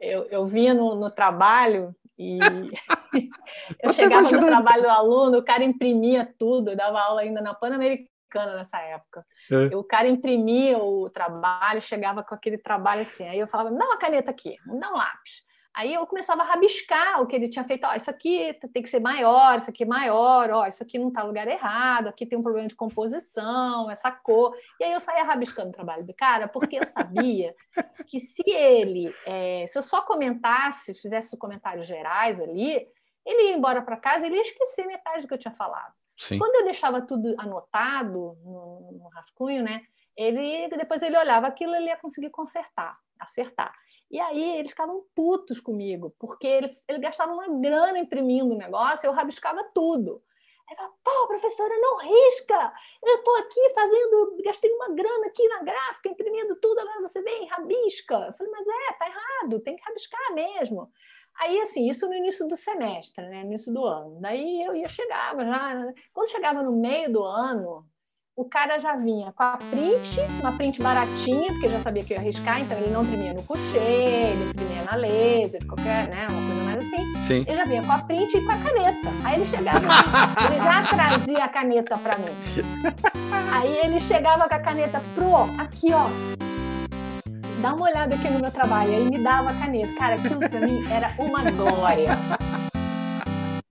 eu, 0.00 0.24
eu 0.30 0.46
vinha 0.46 0.74
no, 0.74 0.94
no 0.94 1.10
trabalho 1.10 1.94
e 2.18 2.38
eu 3.82 3.92
chegava 3.92 4.30
no 4.30 4.46
trabalho 4.46 4.82
do 4.82 4.88
aluno, 4.88 5.38
o 5.38 5.44
cara 5.44 5.64
imprimia 5.64 6.32
tudo, 6.38 6.70
eu 6.70 6.76
dava 6.76 7.00
aula 7.00 7.20
ainda 7.20 7.40
na 7.40 7.54
Pan-Americana 7.54 8.56
nessa 8.56 8.80
época. 8.80 9.24
É. 9.50 9.76
O 9.76 9.84
cara 9.84 10.08
imprimia 10.08 10.78
o 10.78 11.08
trabalho, 11.10 11.80
chegava 11.80 12.22
com 12.22 12.34
aquele 12.34 12.58
trabalho 12.58 13.02
assim, 13.02 13.26
aí 13.28 13.38
eu 13.38 13.46
falava, 13.46 13.70
me 13.70 13.78
dá 13.78 13.84
uma 13.84 13.98
caneta 13.98 14.30
aqui, 14.30 14.56
me 14.66 14.80
dá 14.80 14.90
um 14.90 14.96
lápis. 14.96 15.42
Aí 15.74 15.94
eu 15.94 16.06
começava 16.06 16.42
a 16.42 16.44
rabiscar 16.44 17.22
o 17.22 17.26
que 17.26 17.34
ele 17.34 17.48
tinha 17.48 17.64
feito. 17.64 17.86
Ó, 17.86 17.94
isso 17.94 18.10
aqui 18.10 18.52
tem 18.72 18.82
que 18.82 18.90
ser 18.90 19.00
maior, 19.00 19.56
isso 19.56 19.70
aqui 19.70 19.84
é 19.84 19.86
maior, 19.86 20.50
ó, 20.50 20.66
isso 20.66 20.82
aqui 20.82 20.98
não 20.98 21.08
está 21.08 21.22
no 21.22 21.28
lugar 21.28 21.48
errado, 21.48 22.08
aqui 22.08 22.26
tem 22.26 22.38
um 22.38 22.42
problema 22.42 22.68
de 22.68 22.74
composição, 22.74 23.90
essa 23.90 24.10
cor. 24.10 24.54
E 24.78 24.84
aí 24.84 24.92
eu 24.92 25.00
saía 25.00 25.24
rabiscando 25.24 25.70
o 25.70 25.72
trabalho 25.72 26.04
do 26.04 26.12
cara, 26.12 26.46
porque 26.46 26.76
eu 26.76 26.86
sabia 26.86 27.54
que 28.06 28.20
se 28.20 28.44
ele, 28.50 29.12
é, 29.26 29.66
se 29.66 29.78
eu 29.78 29.82
só 29.82 30.02
comentasse, 30.02 30.94
fizesse 30.94 31.36
comentários 31.38 31.86
gerais 31.86 32.38
ali, 32.38 32.86
ele 33.24 33.42
ia 33.44 33.56
embora 33.56 33.80
para 33.80 33.96
casa, 33.96 34.26
ele 34.26 34.36
ia 34.36 34.42
esquecer 34.42 34.86
metade 34.86 35.22
do 35.22 35.28
que 35.28 35.34
eu 35.34 35.38
tinha 35.38 35.54
falado. 35.54 35.94
Sim. 36.16 36.38
Quando 36.38 36.56
eu 36.56 36.64
deixava 36.64 37.00
tudo 37.00 37.34
anotado 37.38 38.36
no, 38.44 38.92
no 38.92 39.08
rascunho, 39.08 39.62
né? 39.62 39.82
Ele 40.16 40.68
depois 40.68 41.02
ele 41.02 41.16
olhava 41.16 41.46
aquilo, 41.46 41.74
ele 41.74 41.86
ia 41.86 41.96
conseguir 41.96 42.30
consertar, 42.30 42.98
acertar. 43.18 43.74
E 44.12 44.20
aí 44.20 44.58
eles 44.58 44.72
ficavam 44.72 45.06
putos 45.16 45.58
comigo, 45.58 46.14
porque 46.18 46.46
ele, 46.46 46.78
ele 46.86 46.98
gastava 46.98 47.32
uma 47.32 47.48
grana 47.60 47.98
imprimindo 47.98 48.54
o 48.54 48.58
negócio, 48.58 49.06
eu 49.06 49.12
rabiscava 49.12 49.64
tudo. 49.74 50.22
Aí 50.68 50.76
falava, 50.76 50.94
pô, 51.02 51.26
professora, 51.28 51.74
não 51.78 51.96
risca! 51.96 52.72
Eu 53.02 53.16
estou 53.16 53.36
aqui 53.38 53.70
fazendo, 53.74 54.36
gastei 54.44 54.70
uma 54.70 54.90
grana 54.90 55.26
aqui 55.26 55.48
na 55.48 55.62
gráfica, 55.62 56.10
imprimindo 56.10 56.54
tudo, 56.60 56.78
agora 56.80 57.00
você 57.00 57.22
vem, 57.22 57.48
rabisca. 57.48 58.14
Eu 58.14 58.34
falei, 58.34 58.52
mas 58.52 58.66
é, 58.68 58.92
tá 58.98 59.06
errado, 59.08 59.60
tem 59.60 59.76
que 59.76 59.82
rabiscar 59.82 60.34
mesmo. 60.34 60.92
Aí, 61.40 61.58
assim, 61.60 61.88
isso 61.88 62.06
no 62.06 62.14
início 62.14 62.46
do 62.46 62.54
semestre, 62.54 63.26
né? 63.26 63.40
No 63.40 63.46
início 63.46 63.72
do 63.72 63.82
ano. 63.84 64.20
Daí 64.20 64.62
eu 64.62 64.76
ia, 64.76 64.88
chegava 64.90 65.42
já. 65.42 65.92
Quando 66.12 66.30
chegava 66.30 66.62
no 66.62 66.72
meio 66.72 67.10
do 67.10 67.24
ano, 67.24 67.86
o 68.34 68.46
cara 68.46 68.78
já 68.78 68.96
vinha 68.96 69.30
com 69.32 69.42
a 69.42 69.58
print, 69.58 70.20
uma 70.40 70.52
print 70.52 70.80
baratinha, 70.80 71.52
porque 71.52 71.68
já 71.68 71.80
sabia 71.80 72.02
que 72.02 72.14
eu 72.14 72.16
ia 72.16 72.22
arriscar, 72.22 72.60
então 72.60 72.78
ele 72.78 72.90
não 72.90 73.02
imprimia 73.02 73.34
no 73.34 73.42
coucher, 73.42 73.76
ele 73.76 74.50
imprimia 74.50 74.82
na 74.84 74.96
laser, 74.96 75.66
qualquer, 75.66 76.08
né, 76.08 76.26
uma 76.30 76.46
coisa 76.46 76.64
mais 76.64 76.76
assim. 76.78 77.14
Sim. 77.16 77.44
Ele 77.46 77.56
já 77.56 77.64
vinha 77.64 77.82
com 77.82 77.92
a 77.92 77.98
print 77.98 78.36
e 78.36 78.44
com 78.44 78.52
a 78.52 78.56
caneta. 78.56 79.08
Aí 79.24 79.34
ele 79.36 79.46
chegava, 79.46 79.80
ele 80.50 80.62
já 80.62 80.82
trazia 80.82 81.44
a 81.44 81.48
caneta 81.48 81.98
para 81.98 82.16
mim. 82.18 82.34
Aí 83.52 83.78
ele 83.84 84.00
chegava 84.00 84.48
com 84.48 84.54
a 84.54 84.58
caneta, 84.58 85.02
pro, 85.14 85.42
aqui 85.58 85.92
ó, 85.92 86.06
dá 87.60 87.74
uma 87.74 87.86
olhada 87.86 88.14
aqui 88.14 88.30
no 88.30 88.40
meu 88.40 88.50
trabalho. 88.50 88.92
Aí 88.92 89.04
me 89.10 89.18
dava 89.18 89.50
a 89.50 89.54
caneta. 89.54 89.92
Cara, 89.98 90.14
aquilo 90.14 90.38
pra 90.38 90.60
mim 90.60 90.90
era 90.90 91.12
uma 91.18 91.42
glória. 91.50 92.18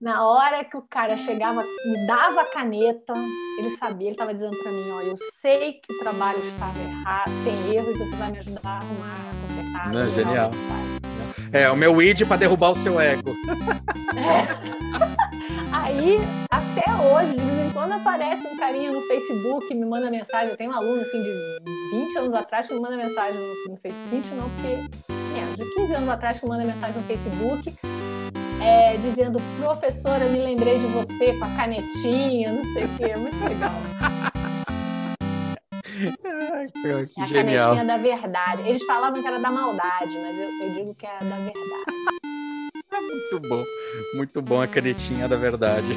Na 0.01 0.27
hora 0.27 0.63
que 0.63 0.75
o 0.75 0.81
cara 0.81 1.15
chegava, 1.15 1.61
me 1.61 2.07
dava 2.07 2.41
a 2.41 2.45
caneta, 2.45 3.13
ele 3.59 3.69
sabia, 3.69 4.07
ele 4.07 4.15
estava 4.15 4.33
dizendo 4.33 4.57
para 4.57 4.71
mim, 4.71 4.89
ó, 4.89 5.01
eu 5.01 5.15
sei 5.39 5.73
que 5.73 5.93
o 5.93 5.99
trabalho 5.99 6.39
estava 6.39 6.73
errado, 6.79 7.31
tem 7.43 7.75
erro, 7.75 7.91
e 7.91 7.97
você 7.99 8.15
vai 8.15 8.31
me 8.31 8.39
ajudar 8.39 8.61
a 8.63 8.77
arrumar, 8.77 9.15
a 9.29 9.47
consertar. 9.47 9.93
Não, 9.93 10.09
genial. 10.09 10.51
É, 11.53 11.69
o 11.69 11.75
meu 11.75 12.01
id 12.01 12.25
para 12.25 12.37
derrubar 12.37 12.71
o 12.71 12.75
seu 12.75 12.99
ego. 12.99 13.29
É. 14.17 14.71
Aí, 15.71 16.17
até 16.49 16.91
hoje, 16.91 17.35
de 17.35 17.45
vez 17.45 17.67
em 17.67 17.71
quando 17.71 17.91
aparece 17.91 18.47
um 18.47 18.57
carinha 18.57 18.91
no 18.91 19.01
Facebook, 19.01 19.71
me 19.75 19.85
manda 19.85 20.09
mensagem, 20.09 20.49
eu 20.49 20.57
tenho 20.57 20.71
um 20.71 20.75
aluno 20.75 20.99
assim 20.99 21.21
de 21.21 21.59
20 21.91 22.17
anos 22.17 22.33
atrás 22.33 22.67
que 22.67 22.73
me 22.73 22.79
manda 22.79 22.97
mensagem 22.97 23.39
no, 23.39 23.73
no 23.73 23.77
Facebook, 23.77 24.09
20 24.09 24.25
não, 24.29 24.49
porque 24.49 24.67
é, 25.37 25.63
de 25.63 25.75
15 25.75 25.93
anos 25.93 26.09
atrás 26.09 26.39
que 26.39 26.45
me 26.45 26.49
manda 26.49 26.65
mensagem 26.65 26.99
no 26.99 27.03
Facebook, 27.03 27.75
é, 28.63 28.97
dizendo, 28.97 29.39
professora, 29.59 30.25
me 30.25 30.39
lembrei 30.39 30.79
de 30.79 30.85
você 30.87 31.33
com 31.37 31.45
a 31.45 31.49
canetinha, 31.55 32.51
não 32.51 32.73
sei 32.73 32.85
o 32.85 32.89
que, 32.89 33.03
é 33.03 33.17
muito 33.17 33.43
legal. 33.43 33.73
Que 36.81 36.87
é 36.87 37.21
a 37.21 37.25
genial. 37.25 37.75
canetinha 37.75 37.85
da 37.85 37.97
verdade. 37.97 38.61
Eles 38.65 38.83
falavam 38.85 39.21
que 39.21 39.27
era 39.27 39.39
da 39.39 39.51
maldade, 39.51 40.17
mas 40.21 40.37
eu, 40.37 40.67
eu 40.67 40.73
digo 40.75 40.95
que 40.95 41.05
é 41.05 41.19
da 41.19 41.35
verdade. 41.35 41.51
Muito 43.01 43.47
bom, 43.47 43.63
muito 44.15 44.41
bom 44.41 44.61
a 44.61 44.67
canetinha 44.67 45.27
da 45.27 45.37
verdade. 45.37 45.87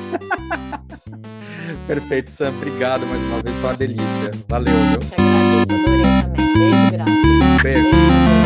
Perfeito, 1.86 2.30
Sam. 2.30 2.50
Obrigado 2.50 3.04
mais 3.06 3.20
uma 3.22 3.42
vez, 3.42 3.56
foi 3.56 3.70
uma 3.70 3.76
delícia. 3.76 4.30
Valeu, 4.48 4.72
viu? 4.72 4.98
Eu 5.18 5.24
agradeço, 5.24 5.74
adorei 5.74 6.22
também. 6.22 6.54
Beijo, 6.54 6.92
graças. 6.92 7.62
Beijo. 7.62 8.43